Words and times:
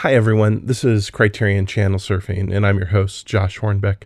Hi, 0.00 0.14
everyone. 0.14 0.64
This 0.64 0.82
is 0.82 1.10
Criterion 1.10 1.66
Channel 1.66 1.98
Surfing, 1.98 2.56
and 2.56 2.66
I'm 2.66 2.78
your 2.78 2.86
host, 2.86 3.26
Josh 3.26 3.58
Hornbeck. 3.58 4.04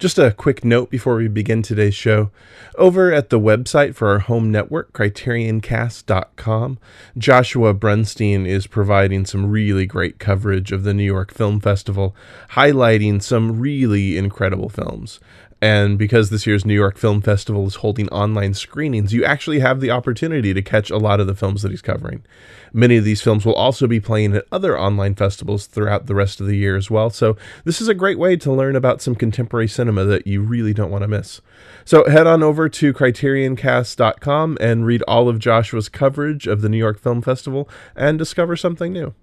Just 0.00 0.18
a 0.18 0.32
quick 0.32 0.64
note 0.64 0.88
before 0.88 1.16
we 1.16 1.28
begin 1.28 1.60
today's 1.60 1.94
show. 1.94 2.30
Over 2.78 3.12
at 3.12 3.28
the 3.28 3.38
website 3.38 3.94
for 3.94 4.08
our 4.08 4.20
home 4.20 4.50
network, 4.50 4.94
CriterionCast.com, 4.94 6.78
Joshua 7.18 7.74
Brunstein 7.74 8.46
is 8.46 8.66
providing 8.66 9.26
some 9.26 9.50
really 9.50 9.84
great 9.84 10.18
coverage 10.18 10.72
of 10.72 10.84
the 10.84 10.94
New 10.94 11.04
York 11.04 11.34
Film 11.34 11.60
Festival, 11.60 12.16
highlighting 12.52 13.22
some 13.22 13.60
really 13.60 14.16
incredible 14.16 14.70
films. 14.70 15.20
And 15.66 15.98
because 15.98 16.30
this 16.30 16.46
year's 16.46 16.64
New 16.64 16.74
York 16.74 16.96
Film 16.96 17.20
Festival 17.20 17.66
is 17.66 17.74
holding 17.74 18.08
online 18.10 18.54
screenings, 18.54 19.12
you 19.12 19.24
actually 19.24 19.58
have 19.58 19.80
the 19.80 19.90
opportunity 19.90 20.54
to 20.54 20.62
catch 20.62 20.90
a 20.90 20.96
lot 20.96 21.18
of 21.18 21.26
the 21.26 21.34
films 21.34 21.62
that 21.62 21.72
he's 21.72 21.82
covering. 21.82 22.24
Many 22.72 22.98
of 22.98 23.02
these 23.02 23.20
films 23.20 23.44
will 23.44 23.56
also 23.56 23.88
be 23.88 23.98
playing 23.98 24.36
at 24.36 24.46
other 24.52 24.78
online 24.78 25.16
festivals 25.16 25.66
throughout 25.66 26.06
the 26.06 26.14
rest 26.14 26.40
of 26.40 26.46
the 26.46 26.56
year 26.56 26.76
as 26.76 26.88
well. 26.88 27.10
So, 27.10 27.36
this 27.64 27.80
is 27.80 27.88
a 27.88 27.94
great 27.94 28.16
way 28.16 28.36
to 28.36 28.52
learn 28.52 28.76
about 28.76 29.02
some 29.02 29.16
contemporary 29.16 29.66
cinema 29.66 30.04
that 30.04 30.24
you 30.24 30.40
really 30.40 30.72
don't 30.72 30.92
want 30.92 31.02
to 31.02 31.08
miss. 31.08 31.40
So, 31.84 32.08
head 32.08 32.28
on 32.28 32.44
over 32.44 32.68
to 32.68 32.94
CriterionCast.com 32.94 34.58
and 34.60 34.86
read 34.86 35.02
all 35.08 35.28
of 35.28 35.40
Joshua's 35.40 35.88
coverage 35.88 36.46
of 36.46 36.60
the 36.60 36.68
New 36.68 36.78
York 36.78 37.00
Film 37.00 37.22
Festival 37.22 37.68
and 37.96 38.20
discover 38.20 38.54
something 38.54 38.92
new. 38.92 39.14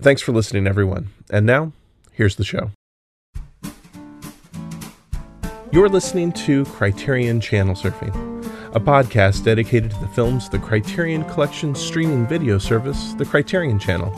Thanks 0.00 0.22
for 0.22 0.32
listening, 0.32 0.66
everyone. 0.66 1.10
And 1.28 1.44
now, 1.44 1.72
here's 2.12 2.36
the 2.36 2.44
show. 2.44 2.70
You're 5.72 5.88
listening 5.88 6.30
to 6.32 6.64
Criterion 6.66 7.40
Channel 7.40 7.74
Surfing, 7.74 8.14
a 8.74 8.78
podcast 8.78 9.44
dedicated 9.44 9.90
to 9.90 9.98
the 9.98 10.06
films 10.08 10.48
the 10.48 10.60
Criterion 10.60 11.24
Collection 11.24 11.74
streaming 11.74 12.24
video 12.24 12.56
service, 12.56 13.14
the 13.14 13.24
Criterion 13.24 13.80
Channel. 13.80 14.14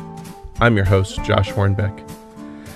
I'm 0.60 0.76
your 0.76 0.84
host, 0.84 1.24
Josh 1.24 1.50
Hornbeck. 1.50 2.06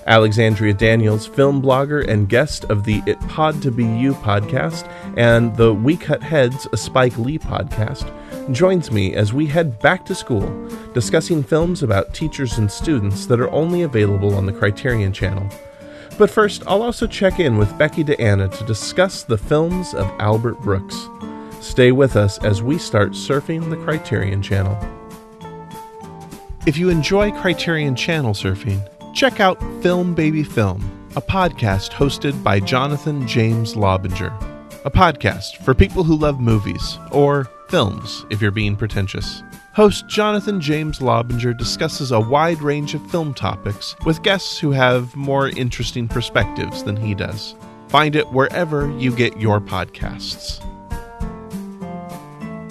Alexandria 0.07 0.73
Daniels, 0.73 1.27
film 1.27 1.61
blogger 1.61 2.09
and 2.09 2.31
guest 2.31 2.65
of 2.65 2.85
the 2.85 3.03
It 3.07 3.21
Pod 3.29 3.61
to 3.61 3.71
Be 3.71 3.85
You 3.85 4.15
podcast 4.15 4.91
and 5.19 5.55
the 5.57 5.75
We 5.75 5.97
Cut 5.97 6.23
Heads, 6.23 6.67
a 6.73 6.77
Spike 6.79 7.19
Lee 7.19 7.39
podcast, 7.39 8.11
joins 8.53 8.91
me 8.91 9.15
as 9.15 9.35
we 9.35 9.47
head 9.47 9.79
back 9.81 10.07
to 10.07 10.15
school, 10.15 10.51
discussing 10.95 11.43
films 11.43 11.83
about 11.83 12.15
teachers 12.15 12.57
and 12.57 12.73
students 12.73 13.27
that 13.27 13.39
are 13.39 13.51
only 13.51 13.83
available 13.83 14.35
on 14.35 14.47
the 14.47 14.53
Criterion 14.53 15.13
Channel. 15.13 15.47
But 16.19 16.31
first, 16.31 16.63
I'll 16.67 16.83
also 16.83 17.07
check 17.07 17.41
in 17.41 17.59
with 17.59 17.77
Becky 17.79 18.05
DeAnna 18.05 18.57
to 18.59 18.65
discuss 18.65 19.23
the 19.23 19.39
films 19.39 19.95
of 19.95 20.07
Albert 20.19 20.61
Brooks. 20.61 21.09
Stay 21.61 21.93
with 21.93 22.17
us 22.17 22.39
as 22.45 22.63
we 22.63 22.79
start 22.79 23.13
surfing 23.13 23.71
the 23.71 23.77
Criterion 23.77 24.43
Channel. 24.43 24.77
If 26.67 26.77
you 26.77 26.91
enjoy 26.91 27.33
Criterion 27.33 27.97
Channel 27.97 28.35
surfing, 28.35 28.87
check 29.15 29.41
out 29.41 29.61
Film 29.83 30.15
Baby 30.15 30.45
Film, 30.45 30.81
a 31.17 31.21
podcast 31.21 31.91
hosted 31.91 32.41
by 32.43 32.61
Jonathan 32.61 33.27
James 33.27 33.75
Lobinger. 33.75 34.33
A 34.85 34.91
podcast 34.91 35.57
for 35.65 35.75
people 35.75 36.05
who 36.05 36.17
love 36.17 36.41
movies, 36.41 36.99
or 37.11 37.45
films 37.69 38.27
if 38.31 38.41
you're 38.43 38.51
being 38.51 38.77
pretentious. 38.77 39.43
Host 39.75 40.07
Jonathan 40.07 40.61
James 40.61 41.01
Lobinger 41.01 41.55
discusses 41.55 42.13
a 42.13 42.21
wide 42.21 42.61
range 42.61 42.93
of 42.93 43.11
film 43.11 43.33
topics 43.33 43.97
with 44.05 44.23
guests 44.23 44.59
who 44.59 44.71
have 44.71 45.17
more 45.17 45.49
interesting 45.49 46.07
perspectives 46.07 46.85
than 46.85 46.95
he 46.95 47.15
does. 47.15 47.55
Find 47.89 48.15
it 48.15 48.31
wherever 48.33 48.95
you 48.99 49.17
get 49.17 49.41
your 49.41 49.63
podcasts. 49.63 50.61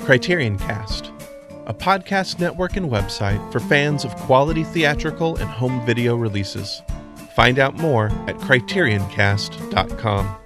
Criterion 0.06 0.60
Cast, 0.60 1.12
a 1.66 1.74
podcast 1.74 2.40
network 2.40 2.78
and 2.78 2.92
website 2.92 3.52
for 3.52 3.60
fans 3.62 4.06
of 4.06 4.16
quality 4.18 4.64
theatrical 4.64 5.38
and 5.38 5.50
home 5.50 5.84
video 5.88 6.16
releases. 6.16 6.84
Find 7.36 7.58
out 7.58 7.80
more 7.80 8.10
at 8.28 8.38
CriterionCast.com. 8.38 10.38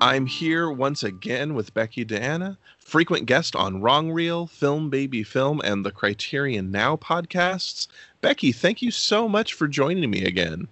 I'm 0.00 0.26
here 0.26 0.70
once 0.70 1.02
again 1.02 1.54
with 1.54 1.74
Becky 1.74 2.04
DeAnna, 2.04 2.56
frequent 2.88 3.26
guest 3.26 3.54
on 3.54 3.82
Wrong 3.82 4.10
Reel, 4.10 4.46
Film 4.46 4.88
Baby 4.88 5.22
Film, 5.22 5.60
and 5.62 5.84
the 5.84 5.90
Criterion 5.90 6.70
Now 6.70 6.96
podcasts. 6.96 7.86
Becky, 8.22 8.50
thank 8.50 8.80
you 8.80 8.90
so 8.90 9.28
much 9.28 9.52
for 9.52 9.68
joining 9.68 10.10
me 10.10 10.24
again. 10.24 10.68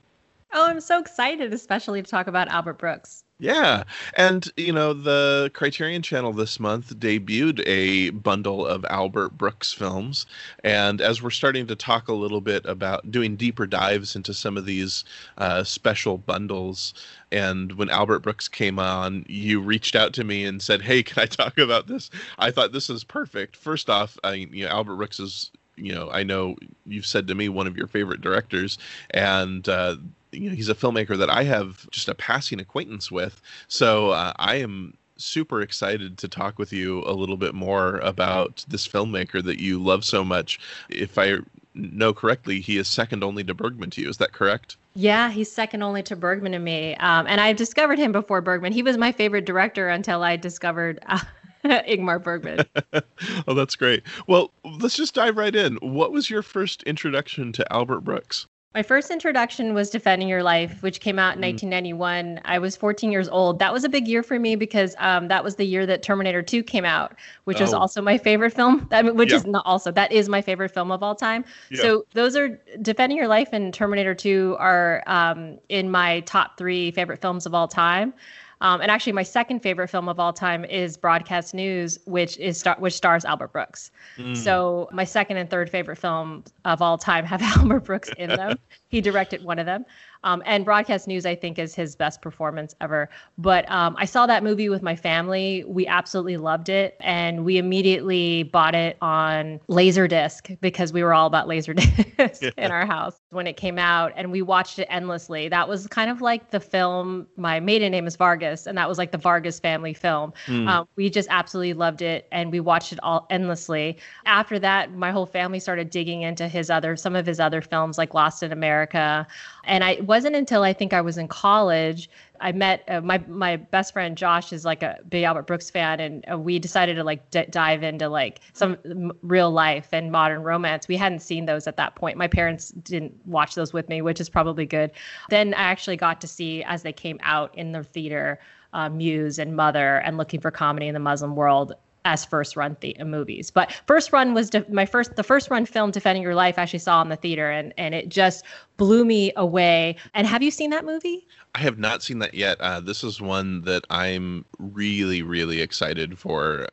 Oh, 0.54 0.66
I'm 0.66 0.80
so 0.80 0.98
excited, 0.98 1.52
especially 1.52 2.02
to 2.02 2.10
talk 2.10 2.26
about 2.26 2.48
Albert 2.48 2.78
Brooks. 2.78 3.22
Yeah. 3.38 3.84
And, 4.14 4.50
you 4.56 4.72
know, 4.72 4.94
the 4.94 5.50
Criterion 5.52 6.00
Channel 6.00 6.32
this 6.32 6.58
month 6.58 6.98
debuted 6.98 7.62
a 7.66 8.08
bundle 8.10 8.66
of 8.66 8.86
Albert 8.88 9.36
Brooks 9.36 9.74
films. 9.74 10.24
And 10.64 11.02
as 11.02 11.20
we're 11.22 11.28
starting 11.28 11.66
to 11.66 11.76
talk 11.76 12.08
a 12.08 12.14
little 12.14 12.40
bit 12.40 12.64
about 12.64 13.10
doing 13.10 13.36
deeper 13.36 13.66
dives 13.66 14.16
into 14.16 14.32
some 14.32 14.56
of 14.56 14.64
these 14.64 15.04
uh, 15.36 15.64
special 15.64 16.16
bundles, 16.16 16.94
and 17.30 17.72
when 17.72 17.90
Albert 17.90 18.20
Brooks 18.20 18.48
came 18.48 18.78
on, 18.78 19.26
you 19.28 19.60
reached 19.60 19.94
out 19.94 20.14
to 20.14 20.24
me 20.24 20.46
and 20.46 20.62
said, 20.62 20.80
Hey, 20.80 21.02
can 21.02 21.22
I 21.22 21.26
talk 21.26 21.58
about 21.58 21.88
this? 21.88 22.10
I 22.38 22.50
thought 22.50 22.72
this 22.72 22.88
is 22.88 23.04
perfect. 23.04 23.54
First 23.54 23.90
off, 23.90 24.16
I, 24.24 24.32
you 24.32 24.64
know, 24.64 24.70
Albert 24.70 24.96
Brooks 24.96 25.20
is 25.20 25.50
you 25.76 25.94
know, 25.94 26.10
I 26.10 26.22
know 26.22 26.56
you've 26.86 27.04
said 27.04 27.28
to 27.28 27.34
me 27.34 27.50
one 27.50 27.66
of 27.66 27.76
your 27.76 27.86
favorite 27.86 28.22
directors, 28.22 28.78
and 29.10 29.68
uh, 29.68 29.96
you 30.36 30.50
know, 30.50 30.56
he's 30.56 30.68
a 30.68 30.74
filmmaker 30.74 31.16
that 31.18 31.30
I 31.30 31.44
have 31.44 31.88
just 31.90 32.08
a 32.08 32.14
passing 32.14 32.60
acquaintance 32.60 33.10
with. 33.10 33.40
So 33.68 34.10
uh, 34.10 34.32
I 34.36 34.56
am 34.56 34.96
super 35.16 35.62
excited 35.62 36.18
to 36.18 36.28
talk 36.28 36.58
with 36.58 36.72
you 36.72 37.02
a 37.06 37.12
little 37.12 37.36
bit 37.36 37.54
more 37.54 37.98
about 37.98 38.64
this 38.68 38.86
filmmaker 38.86 39.42
that 39.42 39.60
you 39.60 39.82
love 39.82 40.04
so 40.04 40.24
much. 40.24 40.60
If 40.88 41.18
I 41.18 41.38
know 41.74 42.12
correctly, 42.12 42.60
he 42.60 42.76
is 42.76 42.88
second 42.88 43.24
only 43.24 43.44
to 43.44 43.54
Bergman 43.54 43.90
to 43.90 44.02
you. 44.02 44.08
Is 44.08 44.18
that 44.18 44.32
correct? 44.32 44.76
Yeah, 44.94 45.30
he's 45.30 45.50
second 45.50 45.82
only 45.82 46.02
to 46.04 46.16
Bergman 46.16 46.54
and 46.54 46.64
me. 46.64 46.96
Um, 46.96 47.26
and 47.26 47.40
I 47.40 47.52
discovered 47.52 47.98
him 47.98 48.12
before 48.12 48.40
Bergman. 48.40 48.72
He 48.72 48.82
was 48.82 48.96
my 48.96 49.12
favorite 49.12 49.44
director 49.44 49.88
until 49.88 50.22
I 50.22 50.36
discovered. 50.36 51.00
Uh, 51.06 51.20
Ingmar 51.64 52.22
Bergman. 52.22 52.60
oh, 53.48 53.54
that's 53.54 53.74
great. 53.74 54.04
Well, 54.28 54.52
let's 54.64 54.96
just 54.96 55.14
dive 55.14 55.36
right 55.36 55.54
in. 55.54 55.76
What 55.76 56.12
was 56.12 56.30
your 56.30 56.42
first 56.42 56.82
introduction 56.84 57.52
to 57.52 57.72
Albert 57.72 58.02
Brooks? 58.02 58.46
My 58.76 58.82
first 58.82 59.10
introduction 59.10 59.72
was 59.72 59.88
Defending 59.88 60.28
Your 60.28 60.42
Life, 60.42 60.82
which 60.82 61.00
came 61.00 61.18
out 61.18 61.34
in 61.34 61.40
mm. 61.40 61.48
1991. 61.48 62.42
I 62.44 62.58
was 62.58 62.76
14 62.76 63.10
years 63.10 63.26
old. 63.26 63.58
That 63.58 63.72
was 63.72 63.84
a 63.84 63.88
big 63.88 64.06
year 64.06 64.22
for 64.22 64.38
me 64.38 64.54
because 64.54 64.94
um, 64.98 65.28
that 65.28 65.42
was 65.42 65.56
the 65.56 65.64
year 65.64 65.86
that 65.86 66.02
Terminator 66.02 66.42
2 66.42 66.62
came 66.62 66.84
out, 66.84 67.14
which 67.44 67.62
oh. 67.62 67.64
is 67.64 67.72
also 67.72 68.02
my 68.02 68.18
favorite 68.18 68.52
film. 68.52 68.86
I 68.92 69.00
mean, 69.00 69.16
which 69.16 69.30
yeah. 69.30 69.36
is 69.36 69.46
not 69.46 69.64
also 69.64 69.90
that 69.92 70.12
is 70.12 70.28
my 70.28 70.42
favorite 70.42 70.74
film 70.74 70.90
of 70.90 71.02
all 71.02 71.14
time. 71.14 71.42
Yeah. 71.70 71.80
So 71.80 72.06
those 72.12 72.36
are 72.36 72.60
Defending 72.82 73.16
Your 73.16 73.28
Life 73.28 73.48
and 73.52 73.72
Terminator 73.72 74.14
2 74.14 74.56
are 74.58 75.02
um, 75.06 75.58
in 75.70 75.90
my 75.90 76.20
top 76.20 76.58
three 76.58 76.90
favorite 76.90 77.22
films 77.22 77.46
of 77.46 77.54
all 77.54 77.68
time. 77.68 78.12
Um, 78.60 78.80
and 78.80 78.90
actually, 78.90 79.12
my 79.12 79.22
second 79.22 79.60
favorite 79.60 79.88
film 79.88 80.08
of 80.08 80.18
all 80.18 80.32
time 80.32 80.64
is 80.64 80.96
Broadcast 80.96 81.52
News, 81.54 81.98
which 82.06 82.38
is 82.38 82.58
star- 82.58 82.76
which 82.78 82.94
stars 82.94 83.24
Albert 83.24 83.52
Brooks. 83.52 83.90
Mm. 84.16 84.36
So 84.36 84.88
my 84.92 85.04
second 85.04 85.36
and 85.36 85.50
third 85.50 85.68
favorite 85.68 85.96
film 85.96 86.44
of 86.64 86.80
all 86.80 86.96
time 86.96 87.24
have 87.24 87.42
Albert 87.56 87.80
Brooks 87.80 88.10
in 88.16 88.30
them. 88.30 88.58
he 88.88 89.00
directed 89.00 89.44
one 89.44 89.58
of 89.58 89.66
them. 89.66 89.84
Um, 90.26 90.42
and 90.44 90.64
Broadcast 90.64 91.06
News, 91.06 91.24
I 91.24 91.36
think, 91.36 91.56
is 91.56 91.72
his 91.72 91.94
best 91.94 92.20
performance 92.20 92.74
ever. 92.80 93.08
But 93.38 93.70
um, 93.70 93.94
I 93.96 94.06
saw 94.06 94.26
that 94.26 94.42
movie 94.42 94.68
with 94.68 94.82
my 94.82 94.96
family. 94.96 95.62
We 95.68 95.86
absolutely 95.86 96.36
loved 96.36 96.68
it. 96.68 96.96
And 96.98 97.44
we 97.44 97.58
immediately 97.58 98.42
bought 98.42 98.74
it 98.74 98.96
on 99.00 99.60
Laserdisc 99.68 100.60
because 100.60 100.92
we 100.92 101.04
were 101.04 101.14
all 101.14 101.28
about 101.28 101.46
Laserdisc 101.46 102.52
in 102.58 102.72
our 102.72 102.84
house 102.84 103.20
when 103.30 103.46
it 103.46 103.56
came 103.56 103.78
out. 103.78 104.12
And 104.16 104.32
we 104.32 104.42
watched 104.42 104.80
it 104.80 104.88
endlessly. 104.90 105.48
That 105.48 105.68
was 105.68 105.86
kind 105.86 106.10
of 106.10 106.20
like 106.20 106.50
the 106.50 106.58
film, 106.58 107.28
my 107.36 107.60
maiden 107.60 107.92
name 107.92 108.08
is 108.08 108.16
Vargas, 108.16 108.66
and 108.66 108.76
that 108.76 108.88
was 108.88 108.98
like 108.98 109.12
the 109.12 109.18
Vargas 109.18 109.60
family 109.60 109.94
film. 109.94 110.32
Mm. 110.46 110.68
Um, 110.68 110.88
we 110.96 111.08
just 111.08 111.28
absolutely 111.30 111.74
loved 111.74 112.02
it. 112.02 112.26
And 112.32 112.50
we 112.50 112.58
watched 112.58 112.92
it 112.92 112.98
all 113.04 113.28
endlessly. 113.30 113.96
After 114.24 114.58
that, 114.58 114.92
my 114.92 115.12
whole 115.12 115.26
family 115.26 115.60
started 115.60 115.90
digging 115.90 116.22
into 116.22 116.48
his 116.48 116.68
other, 116.68 116.96
some 116.96 117.14
of 117.14 117.26
his 117.26 117.38
other 117.38 117.60
films 117.60 117.96
like 117.96 118.12
Lost 118.12 118.42
in 118.42 118.50
America. 118.50 119.24
And 119.62 119.84
I 119.84 120.00
wasn't 120.16 120.36
until 120.36 120.62
I 120.62 120.72
think 120.72 120.92
I 120.92 121.00
was 121.00 121.18
in 121.18 121.28
college 121.28 122.08
I 122.40 122.52
met 122.52 122.84
uh, 122.88 123.00
my 123.00 123.18
my 123.28 123.56
best 123.56 123.92
friend 123.92 124.16
Josh 124.16 124.52
is 124.52 124.64
like 124.64 124.82
a 124.82 124.98
big 125.08 125.24
Albert 125.24 125.46
Brooks 125.46 125.70
fan, 125.70 126.00
and 126.00 126.24
uh, 126.30 126.38
we 126.38 126.58
decided 126.58 126.94
to 126.96 127.04
like 127.04 127.30
d- 127.30 127.46
dive 127.50 127.82
into 127.82 128.08
like 128.08 128.40
some 128.52 129.12
real 129.22 129.50
life 129.50 129.88
and 129.92 130.10
modern 130.12 130.42
romance. 130.42 130.88
We 130.88 130.96
hadn't 130.96 131.20
seen 131.20 131.46
those 131.46 131.66
at 131.66 131.76
that 131.76 131.94
point. 131.94 132.16
My 132.16 132.28
parents 132.28 132.70
didn't 132.70 133.14
watch 133.26 133.54
those 133.54 133.72
with 133.72 133.88
me, 133.88 134.02
which 134.02 134.20
is 134.20 134.28
probably 134.28 134.66
good. 134.66 134.90
Then 135.30 135.54
I 135.54 135.62
actually 135.62 135.96
got 135.96 136.20
to 136.22 136.28
see 136.28 136.62
as 136.64 136.82
they 136.82 136.92
came 136.92 137.18
out 137.22 137.56
in 137.56 137.72
the 137.72 137.82
theater. 137.82 138.38
Uh, 138.72 138.90
Muse 138.90 139.38
and 139.38 139.56
Mother 139.56 139.98
and 139.98 140.18
Looking 140.18 140.38
for 140.38 140.50
Comedy 140.50 140.86
in 140.86 140.92
the 140.92 141.00
Muslim 141.00 141.34
World 141.34 141.72
as 142.06 142.24
first 142.24 142.56
run 142.56 142.76
the- 142.80 142.96
movies. 143.04 143.50
But 143.50 143.72
first 143.86 144.12
run 144.12 144.32
was 144.32 144.48
de- 144.48 144.64
my 144.70 144.86
first 144.86 145.16
the 145.16 145.24
first 145.24 145.50
run 145.50 145.66
film 145.66 145.90
Defending 145.90 146.22
Your 146.22 146.36
Life 146.36 146.58
I 146.58 146.62
actually 146.62 146.78
saw 146.78 147.02
in 147.02 147.08
the 147.08 147.16
theater 147.16 147.50
and 147.50 147.74
and 147.76 147.94
it 147.94 148.08
just 148.08 148.44
blew 148.78 149.04
me 149.04 149.32
away. 149.36 149.96
And 150.14 150.26
have 150.26 150.42
you 150.42 150.50
seen 150.52 150.70
that 150.70 150.84
movie? 150.84 151.26
I 151.54 151.58
have 151.58 151.78
not 151.78 152.02
seen 152.02 152.20
that 152.20 152.32
yet. 152.34 152.60
Uh, 152.60 152.80
this 152.80 153.02
is 153.02 153.20
one 153.20 153.62
that 153.62 153.84
I'm 153.90 154.44
really 154.58 155.22
really 155.22 155.60
excited 155.60 156.16
for. 156.18 156.68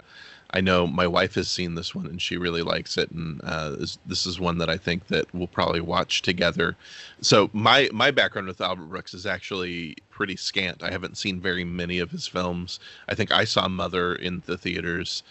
I 0.54 0.62
know 0.62 0.86
my 0.86 1.08
wife 1.08 1.34
has 1.36 1.50
seen 1.50 1.74
this 1.74 1.96
one 1.96 2.06
and 2.06 2.22
she 2.22 2.38
really 2.38 2.62
likes 2.62 2.98
it, 2.98 3.10
and 3.10 3.42
uh, 3.44 3.72
this, 3.72 3.98
this 4.06 4.26
is 4.28 4.40
one 4.40 4.60
that 4.60 4.70
I 4.70 4.78
think 4.78 5.08
that 5.08 5.26
we'll 5.34 5.48
probably 5.48 5.82
watch 5.82 6.22
together. 6.22 6.76
So 7.22 7.50
my 7.54 7.90
my 7.92 8.12
background 8.12 8.48
with 8.48 8.62
Albert 8.62 8.86
Brooks 8.86 9.14
is 9.16 9.26
actually 9.26 9.96
pretty 10.12 10.36
scant. 10.36 10.84
I 10.84 10.92
haven't 10.92 11.18
seen 11.18 11.42
very 11.42 11.64
many 11.64 11.98
of 11.98 12.12
his 12.12 12.28
films. 12.28 12.80
I 13.10 13.16
think 13.16 13.32
I 13.32 13.46
saw 13.46 13.68
Mother 13.68 14.14
in 14.14 14.44
the 14.46 14.58
theaters 14.58 15.24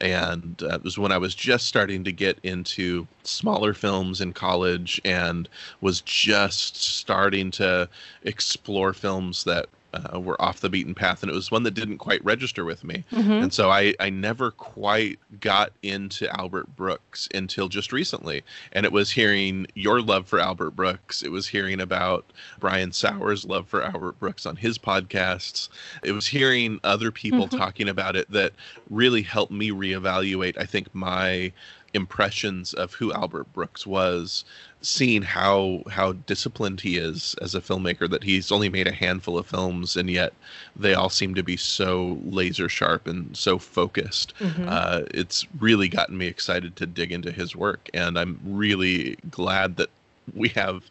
and 0.00 0.62
uh, 0.62 0.76
it 0.76 0.82
was 0.82 0.98
when 0.98 1.12
I 1.12 1.18
was 1.18 1.34
just 1.34 1.66
starting 1.66 2.04
to 2.04 2.12
get 2.12 2.38
into 2.42 3.06
smaller 3.22 3.74
films 3.74 4.20
in 4.20 4.32
college 4.32 5.00
and 5.04 5.48
was 5.80 6.00
just 6.00 6.82
starting 6.82 7.50
to 7.52 7.88
explore 8.22 8.92
films 8.94 9.44
that 9.44 9.68
uh, 9.92 10.20
were 10.20 10.40
off 10.40 10.60
the 10.60 10.68
beaten 10.68 10.94
path, 10.94 11.22
and 11.22 11.30
it 11.30 11.34
was 11.34 11.50
one 11.50 11.62
that 11.64 11.72
didn't 11.72 11.98
quite 11.98 12.24
register 12.24 12.64
with 12.64 12.84
me. 12.84 13.04
Mm-hmm. 13.12 13.32
And 13.32 13.52
so 13.52 13.70
I, 13.70 13.94
I 14.00 14.10
never 14.10 14.50
quite 14.50 15.18
got 15.40 15.72
into 15.82 16.28
Albert 16.38 16.74
Brooks 16.76 17.28
until 17.34 17.68
just 17.68 17.92
recently. 17.92 18.42
And 18.72 18.86
it 18.86 18.92
was 18.92 19.10
hearing 19.10 19.66
your 19.74 20.00
love 20.00 20.26
for 20.26 20.38
Albert 20.38 20.72
Brooks. 20.72 21.22
It 21.22 21.30
was 21.30 21.46
hearing 21.46 21.80
about 21.80 22.32
Brian 22.58 22.92
Saur's 22.92 23.44
love 23.44 23.66
for 23.68 23.82
Albert 23.82 24.18
Brooks 24.18 24.46
on 24.46 24.56
his 24.56 24.78
podcasts. 24.78 25.68
It 26.02 26.12
was 26.12 26.26
hearing 26.26 26.80
other 26.84 27.10
people 27.10 27.46
mm-hmm. 27.46 27.58
talking 27.58 27.88
about 27.88 28.16
it 28.16 28.30
that 28.30 28.52
really 28.88 29.22
helped 29.22 29.52
me 29.52 29.70
reevaluate, 29.70 30.56
I 30.58 30.64
think, 30.64 30.94
my 30.94 31.52
impressions 31.92 32.72
of 32.74 32.94
who 32.94 33.12
Albert 33.12 33.52
Brooks 33.52 33.86
was, 33.86 34.44
seeing 34.82 35.22
how 35.22 35.82
how 35.90 36.12
disciplined 36.12 36.80
he 36.80 36.96
is 36.96 37.34
as 37.42 37.54
a 37.54 37.60
filmmaker 37.60 38.08
that 38.08 38.22
he's 38.22 38.50
only 38.50 38.68
made 38.68 38.88
a 38.88 38.92
handful 38.92 39.36
of 39.36 39.46
films 39.46 39.96
and 39.96 40.08
yet 40.08 40.32
they 40.74 40.94
all 40.94 41.10
seem 41.10 41.34
to 41.34 41.42
be 41.42 41.56
so 41.56 42.18
laser 42.24 42.68
sharp 42.68 43.06
and 43.06 43.36
so 43.36 43.58
focused. 43.58 44.34
Mm-hmm. 44.38 44.66
Uh, 44.68 45.02
it's 45.12 45.46
really 45.58 45.88
gotten 45.88 46.16
me 46.16 46.26
excited 46.26 46.76
to 46.76 46.86
dig 46.86 47.12
into 47.12 47.30
his 47.30 47.54
work, 47.54 47.88
and 47.92 48.18
I'm 48.18 48.38
really 48.44 49.16
glad 49.30 49.76
that 49.76 49.90
we 50.34 50.48
have 50.50 50.84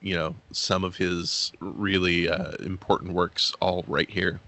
you 0.00 0.14
know 0.14 0.34
some 0.50 0.84
of 0.84 0.96
his 0.96 1.52
really 1.60 2.28
uh, 2.28 2.52
important 2.60 3.12
works 3.12 3.54
all 3.60 3.84
right 3.86 4.10
here 4.10 4.40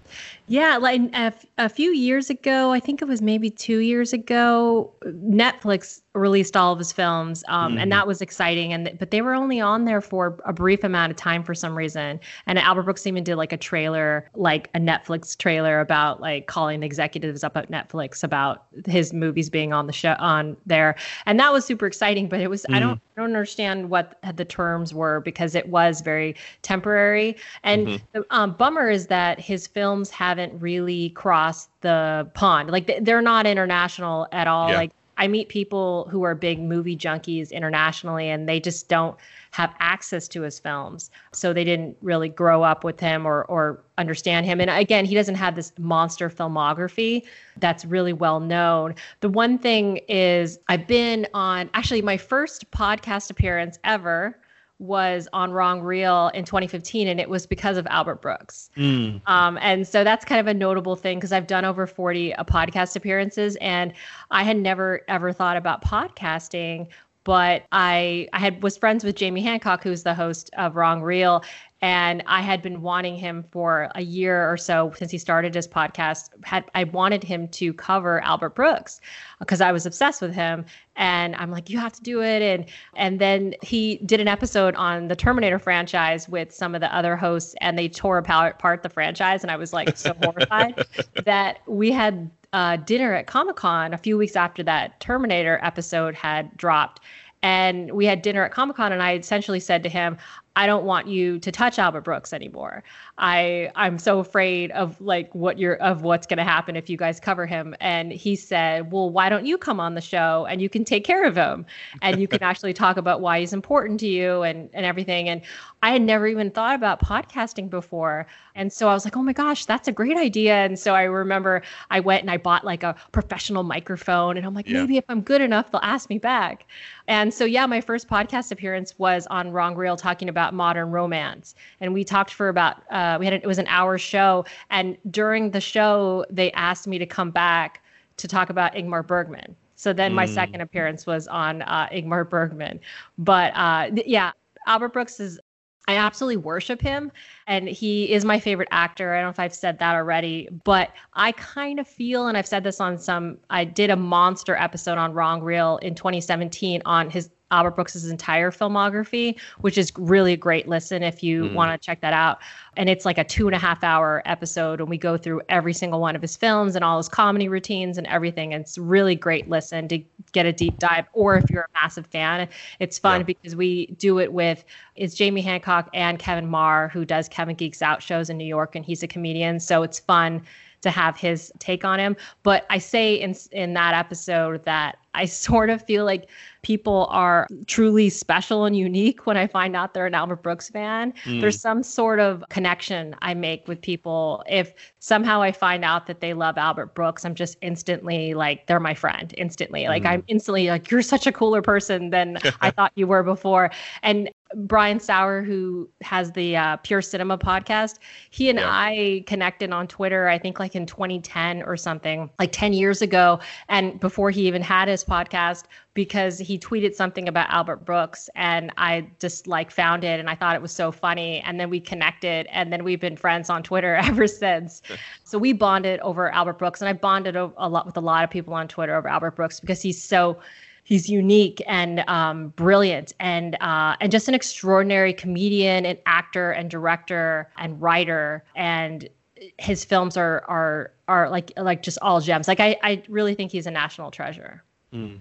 yeah, 0.47 0.77
like 0.77 1.01
a, 1.13 1.33
a 1.57 1.69
few 1.69 1.91
years 1.91 2.29
ago, 2.29 2.71
I 2.71 2.79
think 2.79 3.01
it 3.01 3.07
was 3.07 3.21
maybe 3.21 3.49
two 3.49 3.79
years 3.79 4.13
ago, 4.13 4.93
Netflix 5.03 6.01
released 6.13 6.55
all 6.55 6.71
of 6.71 6.79
his 6.79 6.91
films, 6.91 7.43
um, 7.47 7.71
mm-hmm. 7.71 7.79
and 7.79 7.91
that 7.91 8.07
was 8.07 8.21
exciting. 8.21 8.71
And 8.71 8.95
but 8.99 9.11
they 9.11 9.21
were 9.21 9.33
only 9.33 9.59
on 9.59 9.85
there 9.85 10.01
for 10.01 10.39
a 10.45 10.53
brief 10.53 10.83
amount 10.83 11.11
of 11.11 11.17
time 11.17 11.43
for 11.43 11.53
some 11.53 11.75
reason. 11.75 12.19
And 12.45 12.59
Albert 12.59 12.83
Brooks 12.83 13.05
even 13.05 13.23
did 13.23 13.35
like 13.35 13.51
a 13.51 13.57
trailer, 13.57 14.29
like 14.35 14.69
a 14.75 14.79
Netflix 14.79 15.37
trailer 15.37 15.79
about 15.79 16.21
like 16.21 16.47
calling 16.47 16.79
the 16.79 16.85
executives 16.85 17.43
up 17.43 17.57
at 17.57 17.69
Netflix 17.69 18.23
about 18.23 18.65
his 18.85 19.13
movies 19.13 19.49
being 19.49 19.73
on 19.73 19.87
the 19.87 19.93
show 19.93 20.15
on 20.19 20.55
there, 20.65 20.95
and 21.25 21.39
that 21.39 21.51
was 21.51 21.65
super 21.65 21.87
exciting. 21.87 22.29
But 22.29 22.39
it 22.39 22.49
was 22.49 22.63
mm-hmm. 22.63 22.75
I 22.75 22.79
don't 22.79 23.01
I 23.17 23.21
don't 23.21 23.31
understand 23.31 23.89
what 23.89 24.19
the 24.35 24.45
terms 24.45 24.93
were 24.93 25.21
because 25.21 25.55
it 25.55 25.69
was 25.69 26.01
very 26.01 26.35
temporary. 26.61 27.35
And 27.63 27.87
mm-hmm. 27.87 28.05
the 28.13 28.25
um, 28.29 28.53
bummer 28.53 28.89
is 28.89 29.07
that 29.07 29.39
his 29.39 29.67
films 29.67 30.04
have 30.11 30.35
haven't 30.35 30.59
really 30.59 31.09
crossed 31.11 31.69
the 31.81 32.29
pond. 32.33 32.69
Like 32.69 32.99
they're 33.01 33.21
not 33.21 33.45
international 33.47 34.27
at 34.31 34.47
all. 34.47 34.69
Yeah. 34.69 34.77
Like 34.77 34.91
I 35.17 35.29
meet 35.29 35.47
people 35.47 36.09
who 36.11 36.23
are 36.23 36.35
big 36.35 36.59
movie 36.59 36.97
junkies 36.97 37.51
internationally 37.51 38.29
and 38.29 38.49
they 38.49 38.59
just 38.59 38.89
don't 38.89 39.15
have 39.51 39.73
access 39.79 40.27
to 40.27 40.41
his 40.41 40.59
films. 40.59 41.09
So 41.31 41.53
they 41.53 41.63
didn't 41.63 41.95
really 42.01 42.27
grow 42.27 42.63
up 42.63 42.83
with 42.83 42.99
him 42.99 43.25
or 43.25 43.45
or 43.45 43.81
understand 43.97 44.45
him. 44.45 44.59
And 44.59 44.69
again, 44.69 45.05
he 45.05 45.15
doesn't 45.15 45.35
have 45.35 45.55
this 45.55 45.71
monster 45.79 46.29
filmography 46.29 47.23
that's 47.57 47.85
really 47.85 48.11
well 48.11 48.41
known. 48.41 48.93
The 49.21 49.29
one 49.29 49.57
thing 49.57 50.01
is 50.09 50.59
I've 50.67 50.85
been 50.85 51.27
on 51.33 51.69
actually 51.73 52.01
my 52.01 52.17
first 52.17 52.69
podcast 52.71 53.31
appearance 53.31 53.79
ever 53.85 54.37
was 54.79 55.27
on 55.31 55.51
Wrong 55.51 55.81
Reel 55.81 56.29
in 56.33 56.43
2015, 56.43 57.07
and 57.07 57.19
it 57.19 57.29
was 57.29 57.47
because 57.47 57.77
of 57.77 57.87
Albert 57.87 58.21
Brooks. 58.21 58.69
Mm. 58.75 59.21
Um, 59.25 59.57
and 59.61 59.87
so 59.87 60.03
that's 60.03 60.25
kind 60.25 60.39
of 60.41 60.47
a 60.47 60.53
notable 60.53 60.95
thing 60.95 61.17
because 61.17 61.31
I've 61.31 61.47
done 61.47 61.63
over 61.63 61.87
40 61.87 62.33
uh, 62.33 62.43
podcast 62.43 62.95
appearances, 62.95 63.55
and 63.57 63.93
I 64.31 64.43
had 64.43 64.57
never 64.57 65.01
ever 65.07 65.31
thought 65.31 65.57
about 65.57 65.83
podcasting. 65.83 66.87
But 67.25 67.65
I 67.71 68.29
I 68.31 68.39
had 68.39 68.63
was 68.63 68.77
friends 68.77 69.03
with 69.03 69.15
Jamie 69.15 69.41
Hancock, 69.41 69.83
who's 69.83 70.03
the 70.03 70.13
host 70.13 70.49
of 70.57 70.75
Wrong 70.75 71.01
Reel, 71.01 71.43
and 71.81 72.23
I 72.25 72.41
had 72.41 72.61
been 72.61 72.81
wanting 72.81 73.15
him 73.15 73.43
for 73.51 73.91
a 73.95 74.01
year 74.01 74.49
or 74.51 74.57
so 74.57 74.93
since 74.95 75.11
he 75.11 75.17
started 75.17 75.53
his 75.53 75.67
podcast. 75.67 76.29
Had 76.43 76.65
I 76.73 76.85
wanted 76.85 77.23
him 77.23 77.47
to 77.49 77.73
cover 77.73 78.21
Albert 78.21 78.55
Brooks 78.55 79.01
because 79.39 79.59
I 79.59 79.71
was 79.71 79.85
obsessed 79.85 80.21
with 80.21 80.33
him, 80.33 80.65
and 80.95 81.35
I'm 81.35 81.51
like, 81.51 81.69
you 81.69 81.77
have 81.79 81.93
to 81.93 82.01
do 82.01 82.21
it. 82.21 82.41
And 82.41 82.65
and 82.95 83.19
then 83.19 83.55
he 83.61 83.97
did 83.97 84.19
an 84.19 84.27
episode 84.27 84.75
on 84.75 85.09
the 85.09 85.15
Terminator 85.15 85.59
franchise 85.59 86.29
with 86.29 86.53
some 86.53 86.75
of 86.75 86.81
the 86.81 86.95
other 86.95 87.15
hosts, 87.15 87.55
and 87.59 87.77
they 87.77 87.89
tore 87.89 88.17
apart 88.17 88.83
the 88.83 88.89
franchise, 88.89 89.43
and 89.43 89.51
I 89.51 89.55
was 89.55 89.73
like 89.73 89.97
so 89.97 90.13
horrified 90.23 90.85
that 91.25 91.59
we 91.67 91.91
had 91.91 92.29
uh, 92.55 92.77
dinner 92.77 93.13
at 93.13 93.27
Comic 93.27 93.57
Con 93.57 93.93
a 93.93 93.97
few 93.97 94.17
weeks 94.17 94.37
after 94.37 94.63
that 94.63 94.97
Terminator 95.01 95.59
episode 95.61 96.15
had 96.15 96.55
dropped. 96.55 97.01
And 97.41 97.91
we 97.91 98.05
had 98.05 98.21
dinner 98.21 98.45
at 98.45 98.53
Comic 98.53 98.77
Con, 98.77 98.93
and 98.93 99.03
I 99.03 99.17
essentially 99.17 99.59
said 99.59 99.83
to 99.83 99.89
him, 99.89 100.17
I 100.57 100.67
don't 100.67 100.85
want 100.85 101.07
you 101.07 101.37
to 101.39 101.51
touch 101.51 101.77
Albert 101.77 102.01
Brooks 102.01 102.31
anymore. 102.31 102.83
I 103.17 103.71
I'm 103.75 103.99
so 103.99 104.19
afraid 104.19 104.71
of 104.71 104.99
like 105.01 105.33
what 105.35 105.59
you're 105.59 105.75
of 105.75 106.03
what's 106.03 106.25
going 106.25 106.37
to 106.37 106.45
happen 106.45 106.77
if 106.77 106.89
you 106.89 106.95
guys 106.95 107.19
cover 107.19 107.45
him. 107.45 107.75
And 107.81 108.11
he 108.13 108.37
said, 108.37 108.91
"Well, 108.91 109.09
why 109.09 109.27
don't 109.27 109.45
you 109.45 109.57
come 109.57 109.81
on 109.81 109.95
the 109.95 110.01
show 110.01 110.45
and 110.49 110.61
you 110.61 110.69
can 110.69 110.85
take 110.85 111.03
care 111.03 111.25
of 111.25 111.35
him 111.35 111.65
and 112.01 112.21
you 112.21 112.27
can 112.27 112.41
actually 112.49 112.73
talk 112.73 112.95
about 112.95 113.19
why 113.19 113.41
he's 113.41 113.51
important 113.51 113.99
to 114.01 114.07
you 114.07 114.43
and 114.43 114.69
and 114.73 114.85
everything." 114.85 115.27
And 115.27 115.41
I 115.83 115.91
had 115.91 116.01
never 116.01 116.25
even 116.25 116.51
thought 116.51 116.75
about 116.75 117.01
podcasting 117.01 117.69
before. 117.69 118.25
And 118.55 118.71
so 118.71 118.87
I 118.87 118.93
was 118.93 119.05
like, 119.05 119.17
"Oh 119.17 119.23
my 119.23 119.33
gosh, 119.33 119.65
that's 119.65 119.89
a 119.89 119.91
great 119.91 120.17
idea." 120.17 120.55
And 120.55 120.79
so 120.79 120.95
I 120.95 121.03
remember 121.03 121.63
I 121.91 121.99
went 121.99 122.21
and 122.21 122.31
I 122.31 122.37
bought 122.37 122.63
like 122.63 122.83
a 122.83 122.95
professional 123.11 123.63
microphone 123.63 124.37
and 124.37 124.45
I'm 124.45 124.53
like, 124.53 124.69
yeah. 124.69 124.81
"Maybe 124.81 124.97
if 124.97 125.05
I'm 125.09 125.19
good 125.21 125.41
enough, 125.41 125.71
they'll 125.71 125.81
ask 125.83 126.09
me 126.09 126.17
back." 126.17 126.65
And 127.07 127.33
so 127.33 127.45
yeah, 127.45 127.65
my 127.65 127.81
first 127.81 128.07
podcast 128.07 128.51
appearance 128.51 128.97
was 128.97 129.27
on 129.27 129.51
Wrong 129.51 129.75
Reel 129.75 129.97
talking 129.97 130.29
about 130.29 130.44
modern 130.53 130.91
romance. 130.91 131.55
And 131.79 131.93
we 131.93 132.03
talked 132.03 132.33
for 132.33 132.49
about 132.49 132.83
uh, 132.91 133.17
we 133.19 133.25
had 133.25 133.33
it 133.33 133.45
was 133.45 133.59
an 133.59 133.67
hour 133.67 133.97
show, 133.97 134.45
and 134.69 134.97
during 135.11 135.51
the 135.51 135.61
show 135.61 136.25
they 136.29 136.51
asked 136.53 136.87
me 136.87 136.97
to 136.99 137.05
come 137.05 137.31
back 137.31 137.83
to 138.17 138.27
talk 138.27 138.49
about 138.49 138.73
Ingmar 138.73 139.05
Bergman. 139.05 139.55
So 139.75 139.91
then 139.91 140.13
my 140.13 140.25
mm. 140.25 140.33
second 140.33 140.61
appearance 140.61 141.05
was 141.05 141.27
on 141.27 141.61
uh, 141.63 141.87
Ingmar 141.91 142.29
Bergman. 142.29 142.79
But 143.17 143.51
uh, 143.55 143.89
th- 143.89 144.07
yeah, 144.07 144.31
Albert 144.67 144.93
Brooks 144.93 145.19
is 145.19 145.39
I 145.87 145.97
absolutely 145.97 146.37
worship 146.37 146.81
him 146.81 147.11
and 147.47 147.67
he 147.67 148.11
is 148.11 148.25
my 148.25 148.39
favorite 148.39 148.69
actor. 148.71 149.13
I 149.13 149.17
don't 149.17 149.25
know 149.25 149.29
if 149.29 149.39
I've 149.39 149.53
said 149.53 149.77
that 149.79 149.95
already, 149.95 150.49
but 150.63 150.91
I 151.13 151.31
kind 151.33 151.79
of 151.79 151.87
feel, 151.87 152.27
and 152.27 152.37
I've 152.37 152.47
said 152.47 152.63
this 152.63 152.79
on 152.79 152.97
some, 152.97 153.37
I 153.49 153.65
did 153.65 153.91
a 153.91 153.95
monster 153.95 154.55
episode 154.55 154.97
on 154.97 155.13
Wrong 155.13 155.43
Reel 155.43 155.77
in 155.77 155.93
2017 155.93 156.81
on 156.85 157.09
his 157.09 157.29
Albert 157.51 157.75
Brooks's 157.75 158.09
entire 158.09 158.51
filmography, 158.51 159.39
which 159.61 159.77
is 159.77 159.91
really 159.97 160.33
a 160.33 160.37
great 160.37 160.67
listen 160.67 161.03
if 161.03 161.21
you 161.21 161.43
mm. 161.43 161.53
want 161.53 161.71
to 161.71 161.85
check 161.85 162.01
that 162.01 162.13
out. 162.13 162.39
And 162.75 162.89
it's 162.89 163.05
like 163.05 163.17
a 163.17 163.23
two 163.23 163.47
and 163.47 163.55
a 163.55 163.59
half 163.59 163.83
hour 163.83 164.21
episode, 164.25 164.79
and 164.79 164.89
we 164.89 164.97
go 164.97 165.17
through 165.17 165.41
every 165.47 165.73
single 165.73 166.01
one 166.01 166.15
of 166.15 166.21
his 166.21 166.35
films 166.35 166.75
and 166.75 166.83
all 166.83 166.97
his 166.97 167.07
comedy 167.07 167.47
routines 167.47 167.97
and 167.97 168.07
everything. 168.07 168.53
And 168.53 168.61
it's 168.61 168.77
really 168.77 169.15
great 169.15 169.49
listen 169.49 169.87
to 169.89 170.03
get 170.31 170.45
a 170.45 170.51
deep 170.51 170.79
dive. 170.79 171.05
Or 171.13 171.35
if 171.37 171.49
you're 171.49 171.63
a 171.63 171.81
massive 171.81 172.07
fan, 172.07 172.47
it's 172.79 172.97
fun 172.97 173.21
yeah. 173.21 173.25
because 173.25 173.55
we 173.55 173.87
do 173.97 174.19
it 174.19 174.33
with 174.33 174.65
it's 174.95 175.13
Jamie 175.13 175.41
Hancock 175.41 175.89
and 175.93 176.17
Kevin 176.17 176.47
Maher, 176.47 176.89
who 176.89 177.05
does 177.05 177.29
Kevin 177.29 177.55
Geeks 177.55 177.81
Out 177.81 178.01
shows 178.01 178.29
in 178.29 178.37
New 178.37 178.45
York, 178.45 178.75
and 178.75 178.83
he's 178.83 179.03
a 179.03 179.07
comedian. 179.07 179.59
So 179.59 179.83
it's 179.83 179.99
fun 179.99 180.41
to 180.85 180.91
have 180.91 181.17
his 181.17 181.51
take 181.59 181.83
on 181.83 181.99
him. 181.99 182.15
But 182.43 182.65
I 182.69 182.77
say 182.77 183.15
in 183.15 183.35
in 183.51 183.73
that 183.73 183.95
episode 183.95 184.63
that 184.65 184.97
I 185.15 185.25
sort 185.45 185.69
of 185.69 185.81
feel 185.81 186.05
like 186.05 186.29
people 186.61 187.07
are 187.09 187.47
truly 187.67 188.09
special 188.09 188.65
and 188.65 188.75
unique 188.75 189.25
when 189.25 189.37
I 189.37 189.47
find 189.47 189.75
out 189.75 189.93
they're 189.93 190.05
an 190.05 190.15
Albert 190.15 190.41
Brooks 190.41 190.69
fan. 190.69 191.13
Mm. 191.23 191.41
There's 191.41 191.59
some 191.59 191.83
sort 191.83 192.19
of 192.19 192.43
connection 192.49 193.15
I 193.21 193.33
make 193.33 193.67
with 193.67 193.81
people. 193.81 194.43
If 194.49 194.73
somehow 194.99 195.41
I 195.41 195.51
find 195.51 195.85
out 195.85 196.07
that 196.07 196.21
they 196.21 196.33
love 196.33 196.57
Albert 196.57 196.95
Brooks, 196.95 197.23
I'm 197.23 197.35
just 197.35 197.57
instantly 197.61 198.33
like, 198.33 198.65
they're 198.67 198.79
my 198.79 198.95
friend, 198.95 199.33
instantly. 199.37 199.87
Like, 199.87 200.03
mm. 200.03 200.09
I'm 200.09 200.23
instantly 200.27 200.67
like, 200.67 200.89
you're 200.89 201.03
such 201.03 201.27
a 201.27 201.31
cooler 201.31 201.61
person 201.61 202.09
than 202.09 202.37
I 202.61 202.71
thought 202.71 202.91
you 202.95 203.05
were 203.05 203.23
before. 203.23 203.69
And 204.01 204.29
Brian 204.53 204.99
Saur, 204.99 205.41
who 205.41 205.89
has 206.01 206.31
the 206.31 206.55
uh, 206.55 206.77
Pure 206.77 207.01
Cinema 207.01 207.37
podcast, 207.37 207.99
he 208.29 208.49
and 208.49 208.59
yeah. 208.59 208.69
I 208.69 209.23
connected 209.25 209.71
on 209.71 209.87
Twitter, 209.87 210.27
I 210.27 210.37
think 210.37 210.59
like 210.59 210.75
in 210.75 210.85
2010 210.85 211.63
or 211.63 211.75
something, 211.75 212.29
like 212.39 212.51
10 212.51 212.73
years 212.73 213.01
ago. 213.01 213.39
And 213.69 213.99
before 213.99 214.29
he 214.29 214.47
even 214.47 214.61
had 214.61 214.87
his 214.87 215.03
podcast 215.03 215.63
because 215.95 216.37
he 216.37 216.59
tweeted 216.59 216.93
something 216.93 217.27
about 217.27 217.49
Albert 217.49 217.85
Brooks 217.85 218.29
and 218.35 218.71
I 218.77 219.07
just 219.19 219.47
like 219.47 219.71
found 219.71 220.03
it 220.03 220.19
and 220.19 220.29
I 220.29 220.35
thought 220.35 220.55
it 220.55 220.61
was 220.61 220.73
so 220.73 220.91
funny 220.91 221.39
and 221.39 221.59
then 221.59 221.69
we 221.69 221.79
connected 221.79 222.47
and 222.51 222.71
then 222.71 222.83
we've 222.83 222.99
been 222.99 223.15
friends 223.15 223.49
on 223.49 223.63
Twitter 223.63 223.95
ever 224.03 224.27
since. 224.27 224.81
so 225.23 225.39
we 225.39 225.53
bonded 225.53 225.99
over 226.01 226.29
Albert 226.29 226.59
Brooks 226.59 226.81
and 226.81 226.89
I 226.89 226.93
bonded 226.93 227.35
a 227.35 227.47
lot 227.47 227.85
with 227.85 227.97
a 227.97 228.01
lot 228.01 228.23
of 228.23 228.29
people 228.29 228.53
on 228.53 228.67
Twitter 228.67 228.95
over 228.95 229.07
Albert 229.07 229.37
Brooks 229.37 229.59
because 229.59 229.81
he's 229.81 230.01
so 230.01 230.37
he's 230.85 231.09
unique 231.09 231.61
and 231.67 232.07
um, 232.07 232.49
brilliant 232.49 233.11
and 233.19 233.57
uh, 233.59 233.97
and 233.99 234.11
just 234.11 234.29
an 234.29 234.33
extraordinary 234.33 235.13
comedian 235.13 235.85
and 235.85 235.99
actor 236.05 236.51
and 236.51 236.69
director 236.69 237.49
and 237.57 237.81
writer. 237.81 238.45
And 238.55 239.09
his 239.57 239.83
films 239.83 240.15
are 240.15 240.45
are 240.47 240.91
are 241.09 241.29
like 241.29 241.51
like 241.57 241.83
just 241.83 241.97
all 242.01 242.21
gems. 242.21 242.47
Like 242.47 242.61
i 242.61 242.77
i 242.81 243.03
really 243.09 243.35
think 243.35 243.51
he's 243.51 243.67
a 243.67 243.71
national 243.71 244.11
treasure. 244.11 244.63
Mm. 244.93 245.19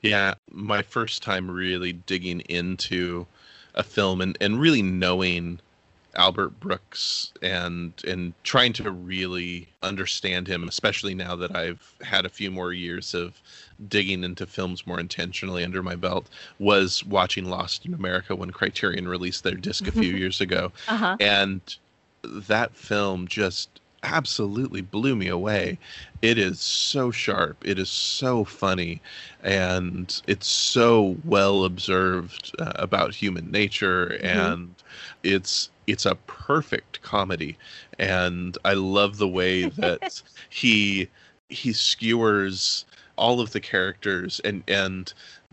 yeah. 0.00 0.34
My 0.50 0.80
first 0.80 1.22
time 1.22 1.50
really 1.50 1.92
digging 1.92 2.40
into 2.40 3.26
a 3.74 3.82
film 3.82 4.22
and 4.22 4.38
and 4.40 4.58
really 4.58 4.82
knowing 4.82 5.60
Albert 6.14 6.60
Brooks 6.60 7.32
and 7.42 7.92
and 8.06 8.34
trying 8.42 8.72
to 8.74 8.90
really 8.90 9.68
understand 9.82 10.46
him, 10.46 10.68
especially 10.68 11.14
now 11.14 11.34
that 11.36 11.56
I've 11.56 11.94
had 12.02 12.26
a 12.26 12.30
few 12.30 12.50
more 12.50 12.72
years 12.72 13.14
of 13.14 13.40
digging 13.88 14.22
into 14.22 14.46
films 14.46 14.86
more 14.86 15.00
intentionally 15.00 15.64
under 15.64 15.82
my 15.82 15.96
belt, 15.96 16.28
was 16.58 17.04
watching 17.04 17.46
Lost 17.46 17.86
in 17.86 17.94
America 17.94 18.36
when 18.36 18.50
Criterion 18.50 19.08
released 19.08 19.42
their 19.44 19.54
disc 19.54 19.86
a 19.86 19.92
few 19.92 20.14
years 20.16 20.40
ago, 20.40 20.72
uh-huh. 20.88 21.16
and 21.20 21.60
that 22.22 22.74
film 22.76 23.26
just 23.26 23.80
absolutely 24.04 24.80
blew 24.80 25.14
me 25.14 25.28
away. 25.28 25.78
It 26.22 26.38
is 26.38 26.60
so 26.60 27.10
sharp. 27.10 27.56
It 27.64 27.78
is 27.78 27.88
so 27.88 28.44
funny, 28.44 29.00
and 29.42 30.20
it's 30.26 30.48
so 30.48 31.16
well 31.24 31.64
observed 31.64 32.54
uh, 32.58 32.72
about 32.76 33.14
human 33.14 33.50
nature, 33.50 34.18
mm-hmm. 34.22 34.26
and 34.26 34.74
it's 35.22 35.70
it's 35.86 36.06
a 36.06 36.14
perfect 36.26 37.02
comedy. 37.02 37.56
And 37.98 38.56
I 38.64 38.74
love 38.74 39.18
the 39.18 39.28
way 39.28 39.64
that 39.68 40.22
he 40.50 41.08
he 41.48 41.72
skewers 41.72 42.84
all 43.16 43.40
of 43.40 43.52
the 43.52 43.60
characters 43.60 44.40
and 44.44 44.62
and 44.68 45.12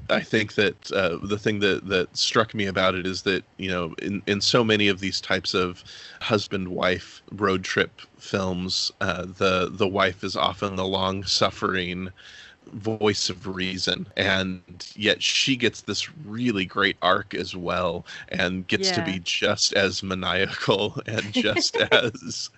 I 0.10 0.22
think 0.22 0.56
that 0.56 0.92
uh, 0.92 1.18
the 1.22 1.38
thing 1.38 1.60
that, 1.60 1.88
that 1.90 2.16
struck 2.16 2.56
me 2.56 2.66
about 2.66 2.96
it 2.96 3.06
is 3.06 3.24
that 3.24 3.44
you 3.58 3.70
know 3.70 3.94
in, 4.02 4.22
in 4.28 4.42
so 4.42 4.64
many 4.64 4.88
of 4.88 5.00
these 5.00 5.20
types 5.20 5.54
of 5.54 5.84
husband 6.22 6.70
wife 6.70 7.22
road 7.32 7.64
trip 7.64 8.02
films, 8.18 8.92
uh, 9.02 9.26
the 9.26 9.70
the 9.72 9.88
wife 9.88 10.24
is 10.24 10.36
often 10.36 10.76
the 10.76 10.88
long 10.88 11.24
suffering 11.26 12.10
voice 12.74 13.30
of 13.30 13.48
reason 13.48 14.08
and 14.18 14.92
yet 14.96 15.22
she 15.22 15.56
gets 15.56 15.82
this 15.82 16.16
really 16.26 16.66
great 16.66 16.98
arc 17.02 17.34
as 17.34 17.56
well 17.56 18.06
and 18.30 18.68
gets 18.68 18.90
yeah. 18.90 18.96
to 18.96 19.12
be 19.12 19.20
just 19.24 19.74
as 19.74 20.04
maniacal 20.04 21.02
and 21.08 21.34
just 21.34 21.76
as 21.92 22.50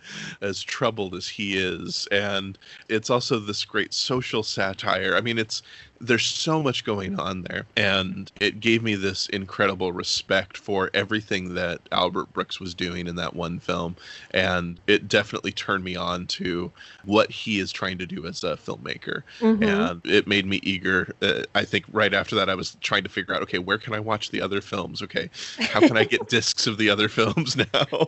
as 0.41 0.62
troubled 0.62 1.15
as 1.15 1.27
he 1.27 1.58
is 1.58 2.08
and 2.12 2.58
it's 2.89 3.10
also 3.10 3.39
this 3.39 3.65
great 3.65 3.94
social 3.94 4.44
satire 4.44 5.15
i 5.15 5.22
mean 5.22 5.38
it's 5.38 5.62
there's 6.01 6.25
so 6.25 6.63
much 6.63 6.84
going 6.84 7.20
on 7.20 7.43
there 7.43 7.65
and 7.77 8.31
it 8.39 8.60
gave 8.60 8.81
me 8.81 8.96
this 8.96 9.27
incredible 9.29 9.91
respect 9.91 10.58
for 10.58 10.89
everything 10.93 11.53
that 11.53 11.79
albert 11.91 12.31
brooks 12.34 12.60
was 12.60 12.74
doing 12.74 13.08
in 13.08 13.15
that 13.15 13.36
one 13.36 13.60
film 13.60 13.96
and 14.31 14.79
it 14.88 15.08
definitely 15.08 15.51
turned 15.51 15.84
me 15.84 15.96
on 15.96 16.25
to 16.25 16.72
what 17.05 17.29
he 17.29 17.60
is 17.60 17.72
trying 17.72 17.98
to 17.98 18.05
do 18.05 18.25
as 18.25 18.43
a 18.43 18.58
filmmaker. 18.58 19.22
Mm-hmm. 19.39 19.63
and 19.63 20.01
it 20.05 20.27
made 20.27 20.46
me 20.46 20.60
eager 20.63 21.13
uh, 21.22 21.43
i 21.53 21.63
think 21.63 21.86
right 21.91 22.13
after 22.13 22.36
that 22.36 22.50
i 22.50 22.55
was 22.55 22.75
trying 22.81 23.03
to 23.03 23.10
figure 23.10 23.36
out 23.36 23.43
okay 23.43 23.60
where 23.60 23.77
can 23.77 23.93
i 23.93 24.00
watch 24.00 24.31
the 24.31 24.41
other 24.41 24.62
films? 24.62 25.01
Okay 25.01 25.29
how 25.60 25.79
can 25.79 25.98
i 25.98 26.03
get 26.03 26.27
discs 26.29 26.65
of 26.67 26.77
the 26.77 26.89
other 26.89 27.08
films 27.10 27.55
now? 27.55 27.86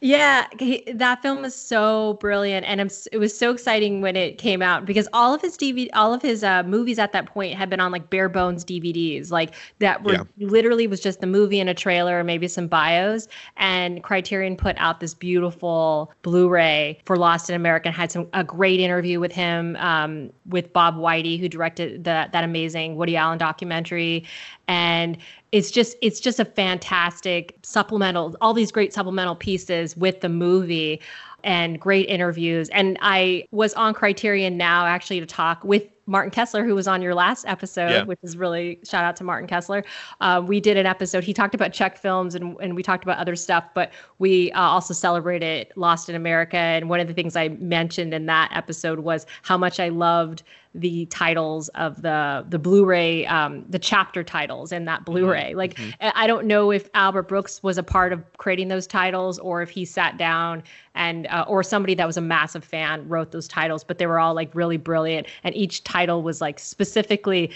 Yeah 0.00 0.46
that 0.94 1.22
film 1.22 1.44
is 1.44 1.54
so 1.54 2.14
brilliant 2.20 2.66
and 2.66 2.80
it 3.10 3.18
was 3.18 3.36
so 3.36 3.50
exciting 3.50 4.02
when 4.02 4.14
it 4.14 4.38
came 4.38 4.62
out 4.62 4.84
because 4.84 5.08
all 5.12 5.34
of 5.34 5.40
his 5.40 5.56
dvd 5.56 5.88
all 5.94 6.12
of 6.12 6.22
his 6.22 6.44
uh, 6.44 6.62
movies 6.64 6.98
at 6.98 7.12
that 7.12 7.25
point 7.26 7.54
had 7.54 7.68
been 7.68 7.80
on 7.80 7.92
like 7.92 8.10
bare 8.10 8.28
bones 8.28 8.64
DVDs, 8.64 9.30
like 9.30 9.54
that 9.78 10.04
were 10.04 10.14
yeah. 10.14 10.22
literally 10.38 10.86
was 10.86 11.00
just 11.00 11.20
the 11.20 11.26
movie 11.26 11.60
and 11.60 11.68
a 11.68 11.74
trailer, 11.74 12.22
maybe 12.24 12.48
some 12.48 12.66
bios. 12.68 13.28
And 13.56 14.02
Criterion 14.02 14.56
put 14.56 14.76
out 14.78 15.00
this 15.00 15.14
beautiful 15.14 16.12
Blu-ray 16.22 16.98
for 17.04 17.16
Lost 17.16 17.50
in 17.50 17.56
America. 17.56 17.88
And 17.88 17.96
had 17.96 18.10
some 18.10 18.28
a 18.32 18.44
great 18.44 18.80
interview 18.80 19.20
with 19.20 19.32
him, 19.32 19.76
um, 19.76 20.30
with 20.46 20.72
Bob 20.72 20.96
Weide, 20.96 21.38
who 21.38 21.48
directed 21.48 22.04
the, 22.04 22.28
that 22.32 22.44
amazing 22.44 22.96
Woody 22.96 23.16
Allen 23.16 23.38
documentary, 23.38 24.24
and 24.68 25.18
it's 25.52 25.70
just 25.70 25.96
it's 26.02 26.20
just 26.20 26.40
a 26.40 26.44
fantastic 26.44 27.56
supplemental 27.62 28.36
all 28.40 28.52
these 28.52 28.72
great 28.72 28.92
supplemental 28.92 29.36
pieces 29.36 29.96
with 29.96 30.20
the 30.20 30.28
movie 30.28 31.00
and 31.44 31.80
great 31.80 32.08
interviews. 32.08 32.68
And 32.70 32.98
I 33.00 33.44
was 33.50 33.74
on 33.74 33.94
Criterion 33.94 34.56
now 34.56 34.86
actually 34.86 35.20
to 35.20 35.26
talk 35.26 35.62
with 35.64 35.84
Martin 36.06 36.30
Kessler, 36.30 36.64
who 36.64 36.74
was 36.74 36.86
on 36.86 37.02
your 37.02 37.14
last 37.14 37.44
episode, 37.46 37.90
yeah. 37.90 38.04
which 38.04 38.20
is 38.22 38.36
really 38.36 38.78
shout 38.84 39.04
out 39.04 39.16
to 39.16 39.24
Martin 39.24 39.48
Kessler. 39.48 39.84
Uh, 40.20 40.40
we 40.44 40.60
did 40.60 40.76
an 40.76 40.86
episode. 40.86 41.24
He 41.24 41.34
talked 41.34 41.54
about 41.54 41.72
Czech 41.72 41.98
films 41.98 42.34
and, 42.36 42.56
and 42.60 42.76
we 42.76 42.82
talked 42.82 43.02
about 43.02 43.18
other 43.18 43.34
stuff, 43.34 43.64
but 43.74 43.92
we 44.18 44.52
uh, 44.52 44.60
also 44.60 44.94
celebrated 44.94 45.72
Lost 45.74 46.08
in 46.08 46.14
America. 46.14 46.56
And 46.56 46.88
one 46.88 47.00
of 47.00 47.08
the 47.08 47.14
things 47.14 47.34
I 47.34 47.48
mentioned 47.48 48.14
in 48.14 48.26
that 48.26 48.50
episode 48.54 49.00
was 49.00 49.26
how 49.42 49.58
much 49.58 49.80
I 49.80 49.88
loved 49.88 50.44
the 50.80 51.06
titles 51.06 51.68
of 51.70 52.02
the 52.02 52.44
the 52.48 52.58
Blu-ray, 52.58 53.26
um, 53.26 53.64
the 53.68 53.78
chapter 53.78 54.22
titles 54.22 54.72
in 54.72 54.84
that 54.84 55.00
mm-hmm. 55.00 55.12
Blu-ray. 55.12 55.54
Like, 55.54 55.74
mm-hmm. 55.74 56.08
I 56.14 56.26
don't 56.26 56.46
know 56.46 56.70
if 56.70 56.88
Albert 56.94 57.24
Brooks 57.24 57.62
was 57.62 57.78
a 57.78 57.82
part 57.82 58.12
of 58.12 58.22
creating 58.36 58.68
those 58.68 58.86
titles 58.86 59.38
or 59.38 59.62
if 59.62 59.70
he 59.70 59.84
sat 59.84 60.16
down 60.18 60.62
and 60.94 61.26
uh, 61.28 61.44
or 61.48 61.62
somebody 61.62 61.94
that 61.94 62.06
was 62.06 62.16
a 62.16 62.22
massive 62.22 62.64
fan 62.64 63.08
wrote 63.08 63.32
those 63.32 63.48
titles, 63.48 63.84
but 63.84 63.98
they 63.98 64.06
were 64.06 64.18
all 64.18 64.34
like 64.34 64.54
really 64.54 64.76
brilliant, 64.76 65.26
and 65.44 65.54
each 65.54 65.84
title 65.84 66.22
was 66.22 66.40
like 66.40 66.58
specifically 66.58 67.50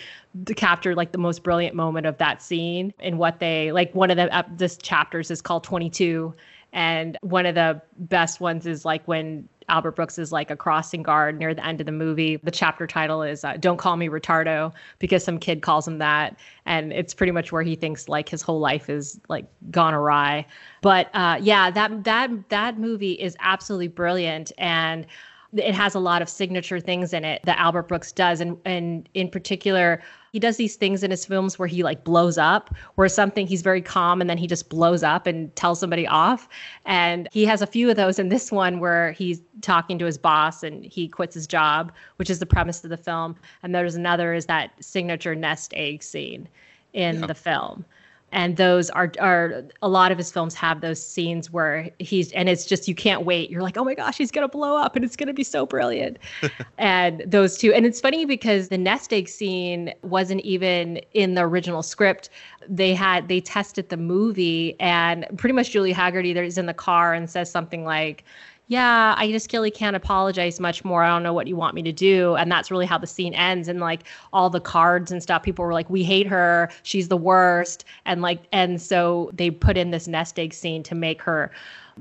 to 0.46 0.54
capture 0.54 0.94
like 0.94 1.12
the 1.12 1.18
most 1.18 1.42
brilliant 1.42 1.74
moment 1.74 2.06
of 2.06 2.16
that 2.18 2.42
scene 2.42 2.92
and 3.00 3.18
what 3.18 3.38
they 3.38 3.72
like. 3.72 3.94
One 3.94 4.10
of 4.10 4.16
the 4.16 4.34
uh, 4.34 4.42
this 4.56 4.76
chapters 4.76 5.30
is 5.30 5.40
called 5.40 5.64
22 5.64 6.34
and 6.72 7.18
one 7.22 7.46
of 7.46 7.54
the 7.54 7.80
best 7.98 8.40
ones 8.40 8.66
is 8.66 8.84
like 8.84 9.06
when 9.06 9.48
Albert 9.70 9.92
Brooks 9.92 10.18
is 10.18 10.32
like 10.32 10.50
a 10.50 10.56
crossing 10.56 11.02
guard 11.02 11.38
near 11.38 11.54
the 11.54 11.64
end 11.64 11.80
of 11.80 11.86
the 11.86 11.92
movie. 11.92 12.36
The 12.36 12.50
chapter 12.50 12.86
title 12.86 13.22
is 13.22 13.44
uh, 13.44 13.56
"Don't 13.56 13.76
Call 13.76 13.96
Me 13.96 14.08
Retardo" 14.08 14.72
because 14.98 15.24
some 15.24 15.38
kid 15.38 15.62
calls 15.62 15.86
him 15.86 15.98
that, 15.98 16.36
and 16.66 16.92
it's 16.92 17.14
pretty 17.14 17.32
much 17.32 17.52
where 17.52 17.62
he 17.62 17.76
thinks 17.76 18.08
like 18.08 18.28
his 18.28 18.42
whole 18.42 18.60
life 18.60 18.90
is 18.90 19.20
like 19.28 19.46
gone 19.70 19.94
awry. 19.94 20.44
But 20.82 21.08
uh, 21.14 21.38
yeah, 21.40 21.70
that 21.70 22.04
that 22.04 22.30
that 22.50 22.78
movie 22.78 23.12
is 23.12 23.36
absolutely 23.40 23.88
brilliant, 23.88 24.52
and 24.58 25.06
it 25.54 25.74
has 25.74 25.94
a 25.94 25.98
lot 26.00 26.22
of 26.22 26.28
signature 26.28 26.78
things 26.80 27.12
in 27.12 27.24
it 27.24 27.42
that 27.44 27.58
Albert 27.58 27.88
Brooks 27.88 28.12
does, 28.12 28.40
and 28.40 28.56
and 28.64 29.08
in 29.14 29.28
particular 29.28 30.02
he 30.32 30.38
does 30.38 30.56
these 30.56 30.76
things 30.76 31.02
in 31.02 31.10
his 31.10 31.26
films 31.26 31.58
where 31.58 31.66
he 31.66 31.82
like 31.82 32.04
blows 32.04 32.38
up, 32.38 32.72
where 32.94 33.08
something 33.08 33.46
he's 33.46 33.62
very 33.62 33.82
calm 33.82 34.20
and 34.20 34.30
then 34.30 34.38
he 34.38 34.46
just 34.46 34.68
blows 34.68 35.02
up 35.02 35.26
and 35.26 35.54
tells 35.56 35.80
somebody 35.80 36.06
off. 36.06 36.48
And 36.86 37.28
he 37.32 37.44
has 37.46 37.62
a 37.62 37.66
few 37.66 37.90
of 37.90 37.96
those 37.96 38.18
in 38.18 38.28
this 38.28 38.52
one 38.52 38.78
where 38.78 39.12
he's 39.12 39.42
talking 39.60 39.98
to 39.98 40.04
his 40.04 40.18
boss 40.18 40.62
and 40.62 40.84
he 40.84 41.08
quits 41.08 41.34
his 41.34 41.48
job, 41.48 41.92
which 42.16 42.30
is 42.30 42.38
the 42.38 42.46
premise 42.46 42.84
of 42.84 42.90
the 42.90 42.96
film. 42.96 43.34
And 43.62 43.74
there's 43.74 43.96
another 43.96 44.32
is 44.32 44.46
that 44.46 44.72
signature 44.80 45.34
nest 45.34 45.72
egg 45.74 46.02
scene 46.02 46.48
in 46.92 47.20
yeah. 47.20 47.26
the 47.26 47.34
film 47.34 47.84
and 48.32 48.56
those 48.56 48.90
are 48.90 49.12
are 49.20 49.64
a 49.82 49.88
lot 49.88 50.12
of 50.12 50.18
his 50.18 50.30
films 50.30 50.54
have 50.54 50.80
those 50.80 51.04
scenes 51.04 51.50
where 51.50 51.90
he's 51.98 52.32
and 52.32 52.48
it's 52.48 52.66
just 52.66 52.88
you 52.88 52.94
can't 52.94 53.24
wait. 53.24 53.50
You're 53.50 53.62
like 53.62 53.76
oh 53.76 53.84
my 53.84 53.94
gosh 53.94 54.18
he's 54.18 54.30
gonna 54.30 54.48
blow 54.48 54.76
up 54.76 54.96
and 54.96 55.04
it's 55.04 55.16
gonna 55.16 55.34
be 55.34 55.44
so 55.44 55.66
brilliant. 55.66 56.18
And 56.78 57.22
those 57.26 57.58
two 57.58 57.72
and 57.74 57.84
it's 57.84 58.00
funny 58.00 58.24
because 58.24 58.68
the 58.68 58.78
nest 58.78 59.12
egg 59.12 59.28
scene 59.28 59.92
wasn't 60.02 60.40
even 60.42 60.98
in 61.12 61.34
the 61.34 61.42
original 61.42 61.82
script. 61.82 62.30
They 62.68 62.94
had 62.94 63.28
they 63.28 63.40
tested 63.40 63.88
the 63.90 63.96
movie 63.96 64.78
and 64.80 65.26
pretty 65.36 65.52
much 65.52 65.70
julie 65.70 65.92
hagerty 65.92 66.34
is 66.34 66.56
in 66.56 66.66
the 66.66 66.74
car 66.74 67.12
and 67.12 67.28
says 67.28 67.50
something 67.50 67.84
like 67.84 68.24
yeah, 68.70 69.16
I 69.18 69.32
just 69.32 69.52
really 69.52 69.72
can't 69.72 69.96
apologize 69.96 70.60
much 70.60 70.84
more. 70.84 71.02
I 71.02 71.08
don't 71.08 71.24
know 71.24 71.32
what 71.32 71.48
you 71.48 71.56
want 71.56 71.74
me 71.74 71.82
to 71.82 71.90
do. 71.90 72.36
And 72.36 72.52
that's 72.52 72.70
really 72.70 72.86
how 72.86 72.98
the 72.98 73.06
scene 73.06 73.34
ends. 73.34 73.66
And 73.66 73.80
like 73.80 74.04
all 74.32 74.48
the 74.48 74.60
cards 74.60 75.10
and 75.10 75.20
stuff, 75.20 75.42
people 75.42 75.64
were 75.64 75.72
like, 75.72 75.90
we 75.90 76.04
hate 76.04 76.28
her. 76.28 76.70
She's 76.84 77.08
the 77.08 77.16
worst. 77.16 77.84
And 78.04 78.22
like, 78.22 78.42
and 78.52 78.80
so 78.80 79.28
they 79.32 79.50
put 79.50 79.76
in 79.76 79.90
this 79.90 80.06
nest 80.06 80.38
egg 80.38 80.54
scene 80.54 80.84
to 80.84 80.94
make 80.94 81.20
her 81.20 81.50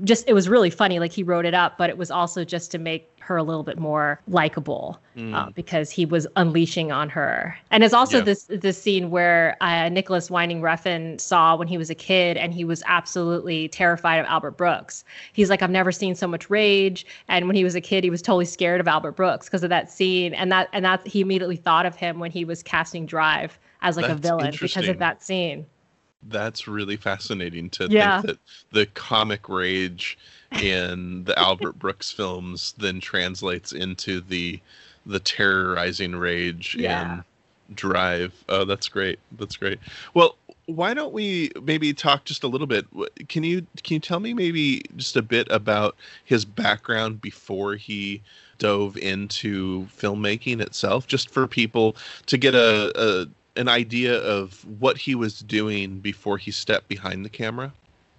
just, 0.04 0.28
it 0.28 0.32
was 0.32 0.48
really 0.48 0.70
funny. 0.70 1.00
Like 1.00 1.10
he 1.10 1.24
wrote 1.24 1.44
it 1.44 1.54
up, 1.54 1.76
but 1.76 1.90
it 1.90 1.98
was 1.98 2.08
also 2.08 2.44
just 2.44 2.70
to 2.70 2.78
make 2.78 3.18
her 3.30 3.36
a 3.36 3.44
little 3.44 3.62
bit 3.62 3.78
more 3.78 4.20
likable 4.26 5.00
mm. 5.16 5.32
uh, 5.34 5.50
because 5.54 5.88
he 5.88 6.04
was 6.04 6.26
unleashing 6.34 6.90
on 6.90 7.08
her. 7.08 7.56
And 7.70 7.84
it's 7.84 7.94
also 7.94 8.18
yeah. 8.18 8.24
this 8.24 8.44
this 8.48 8.82
scene 8.82 9.10
where 9.10 9.56
uh, 9.60 9.88
Nicolas 9.88 10.30
Winding 10.30 10.60
Refn 10.60 11.20
saw 11.20 11.54
when 11.54 11.68
he 11.68 11.78
was 11.78 11.90
a 11.90 11.94
kid, 11.94 12.36
and 12.36 12.52
he 12.52 12.64
was 12.64 12.82
absolutely 12.86 13.68
terrified 13.68 14.16
of 14.16 14.26
Albert 14.26 14.56
Brooks. 14.56 15.04
He's 15.32 15.48
like, 15.48 15.62
I've 15.62 15.70
never 15.70 15.92
seen 15.92 16.16
so 16.16 16.26
much 16.26 16.50
rage. 16.50 17.06
And 17.28 17.46
when 17.46 17.54
he 17.54 17.62
was 17.62 17.76
a 17.76 17.80
kid, 17.80 18.02
he 18.02 18.10
was 18.10 18.20
totally 18.20 18.44
scared 18.44 18.80
of 18.80 18.88
Albert 18.88 19.12
Brooks 19.12 19.46
because 19.46 19.62
of 19.62 19.70
that 19.70 19.90
scene. 19.90 20.34
And 20.34 20.50
that 20.50 20.68
and 20.72 20.84
that 20.84 21.06
he 21.06 21.20
immediately 21.20 21.56
thought 21.56 21.86
of 21.86 21.94
him 21.94 22.18
when 22.18 22.32
he 22.32 22.44
was 22.44 22.62
casting 22.62 23.06
Drive 23.06 23.58
as 23.82 23.96
like 23.96 24.08
That's 24.08 24.18
a 24.18 24.22
villain 24.22 24.54
because 24.60 24.88
of 24.88 24.98
that 24.98 25.22
scene. 25.22 25.66
That's 26.28 26.68
really 26.68 26.96
fascinating 26.96 27.70
to 27.70 27.88
yeah. 27.90 28.20
think 28.20 28.26
that 28.26 28.38
the 28.72 28.86
comic 28.86 29.48
rage 29.48 30.18
in 30.60 31.24
the 31.24 31.38
Albert 31.38 31.78
Brooks 31.78 32.10
films 32.10 32.74
then 32.78 33.00
translates 33.00 33.72
into 33.72 34.20
the 34.20 34.60
the 35.06 35.20
terrorizing 35.20 36.14
rage 36.14 36.76
yeah. 36.78 37.14
in 37.14 37.24
Drive. 37.74 38.32
Oh, 38.48 38.64
that's 38.64 38.88
great. 38.88 39.18
That's 39.38 39.56
great. 39.56 39.78
Well, 40.12 40.36
why 40.66 40.94
don't 40.94 41.12
we 41.12 41.50
maybe 41.62 41.92
talk 41.92 42.24
just 42.24 42.42
a 42.42 42.48
little 42.48 42.66
bit? 42.66 42.86
Can 43.28 43.44
you 43.44 43.66
can 43.82 43.94
you 43.94 44.00
tell 44.00 44.20
me 44.20 44.34
maybe 44.34 44.82
just 44.96 45.16
a 45.16 45.22
bit 45.22 45.46
about 45.50 45.96
his 46.24 46.44
background 46.44 47.20
before 47.20 47.76
he 47.76 48.22
dove 48.58 48.96
into 48.98 49.86
filmmaking 49.96 50.60
itself, 50.60 51.06
just 51.06 51.30
for 51.30 51.46
people 51.46 51.96
to 52.26 52.36
get 52.36 52.54
a, 52.54 52.92
a 52.96 53.26
an 53.60 53.68
idea 53.68 54.16
of 54.18 54.64
what 54.80 54.96
he 54.96 55.14
was 55.14 55.40
doing 55.40 56.00
before 56.00 56.38
he 56.38 56.50
stepped 56.50 56.88
behind 56.88 57.24
the 57.24 57.28
camera? 57.28 57.72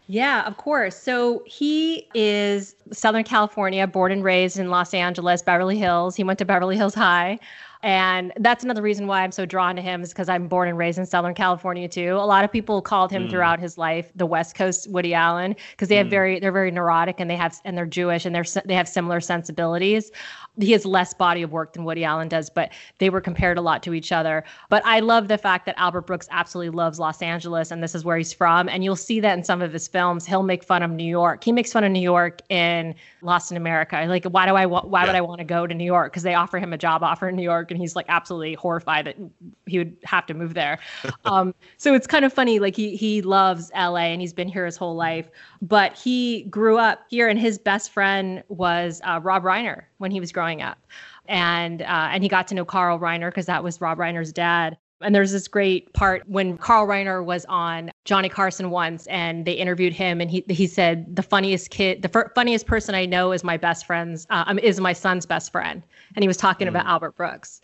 Yeah, 0.07 0.45
of 0.45 0.57
course. 0.57 0.95
So 0.95 1.41
he 1.45 2.07
is 2.13 2.75
Southern 2.91 3.23
California, 3.23 3.87
born 3.87 4.11
and 4.11 4.23
raised 4.23 4.59
in 4.59 4.69
Los 4.69 4.93
Angeles, 4.93 5.41
Beverly 5.41 5.77
Hills. 5.77 6.15
He 6.15 6.23
went 6.23 6.37
to 6.39 6.45
Beverly 6.45 6.77
Hills 6.77 6.93
High. 6.93 7.39
And 7.83 8.31
that's 8.37 8.63
another 8.63 8.81
reason 8.81 9.07
why 9.07 9.23
I'm 9.23 9.31
so 9.31 9.45
drawn 9.45 9.75
to 9.75 9.81
him 9.81 10.03
is 10.03 10.09
because 10.09 10.29
I'm 10.29 10.47
born 10.47 10.69
and 10.69 10.77
raised 10.77 10.99
in 10.99 11.05
Southern 11.05 11.33
California 11.33 11.87
too. 11.87 12.13
A 12.13 12.25
lot 12.25 12.43
of 12.43 12.51
people 12.51 12.81
called 12.81 13.11
him 13.11 13.27
mm. 13.27 13.29
throughout 13.29 13.59
his 13.59 13.77
life 13.77 14.11
the 14.15 14.25
West 14.25 14.55
Coast 14.55 14.89
Woody 14.89 15.13
Allen 15.13 15.55
because 15.71 15.87
they 15.87 15.95
have 15.95 16.07
mm. 16.07 16.11
very 16.11 16.39
they're 16.39 16.51
very 16.51 16.71
neurotic 16.71 17.19
and 17.19 17.29
they 17.29 17.35
have 17.35 17.59
and 17.65 17.77
they're 17.77 17.85
Jewish 17.85 18.25
and 18.25 18.35
they're 18.35 18.45
they 18.65 18.75
have 18.75 18.87
similar 18.87 19.19
sensibilities 19.19 20.11
he 20.59 20.73
has 20.73 20.85
less 20.85 21.13
body 21.13 21.41
of 21.41 21.51
work 21.51 21.73
than 21.73 21.85
Woody 21.85 22.03
Allen 22.03 22.27
does, 22.27 22.49
but 22.49 22.71
they 22.97 23.09
were 23.09 23.21
compared 23.21 23.57
a 23.57 23.61
lot 23.61 23.81
to 23.83 23.93
each 23.93 24.11
other. 24.11 24.43
But 24.69 24.85
I 24.85 24.99
love 24.99 25.29
the 25.29 25.37
fact 25.37 25.65
that 25.65 25.75
Albert 25.77 26.01
Brooks 26.01 26.27
absolutely 26.29 26.75
loves 26.75 26.99
Los 26.99 27.21
Angeles 27.21 27.71
and 27.71 27.81
this 27.81 27.95
is 27.95 28.03
where 28.03 28.17
he's 28.17 28.33
from. 28.33 28.67
And 28.67 28.83
you'll 28.83 28.97
see 28.97 29.21
that 29.21 29.37
in 29.37 29.43
some 29.45 29.61
of 29.61 29.71
his 29.71 29.87
films. 29.87 30.25
He'll 30.25 30.43
make 30.43 30.63
fun 30.63 30.83
of 30.83 30.91
New 30.91 31.05
York. 31.05 31.43
He 31.43 31.53
makes 31.53 31.71
fun 31.71 31.85
of 31.85 31.91
New 31.91 32.01
York 32.01 32.41
in 32.49 32.93
Lost 33.21 33.51
in 33.51 33.57
America. 33.57 34.03
Like, 34.07 34.25
why 34.25 34.45
do 34.45 34.55
I 34.55 34.65
why 34.65 35.01
yeah. 35.01 35.07
would 35.07 35.15
I 35.15 35.21
want 35.21 35.39
to 35.39 35.45
go 35.45 35.65
to 35.65 35.73
New 35.73 35.85
York? 35.85 36.11
Because 36.11 36.23
they 36.23 36.33
offer 36.33 36.59
him 36.59 36.73
a 36.73 36.77
job 36.77 37.01
offer 37.01 37.29
in 37.29 37.35
New 37.35 37.43
York, 37.43 37.70
and 37.71 37.79
he's 37.79 37.95
like 37.95 38.05
absolutely 38.09 38.53
horrified 38.53 39.05
that 39.05 39.17
he 39.65 39.77
would 39.77 39.95
have 40.03 40.25
to 40.27 40.33
move 40.33 40.53
there. 40.53 40.79
um, 41.25 41.53
so 41.77 41.93
it's 41.93 42.07
kind 42.07 42.25
of 42.25 42.33
funny. 42.33 42.59
Like 42.59 42.75
he 42.75 42.95
he 42.95 43.21
loves 43.21 43.71
LA 43.75 44.11
and 44.11 44.21
he's 44.21 44.33
been 44.33 44.47
here 44.47 44.65
his 44.65 44.77
whole 44.77 44.95
life, 44.95 45.29
but 45.61 45.97
he 45.97 46.43
grew 46.43 46.77
up 46.77 47.05
here, 47.09 47.27
and 47.27 47.39
his 47.39 47.57
best 47.57 47.91
friend 47.91 48.43
was 48.49 49.01
uh, 49.03 49.19
Rob 49.23 49.43
Reiner 49.43 49.83
when 49.97 50.11
he 50.11 50.19
was 50.19 50.31
growing 50.31 50.61
up, 50.61 50.77
and 51.27 51.81
uh, 51.81 52.09
and 52.11 52.23
he 52.23 52.29
got 52.29 52.47
to 52.49 52.55
know 52.55 52.65
Carl 52.65 52.99
Reiner 52.99 53.29
because 53.29 53.45
that 53.47 53.63
was 53.63 53.81
Rob 53.81 53.97
Reiner's 53.97 54.31
dad. 54.31 54.77
And 55.01 55.15
there's 55.15 55.31
this 55.31 55.47
great 55.47 55.91
part 55.93 56.27
when 56.27 56.57
Carl 56.57 56.87
Reiner 56.87 57.23
was 57.23 57.45
on 57.45 57.91
Johnny 58.05 58.29
Carson 58.29 58.69
once, 58.69 59.07
and 59.07 59.45
they 59.45 59.53
interviewed 59.53 59.93
him, 59.93 60.21
and 60.21 60.29
he 60.29 60.43
he 60.49 60.67
said 60.67 61.15
the 61.15 61.23
funniest 61.23 61.69
kid, 61.69 62.01
the 62.01 62.11
f- 62.13 62.31
funniest 62.35 62.65
person 62.65 62.95
I 62.95 63.05
know 63.05 63.31
is 63.31 63.43
my 63.43 63.57
best 63.57 63.85
friend's, 63.85 64.27
uh, 64.29 64.43
um, 64.47 64.59
is 64.59 64.79
my 64.79 64.93
son's 64.93 65.25
best 65.25 65.51
friend, 65.51 65.83
and 66.15 66.23
he 66.23 66.27
was 66.27 66.37
talking 66.37 66.67
mm. 66.67 66.69
about 66.69 66.85
Albert 66.85 67.15
Brooks. 67.15 67.61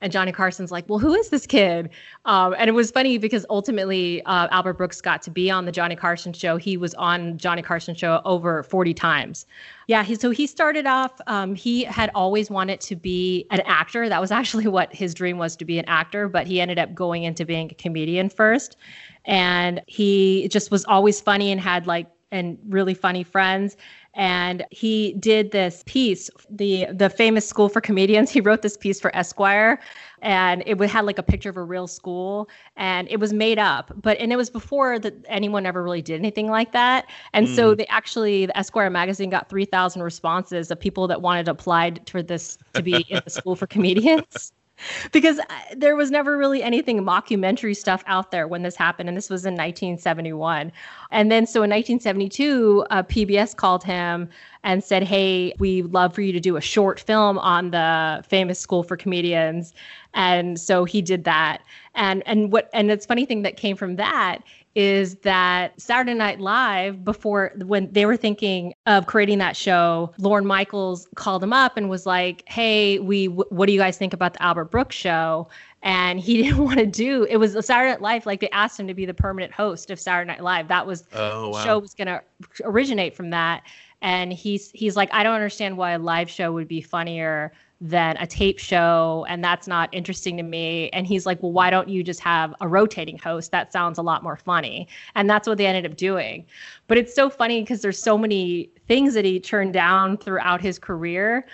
And 0.00 0.12
Johnny 0.12 0.32
Carson's 0.32 0.70
like, 0.70 0.88
well, 0.88 0.98
who 0.98 1.14
is 1.14 1.30
this 1.30 1.46
kid? 1.46 1.90
Um, 2.24 2.54
and 2.58 2.68
it 2.68 2.72
was 2.72 2.90
funny 2.90 3.18
because 3.18 3.46
ultimately 3.50 4.22
uh, 4.24 4.48
Albert 4.50 4.74
Brooks 4.74 5.00
got 5.00 5.22
to 5.22 5.30
be 5.30 5.50
on 5.50 5.64
the 5.64 5.72
Johnny 5.72 5.96
Carson 5.96 6.32
show. 6.32 6.56
He 6.56 6.76
was 6.76 6.94
on 6.94 7.38
Johnny 7.38 7.62
Carson 7.62 7.94
show 7.94 8.20
over 8.24 8.62
40 8.62 8.94
times. 8.94 9.46
Yeah, 9.86 10.02
he, 10.02 10.14
so 10.16 10.30
he 10.30 10.46
started 10.46 10.86
off, 10.86 11.20
um, 11.26 11.54
he 11.54 11.84
had 11.84 12.10
always 12.14 12.50
wanted 12.50 12.80
to 12.82 12.96
be 12.96 13.46
an 13.50 13.60
actor. 13.60 14.08
That 14.08 14.20
was 14.20 14.30
actually 14.36 14.66
what 14.66 14.94
his 14.94 15.14
dream 15.14 15.38
was 15.38 15.56
to 15.56 15.64
be 15.64 15.78
an 15.78 15.84
actor, 15.86 16.28
but 16.28 16.46
he 16.46 16.60
ended 16.60 16.78
up 16.78 16.94
going 16.94 17.24
into 17.24 17.44
being 17.44 17.70
a 17.70 17.74
comedian 17.74 18.28
first. 18.28 18.76
And 19.24 19.82
he 19.86 20.48
just 20.48 20.70
was 20.70 20.84
always 20.84 21.20
funny 21.20 21.50
and 21.50 21.60
had 21.60 21.86
like 21.86 22.06
and 22.32 22.58
really 22.68 22.94
funny 22.94 23.22
friends 23.22 23.76
and 24.16 24.64
he 24.70 25.12
did 25.20 25.52
this 25.52 25.84
piece 25.86 26.30
the 26.50 26.86
the 26.92 27.08
famous 27.08 27.46
school 27.48 27.68
for 27.68 27.80
comedians. 27.80 28.30
He 28.36 28.40
wrote 28.42 28.60
this 28.62 28.76
piece 28.76 29.00
for 29.00 29.14
esquire 29.16 29.80
and 30.20 30.62
it 30.66 30.78
had 30.90 31.06
like 31.06 31.18
a 31.18 31.22
picture 31.22 31.48
of 31.48 31.56
a 31.56 31.62
real 31.62 31.86
school 31.86 32.48
and 32.76 33.08
it 33.08 33.18
was 33.18 33.32
made 33.32 33.58
up 33.58 33.92
but 34.02 34.18
and 34.18 34.32
it 34.32 34.36
was 34.36 34.50
before 34.50 34.98
that 34.98 35.14
anyone 35.26 35.64
ever 35.64 35.82
really 35.82 36.02
did 36.02 36.18
anything 36.18 36.48
like 36.48 36.72
that. 36.72 37.06
And 37.32 37.46
mm. 37.46 37.54
so 37.54 37.74
they 37.74 37.86
actually 37.86 38.46
the 38.46 38.58
esquire 38.58 38.90
magazine 38.90 39.30
got 39.30 39.48
3000 39.48 40.02
responses 40.02 40.70
of 40.70 40.80
people 40.80 41.06
that 41.08 41.22
wanted 41.22 41.44
to 41.46 41.52
apply 41.52 41.94
for 42.06 42.22
this 42.22 42.58
to 42.74 42.82
be 42.82 43.06
in 43.08 43.20
the 43.24 43.30
school 43.30 43.56
for 43.56 43.66
comedians 43.66 44.52
because 45.12 45.40
there 45.76 45.96
was 45.96 46.10
never 46.10 46.36
really 46.36 46.62
anything 46.62 47.02
mockumentary 47.02 47.76
stuff 47.76 48.02
out 48.06 48.30
there 48.30 48.46
when 48.48 48.62
this 48.62 48.76
happened 48.76 49.08
and 49.08 49.16
this 49.16 49.30
was 49.30 49.44
in 49.44 49.54
1971 49.54 50.72
and 51.10 51.30
then 51.30 51.46
so 51.46 51.62
in 51.62 51.70
1972 51.70 52.84
uh, 52.90 53.02
pbs 53.04 53.54
called 53.56 53.84
him 53.84 54.28
and 54.66 54.84
said 54.84 55.02
hey 55.02 55.54
we'd 55.58 55.86
love 55.94 56.12
for 56.12 56.20
you 56.20 56.32
to 56.32 56.40
do 56.40 56.56
a 56.56 56.60
short 56.60 57.00
film 57.00 57.38
on 57.38 57.70
the 57.70 58.22
famous 58.28 58.58
school 58.58 58.82
for 58.82 58.96
comedians 58.96 59.72
and 60.12 60.60
so 60.60 60.84
he 60.84 61.00
did 61.00 61.24
that 61.24 61.62
and 61.94 62.22
and 62.26 62.52
what 62.52 62.68
and 62.74 62.90
it's 62.90 63.06
funny 63.06 63.24
thing 63.24 63.42
that 63.42 63.56
came 63.56 63.76
from 63.76 63.96
that 63.96 64.42
is 64.76 65.14
that 65.16 65.72
Saturday 65.80 66.12
Night 66.12 66.38
Live, 66.38 67.02
before 67.02 67.52
when 67.64 67.90
they 67.92 68.04
were 68.04 68.16
thinking 68.16 68.74
of 68.84 69.06
creating 69.06 69.38
that 69.38 69.56
show, 69.56 70.12
Lorne 70.18 70.44
Michaels 70.44 71.08
called 71.14 71.42
him 71.42 71.54
up 71.54 71.78
and 71.78 71.88
was 71.88 72.04
like, 72.04 72.44
"Hey, 72.46 72.98
we, 72.98 73.28
w- 73.28 73.48
what 73.48 73.66
do 73.66 73.72
you 73.72 73.78
guys 73.78 73.96
think 73.96 74.12
about 74.12 74.34
the 74.34 74.42
Albert 74.42 74.66
Brooks 74.66 74.94
show?" 74.94 75.48
And 75.82 76.20
he 76.20 76.36
didn't 76.42 76.62
want 76.62 76.78
to 76.78 76.84
do. 76.84 77.24
It 77.24 77.38
was 77.38 77.52
Saturday 77.64 77.92
Night 77.92 78.02
Live, 78.02 78.26
like 78.26 78.40
they 78.40 78.50
asked 78.50 78.78
him 78.78 78.86
to 78.86 78.92
be 78.92 79.06
the 79.06 79.14
permanent 79.14 79.50
host 79.50 79.90
of 79.90 79.98
Saturday 79.98 80.28
Night 80.28 80.42
Live. 80.42 80.68
That 80.68 80.86
was 80.86 81.04
oh, 81.14 81.48
wow. 81.48 81.64
show 81.64 81.78
was 81.78 81.94
going 81.94 82.08
to 82.08 82.20
originate 82.62 83.16
from 83.16 83.30
that. 83.30 83.62
And 84.06 84.32
he's 84.32 84.70
he's 84.70 84.94
like, 84.94 85.12
I 85.12 85.24
don't 85.24 85.34
understand 85.34 85.76
why 85.76 85.90
a 85.90 85.98
live 85.98 86.30
show 86.30 86.52
would 86.52 86.68
be 86.68 86.80
funnier 86.80 87.50
than 87.80 88.16
a 88.18 88.26
tape 88.26 88.58
show 88.58 89.26
and 89.28 89.44
that's 89.44 89.66
not 89.66 89.92
interesting 89.92 90.36
to 90.36 90.44
me. 90.44 90.88
And 90.90 91.08
he's 91.08 91.26
like 91.26 91.42
well 91.42 91.50
why 91.50 91.70
don't 91.70 91.88
you 91.88 92.04
just 92.04 92.20
have 92.20 92.54
a 92.60 92.68
rotating 92.68 93.18
host? 93.18 93.50
That 93.50 93.72
sounds 93.72 93.98
a 93.98 94.02
lot 94.02 94.22
more 94.22 94.36
funny. 94.36 94.86
And 95.16 95.28
that's 95.28 95.48
what 95.48 95.58
they 95.58 95.66
ended 95.66 95.90
up 95.90 95.96
doing. 95.96 96.46
But 96.86 96.98
it's 96.98 97.16
so 97.16 97.28
funny 97.28 97.60
because 97.62 97.82
there's 97.82 98.00
so 98.00 98.16
many 98.16 98.70
things 98.86 99.12
that 99.14 99.24
he 99.24 99.40
turned 99.40 99.72
down 99.72 100.18
throughout 100.18 100.60
his 100.60 100.78
career. 100.78 101.44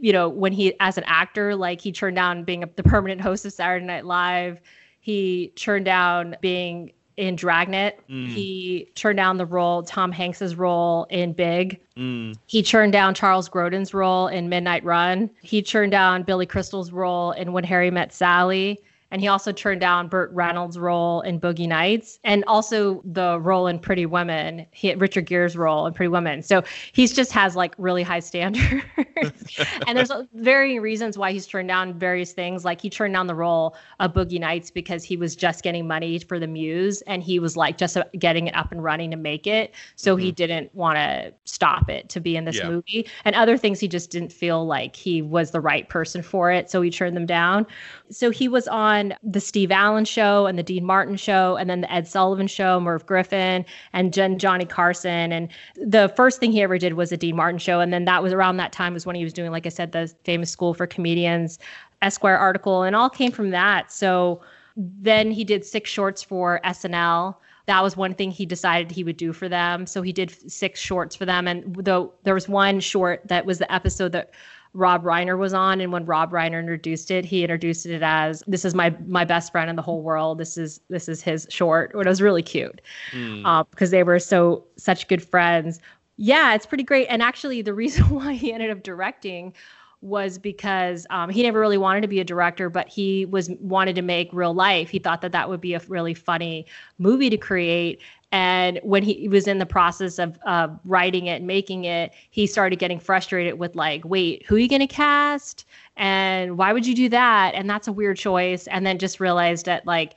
You 0.00 0.12
know 0.12 0.28
when 0.28 0.52
he 0.52 0.74
as 0.78 0.96
an 0.96 1.04
actor 1.08 1.56
like 1.56 1.80
he 1.80 1.90
turned 1.90 2.14
down 2.14 2.44
being 2.44 2.62
a, 2.62 2.68
the 2.76 2.84
permanent 2.84 3.20
host 3.20 3.44
of 3.44 3.52
saturday 3.52 3.84
night 3.84 4.06
live. 4.06 4.60
He 5.00 5.52
turned 5.56 5.84
down 5.84 6.36
being 6.40 6.92
in 7.16 7.36
Dragnet. 7.36 8.00
Mm. 8.10 8.28
He 8.28 8.90
turned 8.94 9.16
down 9.16 9.36
the 9.36 9.46
role, 9.46 9.82
Tom 9.82 10.12
Hanks's 10.12 10.56
role 10.56 11.06
in 11.10 11.32
Big. 11.32 11.80
Mm. 11.96 12.36
He 12.46 12.62
turned 12.62 12.92
down 12.92 13.14
Charles 13.14 13.48
Grodin's 13.48 13.94
role 13.94 14.28
in 14.28 14.48
Midnight 14.48 14.84
Run. 14.84 15.30
He 15.42 15.62
turned 15.62 15.92
down 15.92 16.22
Billy 16.22 16.46
Crystal's 16.46 16.92
role 16.92 17.32
in 17.32 17.52
When 17.52 17.64
Harry 17.64 17.90
Met 17.90 18.12
Sally 18.12 18.80
and 19.10 19.20
he 19.20 19.28
also 19.28 19.52
turned 19.52 19.80
down 19.80 20.08
Burt 20.08 20.30
Reynolds' 20.32 20.78
role 20.78 21.20
in 21.20 21.40
Boogie 21.40 21.68
Nights, 21.68 22.18
and 22.24 22.44
also 22.46 23.02
the 23.04 23.38
role 23.40 23.66
in 23.66 23.78
Pretty 23.78 24.06
Women. 24.06 24.66
He 24.72 24.94
Richard 24.94 25.26
Gere's 25.26 25.56
role 25.56 25.86
in 25.86 25.94
Pretty 25.94 26.08
Women. 26.08 26.42
So 26.42 26.62
he's 26.92 27.12
just 27.12 27.32
has 27.32 27.54
like 27.54 27.74
really 27.78 28.02
high 28.02 28.20
standards, 28.20 28.84
and 29.86 29.96
there's 29.96 30.10
varying 30.34 30.80
reasons 30.80 31.16
why 31.16 31.32
he's 31.32 31.46
turned 31.46 31.68
down 31.68 31.98
various 31.98 32.32
things. 32.32 32.64
Like 32.64 32.80
he 32.80 32.90
turned 32.90 33.14
down 33.14 33.26
the 33.26 33.34
role 33.34 33.76
of 34.00 34.12
Boogie 34.12 34.40
Nights 34.40 34.70
because 34.70 35.04
he 35.04 35.16
was 35.16 35.36
just 35.36 35.62
getting 35.62 35.86
money 35.86 36.18
for 36.18 36.38
the 36.38 36.46
Muse, 36.46 37.02
and 37.02 37.22
he 37.22 37.38
was 37.38 37.56
like 37.56 37.78
just 37.78 37.96
getting 38.18 38.48
it 38.48 38.56
up 38.56 38.72
and 38.72 38.82
running 38.82 39.10
to 39.12 39.16
make 39.16 39.46
it. 39.46 39.74
So 39.94 40.16
mm-hmm. 40.16 40.24
he 40.24 40.32
didn't 40.32 40.74
want 40.74 40.96
to 40.96 41.32
stop 41.44 41.88
it 41.88 42.08
to 42.10 42.20
be 42.20 42.36
in 42.36 42.44
this 42.44 42.58
yeah. 42.58 42.68
movie, 42.68 43.06
and 43.24 43.36
other 43.36 43.56
things 43.56 43.78
he 43.78 43.88
just 43.88 44.10
didn't 44.10 44.32
feel 44.32 44.66
like 44.66 44.96
he 44.96 45.22
was 45.22 45.52
the 45.52 45.60
right 45.60 45.88
person 45.88 46.22
for 46.22 46.50
it. 46.50 46.70
So 46.70 46.82
he 46.82 46.90
turned 46.90 47.16
them 47.16 47.26
down. 47.26 47.66
So 48.10 48.30
he 48.30 48.48
was 48.48 48.66
on 48.68 48.95
the 49.22 49.40
Steve 49.40 49.70
Allen 49.70 50.04
show 50.04 50.46
and 50.46 50.58
the 50.58 50.62
Dean 50.62 50.84
Martin 50.84 51.16
show, 51.16 51.56
and 51.56 51.68
then 51.68 51.80
the 51.80 51.92
Ed 51.92 52.06
Sullivan 52.06 52.46
show, 52.46 52.80
Merv 52.80 53.06
Griffin, 53.06 53.64
and 53.92 54.12
Jen 54.12 54.38
Johnny 54.38 54.64
Carson. 54.64 55.32
And 55.32 55.48
the 55.76 56.12
first 56.16 56.40
thing 56.40 56.52
he 56.52 56.62
ever 56.62 56.78
did 56.78 56.94
was 56.94 57.12
a 57.12 57.16
Dean 57.16 57.36
Martin 57.36 57.58
show. 57.58 57.80
And 57.80 57.92
then 57.92 58.04
that 58.06 58.22
was 58.22 58.32
around 58.32 58.56
that 58.58 58.72
time 58.72 58.94
was 58.94 59.06
when 59.06 59.16
he 59.16 59.24
was 59.24 59.32
doing, 59.32 59.50
like 59.50 59.66
I 59.66 59.70
said, 59.70 59.92
the 59.92 60.12
famous 60.24 60.50
School 60.50 60.74
for 60.74 60.86
Comedians 60.86 61.58
Esquire 62.02 62.36
article, 62.36 62.82
and 62.82 62.94
all 62.94 63.10
came 63.10 63.32
from 63.32 63.50
that. 63.50 63.90
So 63.90 64.40
then 64.76 65.30
he 65.30 65.44
did 65.44 65.64
six 65.64 65.90
shorts 65.90 66.22
for 66.22 66.60
SNL 66.64 67.36
that 67.66 67.82
was 67.82 67.96
one 67.96 68.14
thing 68.14 68.30
he 68.30 68.46
decided 68.46 68.90
he 68.90 69.04
would 69.04 69.16
do 69.16 69.32
for 69.32 69.48
them. 69.48 69.86
So 69.86 70.00
he 70.02 70.12
did 70.12 70.50
six 70.50 70.80
shorts 70.80 71.14
for 71.14 71.26
them. 71.26 71.46
And 71.48 71.76
though 71.76 72.12
there 72.22 72.34
was 72.34 72.48
one 72.48 72.80
short 72.80 73.22
that 73.26 73.44
was 73.44 73.58
the 73.58 73.72
episode 73.72 74.12
that 74.12 74.30
Rob 74.76 75.02
Reiner 75.02 75.38
was 75.38 75.54
on, 75.54 75.80
and 75.80 75.90
when 75.90 76.04
Rob 76.04 76.30
Reiner 76.30 76.60
introduced 76.60 77.10
it, 77.10 77.24
he 77.24 77.42
introduced 77.42 77.86
it 77.86 78.02
as 78.02 78.44
"This 78.46 78.64
is 78.64 78.74
my 78.74 78.94
my 79.06 79.24
best 79.24 79.50
friend 79.50 79.70
in 79.70 79.76
the 79.76 79.82
whole 79.82 80.02
world. 80.02 80.38
This 80.38 80.56
is 80.56 80.80
this 80.90 81.08
is 81.08 81.22
his 81.22 81.46
short." 81.50 81.92
It 81.94 82.06
was 82.06 82.20
really 82.20 82.42
cute 82.42 82.82
mm. 83.12 83.42
uh, 83.44 83.64
because 83.64 83.90
they 83.90 84.02
were 84.02 84.18
so 84.18 84.64
such 84.76 85.08
good 85.08 85.22
friends. 85.22 85.80
Yeah, 86.18 86.54
it's 86.54 86.66
pretty 86.66 86.84
great. 86.84 87.06
And 87.06 87.22
actually, 87.22 87.62
the 87.62 87.74
reason 87.82 88.10
why 88.10 88.34
he 88.34 88.52
ended 88.52 88.70
up 88.70 88.82
directing 88.82 89.54
was 90.02 90.38
because 90.38 91.06
um, 91.10 91.30
he 91.30 91.42
never 91.42 91.58
really 91.58 91.78
wanted 91.78 92.02
to 92.02 92.08
be 92.08 92.20
a 92.20 92.24
director, 92.24 92.68
but 92.68 92.86
he 92.88 93.24
was 93.26 93.50
wanted 93.60 93.94
to 93.96 94.02
make 94.02 94.28
real 94.32 94.54
life. 94.54 94.90
He 94.90 94.98
thought 94.98 95.22
that 95.22 95.32
that 95.32 95.48
would 95.48 95.60
be 95.60 95.74
a 95.74 95.80
really 95.88 96.14
funny 96.14 96.66
movie 96.98 97.30
to 97.30 97.36
create. 97.36 98.00
And 98.32 98.80
when 98.82 99.02
he 99.02 99.28
was 99.28 99.46
in 99.46 99.58
the 99.58 99.66
process 99.66 100.18
of 100.18 100.38
uh, 100.44 100.68
writing 100.84 101.26
it 101.26 101.36
and 101.36 101.46
making 101.46 101.84
it, 101.84 102.12
he 102.30 102.46
started 102.46 102.78
getting 102.78 102.98
frustrated 102.98 103.58
with 103.58 103.76
like, 103.76 104.04
wait, 104.04 104.44
who 104.46 104.56
are 104.56 104.58
you 104.58 104.68
to 104.80 104.86
cast? 104.86 105.64
And 105.96 106.58
why 106.58 106.72
would 106.72 106.86
you 106.86 106.94
do 106.94 107.08
that? 107.10 107.54
And 107.54 107.70
that's 107.70 107.88
a 107.88 107.92
weird 107.92 108.18
choice. 108.18 108.66
And 108.66 108.84
then 108.84 108.98
just 108.98 109.20
realized 109.20 109.66
that 109.66 109.86
like 109.86 110.16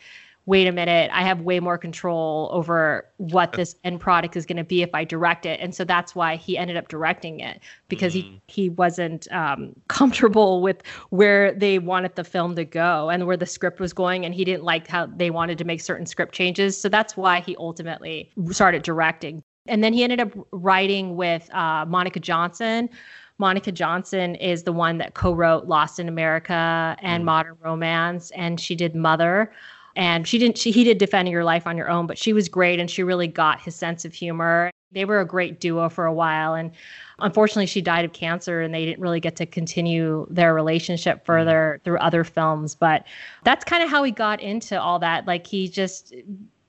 wait 0.50 0.66
a 0.66 0.72
minute, 0.72 1.12
I 1.14 1.22
have 1.22 1.42
way 1.42 1.60
more 1.60 1.78
control 1.78 2.50
over 2.52 3.06
what 3.18 3.54
this 3.54 3.76
end 3.84 4.00
product 4.00 4.36
is 4.36 4.48
going 4.48 4.58
to 4.58 4.64
be 4.64 4.82
if 4.82 4.90
I 4.96 5.04
direct 5.04 5.46
it. 5.46 5.60
And 5.60 5.76
so 5.76 5.84
that's 5.84 6.16
why 6.16 6.38
he 6.38 6.58
ended 6.58 6.76
up 6.76 6.88
directing 6.88 7.40
it 7.40 7.62
because 7.88 8.16
mm-hmm. 8.16 8.32
he, 8.48 8.64
he 8.64 8.70
wasn't 8.70 9.32
um, 9.32 9.76
comfortable 9.90 10.64
with 10.64 10.82
where 11.12 11.54
they 11.54 11.78
wanted 11.78 12.16
the 12.16 12.24
film 12.24 12.56
to 12.56 12.66
go 12.66 13.12
and 13.12 13.28
where 13.28 13.38
the 13.38 13.46
script 13.46 13.80
was 13.80 13.94
going. 13.94 14.26
And 14.26 14.34
he 14.34 14.44
didn't 14.44 14.64
like 14.64 14.88
how 14.88 15.06
they 15.06 15.30
wanted 15.30 15.60
to 15.60 15.66
make 15.66 15.82
certain 15.82 16.08
script 16.08 16.34
changes. 16.34 16.76
So 16.82 16.90
that's 16.90 17.16
why 17.16 17.42
he 17.42 17.56
ultimately 17.58 18.32
started 18.50 18.82
directing. 18.82 19.44
And 19.68 19.84
then 19.84 19.94
he 19.94 20.04
ended 20.04 20.20
up 20.20 20.32
writing 20.52 21.16
with 21.16 21.48
uh, 21.54 21.86
Monica 21.88 22.20
Johnson. 22.20 22.90
Monica 23.38 23.72
Johnson 23.72 24.34
is 24.34 24.64
the 24.64 24.74
one 24.74 24.98
that 24.98 25.14
co 25.14 25.32
wrote 25.32 25.66
Lost 25.66 26.00
in 26.00 26.10
America 26.10 26.98
and 27.04 27.22
mm. 27.22 27.26
Modern 27.26 27.56
Romance, 27.64 28.32
and 28.32 28.60
she 28.60 28.74
did 28.74 28.96
Mother 28.96 29.52
and 29.95 30.28
she 30.28 30.38
didn't 30.38 30.58
she 30.58 30.71
he 30.71 30.84
did 30.84 30.97
defending 30.97 31.32
your 31.32 31.43
life 31.43 31.65
on 31.65 31.78
your 31.78 31.89
own 31.89 32.08
but 32.08 32.17
she 32.17 32.34
was 32.34 32.49
great 32.49 32.80
and 32.80 32.89
she 32.89 33.04
really 33.04 33.28
got 33.28 33.62
his 33.62 33.75
sense 33.75 34.06
of 34.06 34.13
humor 34.13 34.69
they 34.91 35.06
were 35.06 35.19
a 35.19 35.25
great 35.25 35.60
duo 35.60 35.89
for 35.89 36.06
a 36.06 36.13
while 36.13 36.54
and 36.54 36.71
unfortunately 37.19 37.65
she 37.65 37.82
died 37.82 38.06
of 38.06 38.13
cancer 38.13 38.62
and 38.62 38.73
they 38.73 38.86
didn't 38.86 39.02
really 39.02 39.19
get 39.19 39.36
to 39.36 39.45
continue 39.45 40.25
their 40.30 40.54
relationship 40.54 41.17
mm-hmm. 41.17 41.25
further 41.25 41.82
through 41.84 41.97
other 41.99 42.23
films 42.23 42.75
but 42.75 43.06
that's 43.43 43.63
kind 43.65 43.84
of 43.84 43.89
how 43.89 44.04
he 44.04 44.12
got 44.12 44.41
into 44.41 44.80
all 44.80 44.99
that 44.99 45.25
like 45.25 45.45
he 45.45 45.67
just 45.67 46.13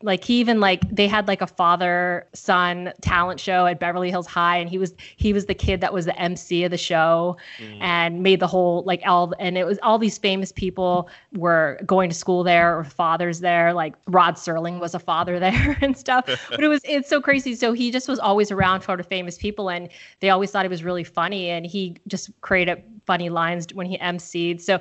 like 0.03 0.25
he 0.25 0.41
even 0.41 0.61
like 0.61 0.89
they 0.91 1.07
had 1.07 1.29
like 1.29 1.43
a 1.43 1.47
father 1.47 2.27
son 2.33 2.93
talent 3.03 3.39
show 3.39 3.67
at 3.67 3.79
Beverly 3.79 4.11
Hills 4.11 4.27
High 4.27 4.57
and 4.57 4.69
he 4.69 4.79
was 4.79 4.95
he 5.17 5.33
was 5.33 5.47
the 5.47 5.55
kid 5.55 5.81
that 5.83 5.93
was 5.93 6.07
the 6.07 6.19
MC 6.19 6.65
of 6.65 6.71
the 6.71 6.79
show 6.79 7.37
mm. 7.59 7.79
and 7.81 8.23
made 8.23 8.41
the 8.41 8.47
whole 8.47 8.83
like 8.85 9.03
all 9.07 9.35
and 9.39 9.59
it 9.59 9.67
was 9.67 9.79
all 9.83 9.99
these 9.99 10.17
famous 10.17 10.53
people 10.53 11.11
were 11.35 11.79
going 11.85 12.09
to 12.09 12.17
school 12.17 12.43
there 12.43 12.79
or 12.79 12.85
fathers 12.85 13.41
there 13.41 13.75
like 13.75 13.95
Rod 14.07 14.37
Serling 14.37 14.81
was 14.81 14.95
a 14.95 14.99
father 14.99 15.39
there 15.41 15.77
and 15.81 15.97
stuff. 15.97 16.29
But 16.51 16.65
it 16.65 16.69
was 16.69 16.81
it's 16.85 17.09
so 17.09 17.21
crazy. 17.21 17.55
So 17.55 17.73
he 17.73 17.91
just 17.91 18.09
was 18.09 18.19
always 18.19 18.51
around 18.51 18.83
sort 18.83 19.01
of 19.01 19.07
famous 19.07 19.37
people 19.37 19.71
and 19.71 19.89
they 20.21 20.31
always 20.31 20.51
thought 20.51 20.65
he 20.65 20.69
was 20.69 20.83
really 20.83 21.05
funny 21.05 21.49
and 21.51 21.65
he 21.67 21.97
just 22.09 22.31
created 22.41 22.83
funny 23.07 23.29
lines 23.29 23.73
when 23.75 23.87
he 23.87 23.99
MC'd 23.99 24.61
so 24.61 24.81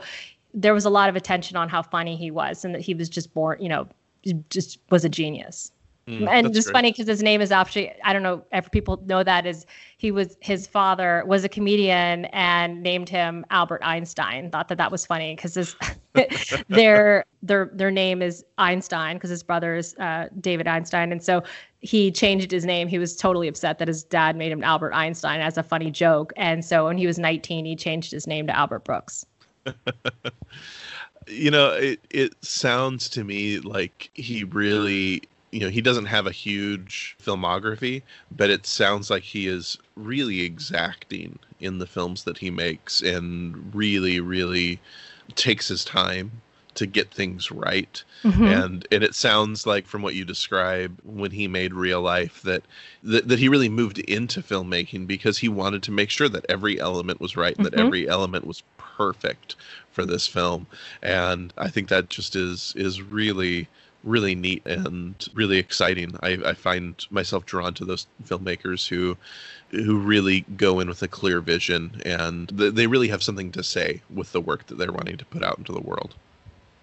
there 0.53 0.73
was 0.73 0.85
a 0.85 0.89
lot 0.89 1.09
of 1.09 1.15
attention 1.15 1.55
on 1.55 1.69
how 1.69 1.81
funny 1.81 2.15
he 2.15 2.31
was 2.31 2.65
and 2.65 2.73
that 2.73 2.81
he 2.81 2.93
was 2.93 3.07
just 3.07 3.33
born 3.33 3.61
you 3.61 3.69
know 3.69 3.87
just 4.49 4.79
was 4.89 5.05
a 5.05 5.09
genius. 5.09 5.71
Mm, 6.09 6.27
and 6.27 6.55
it's 6.55 6.71
funny 6.71 6.91
because 6.91 7.07
his 7.07 7.21
name 7.21 7.39
is 7.39 7.51
actually 7.51 7.91
I 8.03 8.13
don't 8.13 8.23
know 8.23 8.43
if 8.51 8.71
people 8.71 8.99
know 9.05 9.23
that 9.23 9.45
is 9.45 9.67
he 9.97 10.11
was 10.11 10.37
his 10.39 10.65
father 10.65 11.23
was 11.27 11.43
a 11.43 11.49
comedian 11.49 12.25
and 12.25 12.81
named 12.81 13.09
him 13.09 13.45
Albert 13.51 13.81
Einstein. 13.83 14.49
Thought 14.49 14.69
that 14.69 14.79
that 14.79 14.91
was 14.91 15.05
funny 15.05 15.35
because 15.35 15.53
his 15.53 15.75
their 16.69 17.23
their 17.43 17.69
their 17.73 17.91
name 17.91 18.21
is 18.23 18.43
Einstein 18.57 19.17
because 19.17 19.29
his 19.29 19.43
brother 19.43 19.75
is 19.75 19.95
uh, 19.97 20.27
David 20.39 20.67
Einstein, 20.67 21.11
and 21.11 21.23
so 21.23 21.43
he 21.81 22.11
changed 22.11 22.49
his 22.49 22.65
name. 22.65 22.87
He 22.87 22.97
was 22.97 23.15
totally 23.15 23.47
upset 23.47 23.77
that 23.77 23.87
his 23.87 24.03
dad 24.03 24.35
made 24.35 24.51
him 24.51 24.63
Albert 24.63 24.93
Einstein 24.93 25.41
as 25.41 25.57
a 25.57 25.63
funny 25.63 25.91
joke, 25.91 26.33
and 26.35 26.65
so 26.65 26.85
when 26.85 26.97
he 26.97 27.05
was 27.05 27.19
19, 27.19 27.65
he 27.65 27.75
changed 27.75 28.11
his 28.11 28.25
name 28.25 28.47
to 28.47 28.57
Albert 28.57 28.83
Brooks. 28.83 29.25
you 31.29 31.51
know, 31.51 31.69
it 31.71 31.99
it 32.09 32.33
sounds 32.43 33.09
to 33.09 33.23
me 33.23 33.59
like 33.59 34.09
he 34.13 34.43
really 34.43 35.21
you 35.51 35.61
know 35.61 35.69
he 35.69 35.81
doesn't 35.81 36.05
have 36.05 36.27
a 36.27 36.31
huge 36.31 37.15
filmography 37.23 38.03
but 38.31 38.49
it 38.51 38.65
sounds 38.67 39.09
like 39.09 39.23
he 39.23 39.47
is 39.47 39.77
really 39.95 40.41
exacting 40.41 41.39
in 41.59 41.79
the 41.79 41.87
films 41.87 42.23
that 42.23 42.37
he 42.37 42.51
makes 42.51 43.01
and 43.01 43.73
really 43.73 44.19
really 44.19 44.79
takes 45.35 45.67
his 45.67 45.83
time 45.83 46.31
to 46.79 46.85
get 46.85 47.11
things 47.11 47.51
right 47.51 48.05
mm-hmm. 48.23 48.45
and 48.45 48.87
and 48.89 49.03
it 49.03 49.13
sounds 49.13 49.67
like 49.67 49.85
from 49.85 50.01
what 50.01 50.15
you 50.15 50.23
describe 50.23 50.97
when 51.03 51.29
he 51.29 51.45
made 51.45 51.73
real 51.73 52.01
life 52.01 52.41
that, 52.43 52.63
that 53.03 53.27
that 53.27 53.37
he 53.37 53.49
really 53.49 53.67
moved 53.67 53.99
into 53.99 54.41
filmmaking 54.41 55.05
because 55.05 55.37
he 55.37 55.49
wanted 55.49 55.83
to 55.83 55.91
make 55.91 56.09
sure 56.09 56.29
that 56.29 56.45
every 56.47 56.79
element 56.79 57.19
was 57.19 57.35
right 57.35 57.57
and 57.57 57.67
mm-hmm. 57.67 57.75
that 57.75 57.85
every 57.85 58.07
element 58.07 58.47
was 58.47 58.63
perfect 58.77 59.57
for 59.91 60.05
this 60.05 60.25
film 60.25 60.65
and 61.01 61.53
i 61.57 61.67
think 61.67 61.89
that 61.89 62.07
just 62.07 62.33
is 62.33 62.73
is 62.77 63.01
really 63.01 63.67
really 64.05 64.33
neat 64.33 64.65
and 64.65 65.27
really 65.33 65.57
exciting 65.57 66.15
i, 66.23 66.37
I 66.45 66.53
find 66.53 67.05
myself 67.09 67.45
drawn 67.45 67.73
to 67.73 67.83
those 67.83 68.07
filmmakers 68.23 68.87
who 68.87 69.17
who 69.71 69.99
really 69.99 70.45
go 70.55 70.79
in 70.79 70.87
with 70.87 71.03
a 71.03 71.09
clear 71.09 71.41
vision 71.41 72.01
and 72.05 72.57
th- 72.57 72.73
they 72.73 72.87
really 72.87 73.09
have 73.09 73.21
something 73.21 73.51
to 73.51 73.63
say 73.63 74.01
with 74.09 74.31
the 74.31 74.39
work 74.39 74.67
that 74.67 74.77
they're 74.77 74.93
wanting 74.93 75.17
to 75.17 75.25
put 75.25 75.43
out 75.43 75.57
into 75.57 75.73
the 75.73 75.81
world 75.81 76.15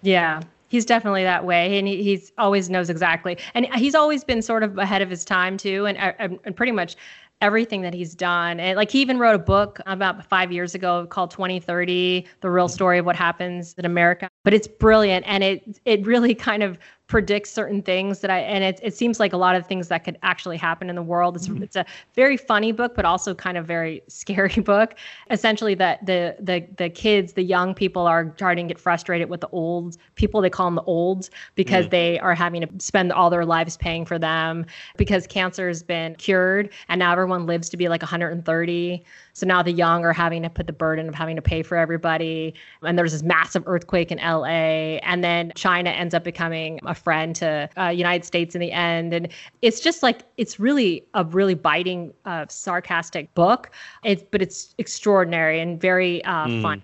yeah 0.01 0.41
he's 0.69 0.85
definitely 0.85 1.23
that 1.23 1.45
way 1.45 1.77
and 1.77 1.87
he, 1.87 2.03
he's 2.03 2.31
always 2.37 2.69
knows 2.69 2.89
exactly 2.89 3.37
and 3.53 3.67
he's 3.75 3.95
always 3.95 4.23
been 4.23 4.41
sort 4.41 4.63
of 4.63 4.77
ahead 4.77 5.01
of 5.01 5.09
his 5.09 5.23
time 5.23 5.57
too 5.57 5.85
and, 5.85 5.97
uh, 5.97 6.11
and, 6.19 6.39
and 6.43 6.55
pretty 6.55 6.71
much 6.71 6.95
everything 7.41 7.81
that 7.81 7.93
he's 7.93 8.15
done. 8.15 8.59
And 8.59 8.75
like 8.77 8.91
he 8.91 9.01
even 9.01 9.19
wrote 9.19 9.35
a 9.35 9.39
book 9.39 9.79
about 9.85 10.25
five 10.25 10.51
years 10.51 10.73
ago 10.73 11.05
called 11.07 11.31
2030, 11.31 12.25
the 12.41 12.49
real 12.49 12.67
mm. 12.67 12.71
story 12.71 12.97
of 12.97 13.05
what 13.05 13.15
happens 13.15 13.75
in 13.77 13.85
America. 13.85 14.29
But 14.43 14.53
it's 14.53 14.67
brilliant 14.67 15.25
and 15.27 15.43
it 15.43 15.79
it 15.85 16.05
really 16.05 16.33
kind 16.33 16.63
of 16.63 16.77
predicts 17.07 17.49
certain 17.49 17.81
things 17.81 18.19
that 18.19 18.29
I 18.29 18.39
and 18.39 18.63
it 18.63 18.79
it 18.83 18.93
seems 18.93 19.19
like 19.19 19.31
a 19.31 19.37
lot 19.37 19.55
of 19.55 19.65
things 19.65 19.87
that 19.87 20.03
could 20.03 20.17
actually 20.23 20.57
happen 20.57 20.89
in 20.89 20.95
the 20.95 21.03
world. 21.03 21.35
It's 21.37 21.47
mm-hmm. 21.47 21.63
it's 21.63 21.75
a 21.75 21.85
very 22.13 22.35
funny 22.35 22.73
book, 22.73 22.95
but 22.95 23.05
also 23.05 23.33
kind 23.33 23.57
of 23.57 23.65
very 23.65 24.01
scary 24.07 24.61
book. 24.61 24.95
Essentially, 25.31 25.73
that 25.75 26.05
the 26.05 26.35
the 26.39 26.65
the 26.77 26.89
kids, 26.89 27.33
the 27.33 27.43
young 27.43 27.73
people, 27.73 28.05
are 28.07 28.33
starting 28.35 28.67
to 28.67 28.73
get 28.73 28.79
frustrated 28.79 29.29
with 29.29 29.41
the 29.41 29.49
old 29.49 29.97
people. 30.15 30.41
They 30.41 30.49
call 30.49 30.67
them 30.67 30.75
the 30.75 30.83
olds 30.83 31.31
because 31.55 31.85
mm-hmm. 31.85 31.91
they 31.91 32.19
are 32.19 32.35
having 32.35 32.61
to 32.61 32.69
spend 32.79 33.11
all 33.13 33.29
their 33.29 33.45
lives 33.45 33.77
paying 33.77 34.05
for 34.05 34.19
them 34.19 34.65
because 34.97 35.25
cancer 35.27 35.67
has 35.67 35.83
been 35.83 36.15
cured 36.15 36.69
and 36.89 36.99
now 36.99 37.11
everyone 37.11 37.45
lives 37.45 37.69
to 37.69 37.77
be 37.77 37.87
like 37.87 38.01
130. 38.01 39.03
So 39.33 39.45
now 39.45 39.61
the 39.61 39.71
young 39.71 40.03
are 40.03 40.13
having 40.13 40.41
to 40.43 40.49
put 40.49 40.65
the 40.65 40.73
burden 40.73 41.07
of 41.07 41.15
having 41.15 41.35
to 41.35 41.41
pay 41.41 41.61
for 41.61 41.77
everybody. 41.77 42.55
And 42.81 42.97
there's 42.97 43.11
this 43.11 43.21
massive 43.21 43.63
earthquake 43.67 44.11
in 44.11 44.17
LA. 44.17 44.97
And 45.03 45.23
then 45.23 45.51
China 45.55 45.91
ends 45.91 46.15
up 46.15 46.23
becoming 46.23 46.79
a 46.85 46.95
friend 46.97 47.35
to 47.37 47.69
uh, 47.77 47.87
United 47.89 48.25
States 48.25 48.55
in 48.55 48.61
the 48.61 48.71
end. 48.71 49.13
And 49.13 49.29
it's 49.61 49.79
just 49.79 50.03
like, 50.03 50.23
it's 50.37 50.59
really 50.59 51.03
a 51.13 51.23
really 51.23 51.53
biting, 51.53 52.13
uh, 52.25 52.45
sarcastic 52.49 53.33
book. 53.35 53.71
It's, 54.03 54.23
but 54.31 54.41
it's 54.41 54.75
extraordinary 54.77 55.59
and 55.59 55.79
very 55.79 56.23
uh, 56.25 56.47
mm. 56.47 56.61
fun. 56.61 56.81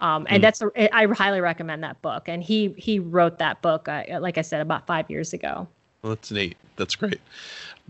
Um, 0.00 0.26
and 0.28 0.40
mm. 0.40 0.42
that's 0.42 0.60
a, 0.60 0.94
I 0.94 1.06
highly 1.06 1.40
recommend 1.40 1.84
that 1.84 2.02
book. 2.02 2.28
And 2.28 2.42
he 2.42 2.74
he 2.76 2.98
wrote 2.98 3.38
that 3.38 3.62
book, 3.62 3.88
uh, 3.88 4.02
like 4.20 4.36
I 4.36 4.42
said, 4.42 4.60
about 4.60 4.84
five 4.84 5.08
years 5.08 5.32
ago. 5.32 5.68
Well, 6.02 6.14
that's 6.14 6.32
neat. 6.32 6.56
That's 6.76 6.96
great. 6.96 7.20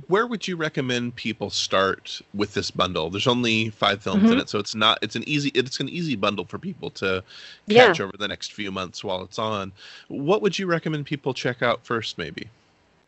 Where 0.08 0.26
would 0.26 0.46
you 0.48 0.56
recommend 0.56 1.16
people 1.16 1.50
start 1.50 2.20
with 2.34 2.54
this 2.54 2.70
bundle? 2.70 3.10
There's 3.10 3.26
only 3.26 3.70
five 3.70 4.02
films 4.02 4.24
mm-hmm. 4.24 4.32
in 4.32 4.38
it, 4.38 4.48
so 4.48 4.58
it's 4.58 4.74
not 4.74 4.98
it's 5.02 5.16
an 5.16 5.26
easy 5.28 5.50
it's 5.54 5.80
an 5.80 5.88
easy 5.88 6.16
bundle 6.16 6.44
for 6.44 6.58
people 6.58 6.90
to 6.90 7.22
catch 7.68 7.98
yeah. 7.98 8.04
over 8.04 8.16
the 8.16 8.28
next 8.28 8.52
few 8.52 8.70
months 8.70 9.04
while 9.04 9.22
it's 9.22 9.38
on. 9.38 9.72
What 10.08 10.42
would 10.42 10.58
you 10.58 10.66
recommend 10.66 11.06
people 11.06 11.34
check 11.34 11.62
out 11.62 11.84
first, 11.84 12.18
maybe? 12.18 12.48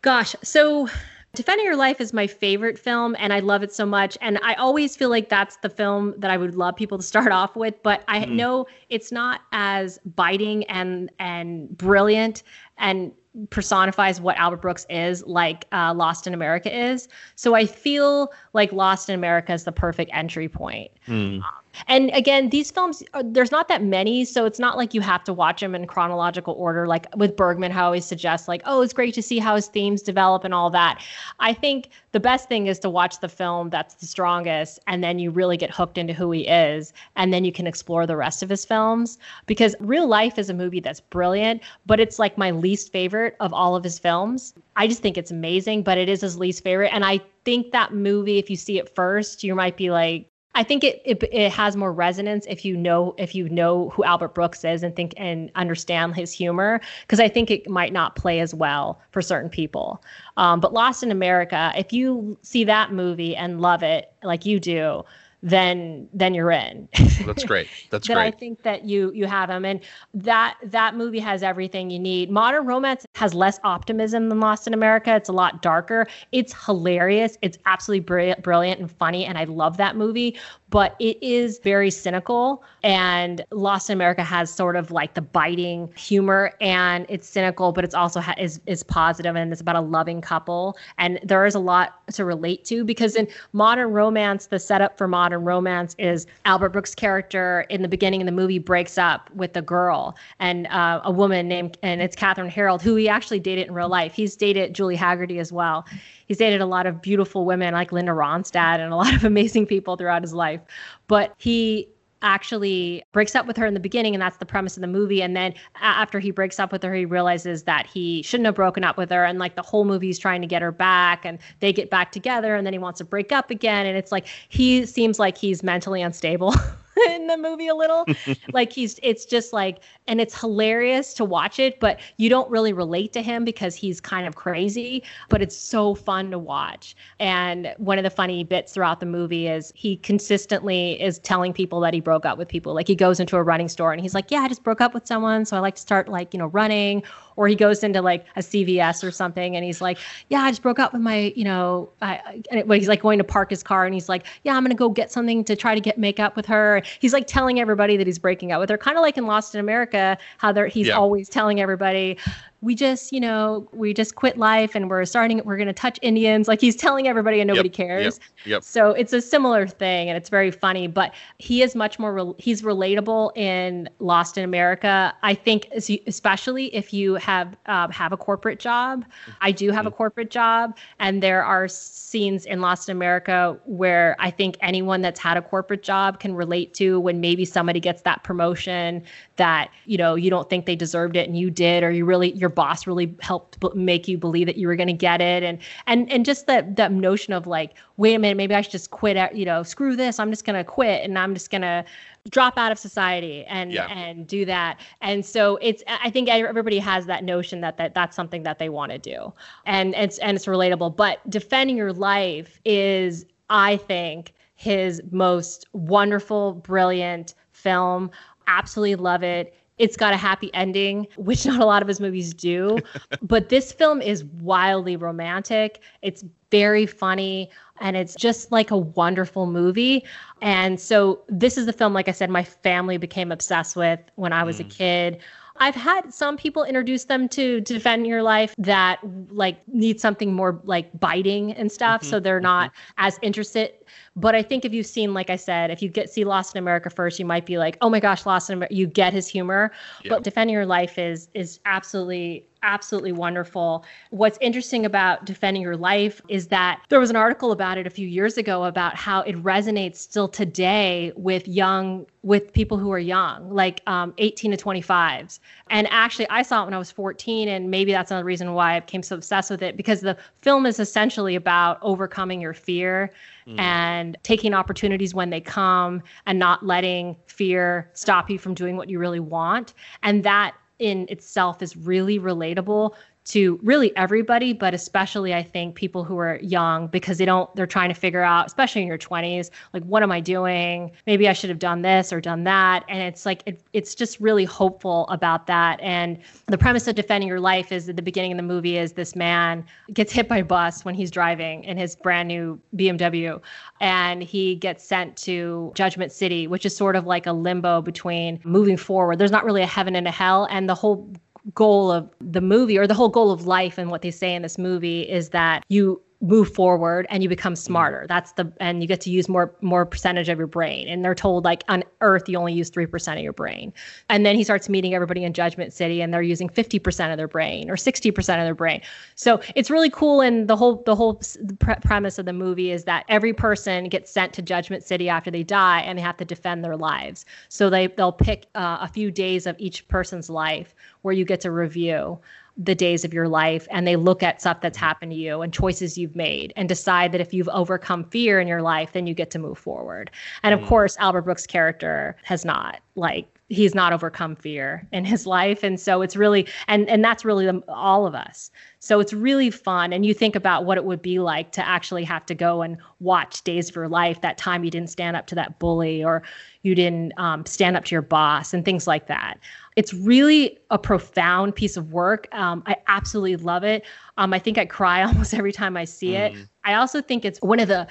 Gosh, 0.03 0.35
so 0.43 0.89
Defending 1.35 1.67
Your 1.67 1.77
Life 1.77 2.01
is 2.01 2.13
my 2.13 2.29
favorite 2.29 2.79
film, 2.79 3.17
and 3.19 3.33
I 3.33 3.41
love 3.41 3.65
it 3.65 3.73
so 3.73 3.85
much. 3.85 4.17
And 4.21 4.39
I 4.43 4.55
always 4.55 4.97
feel 4.97 5.09
like 5.09 5.29
that's 5.29 5.57
the 5.57 5.69
film 5.69 6.15
that 6.19 6.31
I 6.31 6.37
would 6.37 6.55
love 6.55 6.77
people 6.77 6.97
to 6.97 7.03
start 7.05 7.33
off 7.33 7.57
with. 7.57 7.83
But 7.83 8.05
I 8.07 8.21
mm. 8.21 8.31
know 8.31 8.67
it's 8.89 9.11
not 9.11 9.41
as 9.53 9.99
biting 10.15 10.65
and 10.65 11.11
and 11.19 11.77
brilliant 11.77 12.45
and 12.79 13.13
personifies 13.51 14.21
what 14.21 14.37
Albert 14.37 14.63
Brooks 14.63 14.87
is, 14.89 15.25
like 15.27 15.67
uh, 15.73 15.93
Lost 15.95 16.27
in 16.27 16.35
America 16.35 16.75
is. 16.75 17.09
So 17.37 17.55
I 17.55 17.67
feel 17.67 18.33
like 18.53 18.73
Lost 18.73 19.09
in 19.09 19.15
America 19.15 19.53
is 19.53 19.65
the 19.65 19.73
perfect 19.73 20.11
entry 20.15 20.49
point. 20.49 20.91
Mm. 21.09 21.39
Um, 21.39 21.64
And 21.87 22.11
again, 22.13 22.51
these 22.51 22.71
films, 22.71 23.03
uh, 23.15 23.23
there's 23.25 23.51
not 23.51 23.69
that 23.69 23.83
many, 23.83 24.25
so 24.25 24.45
it's 24.45 24.59
not 24.59 24.77
like 24.77 24.95
you 24.95 25.01
have 25.01 25.25
to 25.25 25.33
watch 25.33 25.61
them 25.61 25.75
in 25.75 25.87
chronological 25.87 26.55
order. 26.55 26.87
Like 26.87 27.07
with 27.17 27.37
Bergman, 27.37 27.71
how 27.71 27.85
I 27.85 27.87
always 27.87 28.05
suggest, 28.05 28.49
like, 28.49 28.63
oh, 28.65 28.83
it's 28.83 28.93
great 28.93 29.15
to 29.15 29.23
see 29.23 29.39
how 29.39 29.57
his 29.57 29.69
themes 29.69 30.03
develop 30.03 30.45
and 30.45 30.55
all 30.55 30.71
that. 30.71 31.03
I 31.41 31.53
think 31.53 31.91
the 32.13 32.21
best 32.21 32.49
thing 32.49 32.67
is 32.67 32.79
to 32.81 32.91
watch 32.91 33.21
the 33.21 33.29
film 33.29 33.71
that's 33.71 33.95
the 33.95 34.07
strongest, 34.07 34.79
and 34.87 35.03
then 35.03 35.19
you 35.19 35.31
really 35.31 35.57
get 35.57 35.71
hooked 35.71 35.99
into 35.99 36.13
who 36.13 36.31
he 36.31 36.47
is, 36.47 36.93
and 37.17 37.33
then 37.33 37.45
you 37.45 37.53
can 37.53 37.67
explore 37.67 38.07
the 38.07 38.17
rest 38.17 38.43
of 38.43 38.49
his 38.49 38.65
films. 38.65 39.19
Because 39.47 39.75
Real 39.81 40.07
Life 40.07 40.39
is 40.39 40.51
a 40.51 40.55
movie 40.55 40.81
that's 40.81 41.01
brilliant, 41.01 41.63
but 41.87 42.01
it's 42.01 42.19
like 42.19 42.39
my 42.39 42.51
least 42.51 42.93
favorite 42.93 43.37
of 43.41 43.53
all 43.53 43.77
of 43.77 43.85
his 43.85 43.99
films. 43.99 44.55
I 44.77 44.87
just 44.87 45.03
think 45.03 45.19
it's 45.19 45.31
amazing, 45.31 45.83
but 45.83 45.99
it 45.99 46.09
is 46.09 46.21
his 46.21 46.39
least 46.39 46.63
favorite. 46.63 46.93
And 46.93 47.05
I 47.05 47.21
think 47.45 47.73
that 47.73 47.95
movie, 47.95 48.39
if 48.39 48.49
you 48.49 48.57
see 48.57 48.79
it 48.79 48.95
first, 48.95 49.45
you 49.45 49.55
might 49.55 49.77
be 49.77 49.91
like, 49.91 50.27
I 50.57 50.63
think 50.63 50.85
it, 50.85 51.03
it 51.05 51.23
it 51.33 51.53
has 51.53 51.75
more 51.75 51.93
resonance 51.93 52.47
if 52.49 52.65
you 52.65 52.77
know 52.77 53.15
if 53.19 53.35
you 53.35 53.49
know 53.49 53.91
who 53.91 54.05
Albert 54.05 54.35
Brooks 54.35 54.65
is 54.65 54.83
and 54.83 54.95
think 54.95 55.13
and 55.17 55.51
understand 55.57 56.15
his 56.15 56.33
humor 56.33 56.81
because 57.03 57.19
I 57.19 57.29
think 57.29 57.51
it 57.51 57.69
might 57.69 57.93
not 57.93 58.15
play 58.15 58.41
as 58.41 58.55
well 58.55 59.01
for 59.11 59.21
certain 59.21 59.51
people. 59.51 60.03
Um, 60.37 60.61
but 60.61 60.73
Lost 60.73 61.03
in 61.03 61.11
America, 61.11 61.73
if 61.77 61.93
you 61.93 62.39
see 62.43 62.65
that 62.65 62.93
movie 62.93 63.35
and 63.35 63.61
love 63.61 63.83
it 63.83 64.13
like 64.23 64.47
you 64.47 64.61
do, 64.61 65.05
then 65.45 66.09
then 66.15 66.33
you're 66.33 66.51
in. 66.51 66.89
That's 67.27 67.45
great. 67.45 67.69
That's 67.91 68.09
that 68.09 68.15
great. 68.15 68.27
I 68.27 68.31
think 68.31 68.63
that 68.63 68.87
you 68.87 69.13
you 69.15 69.27
have 69.27 69.51
them, 69.51 69.67
and 69.67 69.81
that 70.15 70.57
that 70.65 70.97
movie 70.97 71.19
has 71.19 71.43
everything 71.43 71.91
you 71.91 71.99
need. 71.99 72.31
Modern 72.31 72.65
Romance 72.65 73.05
has 73.15 73.35
less 73.35 73.61
optimism 73.63 74.31
than 74.31 74.41
Lost 74.41 74.67
in 74.67 74.73
America. 74.73 75.15
It's 75.15 75.29
a 75.29 75.33
lot 75.33 75.61
darker. 75.61 76.07
It's 76.33 76.55
hilarious. 76.65 77.37
It's 77.43 77.59
absolutely 77.67 78.35
brilliant 78.43 78.81
and 78.81 78.91
funny, 78.91 79.27
and 79.27 79.37
I 79.37 79.45
love 79.45 79.77
that 79.77 79.97
movie 79.97 80.37
but 80.75 80.97
it 80.99 81.17
is 81.23 81.61
very 81.61 81.89
cynical. 81.89 82.65
And 82.83 83.45
Lost 83.53 83.89
in 83.89 83.95
America 83.95 84.25
has 84.25 84.53
sort 84.53 84.75
of 84.75 84.91
like 84.91 85.15
the 85.15 85.23
biting 85.23 85.89
humor, 85.97 86.53
and 86.61 87.07
it's 87.09 87.29
cynical, 87.29 87.71
but 87.71 87.85
it's 87.85 87.95
also 87.95 88.21
ha- 88.21 88.35
is 88.39 88.61
is 88.67 88.83
positive, 88.83 89.37
and 89.37 89.53
it's 89.53 89.61
about 89.61 89.77
a 89.77 89.81
loving 89.81 90.21
couple. 90.21 90.77
And 90.99 91.21
there 91.23 91.47
is 91.47 91.55
a 91.55 91.61
lot 91.61 92.05
to 92.15 92.25
relate 92.25 92.65
to 92.65 92.85
because 92.85 93.15
in 93.15 93.29
modern 93.53 93.93
romance, 93.93 94.47
the 94.47 94.59
setup 94.59 94.99
for 94.99 95.07
modern 95.07 95.34
romance 95.39 95.95
is 95.99 96.27
Albert 96.45 96.71
Brooks' 96.71 96.95
character 96.95 97.67
in 97.69 97.83
the 97.83 97.89
beginning 97.89 98.21
of 98.23 98.27
the 98.27 98.33
movie 98.33 98.59
breaks 98.59 98.99
up 98.99 99.31
with 99.35 99.57
a 99.57 99.63
girl 99.63 100.17
and 100.39 100.67
uh, 100.69 101.01
a 101.05 101.11
woman 101.11 101.49
named, 101.49 101.79
and 101.83 102.01
it's 102.01 102.17
Kathryn 102.17 102.49
Harrold, 102.49 102.83
who 102.83 102.97
he 102.97 103.09
actually 103.09 103.41
dated 103.41 103.69
in 103.69 103.75
real 103.75 103.89
life. 103.89 104.15
He's 104.15 104.37
dated 104.37 104.75
Julie 104.75 104.97
Hagerty 104.97 105.39
as 105.39 105.53
well 105.53 105.85
he's 106.27 106.39
dated 106.39 106.61
a 106.61 106.67
lot 106.67 106.87
of 106.87 107.03
beautiful 107.03 107.45
women 107.45 107.75
like 107.75 107.93
Linda 107.93 108.13
Ronstadt 108.13 108.79
and 108.79 108.93
a 108.93 108.97
lot 108.97 109.15
of 109.15 109.25
amazing 109.25 109.67
people 109.67 109.97
throughout 109.97 110.23
his 110.23 110.35
life. 110.35 110.61
But 111.07 111.35
he 111.39 111.89
actually 112.25 113.05
breaks 113.13 113.35
up 113.35 113.47
with 113.47 113.57
her 113.57 113.67
in 113.67 113.75
the 113.75 113.81
beginning 113.81 114.15
and 114.15 114.23
that's 114.23 114.39
the 114.39 114.47
premise 114.47 114.77
of 114.77 114.81
the 114.81 114.89
movie. 114.89 115.23
And 115.23 115.37
then 115.37 115.55
after 115.81 116.19
he 116.19 116.31
breaks 116.31 116.59
up 116.59 116.73
with 116.73 116.83
her 116.83 116.95
he 116.95 117.05
realizes 117.05 117.65
that 117.65 117.87
he 117.87 118.23
shouldn't 118.23 118.47
have 118.47 118.55
broken 118.55 118.83
up 118.83 118.97
with 118.97 119.11
her 119.11 119.25
and 119.25 119.39
like 119.39 119.55
the 119.55 119.63
whole 119.63 119.85
movie 119.85 120.11
is 120.11 120.19
trying 120.19 120.41
to 120.41 120.47
get 120.47 120.63
her 120.63 120.73
back 120.73 121.25
and 121.25 121.39
they 121.61 121.73
get 121.73 121.91
back 121.91 122.11
together 122.11 122.57
and 122.57 122.67
then 122.67 122.73
he 122.73 122.79
wants 122.79 122.99
to 122.99 123.05
break 123.05 123.31
up 123.31 123.51
again. 123.51 123.87
And 123.87 123.97
it's 123.97 124.11
like 124.11 124.27
he 124.49 124.87
seems 124.87 125.19
like 125.19 125.37
he's 125.37 125.63
mentally 125.63 126.03
unstable 126.03 126.55
in 127.11 127.27
the 127.27 127.37
movie 127.37 127.69
a 127.69 127.75
little. 127.75 128.07
like 128.53 128.73
he's 128.73 128.99
it's 129.03 129.25
just 129.25 129.53
like 129.53 129.79
and 130.07 130.21
it's 130.21 130.39
hilarious 130.39 131.15
to 131.15 131.25
watch 131.25 131.59
it, 131.59 131.81
but 131.81 132.01
you 132.19 132.29
don't 132.29 132.51
really 132.51 132.73
relate 132.73 133.13
to 133.15 133.23
him 133.23 133.45
because 133.45 133.75
he's 133.75 134.01
kind 134.01 134.27
of 134.27 134.37
crazy, 134.37 135.03
but 135.29 135.41
it's 135.41 135.57
so 135.57 135.95
fun 135.95 136.31
to 136.31 136.39
watch. 136.39 136.95
And 137.19 137.75
one 137.79 137.99
of 137.99 138.05
the 138.05 138.11
funny 138.11 138.45
bits 138.45 138.73
throughout 138.73 139.01
the 139.01 139.07
movie 139.07 139.49
is 139.49 139.73
he 139.75 139.97
consistently 139.97 141.01
is 141.01 141.19
telling 141.21 141.53
people 141.53 141.81
that 141.81 141.95
he 141.95 142.01
broke 142.01 142.27
up 142.27 142.39
with 142.39 142.49
people. 142.49 142.75
Like 142.75 142.87
he 142.87 142.95
goes 142.95 143.19
into 143.19 143.37
a 143.37 143.43
running 143.43 143.69
store 143.69 143.93
and 143.93 144.01
he's 144.01 144.15
like, 144.15 144.31
"Yeah, 144.31 144.41
I 144.41 144.49
just 144.49 144.63
broke 144.63 144.81
up 144.81 144.95
with 144.95 145.07
someone, 145.07 145.45
so 145.45 145.57
I 145.57 145.61
like 145.61 145.77
to 145.77 145.81
start 145.81 146.09
like, 146.09 146.35
you 146.35 146.39
know, 146.39 146.47
running." 146.47 147.03
Or 147.37 147.49
he 147.49 147.57
goes 147.57 147.83
into 147.83 148.01
like 148.01 148.25
a 148.37 148.41
CVS 148.41 149.03
or 149.03 149.11
something 149.11 149.57
and 149.57 149.65
he's 149.65 149.81
like, 149.81 149.99
"Yeah, 150.29 150.43
I 150.43 150.51
just 150.51 150.63
broke 150.63 150.79
up 150.79 150.93
with 150.93 151.03
my, 151.03 151.33
you 151.35 151.45
know, 151.45 151.91
I, 152.01 152.43
and 152.51 152.71
he's 152.73 152.89
like 152.89 153.03
going 153.03 153.19
to 153.19 153.25
park 153.25 153.51
his 153.51 153.63
car 153.63 153.85
and 153.85 153.95
he's 153.95 154.09
like, 154.09 154.27
"Yeah, 154.45 154.55
I'm 154.57 154.63
going 154.63 154.71
to 154.71 154.77
go 154.77 154.89
get 154.89 155.11
something 155.11 155.43
to 155.45 155.57
try 155.57 155.75
to 155.75 155.81
get 155.81 155.99
make 155.99 156.21
up 156.21 156.37
with 156.37 156.47
her." 156.47 156.83
He's 157.01 157.13
like 157.13 157.27
telling 157.27 157.61
everybody 157.61 157.97
that 157.97 158.07
he's 158.07 158.19
breaking 158.19 158.53
up 158.53 158.61
with 158.61 158.71
her, 158.71 158.79
kind 158.79 158.97
of 158.97 159.03
like 159.03 159.17
in 159.17 159.27
Lost 159.27 159.55
in 159.55 159.61
America, 159.61 160.19
how 160.39 160.53
they're 160.53 160.67
he's 160.67 160.89
yeah. 160.89 160.95
always 160.95 161.29
telling 161.29 161.61
everybody, 161.61 162.19
we 162.65 162.75
just, 162.75 163.13
you 163.13 163.21
know, 163.21 163.69
we 163.73 163.93
just 163.93 164.15
quit 164.15 164.39
life 164.39 164.75
and 164.75 164.89
we're 164.89 165.05
starting, 165.05 165.43
we're 165.45 165.59
going 165.59 165.67
to 165.67 165.75
touch 165.75 165.99
Indians. 166.01 166.49
Like 166.49 166.61
he's 166.61 166.75
telling 166.75 167.07
everybody 167.07 167.41
and 167.41 167.47
nobody 167.47 167.69
yep, 167.69 167.77
cares. 167.77 168.05
Yep, 168.05 168.47
yep. 168.47 168.63
So 168.65 168.93
it's 168.93 169.13
a 169.13 169.21
similar 169.21 169.67
thing 169.67 170.09
and 170.09 170.17
it's 170.17 170.31
very 170.31 170.51
funny, 170.51 170.87
but 170.87 171.15
he 171.39 171.63
is 171.63 171.75
much 171.75 171.99
more, 171.99 172.15
re- 172.15 172.35
he's 172.39 172.63
relatable 172.63 173.37
in 173.37 173.89
Lost 173.99 174.39
in 174.39 174.45
America. 174.45 175.15
I 175.23 175.35
think, 175.35 175.69
especially 176.07 176.75
if 176.75 176.95
you 176.95 177.17
have, 177.17 177.55
uh, 177.67 177.89
have 177.89 178.13
a 178.13 178.17
corporate 178.17 178.61
job. 178.61 179.05
I 179.43 179.53
do 179.53 179.71
have 179.71 179.81
mm-hmm. 179.81 179.89
a 179.89 179.91
corporate 179.93 180.31
job 180.31 180.77
and 180.99 181.23
there 181.23 181.45
are 181.45 181.69
scenes 181.69 182.47
in 182.47 182.63
Lost 182.63 182.89
in 182.89 182.97
America 182.97 183.59
where 183.67 184.17
I 184.19 184.31
think 184.31 184.57
anyone 184.63 185.03
that's 185.03 185.21
had 185.21 185.37
a 185.37 185.43
corporate 185.43 185.83
job 185.83 186.19
can 186.19 186.35
relate 186.35 186.73
to 186.75 186.99
when 186.99 187.21
maybe 187.21 187.45
somebody 187.45 187.79
gets 187.79 188.01
that 188.03 188.25
promotion 188.25 189.03
that, 189.37 189.71
you 189.85 189.99
know, 189.99 190.15
you 190.15 190.31
don't 190.31 190.49
think 190.49 190.65
they 190.65 190.77
deserved 190.77 191.17
it 191.17 191.29
and 191.29 191.39
you 191.39 191.51
did, 191.51 191.83
or 191.83 191.91
you 191.91 192.07
really, 192.07 192.33
your 192.33 192.54
boss 192.55 192.87
really 192.87 193.15
helped 193.21 193.61
b- 193.61 193.71
make 193.75 194.09
you 194.09 194.19
believe 194.19 194.47
that 194.47 194.57
you 194.57 194.67
were 194.67 194.77
going 194.77 194.89
to 194.89 194.93
get 194.93 195.21
it. 195.21 195.43
And 195.43 195.59
and 195.87 196.11
and 196.11 196.25
just 196.25 196.47
that 196.47 196.77
that 196.77 196.93
notion 196.93 197.33
of 197.33 197.47
like 197.47 197.75
wait 197.97 198.15
a 198.15 198.19
minute 198.19 198.37
maybe 198.37 198.55
i 198.55 198.61
should 198.61 198.73
just 198.73 198.91
quit 198.91 199.17
uh, 199.17 199.29
you 199.33 199.45
know 199.45 199.63
screw 199.63 199.95
this 199.95 200.19
i'm 200.19 200.31
just 200.31 200.45
going 200.45 200.57
to 200.57 200.65
quit 200.65 201.05
and 201.05 201.17
i'm 201.17 201.33
just 201.33 201.49
going 201.49 201.63
to 201.63 201.85
drop 202.31 202.57
out 202.57 202.73
of 202.73 202.79
society 202.79 203.45
and 203.47 203.73
yeah. 203.73 203.87
and 203.87 204.27
do 204.27 204.45
that. 204.45 204.81
And 205.01 205.25
so 205.25 205.59
it's 205.61 205.83
i 205.87 206.11
think 206.11 206.29
everybody 206.29 206.79
has 206.79 207.07
that 207.07 207.25
notion 207.25 207.61
that, 207.61 207.77
that 207.77 207.95
that's 207.95 208.17
something 208.17 208.43
that 208.45 208.59
they 208.59 208.69
want 208.69 208.93
to 208.93 208.99
do. 208.99 209.33
And 209.67 209.95
it's 209.95 210.19
and 210.19 210.37
it's 210.37 210.47
relatable. 210.47 210.97
But 210.97 211.19
defending 211.29 211.77
your 211.77 211.93
life 211.93 212.59
is 212.65 213.27
i 213.51 213.77
think 213.77 214.33
his 214.57 215.03
most 215.11 215.67
wonderful 215.73 216.55
brilliant 216.55 217.35
film. 217.53 218.11
Absolutely 218.47 218.97
love 218.97 219.23
it 219.23 219.55
it's 219.79 219.97
got 219.97 220.15
a 220.15 220.17
happy 220.17 220.53
ending, 220.55 221.07
which 221.17 221.47
not 221.47 221.61
a 221.61 221.65
lot 221.65 221.83
of 221.83 221.89
his 221.89 222.01
movies 222.01 222.33
do. 222.33 222.79
but 223.23 223.49
this 223.49 223.73
film 223.73 224.01
is 224.01 224.25
wildly 224.25 224.97
romantic. 224.97 225.81
It's 226.03 226.25
very 226.51 226.87
funny 226.87 227.51
and 227.81 227.97
it's 227.97 228.15
just 228.15 228.53
like 228.53 228.71
a 228.71 228.77
wonderful 228.77 229.47
movie. 229.47 230.05
And 230.41 230.79
so 230.79 231.23
this 231.29 231.59
is 231.59 231.67
the 231.67 231.73
film, 231.73 231.93
like 231.93 232.09
I 232.09 232.13
said, 232.13 232.31
my 232.31 232.45
family 232.45 232.97
became 232.97 233.33
obsessed 233.33 233.75
with 233.75 234.01
when 234.15 234.33
I 234.33 234.45
was 234.45 234.59
mm. 234.59 234.61
a 234.61 234.65
kid. 234.65 235.19
I've 235.57 235.75
had 235.75 236.13
some 236.13 236.37
people 236.37 236.65
introduce 236.65 237.05
them 237.05 237.29
to, 237.31 237.61
defend 237.61 238.07
your 238.07 238.23
life 238.23 238.55
that 238.59 238.99
like 239.31 239.57
need 239.69 240.01
something 240.01 240.35
more 240.35 240.61
like 240.65 240.89
biting 240.99 241.53
and 241.53 241.71
stuff. 241.71 242.03
Mm-hmm. 242.03 242.11
So 242.11 242.21
they're 242.21 242.41
not 242.41 242.71
mm-hmm. 242.71 243.07
as 243.07 243.19
interested. 243.23 243.73
But 244.17 244.35
I 244.35 244.43
think 244.43 244.65
if 244.65 244.73
you've 244.73 244.87
seen, 244.87 245.15
like 245.15 245.31
I 245.31 245.37
said, 245.37 245.71
if 245.71 245.83
you 245.83 245.89
get 245.89 246.11
see 246.11 246.25
Lost 246.25 246.55
in 246.55 246.59
America 246.59 246.91
first, 246.91 247.19
you 247.19 247.25
might 247.25 247.47
be 247.47 247.59
like, 247.59 247.79
oh 247.81 247.91
my 247.91 248.01
gosh, 248.01 248.27
Lost 248.27 248.51
in 248.51 248.55
America. 248.55 248.75
You 248.75 248.87
get 248.87 249.13
his 249.13 249.27
humor. 249.29 249.73
Yeah. 250.03 250.11
But 250.11 250.25
defending 250.25 250.55
your 250.55 250.67
life 250.67 250.99
is 250.99 251.29
is 251.35 251.61
absolutely 251.65 252.47
absolutely 252.65 253.13
wonderful. 253.13 253.85
What's 254.11 254.39
interesting 254.41 254.85
about 254.85 255.25
defending 255.25 255.63
your 255.63 255.77
life 255.77 256.21
is 256.29 256.49
that 256.49 256.83
there 256.89 256.99
was 256.99 257.11
an 257.11 257.17
article 257.17 257.53
about 257.53 257.79
it 257.79 257.87
a 257.87 257.91
few 257.91 258.09
years 258.09 258.37
ago 258.37 258.65
about 258.65 258.97
how 258.97 259.21
it 259.21 259.37
resonates 259.43 259.97
still 259.97 260.27
today 260.27 261.13
with 261.15 261.47
young 261.47 262.07
with 262.23 262.55
people 262.55 262.79
who 262.79 262.91
are 262.91 262.99
young, 262.99 263.51
like 263.51 263.83
um, 263.87 264.15
18 264.17 264.53
to 264.53 264.57
25s. 264.57 265.41
And 265.69 265.87
actually, 265.91 266.27
I 266.31 266.41
saw 266.41 266.63
it 266.63 266.65
when 266.65 266.73
I 266.73 266.79
was 266.79 266.91
14, 266.91 267.51
and 267.51 267.71
maybe 267.71 267.93
that's 267.93 268.11
another 268.11 268.25
reason 268.25 268.55
why 268.55 268.77
I 268.77 268.81
became 268.81 269.03
so 269.03 269.15
obsessed 269.15 269.51
with 269.51 269.63
it 269.63 269.77
because 269.77 270.01
the 270.01 270.17
film 270.41 270.65
is 270.65 270.81
essentially 270.81 271.35
about 271.35 271.79
overcoming 271.83 272.41
your 272.41 272.55
fear 272.55 273.13
mm. 273.47 273.61
and 273.61 274.17
taking 274.23 274.55
opportunities 274.55 275.15
when 275.15 275.29
they 275.29 275.41
come 275.41 276.03
and 276.25 276.39
not 276.39 276.65
letting 276.65 277.15
fear 277.27 277.91
stop 277.93 278.31
you 278.31 278.39
from 278.39 278.55
doing 278.55 278.79
what 278.79 278.89
you 278.89 278.99
really 278.99 279.21
want. 279.21 279.75
And 280.03 280.25
that 280.25 280.55
in 280.79 281.07
itself 281.09 281.63
is 281.63 281.77
really 281.77 282.19
relatable 282.19 282.95
to 283.25 283.59
really 283.63 283.97
everybody, 283.97 284.53
but 284.53 284.75
especially 284.75 285.33
I 285.33 285.43
think 285.43 285.75
people 285.75 286.05
who 286.05 286.19
are 286.19 286.39
young 286.43 286.89
because 286.89 287.17
they 287.17 287.25
don't, 287.25 287.55
they're 287.57 287.67
trying 287.67 287.89
to 287.89 287.95
figure 287.95 288.23
out, 288.23 288.47
especially 288.47 288.83
in 288.83 288.89
your 288.89 288.99
20s, 288.99 289.49
like, 289.73 289.83
what 289.85 290.03
am 290.03 290.13
I 290.13 290.21
doing? 290.21 290.91
Maybe 291.07 291.27
I 291.27 291.33
should 291.33 291.49
have 291.49 291.59
done 291.59 291.81
this 291.81 292.13
or 292.13 292.21
done 292.21 292.45
that. 292.45 292.85
And 292.87 293.01
it's 293.03 293.25
like, 293.25 293.43
it, 293.47 293.63
it's 293.73 293.95
just 293.95 294.21
really 294.21 294.45
hopeful 294.45 295.07
about 295.09 295.47
that. 295.47 295.81
And 295.81 296.19
the 296.47 296.59
premise 296.59 296.87
of 296.87 296.97
defending 296.97 297.27
your 297.29 297.41
life 297.41 297.73
is 297.73 297.89
at 297.89 297.97
the 297.97 298.03
beginning 298.03 298.33
of 298.33 298.37
the 298.37 298.43
movie 298.43 298.77
is 298.77 298.93
this 298.93 299.17
man 299.17 299.65
gets 299.95 300.13
hit 300.13 300.29
by 300.29 300.39
a 300.39 300.45
bus 300.45 300.85
when 300.85 300.95
he's 300.95 301.11
driving 301.11 301.65
in 301.65 301.79
his 301.79 301.97
brand 301.97 302.29
new 302.29 302.61
BMW 302.77 303.41
and 303.81 304.23
he 304.23 304.55
gets 304.55 304.85
sent 304.85 305.17
to 305.17 305.73
Judgment 305.75 306.13
City, 306.13 306.47
which 306.47 306.67
is 306.67 306.77
sort 306.77 306.95
of 306.95 307.07
like 307.07 307.27
a 307.27 307.33
limbo 307.33 307.81
between 307.81 308.39
moving 308.45 308.77
forward. 308.77 309.19
There's 309.19 309.31
not 309.31 309.47
really 309.47 309.63
a 309.63 309.67
heaven 309.67 309.97
and 309.97 310.07
a 310.07 310.11
hell. 310.11 310.47
And 310.51 310.69
the 310.69 310.75
whole 310.75 311.11
goal 311.53 311.91
of 311.91 312.09
the 312.21 312.41
movie 312.41 312.79
or 312.79 312.87
the 312.87 312.95
whole 312.95 313.09
goal 313.09 313.31
of 313.31 313.47
life 313.47 313.77
and 313.77 313.91
what 313.91 314.03
they 314.03 314.11
say 314.11 314.35
in 314.35 314.43
this 314.43 314.57
movie 314.57 315.03
is 315.03 315.31
that 315.31 315.63
you 315.69 316.01
move 316.25 316.53
forward 316.55 317.07
and 317.11 317.23
you 317.23 317.29
become 317.29 317.55
smarter. 317.55 318.07
That's 318.09 318.33
the 318.33 318.51
and 318.59 318.81
you 318.81 318.89
get 318.89 319.01
to 319.03 319.11
use 319.11 319.29
more 319.29 319.55
more 319.61 319.85
percentage 319.85 320.31
of 320.31 320.39
your 320.39 320.47
brain. 320.47 320.89
And 320.89 321.05
they're 321.05 321.15
told 321.15 321.45
like 321.45 321.65
on 321.69 321.85
Earth 322.01 322.29
you 322.29 322.39
only 322.39 322.55
use 322.55 322.71
three 322.71 322.87
percent 322.87 323.19
of 323.19 323.23
your 323.23 323.35
brain. 323.35 323.73
And 324.09 324.25
then 324.25 324.35
he 324.35 324.43
starts 324.43 324.69
meeting 324.71 324.95
everybody 324.95 325.23
in 325.25 325.35
Judgment 325.35 325.73
City 325.75 326.01
and 326.01 326.15
they're 326.15 326.23
using 326.23 326.49
fifty 326.49 326.79
percent 326.79 327.13
of 327.13 327.19
their 327.19 327.29
brain 327.29 327.71
or 327.71 327.77
sixty 327.77 328.11
percent 328.11 328.41
of 328.41 328.47
their 328.47 328.55
brain. 328.55 328.81
So 329.17 329.41
it's 329.55 329.71
really 329.71 329.91
cool. 329.91 330.23
And 330.23 330.49
the 330.49 330.57
whole 330.57 330.83
the 330.87 330.97
whole 330.97 331.21
pre- 331.59 331.77
premise 331.83 332.19
of 332.19 332.25
the 332.25 332.33
movie 332.33 332.71
is 332.71 332.85
that 332.85 333.05
every 333.09 333.35
person 333.35 333.91
gets 333.91 334.11
sent 334.11 334.33
to 334.33 334.43
Judgment 334.43 334.83
City 334.83 335.11
after 335.11 335.31
they 335.31 335.43
die 335.43 335.81
and 335.81 335.99
they 335.99 336.03
have 336.03 336.17
to 336.17 336.25
defend 336.25 336.65
their 336.65 336.77
lives. 336.77 337.27
So 337.51 337.69
they 337.69 337.89
they'll 337.89 338.13
pick 338.13 338.47
uh, 338.55 338.79
a 338.81 338.89
few 338.89 339.11
days 339.11 339.47
of 339.47 339.57
each 339.59 339.87
person's 339.89 340.31
life 340.31 340.75
where 341.03 341.13
you 341.13 341.27
get 341.27 341.43
to 341.43 341.51
review 341.51 342.19
the 342.57 342.75
days 342.75 343.05
of 343.05 343.13
your 343.13 343.27
life 343.27 343.67
and 343.71 343.87
they 343.87 343.97
look 343.97 344.23
at 344.23 344.41
stuff 344.41 344.61
that's 344.61 344.79
happened 344.79 345.11
to 345.11 345.17
you 345.17 345.43
and 345.43 345.53
choices 345.53 345.99
you've 345.99 346.15
made 346.15 346.53
and 346.57 346.69
decide 346.69 347.11
that 347.11 347.21
if 347.21 347.35
you've 347.35 347.49
overcome 347.49 348.05
fear 348.05 348.39
in 348.39 348.47
your 348.47 348.63
life 348.63 348.93
then 348.93 349.07
you 349.07 349.15
get 349.15 349.31
to 349.31 349.41
move 349.41 349.59
forward 349.59 350.11
and 350.45 350.55
of 350.55 350.61
mm. 350.61 350.67
course 350.67 350.97
albert 351.01 351.23
brooks 351.23 351.47
character 351.47 352.17
has 352.23 352.45
not 352.45 352.81
like 352.95 353.27
he's 353.49 353.75
not 353.75 353.93
overcome 353.93 354.35
fear 354.37 354.87
in 354.93 355.05
his 355.05 355.27
life. 355.27 355.63
And 355.63 355.79
so 355.79 356.03
it's 356.03 356.17
really 356.17 356.47
and 356.69 356.89
and 356.89 357.05
that's 357.05 357.25
really 357.25 357.47
the, 357.47 357.63
all 357.69 358.07
of 358.07 358.15
us. 358.15 358.51
So 358.79 359.01
it's 359.01 359.13
really 359.13 359.51
fun. 359.51 359.93
And 359.93 360.05
you 360.05 360.15
think 360.15 360.35
about 360.37 360.65
what 360.65 360.79
it 360.79 360.85
would 360.85 361.03
be 361.03 361.19
like 361.19 361.53
to 361.53 361.67
actually 361.67 362.05
have 362.05 362.25
to 362.27 362.35
go 362.35 362.63
and 362.63 362.77
watch 363.01 363.43
days 363.45 363.69
of 363.69 363.77
your 363.77 363.89
life 363.89 364.21
that 364.23 364.39
time 364.39 364.65
you 364.65 364.71
didn't 364.71 364.91
stand 364.91 365.17
up 365.17 365.27
to 365.29 365.35
that 365.35 365.59
bully 365.59 366.03
or 366.03 366.23
you 366.63 366.75
didn't 366.75 367.13
um, 367.19 367.45
stand 367.45 367.77
up 367.77 367.85
to 367.87 367.95
your 367.95 368.03
boss 368.03 368.55
and 368.55 368.65
things 368.65 368.87
like 368.87 369.07
that. 369.07 369.39
It's 369.77 369.93
really 369.93 370.59
a 370.71 370.79
profound 370.79 371.55
piece 371.55 371.77
of 371.77 371.93
work. 371.93 372.29
Um, 372.33 372.63
i 372.67 372.77
absolutely 372.89 373.37
love 373.37 373.65
it. 373.65 373.85
Um, 374.17 374.33
i 374.33 374.39
think 374.39 374.59
i 374.59 374.65
cry 374.65 375.03
almost 375.09 375.35
every 375.35 375.53
time 375.53 375.77
i 375.77 375.85
see 375.85 376.13
mm. 376.13 376.21
it 376.21 376.49
i 376.65 376.75
also 376.75 377.03
think 377.03 377.25
it's 377.25 377.41
one 377.41 377.59
of 377.61 377.69
the 377.69 377.87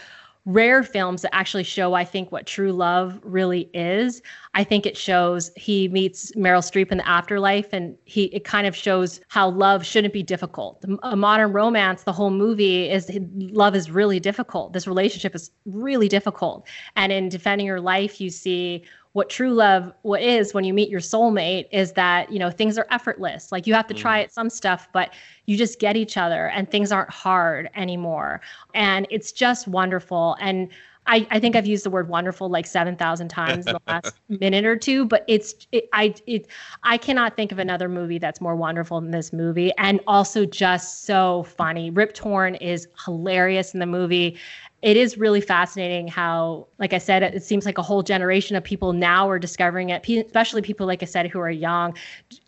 rare 0.45 0.83
films 0.83 1.21
that 1.21 1.33
actually 1.33 1.63
show, 1.63 1.93
I 1.93 2.03
think, 2.03 2.31
what 2.31 2.45
true 2.45 2.73
love 2.73 3.19
really 3.23 3.69
is. 3.73 4.21
I 4.53 4.63
think 4.63 4.85
it 4.85 4.97
shows 4.97 5.51
he 5.55 5.87
meets 5.87 6.31
Meryl 6.33 6.59
Streep 6.59 6.91
in 6.91 6.97
the 6.97 7.07
afterlife, 7.07 7.71
and 7.71 7.97
he 8.05 8.25
it 8.25 8.43
kind 8.43 8.67
of 8.67 8.75
shows 8.75 9.21
how 9.29 9.49
love 9.49 9.85
shouldn't 9.85 10.13
be 10.13 10.23
difficult. 10.23 10.83
A 11.03 11.15
modern 11.15 11.53
romance, 11.53 12.03
the 12.03 12.13
whole 12.13 12.31
movie 12.31 12.89
is 12.89 13.09
love 13.37 13.75
is 13.75 13.89
really 13.89 14.19
difficult. 14.19 14.73
This 14.73 14.85
relationship 14.85 15.33
is 15.33 15.51
really 15.65 16.09
difficult, 16.09 16.67
and 16.95 17.11
in 17.11 17.29
defending 17.29 17.65
your 17.65 17.81
life, 17.81 18.19
you 18.19 18.29
see 18.29 18.83
what 19.13 19.29
true 19.29 19.53
love 19.53 19.93
what 20.01 20.21
is 20.21 20.53
when 20.53 20.63
you 20.63 20.73
meet 20.73 20.89
your 20.89 20.99
soulmate 20.99 21.67
is 21.71 21.93
that 21.93 22.31
you 22.31 22.39
know 22.39 22.51
things 22.51 22.77
are 22.77 22.87
effortless. 22.91 23.51
Like 23.51 23.65
you 23.65 23.73
have 23.73 23.87
to 23.87 23.93
try 23.93 24.25
mm. 24.25 24.31
some 24.31 24.49
stuff 24.49 24.89
but 24.91 25.13
you 25.45 25.57
just 25.57 25.79
get 25.79 25.95
each 25.95 26.17
other 26.17 26.47
and 26.47 26.69
things 26.69 26.91
aren't 26.91 27.09
hard 27.11 27.69
anymore. 27.75 28.41
And 28.73 29.07
it's 29.09 29.31
just 29.31 29.67
wonderful. 29.67 30.35
And 30.39 30.69
I, 31.05 31.27
I 31.31 31.39
think 31.39 31.55
I've 31.55 31.65
used 31.65 31.85
the 31.85 31.89
word 31.89 32.07
wonderful 32.07 32.49
like 32.49 32.65
7,000 32.65 33.27
times 33.27 33.67
in 33.67 33.73
the 33.73 33.81
last 33.87 34.13
minute 34.29 34.65
or 34.65 34.75
two, 34.75 35.05
but 35.05 35.23
it's, 35.27 35.67
it, 35.71 35.89
I, 35.93 36.13
it, 36.27 36.47
I 36.83 36.97
cannot 36.97 37.35
think 37.35 37.51
of 37.51 37.59
another 37.59 37.89
movie 37.89 38.17
that's 38.17 38.39
more 38.41 38.55
wonderful 38.55 39.01
than 39.01 39.11
this 39.11 39.33
movie. 39.33 39.71
And 39.77 39.99
also 40.07 40.45
just 40.45 41.05
so 41.05 41.43
funny. 41.43 41.89
Rip 41.89 42.13
Torn 42.13 42.55
is 42.55 42.87
hilarious 43.05 43.73
in 43.73 43.79
the 43.79 43.85
movie 43.85 44.37
it 44.83 44.97
is 44.97 45.17
really 45.17 45.39
fascinating 45.39 46.09
how, 46.09 46.67
like 46.77 46.91
I 46.91 46.97
said, 46.97 47.23
it, 47.23 47.41
seems 47.41 47.65
like 47.65 47.77
a 47.77 47.81
whole 47.81 48.03
generation 48.03 48.57
of 48.57 48.65
people 48.65 48.91
now 48.91 49.29
are 49.29 49.39
discovering 49.39 49.89
it, 49.89 50.05
especially 50.09 50.61
people, 50.61 50.85
like 50.85 51.01
I 51.01 51.05
said, 51.05 51.27
who 51.27 51.39
are 51.39 51.49
young. 51.49 51.95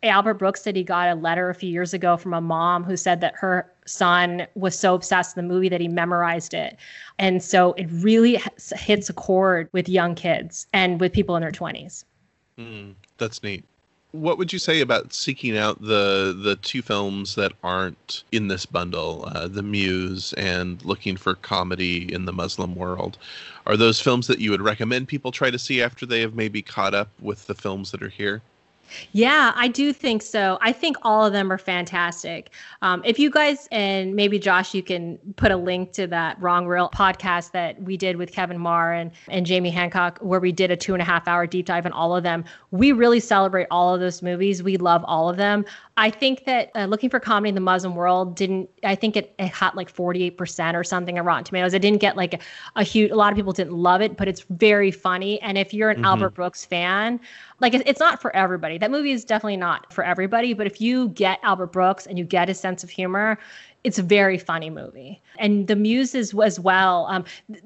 Albert 0.04 0.34
Brooks 0.34 0.62
said 0.62 0.76
he 0.76 0.84
got 0.84 1.08
a 1.08 1.16
letter 1.16 1.50
a 1.50 1.56
few 1.56 1.70
years 1.70 1.94
ago 1.94 2.18
from 2.18 2.34
a 2.34 2.42
mom 2.42 2.84
who 2.84 2.98
said 2.98 3.22
that 3.22 3.36
her 3.38 3.72
son 3.86 4.48
was 4.56 4.78
so 4.78 4.96
obsessed 4.96 5.36
with 5.36 5.44
the 5.44 5.48
movie 5.48 5.70
that 5.70 5.82
he 5.82 5.88
memorized 5.88 6.54
it. 6.54 6.78
And 7.20 7.44
so 7.44 7.74
it 7.74 7.88
really 7.92 8.42
hits 8.76 9.10
a 9.10 9.14
chord 9.14 9.70
with 9.72 9.88
young 9.88 10.16
kids 10.16 10.68
and 10.74 11.00
with 11.00 11.14
people 11.14 11.36
in 11.36 11.42
their 11.42 11.52
20s. 11.52 12.04
Mm, 12.60 12.96
that's 13.18 13.44
neat 13.44 13.64
what 14.16 14.38
would 14.38 14.54
you 14.54 14.60
say 14.60 14.80
about 14.80 15.14
seeking 15.14 15.58
out 15.58 15.82
the 15.82 16.38
the 16.42 16.56
two 16.58 16.82
films 16.82 17.36
that 17.36 17.52
aren't 17.64 18.24
in 18.32 18.48
this 18.48 18.66
bundle, 18.66 19.26
uh, 19.28 19.48
The 19.48 19.64
Muse 19.64 20.34
and 20.34 20.84
looking 20.86 21.18
for 21.18 21.36
comedy 21.36 22.12
in 22.14 22.26
the 22.26 22.34
Muslim 22.34 22.76
world? 22.76 23.18
Are 23.66 23.78
those 23.78 24.00
films 24.00 24.28
that 24.28 24.40
you 24.40 24.52
would 24.52 24.62
recommend 24.62 25.08
people 25.08 25.32
try 25.32 25.52
to 25.52 25.60
see 25.60 25.82
after 25.82 26.06
they 26.06 26.22
have 26.22 26.36
maybe 26.36 26.62
caught 26.62 26.94
up 26.94 27.10
with 27.20 27.48
the 27.48 27.56
films 27.56 27.92
that 27.92 28.02
are 28.02 28.10
here? 28.10 28.42
Yeah, 29.12 29.52
I 29.56 29.68
do 29.68 29.94
think 29.94 30.22
so. 30.22 30.58
I 30.62 30.72
think 30.72 30.98
all 31.02 31.26
of 31.26 31.34
them 31.34 31.52
are 31.52 31.58
fantastic. 31.58 32.52
Um, 32.82 33.02
if 33.06 33.20
you 33.20 33.30
guys 33.30 33.68
and 33.72 34.16
maybe 34.16 34.40
Josh, 34.40 34.74
you 34.74 34.84
can 34.84 35.18
put 35.36 35.52
a 35.52 35.58
link 35.58 35.92
to 35.94 36.08
that 36.08 36.42
Wrong 36.42 36.68
Reel 36.68 36.90
podcast 36.90 37.52
that 37.52 37.82
we 37.82 37.98
did 37.98 38.18
with 38.18 38.32
Kevin 38.32 38.58
Maher 38.58 38.94
and, 38.94 39.12
and 39.28 39.46
Jamie 39.46 39.72
Hancock, 39.72 40.20
where 40.22 40.40
we 40.40 40.52
did 40.52 40.72
a 40.72 40.78
two 40.78 40.94
and 40.94 41.02
a 41.02 41.06
half 41.06 41.28
hour 41.28 41.48
deep 41.48 41.66
dive 41.66 41.86
on 41.86 41.92
all 41.92 42.16
of 42.16 42.24
them. 42.24 42.46
We 42.72 42.92
really 42.92 43.20
celebrate 43.20 43.68
all 43.72 43.94
of 43.94 44.00
those 44.00 44.22
movies. 44.22 44.62
We 44.62 44.78
love 44.78 45.04
all 45.08 45.30
of 45.30 45.38
them. 45.38 45.66
I 45.98 46.10
think 46.10 46.44
that 46.46 46.72
uh, 46.76 46.86
looking 46.86 47.10
for 47.10 47.22
comedy 47.22 47.50
in 47.50 47.56
the 47.56 47.62
Muslim 47.62 47.96
world 47.96 48.36
didn't. 48.36 48.70
I 48.84 48.96
think 48.96 49.16
it, 49.16 49.34
it 49.40 49.48
had 49.48 49.76
like 49.76 49.90
forty 49.90 50.24
eight 50.24 50.38
percent 50.38 50.76
or 50.76 50.84
something 50.84 51.18
on 51.18 51.26
Rotten 51.26 51.46
Tomatoes. 51.46 51.74
It 51.74 51.82
didn't 51.82 52.02
get 52.02 52.18
like 52.18 52.34
a, 52.34 52.40
a, 52.76 52.84
huge. 52.84 53.12
A 53.12 53.16
lot 53.16 53.32
of 53.32 53.38
people 53.38 53.54
didn't 53.54 53.74
love 53.74 54.02
it, 54.02 54.18
but 54.18 54.28
it's 54.28 54.46
very 54.50 54.92
funny. 54.92 55.42
And 55.42 55.58
if 55.58 55.74
you're 55.74 55.90
an 55.90 55.98
mm-hmm. 55.98 56.06
Albert 56.06 56.32
Brooks 56.32 56.66
fan, 56.66 57.20
like 57.60 57.74
it's 57.74 58.00
not 58.00 58.22
for 58.22 58.36
everybody. 58.36 58.78
That 58.78 58.92
movie 58.92 59.12
is 59.12 59.24
definitely 59.24 59.58
not 59.58 59.92
for 59.94 60.04
everybody. 60.04 60.54
But 60.54 60.68
if 60.68 60.82
you 60.82 61.10
get 61.10 61.40
Albert 61.44 61.72
Brooks 61.72 62.06
and 62.06 62.18
you 62.18 62.26
get 62.26 62.48
his 62.48 62.60
sense 62.60 62.84
of 62.84 62.90
humor, 62.90 63.38
it's 63.86 64.00
a 64.00 64.04
very 64.04 64.40
funny 64.40 64.72
movie 64.72 65.22
and 65.38 65.68
the 65.68 65.76
muse 65.76 66.16
as 66.16 66.34
well 66.60 67.06
um, 67.06 67.24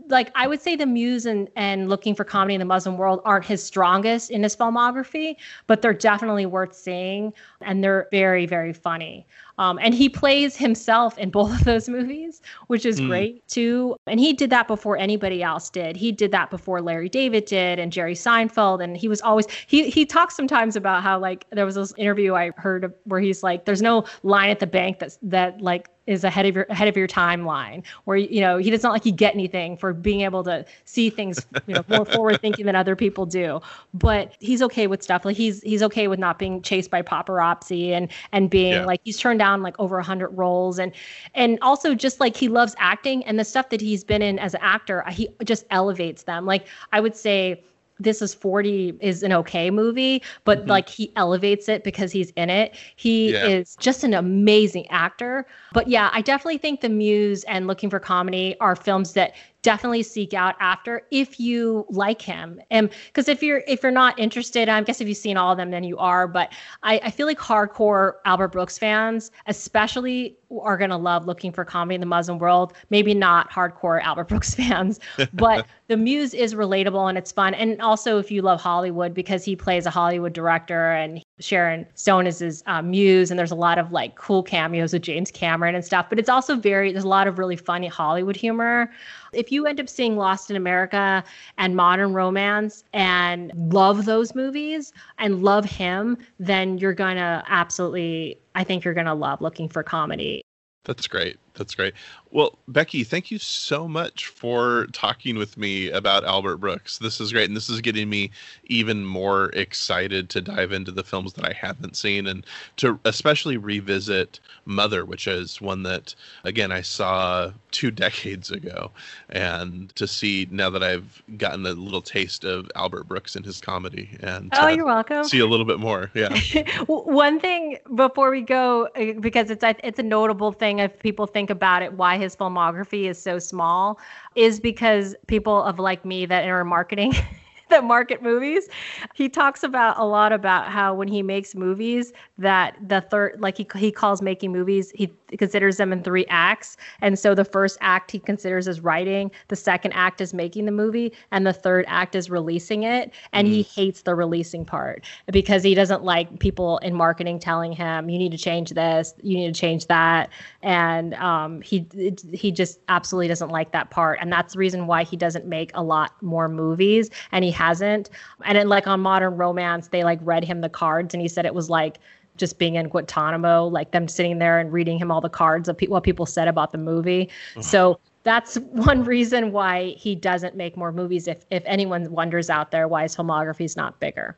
like 0.09 0.29
i 0.35 0.47
would 0.47 0.61
say 0.61 0.75
the 0.75 0.85
muse 0.85 1.25
and, 1.25 1.47
and 1.55 1.87
looking 1.87 2.13
for 2.13 2.25
comedy 2.25 2.53
in 2.53 2.59
the 2.59 2.65
muslim 2.65 2.97
world 2.97 3.21
aren't 3.23 3.45
his 3.45 3.63
strongest 3.63 4.29
in 4.29 4.43
his 4.43 4.53
filmography 4.53 5.37
but 5.65 5.81
they're 5.81 5.93
definitely 5.93 6.45
worth 6.45 6.75
seeing 6.75 7.33
and 7.61 7.81
they're 7.81 8.09
very 8.11 8.45
very 8.45 8.73
funny 8.73 9.25
um, 9.59 9.77
and 9.81 9.93
he 9.93 10.07
plays 10.07 10.55
himself 10.55 11.17
in 11.17 11.29
both 11.29 11.51
of 11.51 11.65
those 11.65 11.89
movies, 11.89 12.41
which 12.67 12.85
is 12.85 12.99
mm. 12.99 13.07
great 13.07 13.47
too. 13.49 13.97
And 14.07 14.17
he 14.17 14.31
did 14.31 14.49
that 14.51 14.67
before 14.67 14.97
anybody 14.97 15.43
else 15.43 15.69
did. 15.69 15.97
He 15.97 16.13
did 16.13 16.31
that 16.31 16.49
before 16.49 16.81
Larry 16.81 17.09
David 17.09 17.43
did 17.43 17.77
and 17.77 17.91
Jerry 17.91 18.15
Seinfeld. 18.15 18.81
And 18.81 18.95
he 18.95 19.09
was 19.09 19.21
always 19.21 19.45
he 19.67 19.89
he 19.89 20.05
talks 20.05 20.35
sometimes 20.35 20.77
about 20.77 21.03
how 21.03 21.19
like 21.19 21.45
there 21.51 21.65
was 21.65 21.75
this 21.75 21.93
interview 21.97 22.35
I 22.35 22.51
heard 22.55 22.93
where 23.03 23.19
he's 23.19 23.43
like, 23.43 23.65
there's 23.65 23.81
no 23.81 24.05
line 24.23 24.49
at 24.49 24.61
the 24.61 24.67
bank 24.67 24.99
that's 24.99 25.19
that 25.23 25.61
like 25.61 25.89
is 26.09 26.23
ahead 26.23 26.47
of 26.47 26.55
your 26.55 26.65
ahead 26.69 26.87
of 26.87 26.97
your 26.97 27.07
timeline 27.07 27.85
where 28.05 28.17
you 28.17 28.41
know 28.41 28.57
he 28.57 28.71
doesn't 28.71 28.89
like 28.89 29.05
you 29.05 29.11
get 29.11 29.35
anything 29.35 29.77
for 29.77 29.93
being 29.93 30.21
able 30.21 30.43
to 30.43 30.65
see 30.85 31.07
things 31.07 31.45
you 31.67 31.75
know 31.75 31.83
more 31.87 32.03
forward 32.03 32.41
thinking 32.41 32.65
than 32.65 32.75
other 32.75 32.95
people 32.95 33.27
do 33.27 33.61
but 33.93 34.33
he's 34.39 34.63
okay 34.63 34.87
with 34.87 35.03
stuff 35.03 35.23
like 35.23 35.37
he's 35.37 35.61
he's 35.61 35.83
okay 35.83 36.07
with 36.07 36.17
not 36.17 36.39
being 36.39 36.63
chased 36.63 36.89
by 36.89 37.03
paparazzi 37.03 37.91
and 37.91 38.11
and 38.31 38.49
being 38.49 38.73
yeah. 38.73 38.85
like 38.85 38.99
he's 39.03 39.19
turned 39.19 39.37
down 39.37 39.48
like 39.61 39.75
over 39.79 39.95
100 39.95 40.29
roles 40.29 40.79
and 40.79 40.91
and 41.33 41.57
also 41.61 41.95
just 41.95 42.19
like 42.19 42.35
he 42.35 42.47
loves 42.47 42.75
acting 42.77 43.23
and 43.25 43.39
the 43.39 43.45
stuff 43.45 43.69
that 43.69 43.81
he's 43.81 44.03
been 44.03 44.21
in 44.21 44.39
as 44.39 44.53
an 44.53 44.61
actor 44.63 45.03
he 45.09 45.27
just 45.43 45.65
elevates 45.71 46.23
them 46.23 46.45
like 46.45 46.67
i 46.93 46.99
would 46.99 47.15
say 47.15 47.61
this 47.99 48.21
is 48.21 48.33
40 48.33 48.97
is 49.01 49.23
an 49.23 49.33
okay 49.33 49.69
movie, 49.69 50.23
but 50.45 50.59
mm-hmm. 50.59 50.69
like 50.69 50.89
he 50.89 51.11
elevates 51.15 51.67
it 51.67 51.83
because 51.83 52.11
he's 52.11 52.31
in 52.31 52.49
it. 52.49 52.75
He 52.95 53.33
yeah. 53.33 53.45
is 53.45 53.75
just 53.75 54.03
an 54.03 54.13
amazing 54.13 54.87
actor. 54.87 55.45
But 55.73 55.87
yeah, 55.87 56.09
I 56.13 56.21
definitely 56.21 56.59
think 56.59 56.81
The 56.81 56.89
Muse 56.89 57.43
and 57.43 57.67
Looking 57.67 57.89
for 57.89 57.99
Comedy 57.99 58.55
are 58.61 58.75
films 58.75 59.13
that 59.13 59.35
definitely 59.61 60.03
seek 60.03 60.33
out 60.33 60.55
after 60.59 61.01
if 61.11 61.39
you 61.39 61.85
like 61.89 62.21
him 62.21 62.61
and 62.71 62.89
because 63.07 63.27
if 63.27 63.43
you're 63.43 63.61
if 63.67 63.83
you're 63.83 63.91
not 63.91 64.17
interested 64.17 64.69
i 64.69 64.81
guess 64.81 65.01
if 65.01 65.07
you've 65.07 65.17
seen 65.17 65.35
all 65.35 65.51
of 65.51 65.57
them 65.57 65.69
then 65.69 65.83
you 65.83 65.97
are 65.97 66.27
but 66.27 66.51
i, 66.83 66.99
I 67.03 67.11
feel 67.11 67.27
like 67.27 67.39
hardcore 67.39 68.13
albert 68.25 68.49
brooks 68.49 68.77
fans 68.77 69.31
especially 69.47 70.37
are 70.61 70.77
going 70.77 70.89
to 70.89 70.97
love 70.97 71.25
looking 71.25 71.51
for 71.51 71.65
comedy 71.65 71.95
in 71.95 72.01
the 72.01 72.07
muslim 72.07 72.39
world 72.39 72.73
maybe 72.89 73.13
not 73.13 73.51
hardcore 73.51 74.01
albert 74.01 74.29
brooks 74.29 74.55
fans 74.59 74.99
but 75.33 75.65
the 75.87 75.97
muse 75.97 76.33
is 76.33 76.55
relatable 76.55 77.09
and 77.09 77.17
it's 77.17 77.31
fun 77.31 77.53
and 77.53 77.81
also 77.81 78.17
if 78.17 78.31
you 78.31 78.41
love 78.41 78.61
hollywood 78.61 79.13
because 79.13 79.43
he 79.43 79.55
plays 79.55 79.85
a 79.85 79.89
hollywood 79.89 80.31
director 80.31 80.91
and 80.91 81.21
Sharon 81.39 81.85
Stone 81.95 82.27
is 82.27 82.39
his 82.39 82.63
uh, 82.65 82.81
muse, 82.81 83.31
and 83.31 83.39
there's 83.39 83.51
a 83.51 83.55
lot 83.55 83.77
of 83.77 83.91
like 83.91 84.15
cool 84.15 84.43
cameos 84.43 84.93
with 84.93 85.01
James 85.01 85.31
Cameron 85.31 85.73
and 85.73 85.83
stuff. 85.83 86.07
But 86.09 86.19
it's 86.19 86.29
also 86.29 86.55
very 86.55 86.91
there's 86.91 87.05
a 87.05 87.07
lot 87.07 87.27
of 87.27 87.39
really 87.39 87.55
funny 87.55 87.87
Hollywood 87.87 88.35
humor. 88.35 88.91
If 89.33 89.51
you 89.51 89.65
end 89.65 89.79
up 89.79 89.89
seeing 89.89 90.17
Lost 90.17 90.49
in 90.49 90.55
America 90.55 91.23
and 91.57 91.75
Modern 91.75 92.13
Romance 92.13 92.83
and 92.93 93.51
love 93.55 94.05
those 94.05 94.35
movies 94.35 94.93
and 95.17 95.43
love 95.43 95.65
him, 95.65 96.17
then 96.39 96.77
you're 96.77 96.93
gonna 96.93 97.43
absolutely 97.47 98.39
I 98.55 98.63
think 98.63 98.83
you're 98.83 98.93
gonna 98.93 99.15
love 99.15 99.41
looking 99.41 99.69
for 99.69 99.83
comedy. 99.83 100.43
That's 100.85 101.07
great. 101.07 101.37
That's 101.59 101.75
great. 101.75 101.93
Well, 102.31 102.57
Becky, 102.69 103.03
thank 103.03 103.31
you 103.31 103.37
so 103.37 103.85
much 103.85 104.27
for 104.27 104.87
talking 104.93 105.37
with 105.37 105.57
me 105.57 105.89
about 105.89 106.23
Albert 106.23 106.57
Brooks. 106.57 106.97
This 106.99 107.19
is 107.19 107.33
great, 107.33 107.49
and 107.49 107.57
this 107.57 107.69
is 107.69 107.81
getting 107.81 108.09
me 108.09 108.31
even 108.65 109.03
more 109.03 109.47
excited 109.49 110.29
to 110.29 110.41
dive 110.41 110.71
into 110.71 110.91
the 110.91 111.03
films 111.03 111.33
that 111.33 111.43
I 111.45 111.51
haven't 111.51 111.97
seen, 111.97 112.27
and 112.27 112.45
to 112.77 112.97
especially 113.03 113.57
revisit 113.57 114.39
Mother, 114.63 115.03
which 115.03 115.27
is 115.27 115.59
one 115.59 115.83
that, 115.83 116.15
again, 116.45 116.71
I 116.71 116.81
saw 116.81 117.51
two 117.71 117.91
decades 118.05 118.51
ago, 118.51 118.91
and 119.29 119.93
to 119.97 120.07
see 120.07 120.47
now 120.49 120.69
that 120.69 120.83
I've 120.83 121.21
gotten 121.37 121.65
a 121.65 121.73
little 121.73 122.01
taste 122.01 122.45
of 122.45 122.71
Albert 122.75 123.03
Brooks 123.03 123.35
and 123.35 123.43
his 123.43 123.59
comedy, 123.59 124.17
and 124.21 124.49
oh, 124.53 124.69
you're 124.69 124.85
welcome. 124.85 125.25
See 125.25 125.39
a 125.39 125.47
little 125.47 125.65
bit 125.65 125.79
more, 125.79 126.09
yeah. 126.13 126.39
one 126.87 127.39
thing 127.41 127.79
before 127.95 128.31
we 128.31 128.41
go, 128.43 128.87
uh, 128.95 129.19
because 129.19 129.49
it's 129.49 129.63
it's 129.83 129.99
a 129.99 130.03
notable 130.03 130.53
thing 130.53 130.79
if 130.79 130.97
people 130.99 131.27
think 131.27 131.48
about 131.49 131.81
it, 131.81 131.93
why 131.93 132.17
his 132.17 132.35
filmography 132.35 133.09
is 133.09 133.21
so 133.21 133.39
small 133.39 133.99
is 134.35 134.59
because 134.59 135.15
people 135.27 135.63
of 135.63 135.79
like 135.79 136.05
me 136.05 136.25
that 136.25 136.47
are 136.47 136.61
in 136.61 136.67
marketing 136.67 137.13
that 137.69 137.83
market 137.83 138.21
movies. 138.21 138.67
He 139.13 139.29
talks 139.29 139.63
about 139.63 139.97
a 139.97 140.05
lot 140.05 140.31
about 140.31 140.67
how 140.67 140.93
when 140.93 141.07
he 141.07 141.21
makes 141.21 141.55
movies 141.55 142.13
that 142.37 142.75
the 142.87 143.01
third 143.01 143.39
like 143.39 143.57
he 143.57 143.67
he 143.75 143.91
calls 143.91 144.21
making 144.21 144.51
movies, 144.51 144.91
he 144.95 145.11
considers 145.37 145.77
them 145.77 145.93
in 145.93 146.03
three 146.03 146.25
acts. 146.29 146.77
And 147.01 147.17
so 147.17 147.35
the 147.35 147.45
first 147.45 147.77
act 147.81 148.11
he 148.11 148.19
considers 148.19 148.67
as 148.67 148.81
writing, 148.81 149.31
the 149.47 149.55
second 149.55 149.93
act 149.93 150.21
is 150.21 150.33
making 150.33 150.65
the 150.65 150.71
movie, 150.71 151.13
and 151.31 151.45
the 151.45 151.53
third 151.53 151.85
act 151.87 152.15
is 152.15 152.29
releasing 152.29 152.83
it. 152.83 153.11
And 153.33 153.47
mm. 153.47 153.51
he 153.51 153.61
hates 153.63 154.01
the 154.03 154.15
releasing 154.15 154.65
part 154.65 155.05
because 155.31 155.63
he 155.63 155.75
doesn't 155.75 156.03
like 156.03 156.39
people 156.39 156.79
in 156.79 156.93
marketing 156.93 157.39
telling 157.39 157.71
him 157.71 158.09
you 158.09 158.17
need 158.17 158.31
to 158.31 158.37
change 158.37 158.71
this, 158.71 159.13
you 159.21 159.37
need 159.37 159.53
to 159.53 159.59
change 159.59 159.87
that. 159.87 160.29
And 160.61 161.13
um, 161.15 161.61
he 161.61 161.85
he 162.33 162.51
just 162.51 162.79
absolutely 162.87 163.27
doesn't 163.27 163.49
like 163.49 163.71
that 163.71 163.89
part. 163.89 164.19
And 164.21 164.31
that's 164.31 164.53
the 164.53 164.59
reason 164.59 164.87
why 164.87 165.03
he 165.03 165.17
doesn't 165.17 165.45
make 165.45 165.71
a 165.73 165.83
lot 165.83 166.21
more 166.21 166.47
movies. 166.47 167.09
And 167.31 167.43
he 167.43 167.51
hasn't. 167.59 168.09
And 168.45 168.57
then 168.57 168.69
like 168.69 168.87
on 168.87 169.01
Modern 169.01 169.35
Romance, 169.35 169.89
they 169.89 170.03
like 170.03 170.19
read 170.23 170.43
him 170.45 170.61
the 170.61 170.69
cards 170.69 171.13
and 171.13 171.21
he 171.21 171.27
said 171.27 171.45
it 171.45 171.53
was 171.53 171.69
like 171.69 171.97
just 172.37 172.57
being 172.57 172.75
in 172.75 172.87
Guantanamo, 172.87 173.67
like 173.67 173.91
them 173.91 174.07
sitting 174.07 174.39
there 174.39 174.59
and 174.59 174.71
reading 174.71 174.97
him 174.97 175.11
all 175.11 175.19
the 175.19 175.29
cards 175.29 175.67
of 175.67 175.77
pe- 175.77 175.87
what 175.87 176.03
people 176.03 176.25
said 176.25 176.47
about 176.47 176.71
the 176.71 176.77
movie. 176.77 177.29
So 177.61 177.99
that's 178.23 178.55
one 178.71 179.03
reason 179.03 179.51
why 179.51 179.89
he 179.97 180.15
doesn't 180.15 180.55
make 180.55 180.77
more 180.77 180.93
movies. 180.93 181.27
If 181.27 181.45
if 181.51 181.63
anyone 181.65 182.09
wonders 182.11 182.49
out 182.49 182.71
there 182.71 182.87
why 182.87 183.03
his 183.03 183.15
filmography 183.15 183.65
is 183.65 183.75
not 183.75 183.99
bigger. 183.99 184.37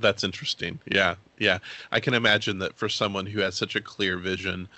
That's 0.00 0.22
interesting. 0.24 0.78
Yeah, 0.86 1.16
yeah. 1.38 1.58
I 1.90 2.00
can 2.00 2.14
imagine 2.14 2.58
that 2.60 2.76
for 2.76 2.88
someone 2.88 3.26
who 3.26 3.40
has 3.40 3.56
such 3.56 3.76
a 3.76 3.80
clear 3.80 4.18
vision 4.18 4.68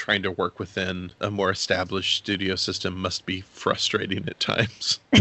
trying 0.00 0.22
to 0.22 0.30
work 0.30 0.58
within 0.58 1.12
a 1.20 1.30
more 1.30 1.50
established 1.50 2.16
studio 2.16 2.54
system 2.54 2.96
must 2.96 3.26
be 3.26 3.42
frustrating 3.42 4.26
at 4.26 4.40
times. 4.40 4.98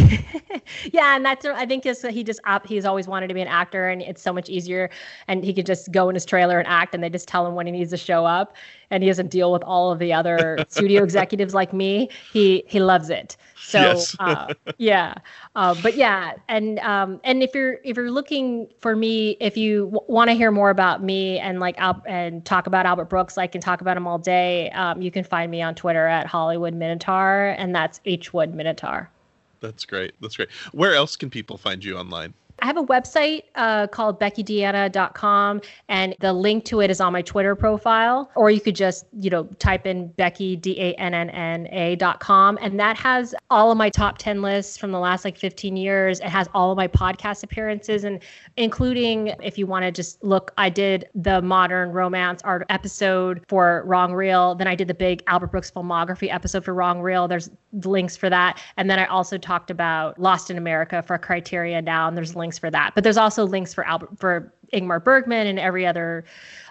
yeah, 0.93 1.17
and 1.17 1.25
that's 1.25 1.45
I 1.45 1.65
think 1.65 1.83
just 1.83 2.07
he 2.07 2.23
just 2.23 2.39
he's 2.65 2.85
always 2.85 3.05
wanted 3.05 3.27
to 3.27 3.33
be 3.33 3.41
an 3.41 3.49
actor, 3.49 3.89
and 3.89 4.01
it's 4.01 4.21
so 4.21 4.31
much 4.31 4.47
easier, 4.47 4.89
and 5.27 5.43
he 5.43 5.53
could 5.53 5.65
just 5.65 5.91
go 5.91 6.07
in 6.07 6.15
his 6.15 6.25
trailer 6.25 6.59
and 6.59 6.67
act, 6.67 6.95
and 6.95 7.03
they 7.03 7.09
just 7.09 7.27
tell 7.27 7.45
him 7.45 7.55
when 7.55 7.65
he 7.65 7.73
needs 7.73 7.91
to 7.91 7.97
show 7.97 8.25
up, 8.25 8.55
and 8.91 9.03
he 9.03 9.09
doesn't 9.09 9.29
deal 9.29 9.51
with 9.51 9.63
all 9.63 9.91
of 9.91 9.99
the 9.99 10.13
other 10.13 10.65
studio 10.69 11.03
executives 11.03 11.53
like 11.53 11.73
me. 11.73 12.09
He 12.31 12.63
he 12.67 12.79
loves 12.79 13.09
it. 13.09 13.37
So 13.61 13.79
yes. 13.79 14.15
uh, 14.19 14.53
yeah, 14.77 15.13
uh, 15.55 15.75
but 15.83 15.95
yeah, 15.95 16.33
and 16.47 16.79
um, 16.79 17.21
and 17.23 17.43
if 17.43 17.53
you're 17.53 17.77
if 17.83 17.97
you're 17.97 18.11
looking 18.11 18.67
for 18.79 18.95
me, 18.95 19.37
if 19.39 19.57
you 19.57 19.85
w- 19.85 20.05
want 20.07 20.29
to 20.29 20.33
hear 20.35 20.49
more 20.49 20.69
about 20.69 21.03
me 21.03 21.39
and 21.39 21.59
like 21.59 21.77
Al- 21.77 22.03
and 22.07 22.43
talk 22.45 22.67
about 22.67 22.85
Albert 22.85 23.05
Brooks, 23.05 23.37
I 23.37 23.47
can 23.47 23.61
talk 23.61 23.81
about 23.81 23.95
him 23.95 24.07
all 24.07 24.17
day. 24.17 24.69
Um, 24.71 25.01
you 25.01 25.11
can 25.11 25.23
find 25.23 25.51
me 25.51 25.61
on 25.61 25.75
Twitter 25.75 26.07
at 26.07 26.25
Hollywood 26.25 26.73
Minotaur, 26.73 27.55
and 27.57 27.75
that's 27.75 28.01
H 28.05 28.33
Wood 28.33 28.55
Minotaur. 28.55 29.11
That's 29.59 29.85
great. 29.85 30.13
That's 30.21 30.35
great. 30.35 30.49
Where 30.71 30.95
else 30.95 31.15
can 31.15 31.29
people 31.29 31.57
find 31.57 31.83
you 31.83 31.97
online? 31.97 32.33
I 32.61 32.65
have 32.65 32.77
a 32.77 32.83
website 32.83 33.43
uh, 33.55 33.87
called 33.87 34.19
beckydanna.com, 34.19 35.61
and 35.87 36.15
the 36.19 36.33
link 36.33 36.65
to 36.65 36.81
it 36.81 36.89
is 36.89 37.01
on 37.01 37.13
my 37.13 37.21
Twitter 37.21 37.55
profile. 37.55 38.31
Or 38.35 38.51
you 38.51 38.61
could 38.61 38.75
just, 38.75 39.05
you 39.13 39.29
know, 39.29 39.43
type 39.59 39.85
in 39.85 40.07
Becky, 40.09 40.55
D 40.55 40.79
A 40.79 40.93
N 40.95 41.13
N 41.13 41.29
N 41.29 41.67
A.com, 41.71 42.57
and 42.61 42.79
that 42.79 42.97
has 42.97 43.35
all 43.49 43.71
of 43.71 43.77
my 43.77 43.89
top 43.89 44.17
10 44.17 44.41
lists 44.41 44.77
from 44.77 44.91
the 44.91 44.99
last 44.99 45.25
like 45.25 45.37
15 45.37 45.75
years. 45.75 46.19
It 46.19 46.29
has 46.29 46.47
all 46.53 46.71
of 46.71 46.77
my 46.77 46.87
podcast 46.87 47.43
appearances, 47.43 48.03
and 48.03 48.21
including 48.57 49.33
if 49.41 49.57
you 49.57 49.67
want 49.67 49.83
to 49.83 49.91
just 49.91 50.23
look, 50.23 50.51
I 50.57 50.69
did 50.69 51.09
the 51.15 51.41
modern 51.41 51.91
romance 51.91 52.41
art 52.43 52.65
episode 52.69 53.43
for 53.47 53.83
Wrong 53.85 54.13
Reel. 54.13 54.55
Then 54.55 54.67
I 54.67 54.75
did 54.75 54.87
the 54.87 54.93
big 54.93 55.23
Albert 55.27 55.51
Brooks 55.51 55.71
filmography 55.71 56.33
episode 56.33 56.63
for 56.65 56.73
Wrong 56.73 57.01
Reel. 57.01 57.27
There's 57.27 57.49
links 57.73 58.15
for 58.17 58.29
that. 58.29 58.59
And 58.77 58.89
then 58.89 58.99
I 58.99 59.05
also 59.05 59.37
talked 59.37 59.69
about 59.69 60.19
Lost 60.19 60.49
in 60.49 60.57
America 60.57 61.01
for 61.01 61.17
Criterion 61.17 61.85
Now, 61.85 62.07
and 62.07 62.17
there's 62.17 62.35
links 62.35 62.57
for 62.57 62.69
that. 62.71 62.93
But 62.95 63.03
there's 63.03 63.17
also 63.17 63.45
links 63.45 63.73
for 63.73 63.85
Albert 63.85 64.17
for 64.17 64.51
Ingmar 64.73 65.03
Bergman 65.03 65.47
and 65.47 65.59
every 65.59 65.85
other 65.85 66.25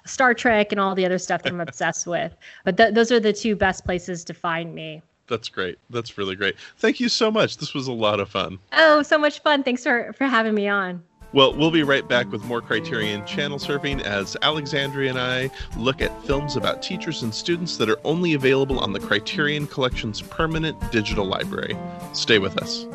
Star 0.04 0.34
Trek 0.34 0.72
and 0.72 0.80
all 0.80 0.94
the 0.94 1.04
other 1.04 1.18
stuff 1.18 1.42
that 1.42 1.52
I'm 1.52 1.60
obsessed 1.68 2.06
with. 2.06 2.34
But 2.64 2.76
th- 2.76 2.94
those 2.94 3.12
are 3.12 3.20
the 3.20 3.32
two 3.32 3.56
best 3.56 3.84
places 3.84 4.24
to 4.24 4.34
find 4.34 4.74
me. 4.74 5.02
That's 5.28 5.48
great. 5.48 5.78
That's 5.90 6.16
really 6.16 6.36
great. 6.36 6.56
Thank 6.78 7.00
you 7.00 7.08
so 7.08 7.30
much. 7.30 7.58
This 7.58 7.74
was 7.74 7.86
a 7.86 7.92
lot 7.92 8.18
of 8.18 8.30
fun. 8.30 8.58
Oh, 8.72 9.02
so 9.02 9.18
much 9.18 9.40
fun. 9.40 9.62
Thanks 9.62 9.82
for 9.82 10.12
for 10.14 10.24
having 10.24 10.54
me 10.54 10.68
on. 10.68 11.02
Well, 11.34 11.54
we'll 11.54 11.70
be 11.70 11.82
right 11.82 12.08
back 12.08 12.32
with 12.32 12.42
more 12.44 12.62
Criterion 12.62 13.26
channel 13.26 13.58
surfing 13.58 14.00
as 14.00 14.34
Alexandria 14.40 15.10
and 15.10 15.18
I 15.18 15.50
look 15.76 16.00
at 16.00 16.24
films 16.24 16.56
about 16.56 16.82
teachers 16.82 17.22
and 17.22 17.34
students 17.34 17.76
that 17.76 17.90
are 17.90 18.00
only 18.04 18.32
available 18.32 18.80
on 18.80 18.94
the 18.94 19.00
Criterion 19.00 19.66
Collection's 19.66 20.22
permanent 20.22 20.76
digital 20.90 21.26
library. 21.26 21.76
Stay 22.14 22.38
with 22.38 22.56
us. 22.56 22.86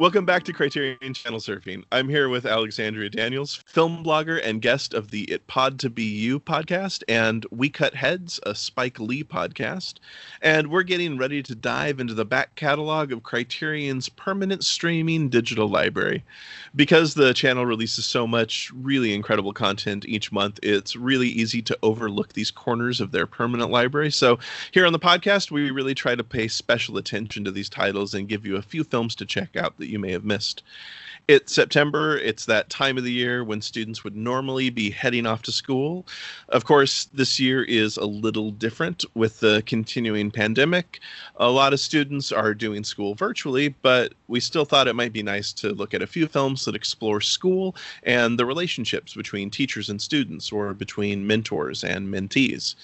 Welcome 0.00 0.26
back 0.26 0.42
to 0.44 0.52
Criterion 0.52 1.14
Channel 1.14 1.38
Surfing. 1.38 1.84
I'm 1.92 2.08
here 2.08 2.28
with 2.28 2.46
Alexandria 2.46 3.08
Daniels, 3.08 3.62
film 3.64 4.02
blogger 4.02 4.40
and 4.44 4.60
guest 4.60 4.92
of 4.92 5.12
the 5.12 5.22
It 5.30 5.46
Pod 5.46 5.78
to 5.78 5.88
Be 5.88 6.02
You 6.02 6.40
podcast 6.40 7.04
and 7.06 7.46
We 7.52 7.70
Cut 7.70 7.94
Heads, 7.94 8.40
a 8.44 8.56
Spike 8.56 8.98
Lee 8.98 9.22
podcast. 9.22 9.94
And 10.42 10.66
we're 10.66 10.82
getting 10.82 11.16
ready 11.16 11.44
to 11.44 11.54
dive 11.54 12.00
into 12.00 12.12
the 12.12 12.24
back 12.24 12.56
catalog 12.56 13.12
of 13.12 13.22
Criterion's 13.22 14.08
permanent 14.08 14.64
streaming 14.64 15.28
digital 15.28 15.68
library. 15.68 16.24
Because 16.74 17.14
the 17.14 17.32
channel 17.32 17.64
releases 17.64 18.04
so 18.04 18.26
much 18.26 18.72
really 18.74 19.14
incredible 19.14 19.52
content 19.52 20.04
each 20.08 20.32
month, 20.32 20.58
it's 20.60 20.96
really 20.96 21.28
easy 21.28 21.62
to 21.62 21.78
overlook 21.84 22.32
these 22.32 22.50
corners 22.50 23.00
of 23.00 23.12
their 23.12 23.28
permanent 23.28 23.70
library. 23.70 24.10
So 24.10 24.40
here 24.72 24.86
on 24.86 24.92
the 24.92 24.98
podcast, 24.98 25.52
we 25.52 25.70
really 25.70 25.94
try 25.94 26.16
to 26.16 26.24
pay 26.24 26.48
special 26.48 26.96
attention 26.96 27.44
to 27.44 27.52
these 27.52 27.68
titles 27.68 28.12
and 28.12 28.28
give 28.28 28.44
you 28.44 28.56
a 28.56 28.62
few 28.62 28.82
films 28.82 29.14
to 29.14 29.24
check 29.24 29.54
out 29.56 29.78
that 29.84 29.90
you 29.90 29.98
may 29.98 30.12
have 30.12 30.24
missed. 30.24 30.62
It's 31.28 31.54
September. 31.54 32.18
It's 32.18 32.46
that 32.46 32.68
time 32.68 32.98
of 32.98 33.04
the 33.04 33.12
year 33.12 33.44
when 33.44 33.60
students 33.60 34.02
would 34.02 34.16
normally 34.16 34.70
be 34.70 34.90
heading 34.90 35.26
off 35.26 35.42
to 35.42 35.52
school. 35.52 36.06
Of 36.50 36.64
course, 36.64 37.08
this 37.14 37.38
year 37.38 37.62
is 37.62 37.96
a 37.96 38.04
little 38.04 38.50
different 38.50 39.04
with 39.14 39.40
the 39.40 39.62
continuing 39.64 40.30
pandemic. 40.30 41.00
A 41.36 41.50
lot 41.50 41.72
of 41.72 41.80
students 41.80 42.30
are 42.32 42.52
doing 42.52 42.84
school 42.84 43.14
virtually, 43.14 43.68
but 43.80 44.12
we 44.28 44.40
still 44.40 44.64
thought 44.66 44.88
it 44.88 44.96
might 44.96 45.12
be 45.14 45.22
nice 45.22 45.52
to 45.54 45.70
look 45.70 45.94
at 45.94 46.02
a 46.02 46.06
few 46.06 46.26
films 46.26 46.64
that 46.64 46.74
explore 46.74 47.20
school 47.20 47.74
and 48.02 48.38
the 48.38 48.46
relationships 48.46 49.14
between 49.14 49.50
teachers 49.50 49.88
and 49.88 50.00
students 50.00 50.52
or 50.52 50.74
between 50.74 51.26
mentors 51.26 51.84
and 51.84 52.08
mentees. 52.08 52.74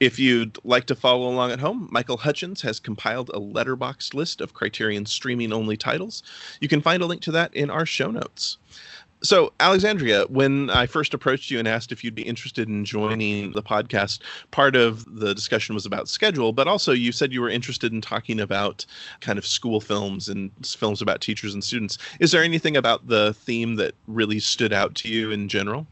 If 0.00 0.18
you'd 0.18 0.58
like 0.64 0.86
to 0.86 0.94
follow 0.94 1.28
along 1.28 1.52
at 1.52 1.60
home, 1.60 1.88
Michael 1.90 2.16
Hutchins 2.16 2.62
has 2.62 2.80
compiled 2.80 3.30
a 3.30 3.40
Letterboxd 3.40 4.14
list 4.14 4.40
of 4.40 4.54
Criterion 4.54 5.06
streaming 5.06 5.52
only 5.52 5.76
titles. 5.76 6.22
You 6.60 6.68
can 6.68 6.80
find 6.80 7.02
a 7.02 7.06
link 7.06 7.22
to 7.22 7.32
that 7.32 7.54
in 7.54 7.70
our 7.70 7.86
show 7.86 8.10
notes. 8.10 8.58
So, 9.22 9.52
Alexandria, 9.60 10.26
when 10.28 10.68
I 10.68 10.86
first 10.86 11.14
approached 11.14 11.50
you 11.50 11.58
and 11.58 11.66
asked 11.66 11.90
if 11.90 12.04
you'd 12.04 12.14
be 12.14 12.22
interested 12.22 12.68
in 12.68 12.84
joining 12.84 13.52
the 13.52 13.62
podcast, 13.62 14.20
part 14.50 14.76
of 14.76 15.06
the 15.06 15.34
discussion 15.34 15.74
was 15.74 15.86
about 15.86 16.08
schedule, 16.08 16.52
but 16.52 16.68
also 16.68 16.92
you 16.92 17.12
said 17.12 17.32
you 17.32 17.40
were 17.40 17.48
interested 17.48 17.92
in 17.92 18.02
talking 18.02 18.38
about 18.38 18.84
kind 19.20 19.38
of 19.38 19.46
school 19.46 19.80
films 19.80 20.28
and 20.28 20.50
films 20.66 21.00
about 21.00 21.22
teachers 21.22 21.54
and 21.54 21.64
students. 21.64 21.96
Is 22.20 22.30
there 22.30 22.42
anything 22.42 22.76
about 22.76 23.08
the 23.08 23.32
theme 23.32 23.76
that 23.76 23.94
really 24.06 24.38
stood 24.38 24.72
out 24.72 24.94
to 24.96 25.08
you 25.08 25.30
in 25.30 25.48
general? 25.48 25.86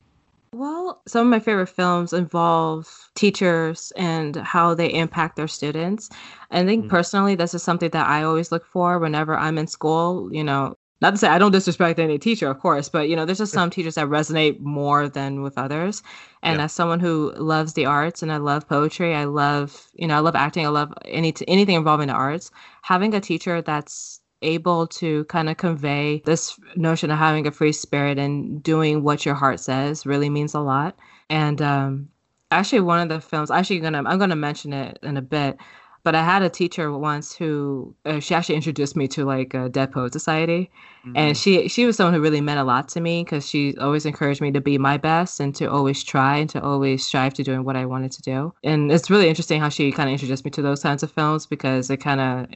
Well, 0.54 1.02
some 1.08 1.26
of 1.26 1.30
my 1.32 1.40
favorite 1.40 1.66
films 1.66 2.12
involve 2.12 3.10
teachers 3.16 3.92
and 3.96 4.36
how 4.36 4.72
they 4.72 4.86
impact 4.86 5.34
their 5.34 5.48
students. 5.48 6.08
I 6.52 6.64
think 6.64 6.82
mm-hmm. 6.82 6.90
personally, 6.90 7.34
this 7.34 7.54
is 7.54 7.62
something 7.64 7.90
that 7.90 8.06
I 8.06 8.22
always 8.22 8.52
look 8.52 8.64
for 8.64 9.00
whenever 9.00 9.36
I'm 9.36 9.58
in 9.58 9.66
school. 9.66 10.32
You 10.32 10.44
know, 10.44 10.76
not 11.00 11.10
to 11.10 11.16
say 11.16 11.26
I 11.26 11.38
don't 11.38 11.50
disrespect 11.50 11.98
any 11.98 12.18
teacher, 12.18 12.48
of 12.48 12.60
course, 12.60 12.88
but 12.88 13.08
you 13.08 13.16
know, 13.16 13.24
there's 13.24 13.38
just 13.38 13.52
some 13.52 13.68
teachers 13.68 13.96
that 13.96 14.06
resonate 14.06 14.60
more 14.60 15.08
than 15.08 15.42
with 15.42 15.58
others. 15.58 16.04
And 16.44 16.58
yeah. 16.58 16.66
as 16.66 16.72
someone 16.72 17.00
who 17.00 17.32
loves 17.36 17.72
the 17.72 17.86
arts 17.86 18.22
and 18.22 18.30
I 18.30 18.36
love 18.36 18.68
poetry, 18.68 19.12
I 19.12 19.24
love, 19.24 19.88
you 19.94 20.06
know, 20.06 20.14
I 20.14 20.20
love 20.20 20.36
acting, 20.36 20.66
I 20.66 20.68
love 20.68 20.94
any 21.04 21.34
anything 21.48 21.74
involving 21.74 22.06
the 22.06 22.14
arts. 22.14 22.52
Having 22.82 23.14
a 23.14 23.20
teacher 23.20 23.60
that's 23.60 24.20
able 24.44 24.86
to 24.86 25.24
kind 25.24 25.48
of 25.48 25.56
convey 25.56 26.22
this 26.24 26.58
notion 26.76 27.10
of 27.10 27.18
having 27.18 27.46
a 27.46 27.50
free 27.50 27.72
spirit 27.72 28.18
and 28.18 28.62
doing 28.62 29.02
what 29.02 29.24
your 29.24 29.34
heart 29.34 29.60
says 29.60 30.06
really 30.06 30.30
means 30.30 30.54
a 30.54 30.60
lot. 30.60 30.96
And 31.30 31.60
um, 31.62 32.08
actually, 32.50 32.80
one 32.80 33.00
of 33.00 33.08
the 33.08 33.20
films, 33.20 33.50
actually 33.50 33.80
gonna 33.80 34.02
I'm 34.06 34.18
gonna 34.18 34.36
mention 34.36 34.72
it 34.72 34.98
in 35.02 35.16
a 35.16 35.22
bit, 35.22 35.58
but 36.04 36.14
I 36.14 36.22
had 36.22 36.42
a 36.42 36.50
teacher 36.50 36.92
once 36.92 37.34
who 37.34 37.94
uh, 38.04 38.20
she 38.20 38.34
actually 38.34 38.56
introduced 38.56 38.94
me 38.94 39.08
to 39.08 39.24
like 39.24 39.54
a 39.54 39.70
Dead 39.70 39.90
Poet 39.90 40.12
Society, 40.12 40.70
mm-hmm. 41.00 41.16
and 41.16 41.36
she 41.36 41.66
she 41.68 41.86
was 41.86 41.96
someone 41.96 42.12
who 42.14 42.20
really 42.20 42.42
meant 42.42 42.60
a 42.60 42.64
lot 42.64 42.88
to 42.90 43.00
me 43.00 43.24
because 43.24 43.48
she 43.48 43.74
always 43.78 44.04
encouraged 44.04 44.42
me 44.42 44.52
to 44.52 44.60
be 44.60 44.76
my 44.76 44.98
best 44.98 45.40
and 45.40 45.54
to 45.56 45.66
always 45.66 46.04
try 46.04 46.36
and 46.36 46.50
to 46.50 46.62
always 46.62 47.04
strive 47.04 47.32
to 47.34 47.42
doing 47.42 47.64
what 47.64 47.76
I 47.76 47.86
wanted 47.86 48.12
to 48.12 48.22
do. 48.22 48.54
And 48.62 48.92
it's 48.92 49.10
really 49.10 49.28
interesting 49.28 49.60
how 49.60 49.70
she 49.70 49.90
kind 49.92 50.10
of 50.10 50.12
introduced 50.12 50.44
me 50.44 50.50
to 50.52 50.62
those 50.62 50.82
kinds 50.82 51.02
of 51.02 51.10
films 51.10 51.46
because 51.46 51.88
it 51.88 51.96
kind 51.98 52.20
of 52.20 52.46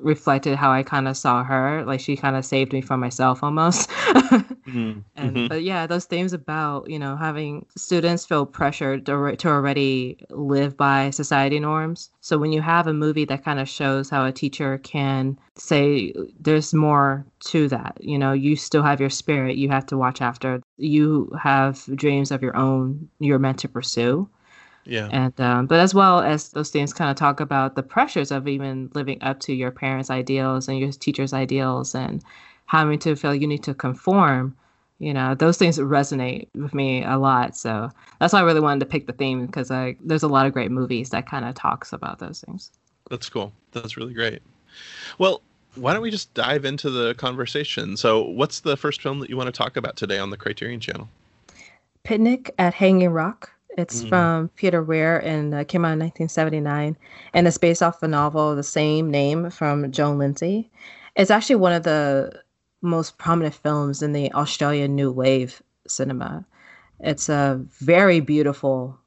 reflected 0.00 0.56
how 0.56 0.70
I 0.70 0.82
kind 0.82 1.08
of 1.08 1.16
saw 1.16 1.44
her. 1.44 1.84
Like 1.84 2.00
she 2.00 2.16
kind 2.16 2.36
of 2.36 2.44
saved 2.44 2.72
me 2.72 2.80
from 2.80 3.00
myself 3.00 3.42
almost. 3.42 3.88
mm-hmm. 3.90 5.00
And 5.16 5.36
mm-hmm. 5.36 5.46
but 5.48 5.62
yeah, 5.62 5.86
those 5.86 6.04
themes 6.04 6.32
about 6.32 6.88
you 6.88 6.98
know 6.98 7.16
having 7.16 7.66
students 7.76 8.24
feel 8.24 8.46
pressured 8.46 9.06
to, 9.06 9.36
to 9.36 9.48
already 9.48 10.18
live 10.30 10.76
by 10.76 11.10
society 11.10 11.60
norms. 11.60 12.10
So 12.20 12.38
when 12.38 12.52
you 12.52 12.62
have 12.62 12.86
a 12.86 12.92
movie 12.92 13.24
that 13.26 13.44
kind 13.44 13.60
of 13.60 13.68
shows 13.68 14.10
how 14.10 14.24
a 14.24 14.32
teacher 14.32 14.78
can 14.78 15.38
say 15.56 16.12
there's 16.40 16.74
more 16.74 17.26
to 17.40 17.68
that, 17.68 17.98
you 18.00 18.18
know, 18.18 18.32
you 18.32 18.56
still 18.56 18.82
have 18.82 19.00
your 19.00 19.10
spirit. 19.10 19.56
You 19.56 19.68
have 19.68 19.86
to 19.86 19.96
watch 19.96 20.20
after. 20.20 20.60
You 20.76 21.30
have 21.40 21.84
dreams 21.94 22.30
of 22.30 22.42
your 22.42 22.56
own. 22.56 23.08
You're 23.20 23.38
meant 23.38 23.58
to 23.60 23.68
pursue 23.68 24.28
yeah. 24.86 25.08
And 25.12 25.38
um, 25.40 25.66
but 25.66 25.80
as 25.80 25.94
well 25.94 26.20
as 26.20 26.50
those 26.50 26.70
things 26.70 26.92
kind 26.92 27.10
of 27.10 27.16
talk 27.16 27.40
about 27.40 27.74
the 27.74 27.82
pressures 27.82 28.30
of 28.30 28.46
even 28.48 28.90
living 28.94 29.22
up 29.22 29.40
to 29.40 29.54
your 29.54 29.70
parents' 29.70 30.10
ideals 30.10 30.68
and 30.68 30.78
your 30.78 30.92
teachers' 30.92 31.32
ideals 31.32 31.94
and 31.94 32.22
having 32.66 32.98
to 33.00 33.16
feel 33.16 33.34
you 33.34 33.46
need 33.46 33.62
to 33.64 33.74
conform. 33.74 34.56
You 34.98 35.12
know, 35.12 35.34
those 35.34 35.58
things 35.58 35.78
resonate 35.78 36.48
with 36.54 36.72
me 36.72 37.02
a 37.04 37.18
lot. 37.18 37.56
So 37.56 37.90
that's 38.20 38.32
why 38.32 38.38
I 38.38 38.42
really 38.42 38.60
wanted 38.60 38.80
to 38.80 38.86
pick 38.86 39.06
the 39.06 39.12
theme 39.12 39.46
because 39.46 39.70
I 39.70 39.96
there's 40.00 40.22
a 40.22 40.28
lot 40.28 40.46
of 40.46 40.52
great 40.52 40.70
movies 40.70 41.10
that 41.10 41.28
kind 41.28 41.44
of 41.44 41.54
talks 41.54 41.92
about 41.92 42.18
those 42.18 42.40
things. 42.40 42.70
That's 43.10 43.28
cool. 43.28 43.52
That's 43.72 43.96
really 43.96 44.14
great. 44.14 44.40
Well, 45.18 45.42
why 45.74 45.92
don't 45.92 46.02
we 46.02 46.10
just 46.10 46.32
dive 46.34 46.64
into 46.64 46.90
the 46.90 47.14
conversation? 47.14 47.96
So, 47.96 48.22
what's 48.22 48.60
the 48.60 48.76
first 48.76 49.02
film 49.02 49.18
that 49.20 49.30
you 49.30 49.36
want 49.36 49.48
to 49.48 49.52
talk 49.52 49.76
about 49.76 49.96
today 49.96 50.18
on 50.18 50.30
the 50.30 50.36
Criterion 50.36 50.80
Channel? 50.80 51.08
Picnic 52.04 52.54
at 52.58 52.74
Hanging 52.74 53.10
Rock 53.10 53.50
it's 53.76 54.02
mm 54.02 54.08
from 54.08 54.48
Peter 54.50 54.82
Weir 54.82 55.18
and 55.18 55.54
uh, 55.54 55.64
came 55.64 55.84
out 55.84 55.92
in 55.92 55.98
1979, 55.98 56.96
and 57.32 57.46
it's 57.46 57.58
based 57.58 57.82
off 57.82 58.02
a 58.02 58.08
novel 58.08 58.50
of 58.50 58.56
the 58.56 58.62
same 58.62 59.10
name 59.10 59.50
from 59.50 59.90
Joan 59.90 60.18
Lindsay. 60.18 60.70
It's 61.16 61.30
actually 61.30 61.56
one 61.56 61.72
of 61.72 61.82
the 61.82 62.42
most 62.82 63.18
prominent 63.18 63.54
films 63.54 64.02
in 64.02 64.12
the 64.12 64.32
Australian 64.32 64.94
New 64.94 65.10
Wave 65.10 65.62
cinema. 65.88 66.46
It's 67.00 67.28
a 67.28 67.60
very 67.80 68.20
beautiful, 68.20 68.98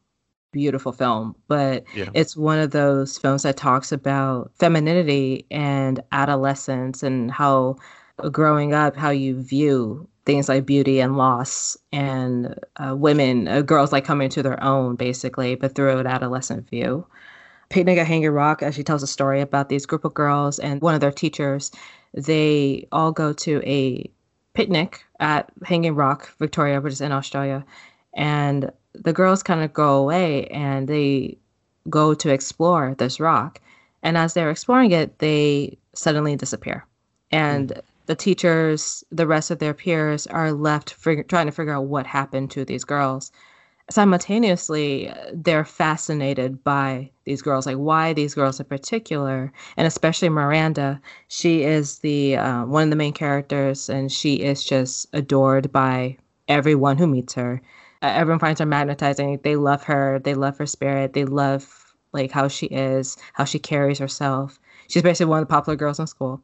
beautiful 0.52 0.92
film, 0.92 1.36
but 1.48 1.86
yeah. 1.96 2.10
it's 2.14 2.36
one 2.36 2.60
of 2.60 2.72
those 2.72 3.18
films 3.18 3.44
that 3.44 3.56
talks 3.56 3.92
about 3.92 4.52
femininity 4.60 5.46
and 5.52 6.02
adolescence 6.12 7.04
and 7.04 7.32
how 7.32 7.78
growing 8.32 8.74
up, 8.74 8.96
how 8.96 9.12
you 9.12 9.42
view 9.42 10.08
things 10.28 10.50
like 10.50 10.66
beauty 10.66 11.00
and 11.00 11.18
loss 11.18 11.78
and 11.94 12.54
uh, 12.76 12.94
women, 12.96 13.48
uh, 13.48 13.62
girls 13.62 13.94
like 13.94 14.04
coming 14.04 14.30
to 14.30 14.44
their 14.44 14.62
own 14.62 14.96
basically, 14.98 15.56
but 15.56 15.74
through 15.74 15.98
an 15.98 16.06
adolescent 16.06 16.70
view. 16.70 17.08
Picnic 17.70 17.98
at 17.98 18.08
Hanging 18.08 18.30
Rock, 18.30 18.62
as 18.62 18.76
she 18.76 18.84
tells 18.84 19.02
a 19.02 19.08
story 19.08 19.40
about 19.40 19.70
these 19.70 19.86
group 19.86 20.04
of 20.04 20.14
girls 20.14 20.60
and 20.60 20.82
one 20.82 20.94
of 20.94 21.02
their 21.02 21.14
teachers, 21.14 21.72
they 22.14 22.88
all 22.92 23.12
go 23.12 23.32
to 23.34 23.62
a 23.66 24.10
picnic 24.54 25.06
at 25.22 25.50
Hanging 25.64 25.96
Rock, 25.96 26.34
Victoria, 26.40 26.82
which 26.82 26.94
is 26.94 27.02
in 27.02 27.14
Australia. 27.14 27.66
And 28.14 28.70
the 28.94 29.14
girls 29.14 29.42
kind 29.42 29.62
of 29.62 29.72
go 29.72 29.96
away 29.96 30.48
and 30.48 30.90
they 30.90 31.38
go 31.90 32.14
to 32.14 32.30
explore 32.30 32.96
this 32.98 33.20
rock. 33.20 33.62
And 34.04 34.18
as 34.18 34.34
they're 34.34 34.52
exploring 34.52 34.92
it, 34.92 35.20
they 35.20 35.78
suddenly 35.94 36.36
disappear. 36.36 36.86
And 37.32 37.70
mm 37.70 37.82
the 38.08 38.16
teachers, 38.16 39.04
the 39.12 39.28
rest 39.28 39.52
of 39.52 39.60
their 39.60 39.74
peers 39.74 40.26
are 40.28 40.52
left 40.52 40.96
trying 41.02 41.46
to 41.46 41.52
figure 41.52 41.74
out 41.74 41.86
what 41.86 42.08
happened 42.08 42.50
to 42.52 42.66
these 42.66 42.84
girls. 42.84 43.32
Simultaneously, 43.90 45.14
they're 45.34 45.64
fascinated 45.64 46.62
by 46.64 47.10
these 47.26 47.42
girls, 47.42 47.66
like 47.66 47.78
why 47.78 48.12
these 48.12 48.34
girls 48.34 48.60
in 48.60 48.66
particular, 48.66 49.52
and 49.78 49.88
especially 49.88 50.28
Miranda. 50.28 51.00
She 51.30 51.64
is 51.64 52.00
the 52.00 52.36
uh, 52.36 52.66
one 52.66 52.84
of 52.84 52.90
the 52.90 52.98
main 52.98 53.14
characters, 53.14 53.90
and 53.90 54.12
she 54.12 54.36
is 54.36 54.64
just 54.64 55.08
adored 55.14 55.72
by 55.72 56.18
everyone 56.50 56.98
who 56.98 57.08
meets 57.08 57.34
her. 57.36 57.62
Uh, 58.02 58.12
everyone 58.14 58.40
finds 58.40 58.60
her 58.60 58.66
magnetizing. 58.66 59.40
They 59.44 59.56
love 59.56 59.84
her. 59.84 60.20
They 60.20 60.34
love 60.34 60.58
her 60.58 60.66
spirit. 60.66 61.14
They 61.14 61.26
love 61.26 61.94
like 62.12 62.32
how 62.32 62.48
she 62.50 62.68
is, 62.68 63.18
how 63.34 63.46
she 63.46 63.60
carries 63.60 64.00
herself. 64.00 64.60
She's 64.90 65.04
basically 65.04 65.30
one 65.30 65.42
of 65.42 65.48
the 65.48 65.54
popular 65.54 65.76
girls 65.76 66.00
in 66.00 66.08
school 66.08 66.42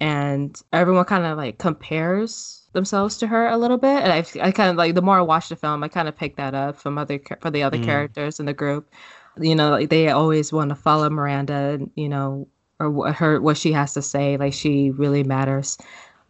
and 0.00 0.60
everyone 0.72 1.04
kind 1.04 1.24
of 1.24 1.36
like 1.36 1.58
compares 1.58 2.62
themselves 2.72 3.16
to 3.18 3.26
her 3.26 3.48
a 3.48 3.58
little 3.58 3.78
bit. 3.78 4.02
And 4.02 4.12
i, 4.12 4.24
I 4.40 4.52
kind 4.52 4.70
of 4.70 4.76
like 4.76 4.94
the 4.94 5.02
more 5.02 5.18
i 5.18 5.22
watch 5.22 5.48
the 5.48 5.56
film 5.56 5.82
i 5.82 5.88
kind 5.88 6.08
of 6.08 6.16
pick 6.16 6.36
that 6.36 6.54
up 6.54 6.76
from 6.76 6.98
other 6.98 7.20
for 7.40 7.50
the 7.50 7.62
other 7.62 7.78
mm. 7.78 7.84
characters 7.84 8.40
in 8.40 8.46
the 8.46 8.54
group. 8.54 8.92
You 9.40 9.54
know 9.54 9.70
like 9.70 9.90
they 9.90 10.08
always 10.08 10.52
want 10.52 10.70
to 10.70 10.74
follow 10.74 11.08
miranda 11.10 11.78
you 11.94 12.08
know 12.08 12.48
or 12.80 12.90
what 12.90 13.14
her 13.16 13.40
what 13.40 13.56
she 13.56 13.72
has 13.72 13.94
to 13.94 14.02
say 14.02 14.36
like 14.36 14.52
she 14.52 14.90
really 14.90 15.24
matters. 15.24 15.78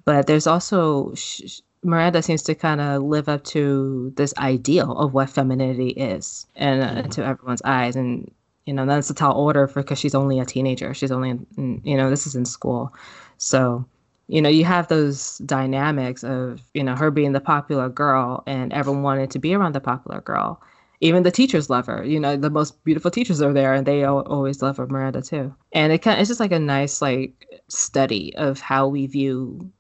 But 0.05 0.27
there's 0.27 0.47
also 0.47 1.15
sh- 1.15 1.61
miranda 1.83 2.23
seems 2.23 2.43
to 2.43 2.55
kind 2.55 2.81
of 2.81 3.03
live 3.03 3.29
up 3.29 3.45
to 3.45 4.13
this 4.17 4.35
ideal 4.39 4.93
of 4.99 5.13
what 5.13 5.31
femininity 5.31 5.91
is 5.91 6.47
and 6.57 6.83
uh, 6.83 7.03
mm. 7.03 7.11
to 7.13 7.25
everyone's 7.25 7.63
eyes. 7.63 7.97
And 7.97 8.31
you 8.65 8.75
know 8.75 8.87
that's 8.87 9.11
a 9.11 9.15
tall 9.15 9.37
order 9.37 9.67
for 9.67 9.83
because 9.83 9.99
she's 9.99 10.15
only 10.15 10.39
a 10.39 10.45
teenager. 10.45 10.95
She's 10.95 11.11
only 11.11 11.31
in, 11.31 11.81
you 11.85 11.97
know 11.97 12.11
this 12.11 12.27
is 12.27 12.35
in 12.35 12.45
school 12.45 12.93
so, 13.39 13.87
you 14.27 14.43
know, 14.43 14.49
you 14.49 14.65
have 14.65 14.89
those 14.89 15.39
dynamics 15.39 16.23
of, 16.23 16.61
you 16.75 16.85
know, 16.85 16.95
her 16.95 17.11
being 17.11 17.33
the 17.33 17.41
popular 17.41 17.89
girl 17.89 18.43
and 18.47 18.73
everyone 18.73 19.03
wanted 19.03 19.31
to 19.31 19.39
be 19.39 19.55
around 19.55 19.75
the 19.75 19.81
popular 19.81 20.21
girl. 20.21 20.61
Even 21.01 21.23
the 21.23 21.31
teachers 21.31 21.71
love 21.71 21.87
her. 21.87 22.05
You 22.05 22.19
know, 22.21 22.37
the 22.37 22.51
most 22.51 22.85
beautiful 22.85 23.11
teachers 23.11 23.41
are 23.41 23.53
there 23.53 23.73
and 23.73 23.87
they 23.87 24.05
always 24.05 24.61
love 24.61 24.77
her, 24.77 24.87
Miranda 24.87 25.23
too. 25.23 25.55
And 25.73 25.93
it 25.93 26.03
kind 26.03 26.17
of, 26.17 26.21
it's 26.21 26.29
just 26.29 26.41
like 26.41 26.53
a 26.53 26.59
nice 26.59 27.01
like 27.01 27.33
study 27.69 28.35
of 28.37 28.61
how 28.61 28.89
we 28.89 29.07
view 29.07 29.71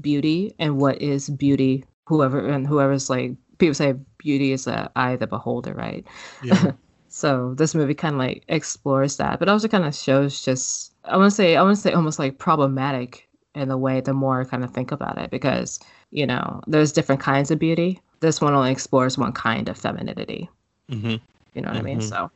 beauty 0.00 0.54
and 0.58 0.78
what 0.78 1.00
is 1.00 1.28
beauty. 1.28 1.84
Whoever 2.06 2.48
and 2.48 2.66
whoever's 2.66 3.08
like 3.08 3.32
people 3.58 3.74
say 3.74 3.94
beauty 4.18 4.52
is 4.52 4.64
the 4.64 4.90
eye 4.96 5.12
of 5.12 5.20
the 5.20 5.26
beholder, 5.26 5.74
right? 5.74 6.04
Yeah. 6.42 6.72
so 7.12 7.52
this 7.54 7.74
movie 7.74 7.94
kind 7.94 8.14
of 8.14 8.18
like 8.18 8.42
explores 8.48 9.18
that, 9.18 9.38
but 9.38 9.48
also 9.48 9.68
kind 9.68 9.84
of 9.84 9.94
shows 9.94 10.42
just 10.42 10.94
I 11.04 11.18
want 11.18 11.30
to 11.30 11.34
say 11.34 11.56
I 11.56 11.62
want 11.62 11.76
to 11.76 11.82
say 11.82 11.92
almost 11.92 12.18
like 12.18 12.38
problematic 12.38 13.28
in 13.54 13.70
a 13.70 13.76
way 13.76 14.00
the 14.00 14.14
more 14.14 14.40
I 14.40 14.44
kind 14.44 14.64
of 14.64 14.70
think 14.70 14.92
about 14.92 15.18
it 15.18 15.30
because 15.30 15.78
you 16.10 16.26
know 16.26 16.62
there's 16.66 16.90
different 16.90 17.20
kinds 17.20 17.50
of 17.50 17.58
beauty. 17.58 18.00
This 18.20 18.40
one 18.40 18.54
only 18.54 18.72
explores 18.72 19.18
one 19.18 19.32
kind 19.32 19.68
of 19.68 19.76
femininity. 19.76 20.48
Mm-hmm. 20.90 21.16
You 21.54 21.60
know 21.60 21.68
what 21.68 21.76
mm-hmm. 21.76 21.76
I 21.76 21.82
mean? 21.82 21.98
Mm-hmm. 21.98 22.08
So 22.08 22.30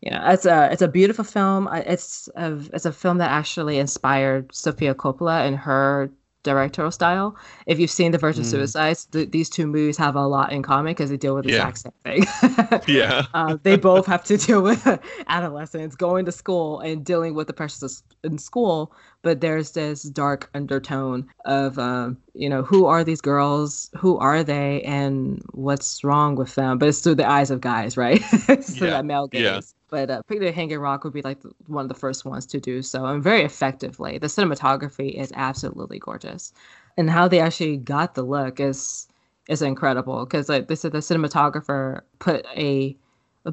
you 0.00 0.10
know 0.10 0.22
it's 0.26 0.44
a 0.44 0.70
it's 0.72 0.82
a 0.82 0.88
beautiful 0.88 1.24
film. 1.24 1.68
It's 1.72 2.28
a 2.34 2.58
it's 2.72 2.86
a 2.86 2.92
film 2.92 3.18
that 3.18 3.30
actually 3.30 3.78
inspired 3.78 4.52
Sofia 4.52 4.96
Coppola 4.96 5.46
and 5.46 5.56
her 5.56 6.10
directorial 6.46 6.90
style. 6.90 7.36
If 7.66 7.78
you've 7.78 7.90
seen 7.90 8.12
The 8.12 8.18
Virgin 8.18 8.44
mm. 8.44 8.46
Suicides, 8.46 9.04
th- 9.06 9.30
these 9.30 9.50
two 9.50 9.66
movies 9.66 9.96
have 9.98 10.16
a 10.16 10.26
lot 10.26 10.52
in 10.52 10.62
common 10.62 10.92
because 10.92 11.10
they 11.10 11.16
deal 11.16 11.34
with 11.34 11.44
the 11.44 11.52
yeah. 11.52 11.68
exact 11.68 11.92
same 12.04 12.24
thing. 12.24 12.80
yeah. 12.94 13.26
Uh, 13.34 13.58
they 13.62 13.76
both 13.76 14.06
have 14.06 14.24
to 14.24 14.36
deal 14.36 14.62
with 14.62 14.86
adolescents 15.28 15.96
going 15.96 16.24
to 16.24 16.32
school 16.32 16.80
and 16.80 17.04
dealing 17.04 17.34
with 17.34 17.48
the 17.48 17.52
pressures 17.52 18.02
in 18.24 18.38
school, 18.38 18.92
but 19.22 19.40
there's 19.40 19.72
this 19.72 20.04
dark 20.04 20.48
undertone 20.54 21.28
of, 21.44 21.78
um, 21.78 22.16
you 22.34 22.48
know, 22.48 22.62
who 22.62 22.86
are 22.86 23.04
these 23.04 23.20
girls? 23.20 23.90
Who 23.98 24.16
are 24.18 24.42
they? 24.42 24.82
And 24.82 25.42
what's 25.52 26.04
wrong 26.04 26.36
with 26.36 26.54
them? 26.54 26.78
But 26.78 26.88
it's 26.88 27.00
through 27.00 27.16
the 27.16 27.28
eyes 27.28 27.50
of 27.50 27.60
guys, 27.60 27.96
right? 27.96 28.22
through 28.24 28.88
yeah. 28.88 28.94
that 28.94 29.04
male 29.04 29.26
gaze. 29.26 29.74
But 29.88 30.10
uh, 30.10 30.22
Picnic 30.22 30.54
Hanging 30.54 30.78
Rock 30.78 31.04
would 31.04 31.12
be 31.12 31.22
like 31.22 31.40
the, 31.42 31.52
one 31.66 31.84
of 31.84 31.88
the 31.88 31.94
first 31.94 32.24
ones 32.24 32.44
to 32.46 32.60
do 32.60 32.82
so, 32.82 33.04
and 33.06 33.22
very 33.22 33.42
effectively. 33.42 34.18
The 34.18 34.26
cinematography 34.26 35.14
is 35.14 35.32
absolutely 35.36 35.98
gorgeous, 35.98 36.52
and 36.96 37.08
how 37.08 37.28
they 37.28 37.40
actually 37.40 37.76
got 37.76 38.14
the 38.14 38.22
look 38.22 38.60
is 38.60 39.06
is 39.48 39.62
incredible 39.62 40.24
because 40.24 40.48
like 40.48 40.66
this 40.68 40.84
is 40.84 40.90
the 40.90 40.98
cinematographer 40.98 42.00
put 42.18 42.44
a 42.56 42.96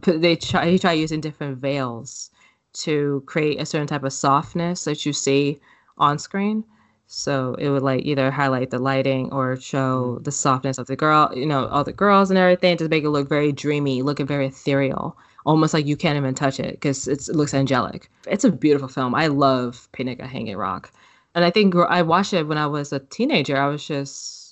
put 0.02 0.22
they 0.22 0.36
try 0.36 0.70
he 0.70 0.80
tried 0.80 0.94
using 0.94 1.22
different 1.22 1.58
veils 1.58 2.32
to 2.74 3.24
create 3.28 3.62
a 3.62 3.66
certain 3.66 3.88
type 3.88 4.04
of 4.04 4.14
softness 4.14 4.86
that 4.86 5.06
you 5.06 5.14
see 5.14 5.60
on 5.98 6.18
screen. 6.18 6.64
So 7.06 7.56
it 7.60 7.70
would 7.70 7.84
like 7.84 8.06
either 8.06 8.32
highlight 8.32 8.72
the 8.72 8.80
lighting 8.80 9.32
or 9.32 9.56
show 9.56 10.20
the 10.24 10.32
softness 10.32 10.80
of 10.80 10.88
the 10.88 10.96
girl, 10.96 11.32
you 11.36 11.46
know, 11.46 11.68
all 11.68 11.84
the 11.84 11.94
girls 11.94 12.32
and 12.32 12.40
everything 12.40 12.78
to 12.78 12.90
make 12.90 13.04
it 13.04 13.10
look 13.10 13.30
very 13.30 13.52
dreamy, 13.52 14.02
looking 14.02 14.26
very 14.26 14.48
ethereal, 14.48 15.16
almost 15.46 15.74
like 15.74 15.86
you 15.86 15.98
can't 15.98 16.18
even 16.18 16.36
touch 16.36 16.60
it 16.60 16.72
because 16.72 17.08
it 17.08 17.28
looks 17.30 17.54
angelic. 17.54 18.10
It's 18.28 18.44
a 18.44 18.52
beautiful 18.52 18.88
film. 18.88 19.16
I 19.16 19.28
love 19.28 19.89
Picnic 19.91 20.20
at 20.22 20.30
Hanging 20.30 20.58
Rock. 20.58 20.91
And 21.36 21.44
I 21.44 21.50
think 21.50 21.76
I 21.76 22.02
watched 22.02 22.34
it 22.34 22.48
when 22.48 22.58
I 22.58 22.68
was 22.68 22.94
a 22.94 23.00
teenager. 23.00 23.58
I 23.58 23.68
was 23.68 23.86
just 23.86 24.44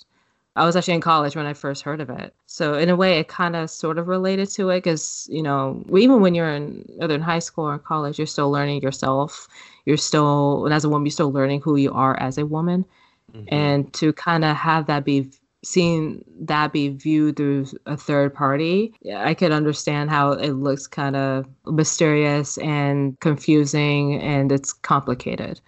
I 0.55 0.65
was 0.65 0.75
actually 0.75 0.95
in 0.95 1.01
college 1.01 1.35
when 1.35 1.45
I 1.45 1.53
first 1.53 1.81
heard 1.81 2.01
of 2.01 2.09
it. 2.09 2.33
So 2.45 2.73
in 2.73 2.89
a 2.89 2.95
way, 2.95 3.19
it 3.19 3.29
kind 3.29 3.55
of 3.55 3.69
sort 3.69 3.97
of 3.97 4.09
related 4.09 4.49
to 4.51 4.69
it 4.69 4.79
because 4.79 5.27
you 5.31 5.41
know 5.41 5.83
even 5.95 6.21
when 6.21 6.35
you're 6.35 6.51
in 6.51 6.85
either 7.01 7.15
in 7.15 7.21
high 7.21 7.39
school 7.39 7.65
or 7.65 7.79
college, 7.79 8.17
you're 8.17 8.27
still 8.27 8.51
learning 8.51 8.81
yourself. 8.81 9.47
You're 9.85 9.97
still, 9.97 10.65
and 10.65 10.73
as 10.73 10.83
a 10.83 10.89
woman, 10.89 11.05
you're 11.05 11.11
still 11.11 11.31
learning 11.31 11.61
who 11.61 11.75
you 11.75 11.91
are 11.93 12.19
as 12.19 12.37
a 12.37 12.45
woman, 12.45 12.85
mm-hmm. 13.33 13.45
and 13.53 13.91
to 13.93 14.13
kind 14.13 14.43
of 14.43 14.55
have 14.55 14.87
that 14.87 15.05
be 15.05 15.31
seeing 15.63 16.23
that 16.41 16.73
be 16.73 16.89
viewed 16.89 17.37
through 17.37 17.67
a 17.85 17.95
third 17.95 18.33
party, 18.33 18.93
I 19.15 19.33
could 19.33 19.51
understand 19.51 20.09
how 20.09 20.31
it 20.31 20.51
looks 20.51 20.87
kind 20.87 21.15
of 21.15 21.45
mysterious 21.65 22.57
and 22.57 23.19
confusing, 23.19 24.19
and 24.21 24.51
it's 24.51 24.73
complicated. 24.73 25.61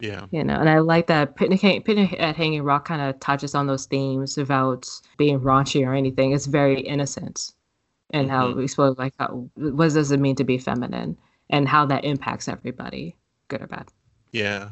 Yeah. 0.00 0.26
You 0.30 0.44
know, 0.44 0.54
and 0.54 0.68
I 0.68 0.80
like 0.80 1.06
that 1.06 1.36
Picnic, 1.36 1.60
Picnic 1.84 2.16
at 2.18 2.36
Hanging 2.36 2.62
Rock 2.62 2.84
kind 2.86 3.00
of 3.00 3.18
touches 3.20 3.54
on 3.54 3.66
those 3.66 3.86
themes 3.86 4.36
without 4.36 4.88
being 5.16 5.40
raunchy 5.40 5.86
or 5.86 5.94
anything. 5.94 6.32
It's 6.32 6.46
very 6.46 6.80
innocent 6.80 7.52
and 8.10 8.28
mm-hmm. 8.28 8.36
how 8.36 8.52
we 8.52 8.64
explore 8.64 8.92
like 8.92 9.14
how, 9.18 9.48
what 9.54 9.92
does 9.92 10.10
it 10.10 10.20
mean 10.20 10.36
to 10.36 10.44
be 10.44 10.58
feminine 10.58 11.16
and 11.50 11.68
how 11.68 11.86
that 11.86 12.04
impacts 12.04 12.48
everybody, 12.48 13.16
good 13.48 13.62
or 13.62 13.66
bad. 13.66 13.88
Yeah. 14.32 14.70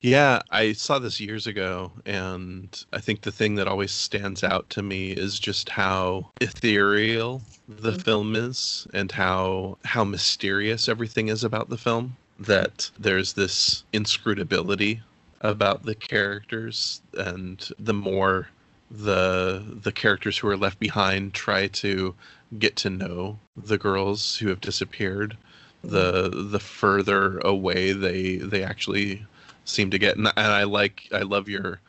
Yeah, 0.00 0.40
I 0.50 0.72
saw 0.72 0.98
this 0.98 1.20
years 1.20 1.46
ago, 1.46 1.92
and 2.06 2.84
I 2.92 3.00
think 3.00 3.22
the 3.22 3.32
thing 3.32 3.54
that 3.56 3.68
always 3.68 3.90
stands 3.90 4.42
out 4.44 4.68
to 4.70 4.82
me 4.82 5.12
is 5.12 5.38
just 5.38 5.68
how 5.68 6.30
ethereal 6.40 7.42
the 7.68 7.92
mm-hmm. 7.92 8.00
film 8.00 8.36
is, 8.36 8.86
and 8.94 9.10
how 9.12 9.78
how 9.84 10.04
mysterious 10.04 10.88
everything 10.88 11.28
is 11.28 11.44
about 11.44 11.68
the 11.68 11.78
film 11.78 12.16
that 12.38 12.90
there's 12.98 13.34
this 13.34 13.84
inscrutability 13.92 15.00
about 15.42 15.84
the 15.84 15.94
characters 15.94 17.00
and 17.14 17.70
the 17.78 17.94
more 17.94 18.48
the 18.90 19.62
the 19.82 19.92
characters 19.92 20.36
who 20.38 20.48
are 20.48 20.56
left 20.56 20.78
behind 20.80 21.32
try 21.32 21.68
to 21.68 22.14
get 22.58 22.74
to 22.76 22.90
know 22.90 23.38
the 23.56 23.78
girls 23.78 24.36
who 24.36 24.48
have 24.48 24.60
disappeared 24.60 25.36
the 25.82 26.28
the 26.50 26.58
further 26.58 27.38
away 27.38 27.92
they 27.92 28.36
they 28.36 28.62
actually 28.62 29.24
seem 29.64 29.90
to 29.90 29.98
get 29.98 30.16
and, 30.16 30.26
and 30.28 30.52
I 30.52 30.64
like 30.64 31.08
I 31.12 31.20
love 31.20 31.48
your 31.48 31.80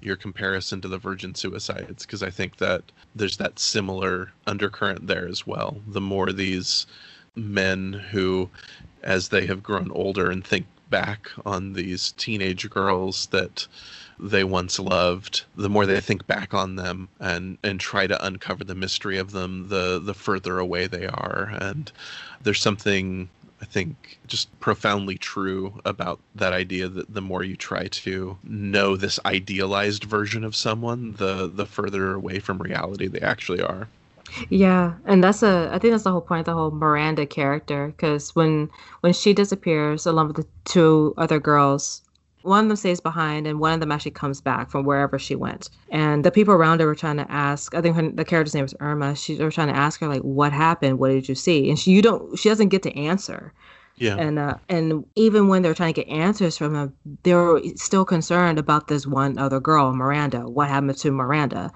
your 0.00 0.16
comparison 0.16 0.80
to 0.80 0.88
the 0.88 0.98
virgin 0.98 1.34
suicides 1.34 2.04
because 2.04 2.22
I 2.22 2.30
think 2.30 2.56
that 2.58 2.82
there's 3.14 3.36
that 3.38 3.58
similar 3.58 4.32
undercurrent 4.46 5.06
there 5.06 5.26
as 5.26 5.46
well. 5.46 5.80
The 5.86 6.00
more 6.00 6.30
these 6.32 6.86
men 7.34 7.92
who 7.92 8.50
as 9.02 9.28
they 9.28 9.46
have 9.46 9.62
grown 9.62 9.90
older 9.92 10.30
and 10.30 10.44
think 10.44 10.66
back 10.90 11.30
on 11.44 11.74
these 11.74 12.12
teenage 12.12 12.68
girls 12.70 13.26
that 13.26 13.66
they 14.18 14.42
once 14.42 14.78
loved 14.78 15.44
the 15.54 15.68
more 15.68 15.86
they 15.86 16.00
think 16.00 16.26
back 16.26 16.52
on 16.52 16.76
them 16.76 17.08
and 17.20 17.56
and 17.62 17.78
try 17.78 18.06
to 18.06 18.26
uncover 18.26 18.64
the 18.64 18.74
mystery 18.74 19.16
of 19.18 19.30
them 19.30 19.68
the 19.68 20.00
the 20.00 20.14
further 20.14 20.58
away 20.58 20.86
they 20.86 21.06
are. 21.06 21.52
And 21.60 21.90
there's 22.42 22.60
something 22.60 23.28
I 23.60 23.64
think 23.64 24.18
just 24.26 24.58
profoundly 24.60 25.18
true 25.18 25.80
about 25.84 26.20
that 26.34 26.52
idea 26.52 26.88
that 26.88 27.12
the 27.12 27.20
more 27.20 27.42
you 27.42 27.56
try 27.56 27.88
to 27.88 28.38
know 28.44 28.96
this 28.96 29.18
idealized 29.26 30.04
version 30.04 30.44
of 30.44 30.54
someone, 30.56 31.14
the 31.14 31.48
the 31.48 31.66
further 31.66 32.14
away 32.14 32.38
from 32.38 32.58
reality 32.58 33.08
they 33.08 33.20
actually 33.20 33.60
are. 33.60 33.88
Yeah, 34.50 34.94
and 35.06 35.22
that's 35.22 35.42
a 35.42 35.70
I 35.72 35.78
think 35.78 35.92
that's 35.92 36.04
the 36.04 36.12
whole 36.12 36.20
point, 36.20 36.40
of 36.40 36.46
the 36.46 36.54
whole 36.54 36.70
Miranda 36.70 37.26
character, 37.26 37.88
because 37.88 38.34
when 38.34 38.70
when 39.00 39.12
she 39.12 39.32
disappears 39.32 40.06
along 40.06 40.28
with 40.28 40.36
the 40.36 40.46
two 40.64 41.14
other 41.16 41.38
girls, 41.40 42.02
one 42.42 42.64
of 42.64 42.68
them 42.68 42.76
stays 42.76 43.00
behind 43.00 43.46
and 43.46 43.60
one 43.60 43.74
of 43.74 43.80
them 43.80 43.92
actually 43.92 44.12
comes 44.12 44.40
back 44.40 44.70
from 44.70 44.84
wherever 44.84 45.18
she 45.18 45.34
went. 45.34 45.70
And 45.90 46.24
the 46.24 46.30
people 46.30 46.54
around 46.54 46.80
her 46.80 46.86
were 46.86 46.94
trying 46.94 47.16
to 47.16 47.30
ask, 47.30 47.74
I 47.74 47.80
think 47.80 47.96
her, 47.96 48.10
the 48.10 48.24
character's 48.24 48.54
name 48.54 48.64
is 48.64 48.74
Irma. 48.80 49.16
She 49.16 49.34
they 49.34 49.44
were 49.44 49.50
trying 49.50 49.68
to 49.68 49.76
ask 49.76 50.00
her 50.00 50.08
like, 50.08 50.22
"What 50.22 50.52
happened? 50.52 50.98
What 50.98 51.08
did 51.08 51.28
you 51.28 51.34
see?" 51.34 51.68
And 51.68 51.78
she 51.78 51.90
you 51.92 52.02
don't 52.02 52.38
she 52.38 52.48
doesn't 52.48 52.68
get 52.68 52.82
to 52.84 52.96
answer. 52.96 53.52
Yeah. 53.96 54.16
And 54.16 54.38
uh, 54.38 54.54
and 54.68 55.04
even 55.16 55.48
when 55.48 55.62
they're 55.62 55.74
trying 55.74 55.94
to 55.94 56.04
get 56.04 56.10
answers 56.10 56.56
from 56.56 56.74
him, 56.74 56.94
they're 57.24 57.60
still 57.74 58.04
concerned 58.04 58.58
about 58.58 58.88
this 58.88 59.06
one 59.06 59.38
other 59.38 59.60
girl, 59.60 59.92
Miranda. 59.92 60.48
What 60.48 60.68
happened 60.68 60.96
to 60.98 61.10
Miranda? 61.10 61.72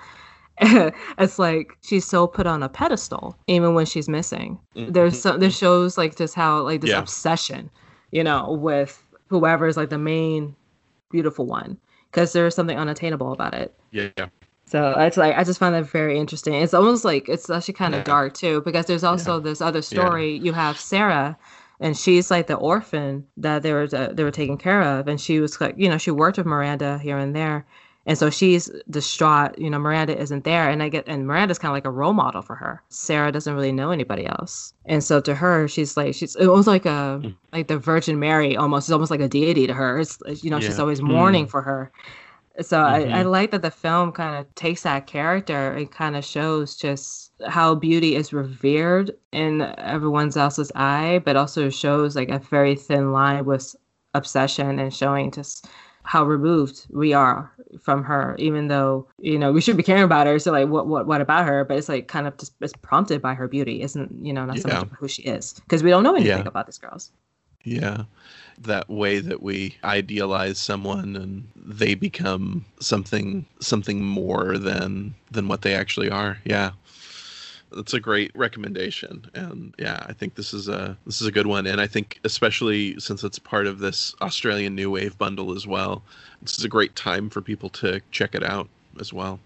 it's 1.18 1.38
like 1.38 1.76
she's 1.82 2.06
so 2.06 2.26
put 2.26 2.46
on 2.46 2.62
a 2.62 2.68
pedestal 2.68 3.36
even 3.46 3.74
when 3.74 3.86
she's 3.86 4.08
missing 4.08 4.58
mm-hmm. 4.76 4.92
there's 4.92 5.18
some 5.20 5.40
this 5.40 5.56
shows 5.56 5.96
like 5.96 6.14
just 6.14 6.34
how 6.34 6.60
like 6.60 6.82
this 6.82 6.90
yeah. 6.90 6.98
obsession 6.98 7.70
you 8.10 8.22
know 8.22 8.52
with 8.52 9.01
whoever 9.32 9.66
is 9.66 9.76
like 9.76 9.90
the 9.90 9.98
main 9.98 10.54
beautiful 11.10 11.46
one 11.46 11.76
because 12.10 12.32
there's 12.32 12.54
something 12.54 12.78
unattainable 12.78 13.32
about 13.32 13.54
it 13.54 13.74
yeah 13.90 14.08
so 14.72 14.94
it's 14.98 15.18
like 15.18 15.36
I 15.36 15.44
just 15.44 15.58
find 15.58 15.74
that 15.74 15.84
very 15.84 16.18
interesting. 16.18 16.54
It's 16.54 16.72
almost 16.72 17.04
like 17.04 17.28
it's 17.28 17.50
actually 17.50 17.74
kind 17.74 17.94
of 17.94 17.98
yeah. 18.00 18.04
dark 18.04 18.32
too, 18.32 18.62
because 18.62 18.86
there's 18.86 19.04
also 19.04 19.36
yeah. 19.36 19.44
this 19.44 19.60
other 19.60 19.82
story. 19.82 20.36
Yeah. 20.36 20.44
You 20.44 20.52
have 20.54 20.80
Sarah, 20.80 21.36
and 21.78 21.94
she's 21.94 22.30
like 22.30 22.46
the 22.46 22.54
orphan 22.54 23.26
that 23.36 23.62
they 23.62 23.74
were 23.74 23.86
uh, 23.92 24.14
they 24.14 24.24
were 24.24 24.30
taking 24.30 24.56
care 24.56 24.80
of, 24.80 25.08
and 25.08 25.20
she 25.20 25.40
was 25.40 25.60
like 25.60 25.74
you 25.76 25.90
know 25.90 25.98
she 25.98 26.10
worked 26.10 26.38
with 26.38 26.46
Miranda 26.46 26.96
here 26.96 27.18
and 27.18 27.36
there, 27.36 27.66
and 28.06 28.18
so 28.18 28.30
she's 28.30 28.70
distraught. 28.90 29.58
You 29.58 29.70
know, 29.70 29.78
Miranda 29.78 30.18
isn't 30.18 30.44
there, 30.44 30.68
and 30.68 30.82
I 30.82 30.88
get 30.88 31.04
and 31.06 31.26
Miranda's 31.26 31.58
kind 31.58 31.70
of 31.70 31.76
like 31.76 31.84
a 31.84 31.90
role 31.90 32.12
model 32.12 32.42
for 32.42 32.56
her. 32.56 32.82
Sarah 32.88 33.32
doesn't 33.32 33.54
really 33.54 33.72
know 33.72 33.90
anybody 33.90 34.26
else, 34.26 34.74
and 34.86 35.04
so 35.04 35.20
to 35.20 35.34
her, 35.34 35.68
she's 35.68 35.96
like 35.96 36.14
she's 36.14 36.36
was 36.36 36.66
like 36.66 36.86
a 36.86 37.20
mm. 37.22 37.36
like 37.52 37.68
the 37.68 37.78
Virgin 37.78 38.18
Mary 38.18 38.56
almost. 38.56 38.88
It's 38.88 38.92
almost 38.92 39.10
like 39.10 39.20
a 39.20 39.28
deity 39.28 39.66
to 39.66 39.74
her. 39.74 40.00
It's 40.00 40.18
you 40.42 40.50
know 40.50 40.58
yeah. 40.58 40.66
she's 40.66 40.78
always 40.78 41.00
mourning 41.00 41.46
mm. 41.46 41.50
for 41.50 41.62
her. 41.62 41.92
So 42.60 42.76
mm-hmm. 42.76 43.12
I, 43.14 43.20
I 43.20 43.22
like 43.22 43.50
that 43.52 43.62
the 43.62 43.70
film 43.70 44.12
kind 44.12 44.36
of 44.36 44.54
takes 44.56 44.82
that 44.82 45.06
character 45.06 45.72
and 45.72 45.90
kind 45.90 46.16
of 46.16 46.24
shows 46.24 46.76
just 46.76 47.32
how 47.46 47.74
beauty 47.74 48.14
is 48.14 48.32
revered 48.32 49.12
in 49.32 49.62
everyone's 49.78 50.36
else's 50.36 50.70
eye, 50.74 51.22
but 51.24 51.36
also 51.36 51.70
shows 51.70 52.14
like 52.14 52.28
a 52.28 52.38
very 52.38 52.74
thin 52.74 53.12
line 53.12 53.46
with 53.46 53.74
obsession 54.14 54.78
and 54.78 54.92
showing 54.92 55.30
just 55.30 55.66
how 56.02 56.24
removed 56.24 56.86
we 56.90 57.12
are 57.12 57.52
from 57.80 58.04
her, 58.04 58.36
even 58.38 58.68
though 58.68 59.06
you 59.18 59.38
know 59.38 59.52
we 59.52 59.60
should 59.60 59.76
be 59.76 59.82
caring 59.82 60.02
about 60.02 60.26
her. 60.26 60.38
So 60.38 60.52
like, 60.52 60.68
what 60.68 60.86
what 60.86 61.06
what 61.06 61.20
about 61.20 61.46
her? 61.46 61.64
But 61.64 61.78
it's 61.78 61.88
like 61.88 62.08
kind 62.08 62.26
of 62.26 62.36
just 62.38 62.52
it's 62.60 62.72
prompted 62.82 63.22
by 63.22 63.34
her 63.34 63.48
beauty, 63.48 63.82
isn't 63.82 64.24
you 64.24 64.32
know 64.32 64.44
not 64.44 64.58
so 64.58 64.68
much 64.68 64.88
who 64.98 65.08
she 65.08 65.22
is 65.22 65.54
because 65.54 65.82
we 65.82 65.90
don't 65.90 66.02
know 66.02 66.14
anything 66.14 66.38
yeah. 66.38 66.48
about 66.48 66.66
these 66.66 66.78
girls. 66.78 67.10
Yeah, 67.64 68.04
that 68.58 68.90
way 68.90 69.20
that 69.20 69.42
we 69.42 69.76
idealize 69.84 70.58
someone 70.58 71.14
and 71.14 71.48
they 71.54 71.94
become 71.94 72.64
something 72.80 73.46
something 73.60 74.02
more 74.04 74.58
than 74.58 75.14
than 75.30 75.48
what 75.48 75.62
they 75.62 75.74
actually 75.74 76.10
are. 76.10 76.38
Yeah 76.44 76.72
that's 77.74 77.94
a 77.94 78.00
great 78.00 78.30
recommendation 78.34 79.24
and 79.34 79.74
yeah 79.78 80.04
i 80.06 80.12
think 80.12 80.34
this 80.34 80.52
is 80.52 80.68
a 80.68 80.96
this 81.06 81.20
is 81.20 81.26
a 81.26 81.32
good 81.32 81.46
one 81.46 81.66
and 81.66 81.80
i 81.80 81.86
think 81.86 82.20
especially 82.24 82.98
since 82.98 83.24
it's 83.24 83.38
part 83.38 83.66
of 83.66 83.78
this 83.78 84.14
australian 84.20 84.74
new 84.74 84.90
wave 84.90 85.16
bundle 85.18 85.54
as 85.54 85.66
well 85.66 86.02
this 86.42 86.58
is 86.58 86.64
a 86.64 86.68
great 86.68 86.94
time 86.96 87.30
for 87.30 87.40
people 87.40 87.68
to 87.68 88.00
check 88.10 88.34
it 88.34 88.42
out 88.42 88.68
as 89.00 89.12
well 89.12 89.38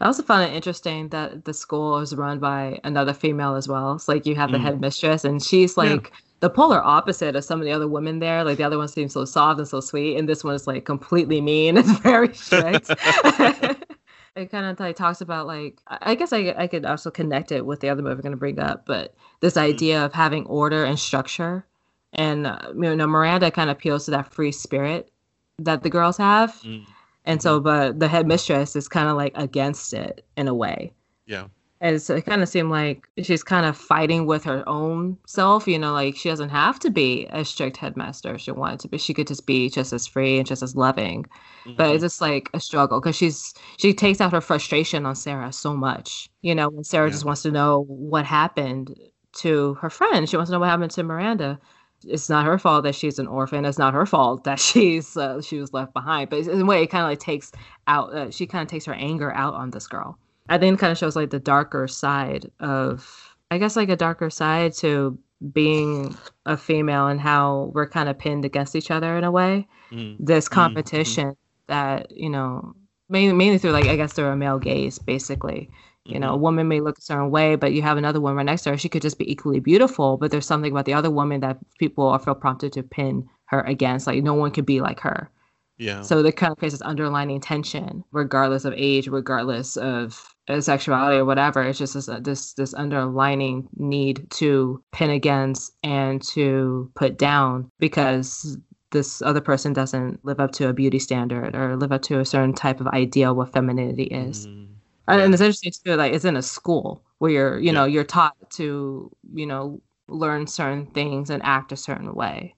I 0.00 0.06
also 0.06 0.22
found 0.22 0.50
it 0.50 0.54
interesting 0.54 1.08
that 1.08 1.44
the 1.44 1.52
school 1.52 1.98
is 1.98 2.14
run 2.14 2.38
by 2.38 2.78
another 2.84 3.12
female 3.12 3.56
as 3.56 3.66
well. 3.66 3.94
It's 3.94 4.06
like 4.06 4.26
you 4.26 4.36
have 4.36 4.52
the 4.52 4.58
mm. 4.58 4.62
headmistress, 4.62 5.24
and 5.24 5.42
she's 5.42 5.76
like 5.76 6.04
yeah. 6.04 6.16
the 6.40 6.50
polar 6.50 6.80
opposite 6.80 7.34
of 7.34 7.44
some 7.44 7.60
of 7.60 7.64
the 7.64 7.72
other 7.72 7.88
women 7.88 8.20
there. 8.20 8.44
Like 8.44 8.58
the 8.58 8.64
other 8.64 8.78
one 8.78 8.86
seems 8.88 9.12
so 9.12 9.24
soft 9.24 9.58
and 9.58 9.66
so 9.66 9.80
sweet, 9.80 10.16
and 10.16 10.28
this 10.28 10.44
one 10.44 10.54
is 10.54 10.66
like 10.68 10.84
completely 10.84 11.40
mean. 11.40 11.78
and 11.78 11.86
very 12.02 12.32
strict. 12.32 12.90
it 14.38 14.50
kind 14.50 14.66
of 14.66 14.78
like 14.80 14.96
talks 14.96 15.20
about 15.20 15.46
like 15.46 15.80
I 15.86 16.14
guess 16.14 16.32
I 16.32 16.54
I 16.56 16.66
could 16.66 16.86
also 16.86 17.10
connect 17.10 17.52
it 17.52 17.66
with 17.66 17.80
the 17.80 17.88
other 17.88 18.02
movie 18.02 18.14
I'm 18.14 18.20
going 18.20 18.32
to 18.32 18.38
bring 18.38 18.58
up, 18.58 18.86
but 18.86 19.14
this 19.40 19.54
mm-hmm. 19.54 19.68
idea 19.68 20.04
of 20.04 20.12
having 20.12 20.46
order 20.46 20.84
and 20.84 20.98
structure, 20.98 21.66
and 22.12 22.46
uh, 22.46 22.58
you 22.74 22.96
know 22.96 23.06
Miranda 23.06 23.50
kind 23.50 23.70
of 23.70 23.76
appeals 23.76 24.04
to 24.06 24.10
that 24.12 24.32
free 24.32 24.52
spirit 24.52 25.10
that 25.58 25.82
the 25.82 25.90
girls 25.90 26.16
have, 26.16 26.52
mm-hmm. 26.62 26.90
and 27.24 27.42
so 27.42 27.56
mm-hmm. 27.56 27.64
but 27.64 27.98
the 27.98 28.08
headmistress 28.08 28.76
is 28.76 28.88
kind 28.88 29.08
of 29.08 29.16
like 29.16 29.32
against 29.36 29.92
it 29.92 30.24
in 30.36 30.48
a 30.48 30.54
way. 30.54 30.92
Yeah. 31.26 31.48
And 31.80 32.02
so 32.02 32.16
it 32.16 32.26
kind 32.26 32.42
of 32.42 32.48
seemed 32.48 32.70
like 32.70 33.08
she's 33.22 33.44
kind 33.44 33.64
of 33.64 33.76
fighting 33.76 34.26
with 34.26 34.42
her 34.44 34.68
own 34.68 35.16
self, 35.26 35.68
you 35.68 35.78
know, 35.78 35.92
like 35.92 36.16
she 36.16 36.28
doesn't 36.28 36.48
have 36.48 36.78
to 36.80 36.90
be 36.90 37.26
a 37.30 37.44
strict 37.44 37.76
headmaster 37.76 38.34
if 38.34 38.40
she 38.40 38.50
wanted 38.50 38.80
to 38.80 38.88
be. 38.88 38.98
She 38.98 39.14
could 39.14 39.28
just 39.28 39.46
be 39.46 39.70
just 39.70 39.92
as 39.92 40.06
free 40.06 40.38
and 40.38 40.46
just 40.46 40.62
as 40.62 40.74
loving. 40.74 41.24
Mm-hmm. 41.24 41.76
But 41.76 41.94
it's 41.94 42.02
just 42.02 42.20
like 42.20 42.50
a 42.52 42.60
struggle 42.60 43.00
because 43.00 43.16
she's 43.16 43.54
she 43.76 43.94
takes 43.94 44.20
out 44.20 44.32
her 44.32 44.40
frustration 44.40 45.06
on 45.06 45.14
Sarah 45.14 45.52
so 45.52 45.74
much. 45.74 46.28
You 46.42 46.54
know, 46.54 46.68
when 46.68 46.84
Sarah 46.84 47.06
yeah. 47.06 47.12
just 47.12 47.24
wants 47.24 47.42
to 47.42 47.50
know 47.50 47.84
what 47.88 48.24
happened 48.24 48.98
to 49.36 49.74
her 49.74 49.90
friend. 49.90 50.28
She 50.28 50.36
wants 50.36 50.48
to 50.48 50.52
know 50.54 50.60
what 50.60 50.68
happened 50.68 50.90
to 50.92 51.02
Miranda 51.02 51.60
it's 52.06 52.28
not 52.28 52.46
her 52.46 52.58
fault 52.58 52.84
that 52.84 52.94
she's 52.94 53.18
an 53.18 53.26
orphan. 53.26 53.64
It's 53.64 53.78
not 53.78 53.94
her 53.94 54.06
fault 54.06 54.44
that 54.44 54.60
she's 54.60 55.16
uh, 55.16 55.40
she 55.42 55.58
was 55.58 55.72
left 55.72 55.92
behind. 55.92 56.30
But 56.30 56.40
in 56.40 56.60
a 56.60 56.64
way, 56.64 56.82
it 56.82 56.88
kind 56.88 57.04
of 57.04 57.10
like 57.10 57.20
takes 57.20 57.52
out. 57.86 58.14
Uh, 58.14 58.30
she 58.30 58.46
kind 58.46 58.62
of 58.62 58.68
takes 58.68 58.84
her 58.86 58.94
anger 58.94 59.32
out 59.32 59.54
on 59.54 59.70
this 59.70 59.86
girl. 59.86 60.18
I 60.48 60.58
think 60.58 60.74
it 60.74 60.80
kind 60.80 60.92
of 60.92 60.98
shows 60.98 61.16
like 61.16 61.30
the 61.30 61.38
darker 61.38 61.88
side 61.88 62.50
of, 62.60 63.36
I 63.50 63.58
guess, 63.58 63.76
like 63.76 63.88
a 63.88 63.96
darker 63.96 64.30
side 64.30 64.72
to 64.74 65.18
being 65.52 66.16
a 66.46 66.56
female 66.56 67.06
and 67.06 67.20
how 67.20 67.70
we're 67.74 67.88
kind 67.88 68.08
of 68.08 68.18
pinned 68.18 68.44
against 68.44 68.74
each 68.74 68.90
other 68.90 69.16
in 69.16 69.24
a 69.24 69.30
way. 69.30 69.66
Mm. 69.90 70.16
This 70.18 70.46
mm-hmm. 70.46 70.54
competition 70.54 71.28
mm. 71.30 71.36
that 71.68 72.10
you 72.10 72.30
know, 72.30 72.74
mainly 73.08 73.34
mainly 73.34 73.58
through 73.58 73.72
like 73.72 73.86
I 73.86 73.96
guess 73.96 74.12
through 74.12 74.26
a 74.26 74.36
male 74.36 74.58
gaze, 74.58 74.98
basically. 74.98 75.70
You 76.04 76.18
know, 76.18 76.30
a 76.30 76.32
mm-hmm. 76.32 76.42
woman 76.42 76.68
may 76.68 76.80
look 76.80 76.96
a 76.96 77.02
certain 77.02 77.30
way, 77.30 77.54
but 77.56 77.74
you 77.74 77.82
have 77.82 77.98
another 77.98 78.18
woman 78.18 78.38
right 78.38 78.46
next 78.46 78.62
to 78.62 78.70
her. 78.70 78.78
She 78.78 78.88
could 78.88 79.02
just 79.02 79.18
be 79.18 79.30
equally 79.30 79.60
beautiful, 79.60 80.16
but 80.16 80.30
there's 80.30 80.46
something 80.46 80.72
about 80.72 80.86
the 80.86 80.94
other 80.94 81.10
woman 81.10 81.40
that 81.40 81.58
people 81.78 82.06
are 82.08 82.18
feel 82.18 82.34
prompted 82.34 82.72
to 82.72 82.82
pin 82.82 83.28
her 83.46 83.60
against. 83.60 84.06
Like 84.06 84.22
no 84.22 84.32
one 84.32 84.50
could 84.50 84.64
be 84.64 84.80
like 84.80 85.00
her. 85.00 85.30
Yeah. 85.76 86.02
So 86.02 86.22
there 86.22 86.32
kind 86.32 86.52
of 86.52 86.58
creates 86.58 86.74
this 86.74 86.82
underlining 86.82 87.40
tension, 87.40 88.04
regardless 88.10 88.64
of 88.64 88.72
age, 88.76 89.06
regardless 89.06 89.76
of 89.76 90.34
sexuality 90.60 91.18
or 91.18 91.24
whatever. 91.24 91.62
It's 91.62 91.78
just 91.78 91.94
this 91.94 92.08
this 92.20 92.54
this 92.54 92.74
underlining 92.74 93.68
need 93.76 94.30
to 94.32 94.82
pin 94.92 95.10
against 95.10 95.72
and 95.82 96.22
to 96.28 96.90
put 96.94 97.18
down 97.18 97.70
because 97.78 98.58
this 98.90 99.20
other 99.22 99.40
person 99.40 99.72
doesn't 99.72 100.24
live 100.24 100.40
up 100.40 100.52
to 100.52 100.68
a 100.68 100.72
beauty 100.72 100.98
standard 100.98 101.54
or 101.54 101.76
live 101.76 101.92
up 101.92 102.02
to 102.02 102.20
a 102.20 102.24
certain 102.24 102.54
type 102.54 102.80
of 102.80 102.86
ideal 102.88 103.34
what 103.34 103.52
femininity 103.52 104.04
is. 104.04 104.46
Mm. 104.46 104.68
Yeah. 105.08 105.18
And 105.18 105.32
it's 105.32 105.40
interesting 105.40 105.72
too, 105.84 105.96
like 105.96 106.12
it's 106.12 106.24
in 106.24 106.36
a 106.36 106.42
school 106.42 107.02
where 107.18 107.30
you're, 107.30 107.58
you 107.58 107.66
yeah. 107.66 107.72
know, 107.72 107.84
you're 107.84 108.04
taught 108.04 108.34
to, 108.50 109.10
you 109.34 109.46
know, 109.46 109.80
learn 110.08 110.46
certain 110.46 110.86
things 110.86 111.30
and 111.30 111.42
act 111.42 111.72
a 111.72 111.76
certain 111.76 112.14
way. 112.14 112.54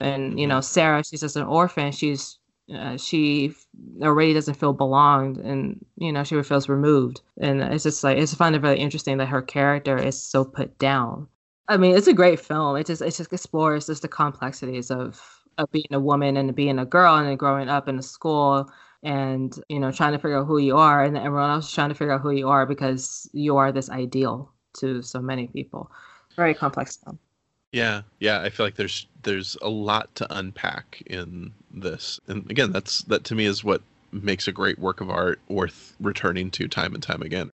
And 0.00 0.38
you 0.38 0.46
know, 0.46 0.58
mm-hmm. 0.58 0.62
Sarah, 0.62 1.04
she's 1.04 1.20
just 1.20 1.36
an 1.36 1.44
orphan. 1.44 1.92
She's 1.92 2.37
uh, 2.74 2.96
she 2.96 3.54
already 4.02 4.34
doesn't 4.34 4.54
feel 4.54 4.72
belonged, 4.72 5.38
and 5.38 5.84
you 5.96 6.12
know, 6.12 6.24
she 6.24 6.40
feels 6.42 6.68
removed. 6.68 7.20
And 7.40 7.62
it's 7.62 7.84
just 7.84 8.04
like 8.04 8.18
it's 8.18 8.34
find 8.34 8.54
it 8.54 8.62
really 8.62 8.78
interesting 8.78 9.18
that 9.18 9.26
her 9.28 9.42
character 9.42 9.96
is 9.96 10.20
so 10.20 10.44
put 10.44 10.78
down. 10.78 11.28
I 11.68 11.76
mean, 11.76 11.96
it's 11.96 12.06
a 12.06 12.14
great 12.14 12.40
film. 12.40 12.76
It 12.76 12.86
just 12.86 13.02
it 13.02 13.14
just 13.14 13.32
explores 13.32 13.86
just 13.86 14.02
the 14.02 14.08
complexities 14.08 14.90
of 14.90 15.20
of 15.58 15.70
being 15.72 15.92
a 15.92 16.00
woman 16.00 16.36
and 16.36 16.54
being 16.54 16.78
a 16.78 16.86
girl 16.86 17.16
and 17.16 17.38
growing 17.38 17.68
up 17.68 17.88
in 17.88 17.98
a 17.98 18.02
school 18.02 18.70
and 19.02 19.60
you 19.68 19.78
know 19.78 19.92
trying 19.92 20.12
to 20.12 20.18
figure 20.18 20.38
out 20.38 20.46
who 20.46 20.58
you 20.58 20.76
are 20.76 21.04
and 21.04 21.16
everyone 21.16 21.50
else 21.50 21.68
is 21.68 21.74
trying 21.74 21.88
to 21.88 21.94
figure 21.94 22.12
out 22.12 22.20
who 22.20 22.30
you 22.30 22.48
are 22.48 22.66
because 22.66 23.28
you 23.32 23.56
are 23.56 23.70
this 23.70 23.90
ideal 23.90 24.52
to 24.72 25.02
so 25.02 25.20
many 25.20 25.46
people 25.48 25.90
very 26.36 26.54
complex 26.54 26.96
film 26.96 27.18
yeah 27.72 28.02
yeah 28.20 28.40
i 28.40 28.48
feel 28.48 28.64
like 28.66 28.76
there's 28.76 29.06
there's 29.22 29.56
a 29.62 29.68
lot 29.68 30.14
to 30.14 30.26
unpack 30.36 31.02
in 31.06 31.52
this 31.70 32.18
and 32.28 32.50
again 32.50 32.72
that's 32.72 33.02
that 33.02 33.24
to 33.24 33.34
me 33.34 33.44
is 33.44 33.62
what 33.62 33.82
makes 34.10 34.48
a 34.48 34.52
great 34.52 34.78
work 34.78 35.00
of 35.00 35.10
art 35.10 35.40
worth 35.48 35.94
returning 36.00 36.50
to 36.50 36.66
time 36.66 36.94
and 36.94 37.02
time 37.02 37.22
again 37.22 37.50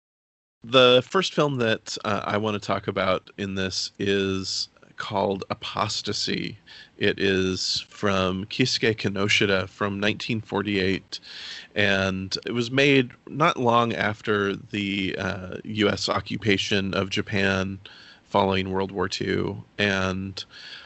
the 0.63 1.03
first 1.07 1.33
film 1.33 1.57
that 1.57 1.97
uh, 2.05 2.21
i 2.25 2.37
want 2.37 2.53
to 2.53 2.65
talk 2.65 2.87
about 2.87 3.29
in 3.37 3.55
this 3.55 3.91
is 3.97 4.69
called 4.97 5.43
Apostasy. 5.49 6.57
It 6.97 7.19
is 7.19 7.85
from 7.89 8.45
Keisuke 8.45 8.95
Kinoshita 8.95 9.67
from 9.67 9.99
1948, 9.99 11.19
and 11.75 12.37
it 12.45 12.51
was 12.51 12.71
made 12.71 13.11
not 13.27 13.57
long 13.57 13.93
after 13.93 14.55
the 14.55 15.15
uh, 15.17 15.57
U.S. 15.63 16.09
occupation 16.09 16.93
of 16.93 17.09
Japan 17.09 17.79
following 18.33 18.71
World 18.71 18.91
War 18.91 19.07
II, 19.21 19.57
and 19.77 20.43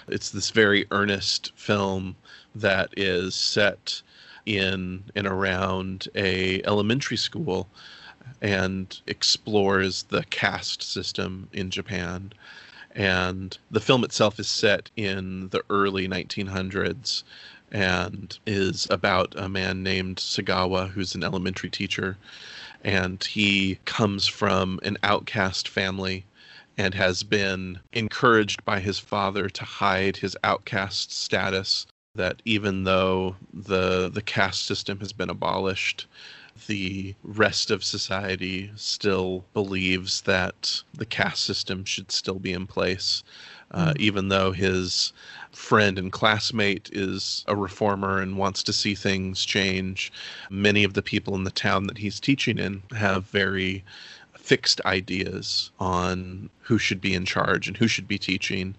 it's 0.09 0.31
this 0.31 0.49
very 0.49 0.85
earnest 0.91 1.53
film 1.55 2.17
that 2.53 2.89
is 2.97 3.35
set 3.35 4.01
in 4.45 5.01
and 5.15 5.25
around 5.25 6.09
a 6.13 6.61
elementary 6.63 7.15
school 7.15 7.69
and 8.41 8.99
explores 9.07 10.03
the 10.03 10.25
caste 10.25 10.83
system 10.83 11.47
in 11.53 11.69
Japan. 11.69 12.33
And 12.93 13.57
the 13.71 13.79
film 13.79 14.03
itself 14.03 14.41
is 14.41 14.49
set 14.49 14.91
in 14.97 15.47
the 15.47 15.63
early 15.69 16.05
1900s 16.05 17.23
and 17.71 18.37
is 18.45 18.87
about 18.89 19.33
a 19.37 19.47
man 19.47 19.83
named 19.83 20.17
Sagawa 20.17 20.89
who's 20.89 21.15
an 21.15 21.23
elementary 21.23 21.69
teacher. 21.69 22.17
And 22.83 23.23
he 23.23 23.79
comes 23.85 24.27
from 24.27 24.81
an 24.83 24.97
outcast 25.01 25.69
family 25.69 26.25
and 26.77 26.93
has 26.93 27.23
been 27.23 27.79
encouraged 27.93 28.63
by 28.65 28.79
his 28.79 28.99
father 28.99 29.49
to 29.49 29.63
hide 29.63 30.17
his 30.17 30.37
outcast 30.43 31.11
status 31.11 31.87
that 32.15 32.41
even 32.45 32.83
though 32.83 33.35
the 33.53 34.09
the 34.09 34.21
caste 34.21 34.65
system 34.65 34.99
has 34.99 35.13
been 35.13 35.29
abolished 35.29 36.07
the 36.65 37.13
rest 37.23 37.69
of 37.69 37.83
society 37.83 38.71
still 38.75 39.45
believes 39.53 40.21
that 40.21 40.81
the 40.93 41.05
caste 41.05 41.43
system 41.43 41.85
should 41.85 42.11
still 42.11 42.39
be 42.39 42.51
in 42.51 42.65
place, 42.65 43.23
uh, 43.71 43.91
mm. 43.91 43.97
even 43.97 44.29
though 44.29 44.51
his 44.51 45.13
friend 45.51 45.99
and 45.99 46.11
classmate 46.11 46.89
is 46.91 47.43
a 47.47 47.55
reformer 47.55 48.19
and 48.19 48.37
wants 48.37 48.63
to 48.63 48.73
see 48.73 48.95
things 48.95 49.45
change. 49.45 50.11
Many 50.49 50.83
of 50.83 50.93
the 50.93 51.01
people 51.01 51.35
in 51.35 51.43
the 51.43 51.51
town 51.51 51.87
that 51.87 51.97
he's 51.97 52.19
teaching 52.19 52.57
in 52.57 52.81
have 52.95 53.25
very 53.25 53.83
fixed 54.47 54.79
ideas 54.85 55.71
on 55.77 56.49
who 56.61 56.77
should 56.77 57.01
be 57.01 57.13
in 57.13 57.25
charge 57.25 57.67
and 57.67 57.75
who 57.75 57.87
should 57.89 58.07
be 58.07 58.17
teaching. 58.17 58.73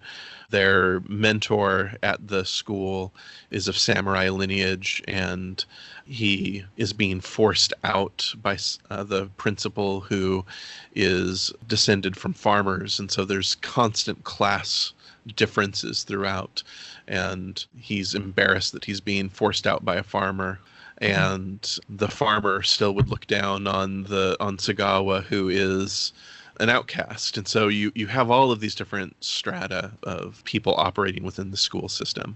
Their 0.49 1.01
mentor 1.01 1.93
at 2.01 2.27
the 2.27 2.43
school 2.43 3.13
is 3.51 3.67
of 3.67 3.77
samurai 3.77 4.29
lineage, 4.29 5.03
and 5.07 5.63
he 6.05 6.65
is 6.75 6.91
being 6.91 7.21
forced 7.21 7.71
out 7.83 8.33
by 8.41 8.57
uh, 8.89 9.03
the 9.03 9.27
principal, 9.37 9.99
who 9.99 10.43
is 10.95 11.53
descended 11.67 12.17
from 12.17 12.33
farmers. 12.33 12.99
And 12.99 13.11
so 13.11 13.23
there's 13.23 13.53
constant 13.61 14.23
class 14.23 14.93
differences 15.35 16.01
throughout. 16.01 16.63
And 17.07 17.63
he's 17.77 18.15
embarrassed 18.15 18.73
that 18.73 18.85
he's 18.85 19.01
being 19.01 19.29
forced 19.29 19.67
out 19.67 19.85
by 19.85 19.97
a 19.97 20.03
farmer 20.03 20.57
Mm-hmm. 21.01 21.33
and 21.33 21.79
the 21.89 22.09
farmer 22.09 22.61
still 22.61 22.93
would 22.95 23.07
look 23.09 23.25
down 23.27 23.67
on 23.67 24.03
the 24.03 24.35
on 24.41 24.57
Sagawa, 24.57 25.23
who 25.23 25.47
is 25.47 26.11
an 26.59 26.69
outcast. 26.69 27.37
And 27.37 27.47
so 27.47 27.69
you, 27.69 27.91
you 27.95 28.07
have 28.07 28.29
all 28.29 28.51
of 28.51 28.59
these 28.59 28.75
different 28.75 29.15
strata 29.23 29.91
of 30.03 30.43
people 30.43 30.75
operating 30.77 31.23
within 31.23 31.51
the 31.51 31.57
school 31.57 31.87
system. 31.87 32.35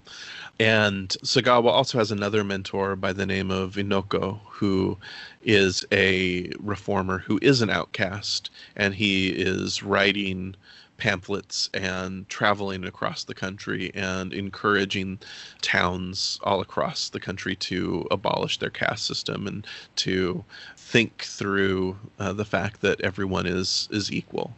And 0.59 1.09
Sagawa 1.23 1.67
also 1.71 1.97
has 1.97 2.11
another 2.11 2.43
mentor 2.43 2.95
by 2.95 3.11
the 3.11 3.25
name 3.25 3.51
of 3.51 3.75
Inoko, 3.75 4.39
who 4.49 4.97
is 5.43 5.85
a 5.91 6.49
reformer 6.59 7.17
who 7.19 7.37
is 7.41 7.61
an 7.61 7.69
outcast. 7.69 8.49
And 8.77 8.95
he 8.95 9.27
is 9.27 9.83
writing 9.83 10.55
pamphlets 11.03 11.69
and 11.73 12.29
traveling 12.29 12.85
across 12.85 13.25
the 13.25 13.33
country 13.33 13.91
and 13.93 14.31
encouraging 14.31 15.19
towns 15.61 16.39
all 16.43 16.61
across 16.61 17.09
the 17.09 17.19
country 17.19 17.57
to 17.57 18.07
abolish 18.09 18.57
their 18.57 18.69
caste 18.69 19.05
system 19.05 19.45
and 19.45 19.67
to 19.97 20.45
think 20.77 21.21
through 21.23 21.97
uh, 22.19 22.31
the 22.31 22.45
fact 22.45 22.79
that 22.79 23.01
everyone 23.01 23.45
is 23.45 23.89
is 23.91 24.13
equal 24.13 24.53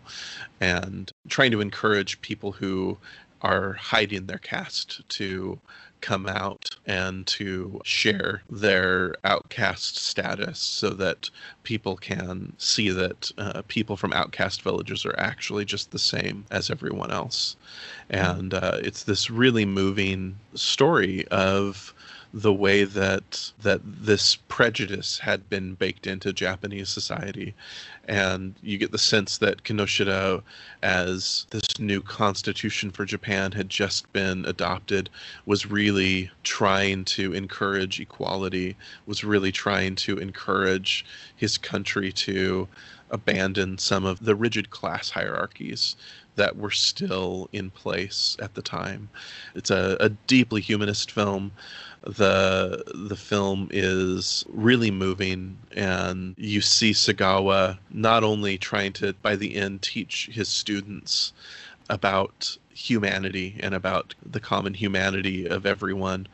and 0.62 1.12
trying 1.30 1.50
to 1.50 1.62
encourage 1.62 2.22
people 2.22 2.52
who 2.52 2.96
are 3.42 3.74
hiding 3.74 4.28
their 4.28 4.38
caste 4.38 5.02
to 5.10 5.60
come 6.02 6.28
out 6.28 6.70
and 6.86 7.26
to 7.26 7.82
share 7.84 8.44
their 8.50 9.16
outcast 9.24 9.98
status 9.98 10.60
so 10.60 10.92
that 10.92 11.30
people 11.64 11.96
can 11.96 12.54
see 12.58 12.90
that 12.90 13.32
uh, 13.38 13.64
people 13.68 13.98
from 13.98 14.14
outcast 14.14 14.62
villages 14.62 15.06
are 15.06 15.20
actually 15.20 15.66
just 15.66 15.92
the 15.92 16.00
same 16.00 16.46
as 16.52 16.70
everyone 16.70 17.12
else. 17.12 17.56
And 18.10 18.54
uh, 18.54 18.80
it's 18.84 19.04
this 19.04 19.32
really 19.32 19.66
moving 19.66 20.38
story 20.54 21.28
of 21.30 21.94
the 22.36 22.54
way 22.54 22.84
that 22.84 23.50
that 23.62 23.80
this 23.86 24.36
prejudice 24.36 25.20
had 25.20 25.50
been 25.50 25.74
baked 25.74 26.06
into 26.06 26.34
Japanese 26.34 26.90
society, 26.90 27.56
and 28.10 28.54
you 28.62 28.78
get 28.78 28.92
the 28.92 28.98
sense 28.98 29.38
that 29.38 29.64
Kinoshita, 29.64 30.44
as 30.84 31.48
this 31.52 31.80
new 31.80 32.02
constitution 32.02 32.92
for 32.92 33.06
Japan 33.06 33.54
had 33.54 33.70
just 33.70 34.12
been 34.12 34.44
adopted, 34.46 35.10
was 35.46 35.72
really 35.72 36.30
trying 36.44 37.06
to 37.06 37.34
encourage 37.34 38.02
equality, 38.02 38.76
was 39.06 39.24
really 39.24 39.54
trying 39.54 39.96
to 39.96 40.18
encourage 40.18 41.06
his 41.38 41.58
country 41.58 42.12
to 42.12 42.68
abandon 43.12 43.78
some 43.78 44.04
of 44.04 44.26
the 44.26 44.36
rigid 44.36 44.72
class 44.72 45.10
hierarchies 45.10 45.96
that 46.36 46.58
were 46.58 46.72
still 46.72 47.50
in 47.54 47.70
place 47.70 48.36
at 48.42 48.54
the 48.56 48.62
time. 48.62 49.08
It's 49.54 49.72
a, 49.72 49.96
a 50.02 50.10
deeply 50.10 50.60
humanist 50.60 51.12
film 51.12 51.52
the 52.06 52.84
the 52.94 53.16
film 53.16 53.68
is 53.72 54.46
really 54.50 54.92
moving 54.92 55.58
and 55.76 56.36
you 56.38 56.62
see 56.62 56.92
Sagawa 56.92 57.78
not 57.92 58.24
only 58.24 58.58
trying 58.58 58.94
to 58.94 59.14
by 59.22 59.36
the 59.36 59.56
end 59.56 59.82
teach 59.82 60.30
his 60.32 60.48
students 60.48 61.34
about 61.90 62.58
humanity 62.74 63.56
and 63.60 63.74
about 63.74 64.14
the 64.24 64.40
common 64.40 64.74
humanity 64.74 65.48
of 65.48 65.66
everyone 65.66 66.28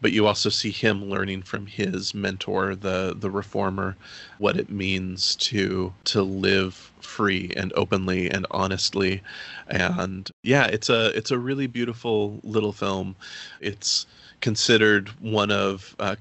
but 0.00 0.12
you 0.12 0.26
also 0.26 0.48
see 0.48 0.70
him 0.70 1.08
learning 1.08 1.42
from 1.42 1.66
his 1.66 2.14
mentor 2.14 2.76
the 2.76 3.14
the 3.18 3.30
reformer 3.30 3.96
what 4.38 4.56
it 4.56 4.70
means 4.70 5.34
to 5.36 5.92
to 6.04 6.22
live 6.22 6.92
free 7.00 7.52
and 7.56 7.72
openly 7.74 8.30
and 8.30 8.46
honestly. 8.50 9.22
And 9.68 10.30
yeah 10.42 10.66
it's 10.66 10.90
a 10.90 11.16
it's 11.16 11.30
a 11.30 11.38
really 11.38 11.66
beautiful 11.66 12.40
little 12.42 12.72
film. 12.72 13.16
It's 13.60 14.06
considered 14.40 15.08
one 15.20 15.50
of 15.50 15.96
uh, 15.98 16.16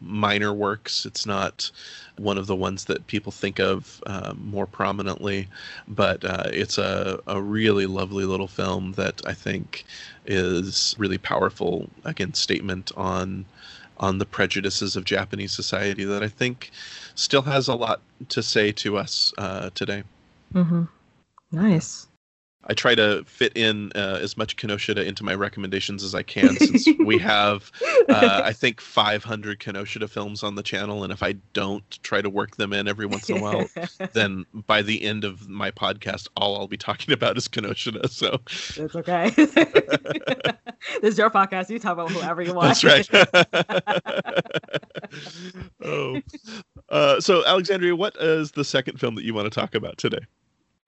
minor 0.00 0.52
works. 0.52 1.06
It's 1.06 1.26
not 1.26 1.70
one 2.16 2.38
of 2.38 2.46
the 2.46 2.56
ones 2.56 2.84
that 2.84 3.06
people 3.06 3.32
think 3.32 3.58
of 3.58 4.02
uh, 4.06 4.34
more 4.36 4.66
prominently, 4.66 5.48
but 5.88 6.24
uh, 6.24 6.44
it's 6.46 6.78
a, 6.78 7.20
a 7.26 7.40
really 7.40 7.86
lovely 7.86 8.24
little 8.24 8.48
film 8.48 8.92
that 8.92 9.20
I 9.26 9.32
think 9.32 9.84
is 10.26 10.94
really 10.98 11.18
powerful. 11.18 11.88
Again, 12.04 12.34
statement 12.34 12.92
on 12.96 13.44
on 13.98 14.18
the 14.18 14.26
prejudices 14.26 14.96
of 14.96 15.04
Japanese 15.04 15.52
society 15.52 16.04
that 16.04 16.22
I 16.22 16.28
think 16.28 16.72
still 17.14 17.42
has 17.42 17.68
a 17.68 17.74
lot 17.74 18.00
to 18.30 18.42
say 18.42 18.72
to 18.72 18.96
us 18.98 19.32
uh, 19.38 19.70
today. 19.74 20.02
Mm-hmm. 20.52 20.84
Nice. 21.52 22.08
I 22.66 22.74
try 22.74 22.94
to 22.94 23.24
fit 23.26 23.56
in 23.56 23.92
uh, 23.94 24.18
as 24.22 24.36
much 24.36 24.56
Kinoshita 24.56 25.04
into 25.04 25.22
my 25.22 25.34
recommendations 25.34 26.02
as 26.02 26.14
I 26.14 26.22
can 26.22 26.56
since 26.56 26.88
we 27.04 27.18
have, 27.18 27.70
uh, 28.08 28.42
I 28.44 28.52
think, 28.52 28.80
500 28.80 29.60
Kinoshita 29.60 30.08
films 30.08 30.42
on 30.42 30.54
the 30.54 30.62
channel. 30.62 31.04
And 31.04 31.12
if 31.12 31.22
I 31.22 31.32
don't 31.52 32.02
try 32.02 32.22
to 32.22 32.30
work 32.30 32.56
them 32.56 32.72
in 32.72 32.88
every 32.88 33.06
once 33.06 33.28
in 33.28 33.38
a 33.38 33.42
while, 33.42 33.68
then 34.12 34.46
by 34.54 34.80
the 34.80 35.02
end 35.02 35.24
of 35.24 35.48
my 35.48 35.70
podcast, 35.70 36.28
all 36.36 36.56
I'll 36.56 36.66
be 36.66 36.78
talking 36.78 37.12
about 37.12 37.36
is 37.36 37.48
Kinoshita. 37.48 38.08
So 38.08 38.40
it's 38.82 38.96
okay. 38.96 39.30
this 39.30 41.12
is 41.12 41.18
your 41.18 41.30
podcast. 41.30 41.68
You 41.68 41.78
talk 41.78 41.94
about 41.94 42.10
whoever 42.10 42.40
you 42.40 42.54
want. 42.54 42.80
That's 42.80 42.84
right. 42.84 43.08
oh. 45.84 46.20
Uh, 46.88 47.20
so, 47.20 47.44
Alexandria, 47.46 47.94
what 47.94 48.16
is 48.20 48.52
the 48.52 48.64
second 48.64 48.98
film 48.98 49.14
that 49.16 49.24
you 49.24 49.34
want 49.34 49.52
to 49.52 49.60
talk 49.60 49.74
about 49.74 49.98
today? 49.98 50.20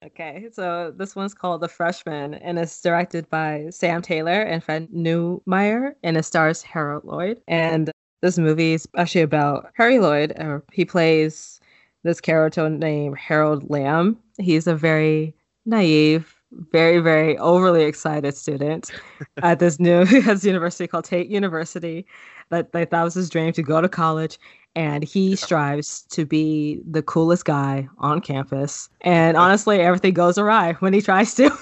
Okay, 0.04 0.48
so 0.52 0.92
this 0.94 1.16
one's 1.16 1.32
called 1.32 1.62
The 1.62 1.68
Freshman, 1.68 2.34
and 2.34 2.58
it's 2.58 2.80
directed 2.82 3.28
by 3.30 3.66
Sam 3.70 4.02
Taylor 4.02 4.42
and 4.42 4.62
Fred 4.62 4.88
Newmeyer, 4.90 5.94
and 6.02 6.16
it 6.18 6.24
stars 6.24 6.62
Harold 6.62 7.04
Lloyd. 7.04 7.40
And 7.48 7.90
this 8.20 8.36
movie 8.36 8.74
is 8.74 8.86
actually 8.96 9.22
about 9.22 9.70
Harry 9.74 9.98
Lloyd. 9.98 10.32
Or 10.38 10.62
he 10.70 10.84
plays 10.84 11.60
this 12.02 12.20
character 12.20 12.68
named 12.68 13.18
Harold 13.18 13.68
Lamb. 13.70 14.18
He's 14.38 14.66
a 14.66 14.74
very 14.74 15.34
naive, 15.64 16.34
very, 16.72 16.98
very 16.98 17.38
overly 17.38 17.84
excited 17.84 18.36
student 18.36 18.92
at 19.42 19.60
this 19.60 19.80
new 19.80 20.04
university 20.42 20.86
called 20.86 21.06
Tate 21.06 21.28
University. 21.28 22.06
That, 22.50 22.72
that 22.72 22.90
that 22.90 23.02
was 23.02 23.14
his 23.14 23.30
dream 23.30 23.52
to 23.54 23.62
go 23.62 23.80
to 23.80 23.88
college 23.88 24.38
and 24.76 25.02
he 25.02 25.34
strives 25.34 26.02
to 26.02 26.26
be 26.26 26.82
the 26.88 27.02
coolest 27.02 27.46
guy 27.46 27.88
on 27.98 28.20
campus. 28.20 28.90
And 29.00 29.36
honestly, 29.36 29.80
everything 29.80 30.12
goes 30.12 30.36
awry 30.36 30.74
when 30.74 30.92
he 30.92 31.00
tries 31.00 31.34
to. 31.36 31.44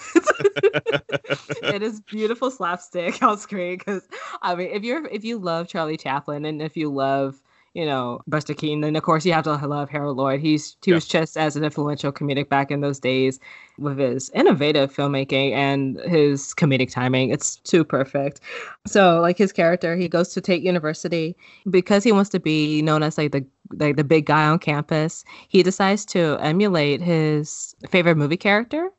it 1.62 1.82
is 1.82 2.00
beautiful 2.06 2.50
slapstick 2.50 3.22
on 3.22 3.38
screen 3.38 3.78
because 3.78 4.06
I 4.42 4.56
mean, 4.56 4.70
if 4.72 4.82
you're 4.82 5.06
if 5.06 5.24
you 5.24 5.38
love 5.38 5.68
Charlie 5.68 5.96
Chaplin 5.96 6.44
and 6.44 6.60
if 6.60 6.76
you 6.76 6.90
love 6.92 7.40
you 7.74 7.84
know, 7.84 8.20
Buster 8.28 8.54
Keaton. 8.54 8.84
And 8.84 8.96
of 8.96 9.02
course, 9.02 9.26
you 9.26 9.32
have 9.32 9.44
to 9.44 9.54
love 9.66 9.90
Harold 9.90 10.16
Lloyd. 10.16 10.40
He's 10.40 10.76
he 10.84 10.92
yeah. 10.92 10.96
was 10.96 11.06
just 11.06 11.36
as 11.36 11.56
an 11.56 11.64
influential 11.64 12.12
comedic 12.12 12.48
back 12.48 12.70
in 12.70 12.80
those 12.80 13.00
days 13.00 13.40
with 13.78 13.98
his 13.98 14.30
innovative 14.30 14.94
filmmaking 14.94 15.52
and 15.52 15.98
his 16.00 16.54
comedic 16.54 16.90
timing. 16.90 17.30
It's 17.30 17.56
too 17.56 17.84
perfect. 17.84 18.40
So, 18.86 19.20
like 19.20 19.36
his 19.36 19.52
character, 19.52 19.96
he 19.96 20.08
goes 20.08 20.28
to 20.30 20.40
Tate 20.40 20.62
University 20.62 21.36
because 21.68 22.04
he 22.04 22.12
wants 22.12 22.30
to 22.30 22.40
be 22.40 22.80
known 22.80 23.02
as 23.02 23.18
like 23.18 23.32
the 23.32 23.44
like 23.72 23.96
the 23.96 24.04
big 24.04 24.26
guy 24.26 24.46
on 24.46 24.60
campus. 24.60 25.24
He 25.48 25.64
decides 25.64 26.04
to 26.06 26.38
emulate 26.40 27.00
his 27.00 27.74
favorite 27.90 28.16
movie 28.16 28.36
character 28.36 28.90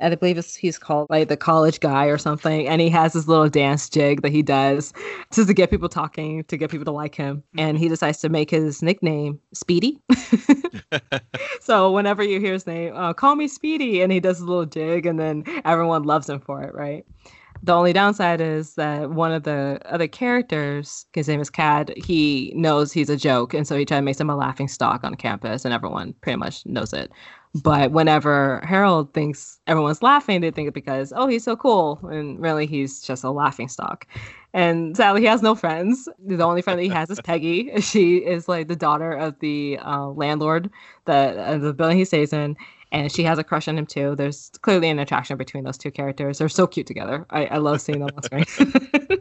and 0.00 0.12
I 0.12 0.16
believe 0.16 0.44
he's 0.56 0.78
called 0.78 1.08
like 1.10 1.28
the 1.28 1.36
college 1.36 1.80
guy 1.80 2.06
or 2.06 2.18
something. 2.18 2.68
And 2.68 2.80
he 2.80 2.88
has 2.90 3.12
this 3.12 3.26
little 3.26 3.48
dance 3.48 3.88
jig 3.88 4.22
that 4.22 4.32
he 4.32 4.42
does 4.42 4.92
just 5.32 5.48
to 5.48 5.54
get 5.54 5.70
people 5.70 5.88
talking, 5.88 6.44
to 6.44 6.56
get 6.56 6.70
people 6.70 6.84
to 6.84 6.92
like 6.92 7.14
him. 7.14 7.42
And 7.56 7.78
he 7.78 7.88
decides 7.88 8.18
to 8.18 8.28
make 8.28 8.50
his 8.50 8.82
nickname 8.82 9.40
Speedy. 9.52 10.00
so 11.60 11.90
whenever 11.90 12.22
you 12.22 12.40
hear 12.40 12.52
his 12.52 12.66
name, 12.66 12.94
uh, 12.94 13.12
call 13.12 13.36
me 13.36 13.48
Speedy, 13.48 14.02
and 14.02 14.12
he 14.12 14.20
does 14.20 14.40
a 14.40 14.44
little 14.44 14.66
jig, 14.66 15.06
and 15.06 15.18
then 15.18 15.44
everyone 15.64 16.04
loves 16.04 16.28
him 16.28 16.40
for 16.40 16.62
it, 16.62 16.74
right? 16.74 17.04
The 17.62 17.72
only 17.72 17.92
downside 17.92 18.40
is 18.40 18.74
that 18.74 19.10
one 19.10 19.32
of 19.32 19.42
the 19.42 19.80
other 19.84 20.06
characters, 20.06 21.06
his 21.12 21.26
name 21.26 21.40
is 21.40 21.50
Cad, 21.50 21.92
he 21.96 22.52
knows 22.54 22.92
he's 22.92 23.10
a 23.10 23.16
joke, 23.16 23.52
and 23.52 23.66
so 23.66 23.76
he 23.76 23.84
tries 23.84 23.98
to 23.98 24.02
make 24.02 24.20
him 24.20 24.30
a 24.30 24.36
laughing 24.36 24.68
stock 24.68 25.02
on 25.02 25.16
campus, 25.16 25.64
and 25.64 25.74
everyone 25.74 26.14
pretty 26.20 26.36
much 26.36 26.64
knows 26.66 26.92
it. 26.92 27.10
But 27.54 27.92
whenever 27.92 28.60
Harold 28.64 29.12
thinks 29.14 29.58
everyone's 29.66 30.02
laughing, 30.02 30.40
they 30.40 30.50
think 30.50 30.68
it 30.68 30.74
because, 30.74 31.12
oh, 31.16 31.26
he's 31.26 31.44
so 31.44 31.56
cool. 31.56 31.98
And 32.10 32.38
really, 32.40 32.66
he's 32.66 33.00
just 33.00 33.24
a 33.24 33.30
laughing 33.30 33.68
stock. 33.68 34.06
And 34.54 34.96
sadly, 34.96 35.22
he 35.22 35.26
has 35.26 35.42
no 35.42 35.54
friends. 35.54 36.08
The 36.24 36.42
only 36.42 36.62
friend 36.62 36.78
that 36.78 36.84
he 36.84 36.88
has 36.90 37.10
is 37.10 37.20
Peggy. 37.24 37.70
She 37.80 38.18
is 38.18 38.48
like 38.48 38.68
the 38.68 38.76
daughter 38.76 39.12
of 39.12 39.38
the 39.40 39.78
uh, 39.82 40.08
landlord 40.08 40.70
that 41.06 41.36
uh, 41.36 41.58
the 41.58 41.72
building 41.72 41.98
he 41.98 42.04
stays 42.04 42.32
in. 42.32 42.56
And 42.90 43.12
she 43.12 43.22
has 43.24 43.38
a 43.38 43.44
crush 43.44 43.68
on 43.68 43.76
him 43.76 43.86
too. 43.86 44.14
There's 44.16 44.50
clearly 44.62 44.88
an 44.88 44.98
attraction 44.98 45.36
between 45.36 45.64
those 45.64 45.76
two 45.76 45.90
characters. 45.90 46.38
They're 46.38 46.48
so 46.48 46.66
cute 46.66 46.86
together. 46.86 47.26
I, 47.30 47.46
I 47.46 47.56
love 47.58 47.82
seeing 47.82 48.00
them 48.00 48.08
on 48.16 48.22
screen. 48.22 48.44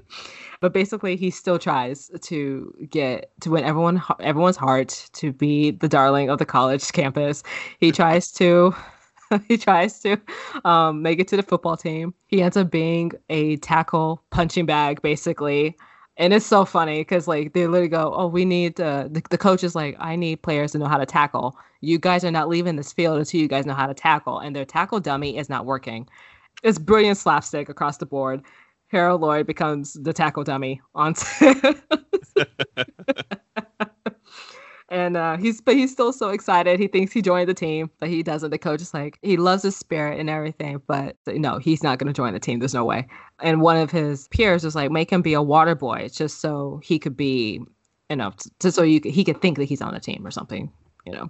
but 0.60 0.74
basically 0.74 1.16
he 1.16 1.30
still 1.30 1.60
tries 1.60 2.10
to 2.22 2.74
get 2.90 3.32
to 3.42 3.52
win 3.52 3.64
everyone 3.64 4.02
everyone's 4.20 4.58
heart 4.58 5.10
to 5.14 5.32
be 5.32 5.72
the 5.72 5.88
darling 5.88 6.30
of 6.30 6.40
the 6.40 6.46
college 6.46 6.92
campus. 6.94 7.44
He 7.80 7.92
tries 7.92 8.32
to 8.34 8.76
he 9.48 9.58
tries 9.58 10.00
to 10.02 10.18
um, 10.66 11.02
make 11.02 11.20
it 11.20 11.28
to 11.30 11.38
the 11.38 11.44
football 11.44 11.78
team. 11.78 12.14
He 12.28 12.42
ends 12.42 12.58
up 12.58 12.72
being 12.72 13.12
a 13.30 13.58
tackle 13.58 14.24
punching 14.32 14.66
bag 14.66 15.02
basically. 15.02 15.76
And 16.20 16.34
it's 16.34 16.48
so 16.48 16.66
funny 16.66 17.02
because 17.02 17.28
like 17.28 17.54
they 17.54 17.68
literally 17.68 17.90
go 17.90 18.14
oh 18.16 18.28
we 18.28 18.46
need 18.46 18.80
uh, 18.82 19.08
the, 19.10 19.22
the 19.30 19.38
coach 19.38 19.64
is 19.64 19.76
like 19.76 19.96
i 20.00 20.16
need 20.16 20.42
players 20.42 20.72
to 20.72 20.80
know 20.80 20.88
how 20.88 20.98
to 20.98 21.06
tackle. 21.06 21.58
You 21.82 22.00
guys 22.00 22.24
are 22.26 22.32
not 22.32 22.50
leaving 22.50 22.76
this 22.76 22.92
field 22.92 23.20
until 23.20 23.40
you 23.40 23.48
guys 23.48 23.66
know 23.68 23.76
how 23.76 23.86
to 23.86 23.94
tackle. 23.94 24.40
And 24.40 24.56
their 24.56 24.66
tackle 24.66 25.00
dummy 25.00 25.38
is 25.38 25.48
not 25.50 25.66
working. 25.66 26.08
It's 26.64 26.80
brilliant 26.80 27.20
slapstick 27.20 27.70
across 27.70 27.98
the 27.98 28.08
board 28.08 28.44
Harold 28.88 29.22
Lloyd 29.22 29.46
becomes 29.48 29.94
the 29.94 30.14
tackle 30.14 30.44
dummy 30.44 30.82
on 30.96 31.14
and 34.90 35.18
uh, 35.18 35.38
he's 35.38 35.60
but 35.60 35.76
he's 35.76 35.92
still 35.92 36.14
so 36.14 36.30
excited. 36.30 36.80
He 36.80 36.88
thinks 36.88 37.12
he 37.12 37.22
joined 37.22 37.50
the 37.50 37.54
team, 37.54 37.90
but 38.00 38.10
he 38.10 38.24
doesn't. 38.24 38.52
The 38.52 38.58
coach 38.58 38.82
is 38.82 38.94
like 38.94 39.20
he 39.22 39.38
loves 39.38 39.64
his 39.64 39.76
spirit 39.76 40.20
and 40.20 40.30
everything, 40.30 40.82
but 40.88 41.18
no, 41.28 41.58
he's 41.58 41.84
not 41.84 42.00
going 42.00 42.08
to 42.08 42.14
join 42.14 42.34
the 42.34 42.40
team. 42.40 42.60
There's 42.60 42.74
no 42.74 42.86
way. 42.86 43.08
And 43.42 43.62
one 43.62 43.78
of 43.78 43.92
his 43.92 44.28
peers 44.30 44.64
was 44.64 44.76
like, 44.76 44.92
make 44.92 45.12
him 45.12 45.22
be 45.22 45.34
a 45.34 45.42
water 45.42 45.76
boy, 45.76 46.10
just 46.12 46.40
so 46.40 46.80
he 46.84 47.00
could 47.00 47.18
be, 47.18 47.62
you 48.10 48.16
know, 48.16 48.32
just 48.60 48.76
so 48.76 48.84
you 48.84 49.02
he 49.04 49.24
could 49.24 49.42
think 49.42 49.58
that 49.58 49.66
he's 49.66 49.82
on 49.82 49.94
a 49.94 50.00
team 50.00 50.26
or 50.26 50.32
something, 50.32 50.72
you 51.06 51.12
know. 51.12 51.30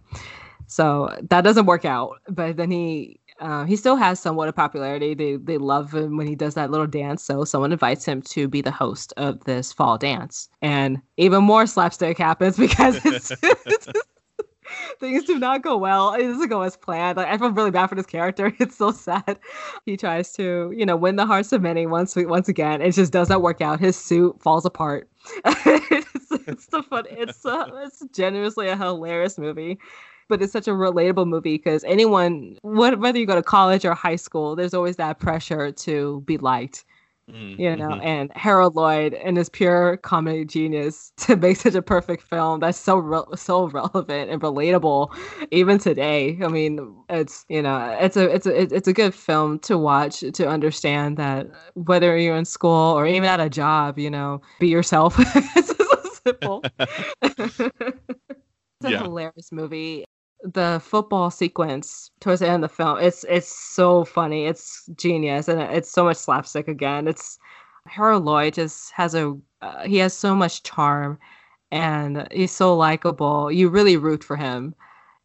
So 0.67 1.15
that 1.29 1.41
doesn't 1.41 1.65
work 1.65 1.85
out. 1.85 2.21
But 2.29 2.57
then 2.57 2.69
he 2.69 3.19
uh, 3.39 3.65
he 3.65 3.75
still 3.75 3.95
has 3.95 4.19
somewhat 4.19 4.47
of 4.47 4.55
popularity. 4.55 5.13
They 5.13 5.35
they 5.35 5.57
love 5.57 5.93
him 5.93 6.17
when 6.17 6.27
he 6.27 6.35
does 6.35 6.55
that 6.55 6.71
little 6.71 6.87
dance. 6.87 7.23
So 7.23 7.43
someone 7.43 7.71
invites 7.71 8.05
him 8.05 8.21
to 8.23 8.47
be 8.47 8.61
the 8.61 8.71
host 8.71 9.13
of 9.17 9.43
this 9.43 9.71
fall 9.71 9.97
dance, 9.97 10.49
and 10.61 11.01
even 11.17 11.43
more 11.43 11.67
slapstick 11.67 12.17
happens 12.17 12.57
because 12.57 12.99
it's, 13.05 13.31
things 14.99 15.23
do 15.25 15.37
not 15.37 15.61
go 15.61 15.77
well. 15.77 16.13
It 16.13 16.23
doesn't 16.23 16.49
go 16.49 16.61
as 16.61 16.77
planned. 16.77 17.17
Like 17.17 17.27
I 17.27 17.37
feel 17.37 17.51
really 17.51 17.71
bad 17.71 17.87
for 17.87 17.95
this 17.95 18.05
character. 18.05 18.53
It's 18.59 18.75
so 18.75 18.91
sad. 18.91 19.39
He 19.85 19.97
tries 19.97 20.33
to, 20.33 20.73
you 20.75 20.85
know, 20.85 20.95
win 20.95 21.15
the 21.15 21.25
hearts 21.25 21.51
of 21.51 21.61
many 21.61 21.85
once 21.85 22.15
once 22.15 22.49
again. 22.49 22.81
It 22.81 22.91
just 22.93 23.13
does 23.13 23.29
not 23.29 23.41
work 23.41 23.61
out. 23.61 23.79
His 23.79 23.95
suit 23.95 24.41
falls 24.41 24.65
apart. 24.65 25.09
it's, 25.45 26.31
it's 26.47 26.65
the 26.67 26.81
fun. 26.83 27.05
It's 27.09 27.45
uh, 27.45 27.67
it's 27.85 28.03
genuinely 28.13 28.69
a 28.69 28.77
hilarious 28.77 29.37
movie 29.37 29.77
but 30.27 30.41
it's 30.41 30.53
such 30.53 30.67
a 30.67 30.71
relatable 30.71 31.27
movie 31.27 31.57
because 31.57 31.83
anyone, 31.83 32.57
whether 32.63 33.17
you 33.17 33.25
go 33.25 33.35
to 33.35 33.43
college 33.43 33.85
or 33.85 33.93
high 33.93 34.15
school, 34.15 34.55
there's 34.55 34.73
always 34.73 34.95
that 34.97 35.19
pressure 35.19 35.71
to 35.71 36.21
be 36.21 36.37
liked. 36.37 36.85
Mm, 37.29 37.59
you 37.59 37.75
know, 37.75 37.89
mm-hmm. 37.89 38.07
and 38.07 38.31
Harold 38.35 38.75
Lloyd 38.77 39.13
and 39.13 39.35
his 39.35 39.49
pure 39.49 39.97
comedy 39.97 40.45
genius 40.45 41.11
to 41.17 41.35
make 41.35 41.57
such 41.57 41.75
a 41.75 41.81
perfect 41.81 42.23
film 42.23 42.61
that's 42.61 42.77
so 42.77 42.97
re- 42.97 43.35
so 43.35 43.67
relevant 43.67 44.31
and 44.31 44.41
relatable 44.41 45.13
even 45.51 45.77
today. 45.77 46.39
I 46.41 46.47
mean, 46.47 46.95
it's 47.09 47.45
you 47.49 47.61
know, 47.61 47.97
it's 47.99 48.15
a 48.15 48.33
it's 48.33 48.45
a 48.45 48.73
it's 48.73 48.87
a 48.87 48.93
good 48.93 49.13
film 49.13 49.59
to 49.59 49.77
watch 49.77 50.21
to 50.21 50.47
understand 50.47 51.17
that 51.17 51.47
whether 51.73 52.17
you're 52.17 52.37
in 52.37 52.45
school 52.45 52.71
or 52.97 53.05
even 53.05 53.25
at 53.25 53.41
a 53.41 53.49
job, 53.49 53.99
you 53.99 54.09
know, 54.09 54.41
be 54.61 54.69
yourself. 54.69 55.15
it's 55.19 56.21
simple. 56.25 56.63
it's 56.79 57.59
a 57.59 58.91
yeah. 58.91 59.01
hilarious 59.01 59.51
movie 59.51 60.05
the 60.53 60.81
football 60.83 61.29
sequence 61.29 62.11
towards 62.19 62.39
the 62.39 62.47
end 62.47 62.63
of 62.63 62.69
the 62.69 62.75
film 62.75 62.97
it's 62.99 63.25
it's 63.29 63.47
so 63.47 64.05
funny 64.05 64.45
it's 64.45 64.89
genius 64.95 65.47
and 65.47 65.59
it's 65.59 65.91
so 65.91 66.05
much 66.05 66.17
slapstick 66.17 66.67
again 66.67 67.07
it's 67.07 67.37
harold 67.85 68.23
lloyd 68.23 68.53
just 68.53 68.91
has 68.91 69.13
a 69.15 69.35
uh, 69.61 69.83
he 69.85 69.97
has 69.97 70.13
so 70.13 70.35
much 70.35 70.63
charm 70.63 71.17
and 71.71 72.27
he's 72.31 72.51
so 72.51 72.75
likable 72.75 73.51
you 73.51 73.67
really 73.67 73.97
root 73.97 74.23
for 74.23 74.35
him 74.35 74.73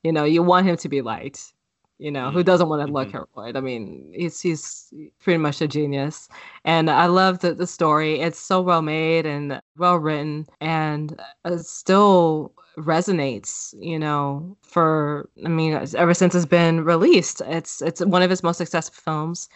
you 0.02 0.12
know 0.12 0.24
you 0.24 0.42
want 0.42 0.66
him 0.66 0.76
to 0.76 0.88
be 0.88 1.02
liked 1.02 1.52
you 1.98 2.10
know 2.10 2.30
who 2.30 2.38
mm-hmm. 2.38 2.46
doesn't 2.46 2.68
want 2.68 2.84
to 2.84 2.92
look 2.92 3.08
mm-hmm. 3.08 3.12
Harold 3.12 3.28
Lloyd? 3.36 3.56
I 3.56 3.60
mean 3.60 4.12
he's 4.12 4.40
he's 4.40 4.92
pretty 5.20 5.38
much 5.38 5.60
a 5.60 5.68
genius 5.68 6.28
and 6.64 6.90
I 6.90 7.06
love 7.06 7.40
the, 7.40 7.54
the 7.54 7.66
story 7.66 8.20
it's 8.20 8.38
so 8.38 8.60
well 8.60 8.82
made 8.82 9.24
and 9.24 9.60
well 9.76 9.96
written 9.96 10.46
and 10.60 11.20
uh, 11.44 11.58
still 11.58 12.52
resonates 12.78 13.74
you 13.78 13.98
know 13.98 14.56
for 14.62 15.28
i 15.44 15.48
mean 15.48 15.74
ever 15.94 16.14
since 16.14 16.34
it's 16.34 16.46
been 16.46 16.84
released 16.84 17.42
it's 17.46 17.82
it's 17.82 18.02
one 18.04 18.22
of 18.22 18.30
his 18.30 18.42
most 18.42 18.56
successful 18.56 18.98
films 19.04 19.48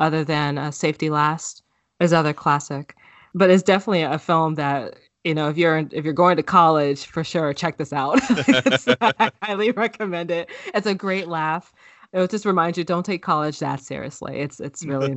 other 0.00 0.24
than 0.24 0.58
uh, 0.58 0.70
safety 0.72 1.10
last 1.10 1.62
is 2.00 2.12
other 2.12 2.32
classic. 2.32 2.96
But 3.34 3.50
it's 3.50 3.62
definitely 3.62 4.02
a 4.02 4.18
film 4.18 4.56
that 4.56 4.96
you 5.22 5.34
know 5.34 5.48
if 5.48 5.56
you're 5.56 5.86
if 5.92 6.04
you're 6.04 6.12
going 6.12 6.36
to 6.36 6.42
college 6.42 7.06
for 7.06 7.22
sure 7.22 7.54
check 7.54 7.76
this 7.76 7.92
out. 7.92 8.18
I 9.00 9.30
highly 9.42 9.70
recommend 9.70 10.32
it. 10.32 10.50
It's 10.74 10.86
a 10.86 10.94
great 10.94 11.28
laugh. 11.28 11.72
It 12.12 12.18
would 12.18 12.30
just 12.30 12.44
remind 12.44 12.76
you 12.76 12.82
don't 12.82 13.06
take 13.06 13.22
college 13.22 13.60
that 13.60 13.80
seriously. 13.80 14.40
It's 14.40 14.58
it's 14.58 14.84
really 14.84 15.16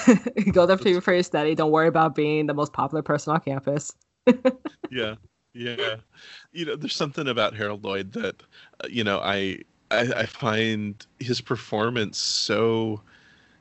go 0.52 0.66
there 0.66 0.76
for 0.76 0.88
your, 0.90 1.00
for 1.00 1.14
your 1.14 1.22
study. 1.22 1.54
Don't 1.54 1.70
worry 1.70 1.88
about 1.88 2.14
being 2.14 2.46
the 2.46 2.54
most 2.54 2.74
popular 2.74 3.02
person 3.02 3.32
on 3.32 3.40
campus. 3.40 3.92
Yeah 4.90 5.14
yeah, 5.54 5.96
you 6.52 6.64
know, 6.66 6.76
there's 6.76 6.96
something 6.96 7.28
about 7.28 7.54
Harold 7.56 7.84
Lloyd 7.84 8.12
that, 8.14 8.42
uh, 8.82 8.88
you 8.90 9.04
know, 9.04 9.20
I, 9.20 9.60
I 9.90 10.12
I 10.16 10.26
find 10.26 11.04
his 11.20 11.40
performance 11.40 12.18
so 12.18 13.00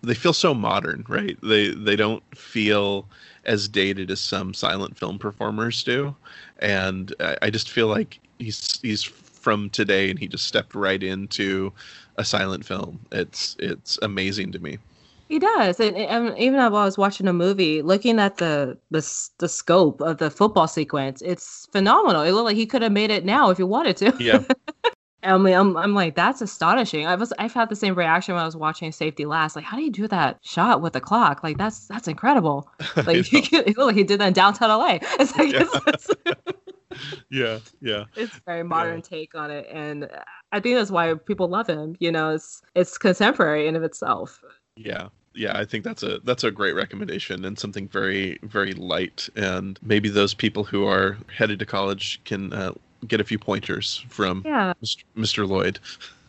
they 0.04 0.16
feel 0.16 0.34
so 0.34 0.54
modern, 0.54 1.06
right? 1.08 1.38
They 1.44 1.70
they 1.72 1.96
don't 1.96 2.24
feel 2.38 3.08
as 3.46 3.68
dated 3.70 4.12
as 4.12 4.22
some 4.22 4.54
silent 4.54 4.98
film 4.98 5.20
performers 5.20 5.84
do, 5.84 6.16
and 6.60 7.14
I, 7.20 7.38
I 7.44 7.50
just 7.52 7.70
feel 7.72 7.88
like 7.88 8.20
he's 8.40 8.80
he's 8.82 9.04
from 9.04 9.70
today, 9.72 10.10
and 10.10 10.20
he 10.20 10.28
just 10.28 10.46
stepped 10.48 10.76
right 10.76 11.04
into 11.04 11.74
a 12.18 12.26
silent 12.26 12.66
film. 12.66 13.00
It's 13.12 13.56
it's 13.60 14.00
amazing 14.02 14.52
to 14.54 14.60
me. 14.60 14.80
He 15.30 15.40
does, 15.40 15.80
and, 15.80 15.96
and 15.96 16.30
um, 16.30 16.38
even 16.38 16.60
while 16.60 16.76
I 16.76 16.86
was 16.86 16.98
watching 16.98 17.28
a 17.28 17.34
movie, 17.34 17.82
looking 17.82 18.20
at 18.20 18.38
the 18.38 18.78
the 18.92 19.30
the 19.40 19.50
scope 19.50 20.02
of 20.02 20.18
the 20.18 20.30
football 20.30 20.68
sequence, 20.68 21.22
it's 21.22 21.68
phenomenal. 21.72 22.22
It 22.22 22.32
looked 22.32 22.46
like 22.46 22.56
he 22.56 22.66
could 22.66 22.82
have 22.82 22.92
made 22.92 23.10
it 23.10 23.26
now 23.26 23.50
if 23.50 23.58
he 23.58 23.64
wanted 23.64 23.98
to. 23.98 24.14
Yeah. 24.20 24.44
I 25.24 25.38
mean, 25.38 25.54
I'm, 25.54 25.78
I'm 25.78 25.94
like, 25.94 26.16
that's 26.16 26.42
astonishing. 26.42 27.08
I 27.08 27.16
was, 27.16 27.32
I've 27.40 27.54
had 27.54 27.70
the 27.70 27.76
same 27.76 27.96
reaction 27.96 28.36
when 28.36 28.42
I 28.42 28.46
was 28.46 28.58
watching 28.58 28.92
Safety 28.92 29.26
Last. 29.26 29.56
Like, 29.56 29.64
how 29.64 29.78
do 29.78 29.84
you 29.84 29.92
do 29.92 30.08
that 30.10 30.40
shot 30.42 30.82
with 30.82 30.94
the 30.94 31.00
clock? 31.00 31.44
Like, 31.44 31.58
that's 31.58 31.88
that's 31.88 32.08
incredible. 32.08 32.70
Like, 33.06 33.26
he, 33.26 33.42
look, 33.78 33.96
he 33.96 34.04
did 34.04 34.20
that 34.20 34.28
in 34.28 34.34
downtown 34.34 34.70
LA. 34.70 35.00
It's 35.20 35.36
like, 35.38 35.52
yeah. 35.52 35.64
It's, 35.88 36.10
it's, 36.28 36.54
yeah, 37.30 37.60
yeah. 37.82 38.04
It's 38.16 38.40
very 38.46 38.64
modern 38.64 38.98
yeah. 38.98 39.02
take 39.02 39.36
on 39.36 39.50
it, 39.50 39.68
and 39.72 40.10
I 40.52 40.60
think 40.60 40.78
that's 40.78 40.92
why 40.92 41.14
people 41.16 41.48
love 41.48 41.68
him. 41.68 41.96
You 42.00 42.12
know, 42.12 42.32
it's 42.32 42.62
it's 42.76 42.98
contemporary 42.98 43.68
in 43.68 43.76
of 43.76 43.84
itself. 43.84 44.44
Yeah, 44.76 45.10
yeah, 45.34 45.58
I 45.58 45.66
think 45.66 45.84
that's 45.84 46.04
a 46.04 46.20
that's 46.24 46.44
a 46.44 46.52
great 46.52 46.74
recommendation 46.74 47.46
and 47.46 47.58
something 47.58 47.88
very 47.88 48.40
very 48.44 48.74
light. 48.74 49.30
And 49.36 49.80
maybe 49.82 50.10
those 50.10 50.34
people 50.34 50.64
who 50.64 50.86
are 50.86 51.18
headed 51.36 51.60
to 51.60 51.66
college 51.66 52.22
can 52.26 52.54
uh, 52.54 52.74
get 53.08 53.20
a 53.20 53.24
few 53.24 53.40
pointers 53.40 54.06
from 54.10 54.44
yeah. 54.46 54.74
Mr. 55.18 55.48
Lloyd. 55.48 55.80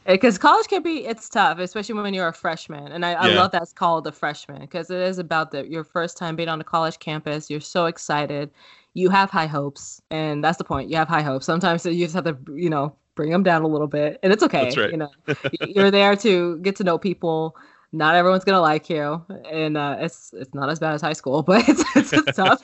Because 0.07 0.37
college 0.37 0.69
can 0.69 0.83
be 0.83 1.07
it's 1.07 1.29
tough, 1.31 1.59
especially 1.59 1.95
when 1.95 2.13
you're 2.13 2.29
a 2.29 2.33
freshman. 2.33 2.93
And 2.93 3.07
I, 3.07 3.13
I 3.13 3.29
yeah. 3.29 3.41
love 3.41 3.53
that's 3.53 3.73
called 3.73 4.05
the 4.05 4.13
freshman 4.13 4.61
because 4.61 4.91
it 4.91 5.01
is 5.01 5.19
about 5.19 5.51
the 5.51 5.67
your 5.67 5.85
first 5.85 6.17
time 6.19 6.37
being 6.37 6.49
on 6.49 6.61
a 6.61 6.65
college 6.65 6.99
campus. 6.99 7.49
You're 7.49 7.61
so 7.61 7.87
excited, 7.87 8.51
you 8.95 9.11
have 9.11 9.31
high 9.31 9.47
hopes, 9.47 10.03
and 10.11 10.43
that's 10.45 10.59
the 10.59 10.65
point. 10.65 10.91
You 10.91 10.97
have 10.97 11.09
high 11.09 11.23
hopes. 11.23 11.47
Sometimes 11.47 11.87
you 11.87 12.05
just 12.05 12.15
have 12.15 12.25
to, 12.25 12.37
you 12.53 12.69
know, 12.69 12.95
bring 13.15 13.31
them 13.31 13.43
down 13.43 13.63
a 13.63 13.69
little 13.69 13.87
bit, 13.87 14.19
and 14.23 14.33
it's 14.33 14.43
okay. 14.43 14.73
Right. 14.77 14.91
You 14.91 14.97
know, 14.99 15.11
you're 15.69 15.91
there 15.91 16.17
to 16.17 16.59
get 16.59 16.77
to 16.77 16.85
know 16.85 16.99
people 16.99 17.57
not 17.95 18.17
everyone's 18.17 18.45
gonna 18.45 18.61
like 18.61 18.91
you, 18.91 19.25
and 19.51 19.77
uh, 19.77 19.97
it's 20.01 20.35
it's 20.35 20.53
not 20.53 20.69
as 20.69 20.81
bad 20.81 20.95
as 20.95 21.01
high 21.01 21.13
school, 21.13 21.43
but 21.45 21.67
it's 21.69 21.85
it's, 21.95 22.11
tough. 22.37 22.61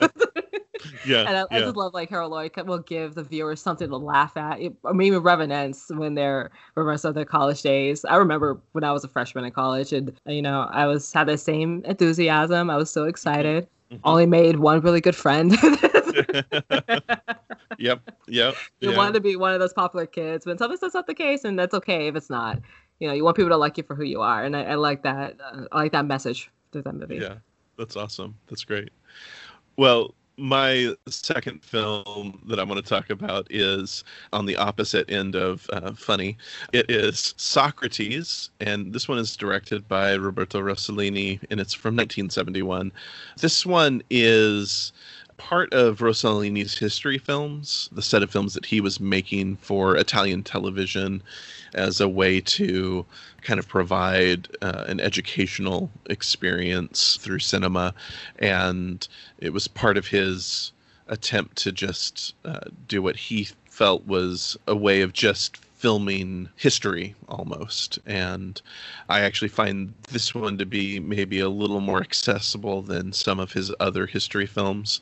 yeah, 1.05 1.19
and 1.27 1.29
I, 1.29 1.39
yeah. 1.39 1.45
I, 1.51 1.59
just 1.59 1.75
love 1.77 1.93
like 1.93 2.09
Harold 2.09 2.31
Lloyd 2.31 2.51
will 2.65 2.79
give 2.79 3.15
the 3.15 3.23
viewers 3.23 3.61
something 3.61 3.87
to 3.87 3.97
laugh 3.97 4.35
at. 4.35 4.59
I 4.59 4.91
mean, 4.91 5.07
even 5.07 5.23
revenants 5.23 5.89
when 5.89 6.15
they're 6.15 6.51
remembrance 6.75 7.05
of 7.05 7.15
their 7.15 7.25
college 7.25 7.61
days. 7.61 8.03
I 8.05 8.17
remember 8.17 8.59
when 8.73 8.83
I 8.83 8.91
was 8.91 9.03
a 9.03 9.07
freshman 9.07 9.45
in 9.45 9.51
college, 9.51 9.93
and 9.93 10.11
you 10.25 10.41
know, 10.41 10.67
I 10.69 10.85
was 10.85 11.11
had 11.13 11.27
the 11.27 11.37
same 11.37 11.81
enthusiasm. 11.85 12.69
I 12.69 12.75
was 12.75 12.91
so 12.91 13.05
excited. 13.05 13.67
Mm-hmm. 13.89 14.01
Only 14.03 14.25
made 14.25 14.59
one 14.59 14.81
really 14.81 15.01
good 15.01 15.15
friend. 15.15 15.51
yep, 17.77 18.01
yep. 18.27 18.55
You 18.79 18.91
yeah. 18.91 18.97
wanted 18.97 19.13
to 19.13 19.21
be 19.21 19.35
one 19.35 19.53
of 19.53 19.59
those 19.59 19.73
popular 19.73 20.05
kids, 20.05 20.45
but 20.45 20.59
sometimes 20.59 20.81
that's 20.81 20.93
not 20.93 21.07
the 21.07 21.13
case, 21.13 21.45
and 21.45 21.57
that's 21.57 21.73
okay 21.73 22.07
if 22.07 22.15
it's 22.15 22.29
not 22.29 22.59
you 23.01 23.07
know 23.07 23.13
you 23.13 23.23
want 23.25 23.35
people 23.35 23.49
to 23.49 23.57
like 23.57 23.77
you 23.77 23.83
for 23.83 23.95
who 23.95 24.03
you 24.03 24.21
are 24.21 24.45
and 24.45 24.55
i, 24.55 24.63
I 24.63 24.75
like 24.75 25.01
that 25.03 25.35
uh, 25.43 25.65
i 25.71 25.77
like 25.77 25.91
that 25.91 26.05
message 26.05 26.49
through 26.71 26.83
that 26.83 26.93
movie 26.93 27.17
yeah 27.17 27.35
that's 27.77 27.97
awesome 27.97 28.37
that's 28.47 28.63
great 28.63 28.91
well 29.75 30.13
my 30.37 30.95
second 31.07 31.63
film 31.63 32.41
that 32.47 32.59
I 32.59 32.63
want 32.63 32.83
to 32.83 32.89
talk 32.89 33.11
about 33.11 33.45
is 33.51 34.03
on 34.33 34.45
the 34.45 34.55
opposite 34.55 35.09
end 35.11 35.35
of 35.35 35.69
uh, 35.71 35.91
funny. 35.93 36.35
It 36.73 36.89
is 36.89 37.35
Socrates, 37.37 38.49
and 38.59 38.91
this 38.91 39.07
one 39.07 39.19
is 39.19 39.35
directed 39.37 39.87
by 39.87 40.13
Roberto 40.13 40.59
Rossellini, 40.59 41.39
and 41.51 41.59
it's 41.59 41.73
from 41.73 41.95
1971. 41.95 42.91
This 43.39 43.65
one 43.65 44.01
is 44.09 44.93
part 45.41 45.73
of 45.73 45.99
Rossellini's 45.99 46.77
history 46.77 47.17
films, 47.17 47.89
the 47.91 48.01
set 48.01 48.21
of 48.21 48.29
films 48.29 48.53
that 48.53 48.65
he 48.65 48.79
was 48.79 48.99
making 48.99 49.57
for 49.57 49.97
Italian 49.97 50.43
television 50.43 51.21
as 51.73 51.99
a 51.99 52.07
way 52.07 52.39
to 52.41 53.05
kind 53.41 53.59
of 53.59 53.67
provide 53.67 54.47
uh, 54.61 54.85
an 54.87 54.99
educational 54.99 55.89
experience 56.05 57.17
through 57.17 57.39
cinema. 57.39 57.93
And 58.39 59.05
it 59.39 59.51
was 59.51 59.67
part 59.67 59.97
of 59.97 60.07
his 60.07 60.71
attempt 61.07 61.57
to 61.57 61.71
just 61.71 62.35
uh, 62.45 62.59
do 62.87 63.01
what 63.01 63.15
he 63.15 63.49
felt 63.65 64.05
was 64.05 64.57
a 64.67 64.75
way 64.75 65.01
of 65.01 65.11
just 65.11 65.57
filming 65.81 66.47
history 66.57 67.15
almost. 67.27 67.97
And 68.05 68.61
I 69.09 69.21
actually 69.21 69.47
find 69.47 69.91
this 70.11 70.35
one 70.35 70.59
to 70.59 70.65
be 70.65 70.99
maybe 70.99 71.39
a 71.39 71.49
little 71.49 71.81
more 71.81 72.01
accessible 72.01 72.83
than 72.83 73.11
some 73.13 73.39
of 73.39 73.51
his 73.51 73.73
other 73.79 74.05
history 74.05 74.45
films. 74.45 75.01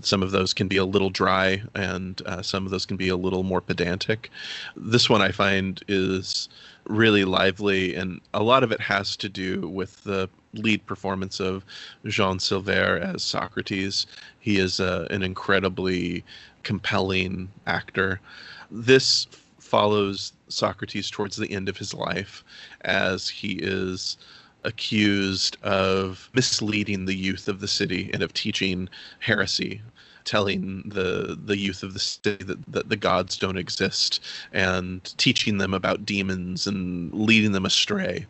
Some 0.00 0.22
of 0.22 0.30
those 0.30 0.54
can 0.54 0.66
be 0.66 0.78
a 0.78 0.84
little 0.86 1.10
dry, 1.10 1.62
and 1.74 2.22
uh, 2.24 2.40
some 2.40 2.64
of 2.64 2.70
those 2.70 2.86
can 2.86 2.96
be 2.96 3.10
a 3.10 3.18
little 3.18 3.42
more 3.42 3.60
pedantic. 3.60 4.30
This 4.74 5.10
one 5.10 5.20
I 5.20 5.30
find 5.30 5.84
is 5.88 6.48
really 6.86 7.26
lively, 7.26 7.94
and 7.94 8.22
a 8.32 8.42
lot 8.42 8.62
of 8.64 8.72
it 8.72 8.80
has 8.80 9.16
to 9.18 9.28
do 9.28 9.68
with 9.68 10.04
the 10.04 10.30
lead 10.54 10.86
performance 10.86 11.38
of 11.38 11.66
Jean 12.06 12.38
Sylvère 12.38 12.98
as 12.98 13.22
Socrates. 13.22 14.06
He 14.40 14.56
is 14.56 14.80
uh, 14.80 15.06
an 15.10 15.22
incredibly 15.22 16.24
compelling 16.62 17.50
actor. 17.66 18.22
This 18.70 19.26
follows 19.74 20.32
Socrates 20.48 21.10
towards 21.10 21.34
the 21.34 21.50
end 21.50 21.68
of 21.68 21.76
his 21.76 21.92
life 21.92 22.44
as 22.82 23.28
he 23.28 23.54
is 23.54 24.16
accused 24.62 25.56
of 25.64 26.30
misleading 26.32 27.06
the 27.06 27.16
youth 27.16 27.48
of 27.48 27.58
the 27.58 27.66
city 27.66 28.08
and 28.12 28.22
of 28.22 28.32
teaching 28.32 28.88
heresy. 29.18 29.82
telling 30.24 30.82
the 30.86 31.36
the 31.44 31.58
youth 31.58 31.82
of 31.82 31.92
the 31.92 31.98
city 31.98 32.44
that, 32.44 32.58
that 32.66 32.88
the 32.88 32.96
gods 32.96 33.36
don't 33.36 33.58
exist 33.58 34.20
and 34.52 35.12
teaching 35.18 35.58
them 35.58 35.74
about 35.74 36.06
demons 36.06 36.68
and 36.68 37.12
leading 37.12 37.50
them 37.52 37.66
astray 37.66 38.24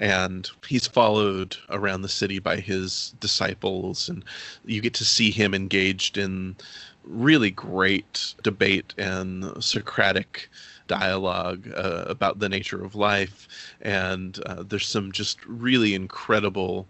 and 0.00 0.50
he's 0.66 0.86
followed 0.86 1.54
around 1.68 2.00
the 2.02 2.08
city 2.08 2.38
by 2.38 2.56
his 2.56 3.14
disciples 3.20 4.08
and 4.08 4.24
you 4.64 4.80
get 4.80 4.94
to 4.94 5.04
see 5.04 5.30
him 5.30 5.54
engaged 5.54 6.16
in 6.16 6.56
really 7.04 7.50
great 7.50 8.34
debate 8.42 8.94
and 8.98 9.62
socratic 9.62 10.48
dialogue 10.88 11.70
uh, 11.76 12.04
about 12.06 12.40
the 12.40 12.48
nature 12.48 12.84
of 12.84 12.96
life. 12.96 13.46
And 13.80 14.40
uh, 14.46 14.64
there's 14.64 14.88
some 14.88 15.12
just 15.12 15.38
really 15.46 15.94
incredible 15.94 16.88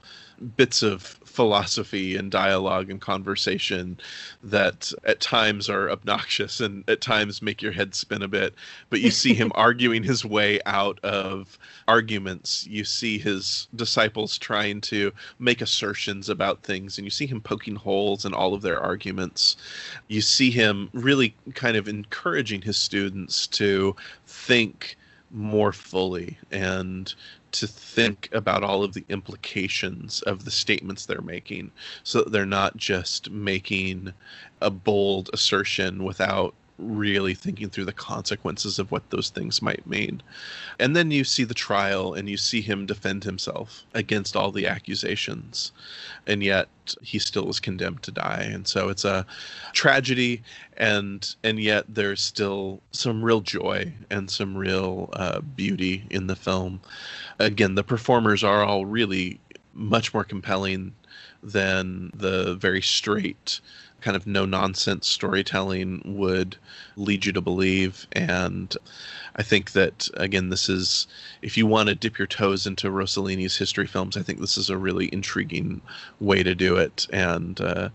bits 0.57 0.82
of 0.82 1.18
philosophy 1.39 2.16
and 2.16 2.32
dialogue 2.32 2.91
and 2.91 3.01
conversation 3.01 3.97
that 4.43 4.93
at 5.05 5.20
times 5.20 5.70
are 5.70 5.89
obnoxious 5.89 6.61
and 6.61 6.82
at 6.91 7.01
times 7.01 7.41
make 7.41 7.62
your 7.62 7.70
head 7.70 7.95
spin 7.95 8.22
a 8.22 8.26
bit. 8.26 8.53
But 8.91 9.03
you 9.03 9.12
see 9.12 9.34
him 9.34 9.53
arguing 9.55 10.03
his 10.03 10.24
way 10.24 10.59
out 10.66 10.99
of 11.05 11.57
arguments. 11.86 12.66
You 12.66 12.82
see 12.82 13.18
his 13.18 13.68
disciples 13.76 14.36
trying 14.36 14.80
to 14.91 15.12
make 15.39 15.61
assertions 15.61 16.28
about 16.28 16.64
things, 16.64 16.99
and 16.99 17.07
you 17.07 17.11
see 17.12 17.26
him 17.26 17.41
poking 17.41 17.76
holes 17.76 18.24
in 18.24 18.34
all 18.34 18.53
of 18.53 18.62
their 18.62 18.80
arguments. 18.80 19.57
You 20.09 20.22
see 20.22 20.51
him 20.51 20.91
really 20.93 21.36
kind 21.55 21.76
of 21.76 21.86
encouraging 21.86 22.62
his 22.62 22.76
students 22.76 23.47
to 23.59 23.95
think 24.26 24.97
more 25.30 25.72
fully 25.72 26.36
and 26.51 27.14
to 27.53 27.66
think 27.66 28.28
about 28.32 28.62
all 28.62 28.82
of 28.84 28.92
the 28.94 29.05
implications 29.09 30.22
of 30.22 30.44
the 30.44 30.51
statements 30.51 31.07
they're 31.07 31.20
making 31.20 31.70
so 32.03 32.22
that 32.22 32.32
they're 32.32 32.46
not 32.46 32.76
just 32.76 33.30
making 33.30 34.12
a 34.61 34.70
bold 34.70 35.30
assertion 35.32 36.05
without 36.05 36.55
really 36.79 37.35
thinking 37.35 37.68
through 37.68 37.85
the 37.85 37.93
consequences 37.93 38.79
of 38.79 38.91
what 38.91 39.11
those 39.11 39.31
things 39.31 39.61
might 39.61 39.87
mean. 39.87 40.22
And 40.79 40.95
then 40.95 41.11
you 41.11 41.24
see 41.24 41.45
the 41.45 41.55
trial 41.55 42.14
and 42.14 42.29
you 42.29 42.37
see 42.37 42.61
him 42.61 42.87
defend 42.87 43.24
himself 43.24 43.85
against 43.95 44.37
all 44.37 44.53
the 44.53 44.66
accusations. 44.66 45.72
And 46.26 46.43
yet 46.43 46.68
he 47.03 47.18
still 47.18 47.45
was 47.45 47.61
condemned 47.61 48.03
to 48.05 48.12
die. 48.12 48.49
And 48.51 48.66
so 48.66 48.89
it's 48.89 49.05
a 49.05 49.26
tragedy 49.72 50.43
and 50.76 51.35
and 51.43 51.61
yet 51.61 51.85
there's 51.89 52.22
still 52.22 52.81
some 52.93 53.24
real 53.24 53.41
joy 53.41 53.93
and 54.11 54.31
some 54.31 54.57
real 54.57 55.11
uh, 55.14 55.41
beauty 55.41 56.05
in 56.11 56.29
the 56.29 56.37
film. 56.37 56.81
Again, 57.39 57.74
the 57.74 57.85
performers 57.85 58.45
are 58.45 58.64
all 58.64 58.87
really 58.87 59.41
much 59.74 60.14
more 60.14 60.24
compelling 60.24 60.93
than 61.43 62.11
the 62.14 62.55
very 62.57 62.83
straight 62.83 63.61
kind 64.01 64.16
of 64.16 64.26
no 64.26 64.44
nonsense 64.44 65.09
storytelling 65.09 66.03
would 66.05 66.57
lead 66.96 67.26
you 67.26 67.32
to 67.32 67.40
believe. 67.40 68.07
And 68.12 68.74
I 69.36 69.42
think 69.42 69.72
that, 69.72 70.09
again, 70.14 70.49
this 70.49 70.68
is, 70.68 71.07
if 71.42 71.57
you 71.57 71.66
want 71.66 71.88
to 71.88 71.94
dip 71.94 72.18
your 72.18 72.26
toes 72.26 72.66
into 72.66 72.90
Rossellini's 72.90 73.57
history 73.57 73.86
films, 73.86 74.16
I 74.16 74.22
think 74.22 74.40
this 74.40 74.57
is 74.57 74.70
a 74.70 74.76
really 74.76 75.09
intriguing 75.12 75.80
way 76.20 76.42
to 76.42 76.55
do 76.55 76.76
it. 76.76 77.07
And 77.12 77.61
uh, 77.61 77.88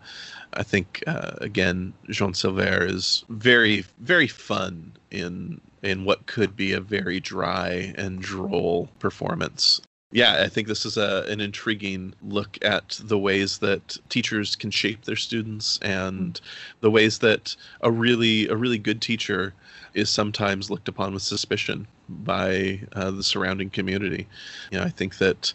I 0.54 0.64
think, 0.64 1.04
uh, 1.08 1.32
again, 1.42 1.94
Jean 2.10 2.34
Sylvère 2.34 2.90
is 2.90 3.26
very, 3.30 3.86
very 4.00 4.28
fun 4.28 4.94
in 5.12 5.62
in 5.82 6.06
what 6.06 6.26
could 6.28 6.56
be 6.56 6.72
a 6.72 6.80
very 6.80 7.20
dry 7.20 7.94
and 7.98 8.22
droll 8.22 8.88
performance 9.00 9.82
yeah, 10.14 10.44
I 10.44 10.48
think 10.48 10.68
this 10.68 10.86
is 10.86 10.96
a, 10.96 11.26
an 11.28 11.42
intriguing 11.42 12.14
look 12.22 12.60
at 12.64 13.00
the 13.04 13.18
ways 13.18 13.58
that 13.58 13.98
teachers 14.10 14.56
can 14.56 14.70
shape 14.70 15.06
their 15.06 15.16
students 15.16 15.80
and 15.82 16.40
the 16.82 16.92
ways 16.92 17.18
that 17.20 17.56
a 17.82 17.92
really 17.92 18.48
a 18.48 18.56
really 18.56 18.78
good 18.78 19.02
teacher 19.02 19.56
is 19.96 20.12
sometimes 20.12 20.70
looked 20.70 20.88
upon 20.88 21.14
with 21.14 21.24
suspicion 21.24 21.88
by 22.10 22.80
uh, 22.94 23.10
the 23.10 23.24
surrounding 23.24 23.72
community. 23.72 24.28
You 24.72 24.78
know, 24.78 24.84
I 24.84 24.90
think 24.90 25.18
that 25.18 25.52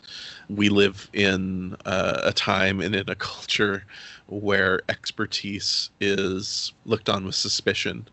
we 0.49 0.69
live 0.71 1.09
in 1.13 1.77
uh, 1.85 2.23
a 2.25 2.33
time 2.33 2.81
and 2.81 2.97
in 2.97 3.09
a 3.09 3.15
culture 3.31 3.85
where 4.27 4.81
expertise 4.89 5.91
is 6.01 6.73
looked 6.85 7.09
on 7.09 7.25
with 7.25 7.37
suspicion. 7.37 8.09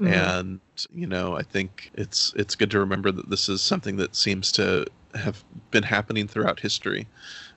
Mm-hmm. 0.00 0.06
And 0.06 0.60
you 0.94 1.08
know, 1.08 1.36
I 1.36 1.42
think 1.42 1.90
it's 1.94 2.32
it's 2.36 2.54
good 2.54 2.70
to 2.70 2.78
remember 2.78 3.10
that 3.10 3.28
this 3.28 3.48
is 3.48 3.60
something 3.60 3.96
that 3.96 4.14
seems 4.14 4.52
to 4.52 4.86
have 5.14 5.44
been 5.70 5.82
happening 5.82 6.26
throughout 6.26 6.60
history 6.60 7.06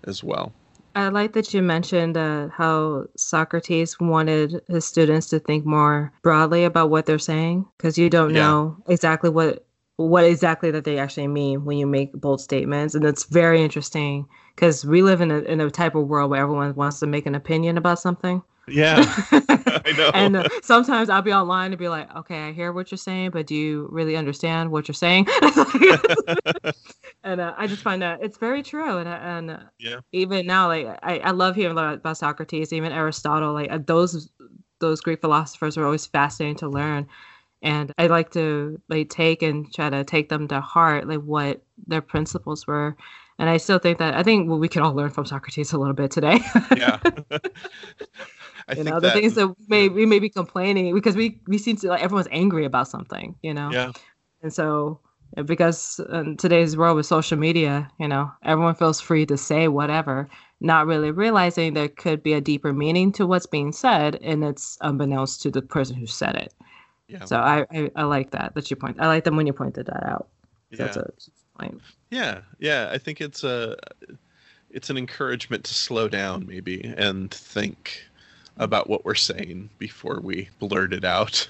as 0.06 0.24
well. 0.24 0.54
I 0.96 1.10
like 1.10 1.34
that 1.34 1.54
you 1.54 1.62
mentioned 1.62 2.18
uh, 2.18 2.50
how 2.50 3.06
Socrates 3.18 4.00
wanted 4.00 4.62
his 4.68 4.86
students 4.86 5.28
to 5.30 5.40
think 5.40 5.66
more 5.66 6.14
broadly 6.22 6.66
about 6.66 6.92
what 6.92 7.08
they're 7.08 7.18
saying 7.18 7.66
because 7.78 7.98
you 7.98 8.10
don't 8.10 8.34
yeah. 8.34 8.42
know 8.42 8.78
exactly 8.88 9.30
what 9.30 9.66
what 9.98 10.24
exactly 10.24 10.72
that 10.72 10.86
they 10.86 10.98
actually 10.98 11.28
mean 11.28 11.66
when 11.66 11.78
you 11.78 11.86
make 11.86 12.14
bold 12.14 12.42
statements, 12.42 12.96
and 12.96 13.06
it's 13.06 13.26
very 13.26 13.62
interesting 13.62 14.28
because 14.56 14.86
we 14.86 15.02
live 15.02 15.22
in 15.22 15.32
a 15.32 15.40
in 15.40 15.62
a 15.62 15.70
type 15.70 15.96
of 15.96 16.08
world 16.08 16.32
where 16.32 16.42
everyone 16.42 16.74
wants 16.76 17.00
to 17.00 17.08
make 17.08 17.26
an 17.26 17.36
opinion 17.36 17.78
about 17.78 18.00
something. 18.00 18.42
Yeah, 18.68 19.04
I 19.32 19.94
know. 19.98 20.12
and 20.14 20.36
uh, 20.38 20.48
sometimes 20.62 21.10
I'll 21.10 21.22
be 21.22 21.34
online 21.34 21.72
and 21.72 21.80
be 21.80 21.90
like, 21.90 22.14
okay, 22.16 22.48
I 22.48 22.52
hear 22.54 22.72
what 22.72 22.92
you're 22.92 22.98
saying, 22.98 23.32
but 23.32 23.46
do 23.46 23.56
you 23.56 23.88
really 23.92 24.16
understand 24.16 24.72
what 24.72 24.88
you're 24.88 24.96
saying? 24.96 25.28
and 27.24 27.40
uh, 27.40 27.54
I 27.58 27.68
just 27.68 27.82
find 27.82 28.02
that 28.02 28.20
it's 28.22 28.38
very 28.38 28.62
true. 28.64 28.98
And 28.98 29.08
uh, 29.08 29.20
and 29.22 29.52
uh, 29.52 29.60
yeah, 29.80 30.00
even 30.12 30.46
now, 30.46 30.68
like 30.68 30.88
I, 31.02 31.20
I 31.20 31.32
love 31.32 31.56
hearing 31.56 31.78
about 31.78 32.18
Socrates, 32.18 32.74
even 32.74 32.92
Aristotle. 32.92 33.54
Like 33.54 33.72
uh, 33.72 33.80
those 33.86 34.30
those 34.80 35.02
Greek 35.02 35.22
philosophers 35.22 35.78
are 35.78 35.86
always 35.86 36.06
fascinating 36.06 36.58
to 36.58 36.70
learn. 36.70 37.08
And 37.62 37.94
I 37.98 38.08
like 38.08 38.32
to 38.32 38.82
like 38.90 39.10
take 39.10 39.42
and 39.42 39.74
try 39.74 39.90
to 39.90 40.04
take 40.04 40.28
them 40.28 40.50
to 40.50 40.60
heart, 40.60 41.08
like 41.08 41.22
what 41.22 41.64
their 41.88 42.02
principles 42.02 42.68
were. 42.68 42.98
And 43.40 43.50
I 43.50 43.58
still 43.58 43.80
think 43.80 44.00
that 44.00 44.16
I 44.16 44.24
think 44.24 44.50
well, 44.50 44.60
we 44.60 44.68
can 44.68 44.82
all 44.82 44.94
learn 44.94 45.10
from 45.10 45.26
Socrates 45.26 45.72
a 45.72 45.78
little 45.78 45.94
bit 45.94 46.12
today. 46.12 46.40
yeah. 46.76 47.00
I 48.68 48.74
you 48.76 48.84
know 48.84 48.96
the 48.96 49.08
that, 49.08 49.14
things 49.14 49.36
that 49.36 49.48
we 49.48 49.66
may 49.68 49.90
we 49.90 50.06
may 50.06 50.20
be 50.20 50.30
complaining 50.30 50.94
because 50.94 51.16
we 51.16 51.40
we 51.48 51.58
seem 51.58 51.78
to 51.78 51.88
like 51.88 52.04
everyone's 52.04 52.28
angry 52.32 52.66
about 52.66 52.88
something, 52.88 53.36
you 53.42 53.54
know. 53.54 53.72
Yeah. 53.72 53.92
And 54.42 54.54
so 54.54 55.00
because 55.46 56.00
in 56.12 56.38
today's 56.38 56.78
world 56.78 56.96
with 56.96 57.06
social 57.06 57.38
media, 57.38 57.90
you 58.00 58.08
know, 58.08 58.32
everyone 58.44 58.76
feels 58.76 59.02
free 59.02 59.26
to 59.26 59.38
say 59.38 59.68
whatever, 59.68 60.30
not 60.62 60.86
really 60.86 61.12
realizing 61.12 61.74
there 61.74 61.88
could 61.88 62.22
be 62.22 62.34
a 62.34 62.42
deeper 62.42 62.74
meaning 62.74 63.12
to 63.14 63.26
what's 63.26 63.46
being 63.46 63.72
said, 63.72 64.16
and 64.22 64.44
it's 64.44 64.78
unbeknownst 64.82 65.42
to 65.42 65.52
the 65.52 65.62
person 65.62 65.96
who 65.96 66.08
said 66.08 66.36
it. 66.36 66.54
Yeah. 67.08 67.26
So 67.26 67.38
I, 67.38 67.66
I, 67.72 67.92
I 67.96 68.04
like 68.04 68.32
that 68.32 68.54
that 68.56 68.70
you 68.70 68.78
point. 68.78 68.98
I 69.00 69.08
like 69.08 69.24
them 69.24 69.36
when 69.36 69.48
you 69.48 69.54
pointed 69.54 69.88
that 69.88 70.06
out. 70.06 70.28
Yeah. 70.72 70.78
That's 70.78 70.98
a 70.98 71.12
point. 71.60 71.82
Yeah, 72.12 72.42
yeah. 72.60 72.90
I 72.92 72.98
think 72.98 73.22
it's 73.22 73.44
a 73.44 73.76
it's 74.70 74.90
an 74.90 74.98
encouragement 74.98 75.64
to 75.66 75.74
slow 75.74 76.08
down 76.08 76.46
maybe 76.48 76.94
and 76.98 77.32
think 77.32 78.04
about 78.58 78.90
what 78.90 79.06
we're 79.06 79.16
saying 79.16 79.70
before 79.80 80.20
we 80.22 80.50
blurt 80.60 80.94
it 80.94 81.06
out. 81.06 81.48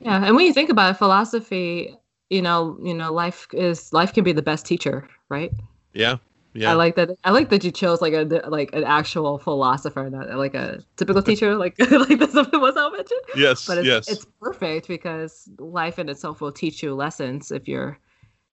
Yeah, 0.00 0.24
and 0.24 0.34
when 0.34 0.46
you 0.46 0.52
think 0.52 0.70
about 0.70 0.92
it, 0.92 0.98
philosophy, 0.98 1.96
you 2.30 2.40
know, 2.40 2.78
you 2.82 2.94
know, 2.94 3.12
life 3.12 3.48
is 3.52 3.92
life 3.92 4.14
can 4.14 4.24
be 4.24 4.32
the 4.32 4.42
best 4.42 4.64
teacher, 4.64 5.06
right? 5.28 5.52
Yeah. 5.92 6.16
Yeah. 6.52 6.72
I 6.72 6.74
like 6.74 6.96
that. 6.96 7.10
I 7.22 7.30
like 7.30 7.48
that 7.50 7.62
you 7.62 7.70
chose 7.70 8.00
like 8.00 8.12
a 8.12 8.24
like 8.48 8.72
an 8.72 8.82
actual 8.82 9.38
philosopher, 9.38 10.08
not 10.10 10.34
like 10.36 10.54
a 10.54 10.82
typical 10.96 11.22
teacher, 11.30 11.54
like 11.54 11.76
like 11.90 12.18
this 12.18 12.34
was 12.34 12.76
I 12.76 12.90
mentioned. 12.90 13.20
Yes, 13.36 13.66
but 13.66 13.78
it's, 13.78 13.86
yes. 13.86 14.08
it's 14.08 14.26
perfect 14.40 14.88
because 14.88 15.48
life 15.58 15.98
in 15.98 16.08
itself 16.08 16.40
will 16.40 16.50
teach 16.50 16.82
you 16.82 16.94
lessons 16.94 17.52
if 17.52 17.68
you're, 17.68 17.98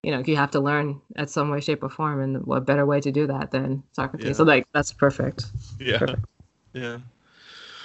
you 0.03 0.11
know, 0.11 0.21
you 0.25 0.35
have 0.35 0.51
to 0.51 0.59
learn 0.59 1.01
at 1.15 1.31
some 1.31 1.49
way, 1.49 1.59
shape, 1.59 1.81
or 1.81 1.89
form, 1.89 2.21
and 2.21 2.45
what 2.45 2.65
better 2.65 2.85
way 2.85 3.01
to 3.01 3.11
do 3.11 3.25
that 3.27 3.49
than 3.49 3.81
Socrates? 3.93 4.27
Yeah. 4.27 4.33
So 4.33 4.43
like 4.43 4.67
that's 4.73 4.93
perfect. 4.93 5.45
Yeah, 5.79 5.97
perfect. 5.97 6.25
yeah. 6.73 6.99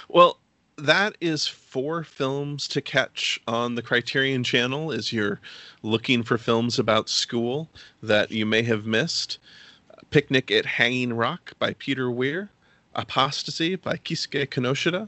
Well, 0.09 0.37
that 0.77 1.15
is 1.21 1.47
four 1.47 2.03
films 2.03 2.67
to 2.69 2.81
catch 2.81 3.39
on 3.47 3.75
the 3.75 3.81
Criterion 3.81 4.43
channel 4.43 4.91
as 4.91 5.13
you're 5.13 5.39
looking 5.81 6.23
for 6.23 6.37
films 6.37 6.79
about 6.79 7.09
school 7.09 7.69
that 8.01 8.31
you 8.31 8.45
may 8.45 8.63
have 8.63 8.85
missed. 8.85 9.37
Picnic 10.09 10.51
at 10.51 10.65
Hanging 10.65 11.13
Rock 11.13 11.53
by 11.59 11.73
Peter 11.73 12.09
Weir, 12.09 12.49
Apostasy 12.95 13.75
by 13.75 13.97
Keisuke 13.97 14.47
Kinoshita, 14.47 15.07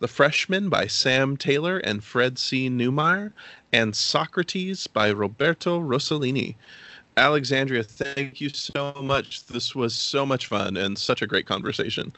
The 0.00 0.08
Freshman 0.08 0.68
by 0.68 0.86
Sam 0.86 1.36
Taylor 1.36 1.78
and 1.78 2.02
Fred 2.02 2.38
C. 2.38 2.68
Newmeyer, 2.68 3.32
and 3.72 3.94
Socrates 3.94 4.86
by 4.86 5.10
Roberto 5.10 5.80
Rossellini. 5.80 6.54
Alexandria, 7.18 7.82
thank 7.82 8.40
you 8.40 8.50
so 8.50 8.92
much. 9.02 9.46
This 9.46 9.74
was 9.74 9.94
so 9.94 10.26
much 10.26 10.46
fun 10.46 10.76
and 10.76 10.98
such 10.98 11.22
a 11.22 11.26
great 11.26 11.46
conversation. 11.46 12.12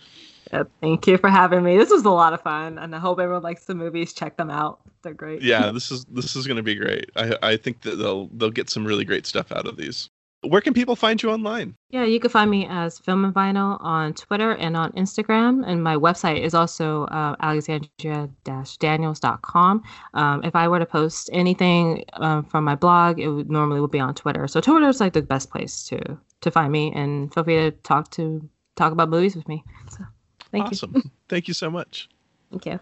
Yeah, 0.52 0.64
thank 0.80 1.06
you 1.06 1.18
for 1.18 1.28
having 1.30 1.62
me. 1.62 1.76
This 1.76 1.90
was 1.90 2.04
a 2.04 2.10
lot 2.10 2.32
of 2.32 2.40
fun, 2.40 2.78
and 2.78 2.94
I 2.94 2.98
hope 2.98 3.18
everyone 3.20 3.42
likes 3.42 3.64
the 3.66 3.74
movies. 3.74 4.12
Check 4.12 4.36
them 4.36 4.50
out; 4.50 4.80
they're 5.02 5.14
great. 5.14 5.42
Yeah, 5.42 5.70
this 5.72 5.90
is 5.90 6.04
this 6.06 6.36
is 6.36 6.46
going 6.46 6.56
to 6.56 6.62
be 6.62 6.74
great. 6.74 7.10
I 7.16 7.36
I 7.42 7.56
think 7.56 7.82
that 7.82 7.96
they'll 7.96 8.28
they'll 8.28 8.50
get 8.50 8.70
some 8.70 8.86
really 8.86 9.04
great 9.04 9.26
stuff 9.26 9.52
out 9.52 9.66
of 9.66 9.76
these. 9.76 10.08
where 10.42 10.60
can 10.60 10.72
people 10.72 10.94
find 10.96 11.20
you 11.22 11.30
online? 11.30 11.74
Yeah, 11.90 12.04
you 12.04 12.20
can 12.20 12.30
find 12.30 12.50
me 12.50 12.66
as 12.70 12.98
Film 12.98 13.24
and 13.24 13.34
Vinyl 13.34 13.76
on 13.80 14.14
Twitter 14.14 14.52
and 14.52 14.76
on 14.76 14.92
Instagram. 14.92 15.64
And 15.66 15.82
my 15.82 15.96
website 15.96 16.40
is 16.42 16.54
also 16.54 17.04
uh, 17.06 17.34
alexandria-daniels.com. 17.40 19.82
Um, 20.14 20.44
if 20.44 20.54
I 20.54 20.68
were 20.68 20.78
to 20.78 20.86
post 20.86 21.28
anything 21.32 22.04
um, 22.14 22.44
from 22.44 22.64
my 22.64 22.76
blog, 22.76 23.18
it 23.18 23.28
would 23.28 23.50
normally 23.50 23.80
would 23.80 23.90
be 23.90 23.98
on 24.00 24.14
Twitter. 24.14 24.46
So 24.46 24.60
Twitter 24.60 24.88
is 24.88 25.00
like 25.00 25.12
the 25.12 25.22
best 25.22 25.50
place 25.50 25.84
to 25.88 26.18
to 26.40 26.52
find 26.52 26.70
me, 26.70 26.92
and 26.94 27.34
feel 27.34 27.42
free 27.42 27.56
to 27.56 27.72
talk 27.72 28.12
to 28.12 28.48
talk 28.76 28.92
about 28.92 29.08
movies 29.10 29.34
with 29.34 29.48
me. 29.48 29.64
So, 29.90 30.04
thank 30.50 30.66
awesome. 30.66 30.92
you. 30.94 31.02
thank 31.28 31.48
you 31.48 31.54
so 31.54 31.70
much. 31.70 32.08
Thank 32.50 32.66
you. 32.66 32.80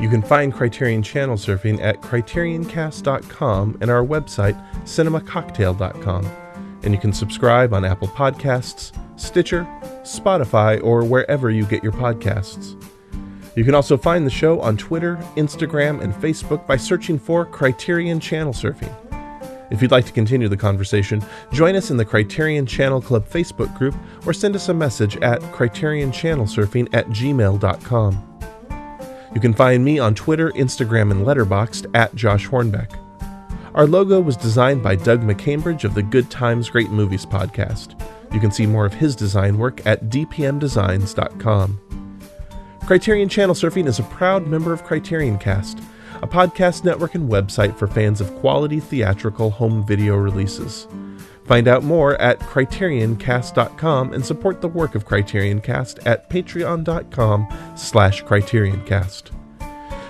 You 0.00 0.08
can 0.08 0.22
find 0.22 0.52
Criterion 0.52 1.02
Channel 1.02 1.36
Surfing 1.36 1.80
at 1.80 2.00
CriterionCast.com 2.00 3.78
and 3.80 3.90
our 3.90 4.04
website, 4.04 4.60
CinemaCocktail.com. 4.82 6.26
And 6.82 6.92
you 6.92 7.00
can 7.00 7.12
subscribe 7.12 7.72
on 7.72 7.84
Apple 7.84 8.08
Podcasts, 8.08 8.92
Stitcher, 9.18 9.64
Spotify, 10.02 10.82
or 10.82 11.04
wherever 11.04 11.48
you 11.48 11.64
get 11.64 11.82
your 11.82 11.92
podcasts. 11.92 12.78
You 13.56 13.64
can 13.64 13.74
also 13.74 13.96
find 13.96 14.26
the 14.26 14.30
show 14.30 14.60
on 14.60 14.76
Twitter, 14.76 15.16
Instagram, 15.36 16.02
and 16.02 16.12
Facebook 16.12 16.66
by 16.66 16.76
searching 16.76 17.18
for 17.18 17.46
Criterion 17.46 18.18
Channel 18.18 18.52
Surfing. 18.52 18.92
If 19.70 19.80
you'd 19.80 19.90
like 19.90 20.06
to 20.06 20.12
continue 20.12 20.48
the 20.48 20.56
conversation, 20.56 21.24
join 21.52 21.74
us 21.74 21.90
in 21.90 21.96
the 21.96 22.04
Criterion 22.04 22.66
Channel 22.66 23.00
Club 23.00 23.28
Facebook 23.28 23.76
group 23.76 23.94
or 24.26 24.32
send 24.32 24.54
us 24.54 24.68
a 24.68 24.74
message 24.74 25.16
at 25.18 25.40
criterionchannelsurfing 25.40 26.94
at 26.94 27.08
gmail.com. 27.08 28.30
You 29.34 29.40
can 29.40 29.54
find 29.54 29.84
me 29.84 29.98
on 29.98 30.14
Twitter, 30.14 30.50
Instagram, 30.52 31.10
and 31.10 31.26
Letterboxd 31.26 31.90
at 31.94 32.14
Josh 32.14 32.46
Hornbeck. 32.46 33.00
Our 33.74 33.86
logo 33.86 34.20
was 34.20 34.36
designed 34.36 34.82
by 34.84 34.94
Doug 34.94 35.22
McCambridge 35.22 35.82
of 35.82 35.94
the 35.94 36.02
Good 36.02 36.30
Times 36.30 36.70
Great 36.70 36.90
Movies 36.90 37.26
podcast. 37.26 38.00
You 38.32 38.38
can 38.38 38.52
see 38.52 38.66
more 38.66 38.86
of 38.86 38.94
his 38.94 39.16
design 39.16 39.58
work 39.58 39.84
at 39.86 40.04
dpmdesigns.com. 40.04 41.80
Criterion 42.86 43.28
Channel 43.28 43.54
Surfing 43.54 43.86
is 43.86 43.98
a 43.98 44.04
proud 44.04 44.46
member 44.46 44.72
of 44.72 44.84
Criterion 44.84 45.38
Cast, 45.38 45.80
a 46.24 46.26
podcast 46.26 46.84
network 46.84 47.14
and 47.14 47.30
website 47.30 47.76
for 47.76 47.86
fans 47.86 48.18
of 48.18 48.34
quality 48.36 48.80
theatrical 48.80 49.50
home 49.50 49.86
video 49.86 50.16
releases. 50.16 50.88
Find 51.44 51.68
out 51.68 51.84
more 51.84 52.18
at 52.18 52.40
criterioncast.com 52.40 54.14
and 54.14 54.24
support 54.24 54.62
the 54.62 54.68
work 54.68 54.94
of 54.94 55.04
Criterion 55.04 55.60
Cast 55.60 55.98
at 56.06 56.30
patreon.com 56.30 57.46
slash 57.76 58.24
criterioncast. 58.24 59.32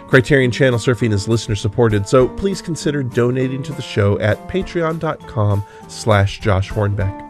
Criterion 0.08 0.52
Channel 0.52 0.78
Surfing 0.78 1.12
is 1.12 1.26
listener 1.26 1.56
supported, 1.56 2.06
so 2.06 2.28
please 2.28 2.62
consider 2.62 3.02
donating 3.02 3.64
to 3.64 3.72
the 3.72 3.82
show 3.82 4.16
at 4.20 4.38
patreon.com 4.46 5.64
slash 5.88 6.38
Josh 6.38 6.70
Hornbeck. 6.70 7.23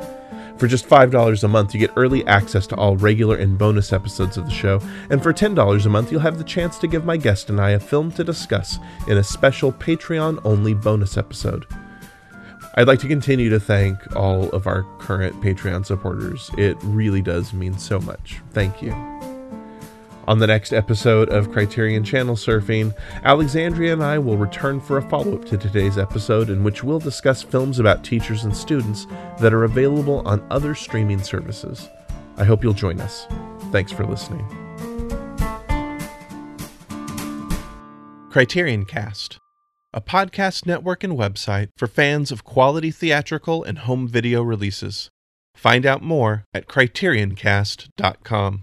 For 0.59 0.69
just 0.69 0.89
$5 0.89 1.45
a 1.45 1.49
month, 1.49 1.75
you 1.75 1.81
get 1.81 1.91
early 1.97 2.25
access 2.27 2.67
to 2.69 2.77
all 2.77 2.97
regular 2.97 3.37
and 3.37 3.59
bonus 3.59 3.93
episodes 3.93 4.37
of 4.37 4.45
the 4.45 4.53
show, 4.53 4.81
and 5.11 5.23
for 5.23 5.33
$10 5.33 5.85
a 5.85 5.89
month, 5.89 6.13
you'll 6.13 6.21
have 6.21 6.39
the 6.39 6.45
chance 6.45 6.79
to 6.79 6.87
give 6.87 7.05
my 7.05 7.17
guest 7.17 7.51
and 7.51 7.61
I 7.61 7.71
a 7.71 7.81
film 7.81 8.13
to 8.13 8.25
discuss 8.25 8.79
in 9.09 9.19
a 9.19 9.25
special 9.25 9.73
Patreon 9.73 10.41
only 10.45 10.75
bonus 10.75 11.17
episode. 11.17 11.67
I'd 12.77 12.89
like 12.89 13.01
to 13.01 13.09
continue 13.09 13.51
to 13.51 13.61
thank 13.61 14.17
all 14.17 14.49
of 14.51 14.67
our 14.67 14.83
current 14.99 15.41
Patreon 15.41 15.87
supporters. 15.87 16.51
It 16.59 16.77
really 16.83 17.23
does 17.23 17.53
mean 17.53 17.79
so 17.79 18.01
much. 18.01 18.41
Thank 18.51 18.83
you. 18.83 19.14
On 20.27 20.39
the 20.39 20.47
next 20.47 20.73
episode 20.73 21.29
of 21.29 21.53
Criterion 21.53 22.03
Channel 22.03 22.35
Surfing, 22.35 22.95
Alexandria 23.25 23.93
and 23.93 24.03
I 24.03 24.19
will 24.19 24.39
return 24.39 24.81
for 24.81 24.99
a 24.99 25.09
follow 25.11 25.35
up 25.35 25.45
to 25.47 25.59
today's 25.59 25.99
episode 25.99 26.49
in 26.49 26.65
which 26.65 26.83
we'll 26.83 26.99
discuss 26.99 27.43
films 27.43 27.79
about 27.79 28.05
teachers 28.05 28.45
and 28.45 28.57
students 28.57 29.07
that 29.39 29.53
are 29.53 29.65
available 29.65 30.23
on 30.27 30.47
other 30.51 30.75
streaming 30.75 31.23
services. 31.23 31.89
I 32.37 32.45
hope 32.45 32.65
you'll 32.65 32.73
join 32.73 33.01
us. 33.01 33.27
Thanks 33.71 33.93
for 33.93 34.07
listening. 34.07 34.47
Criterion 38.31 38.85
Cast 38.87 39.39
a 39.95 40.01
podcast 40.01 40.67
network 40.67 41.05
and 41.05 41.13
website 41.17 41.69
for 41.77 41.87
fans 41.87 42.33
of 42.33 42.43
quality 42.43 42.91
theatrical 42.91 43.63
and 43.63 43.79
home 43.79 44.09
video 44.09 44.43
releases. 44.43 45.09
Find 45.55 45.87
out 45.87 46.03
more 46.03 46.45
at 46.53 46.67
CriterionCast.com. 46.67 48.63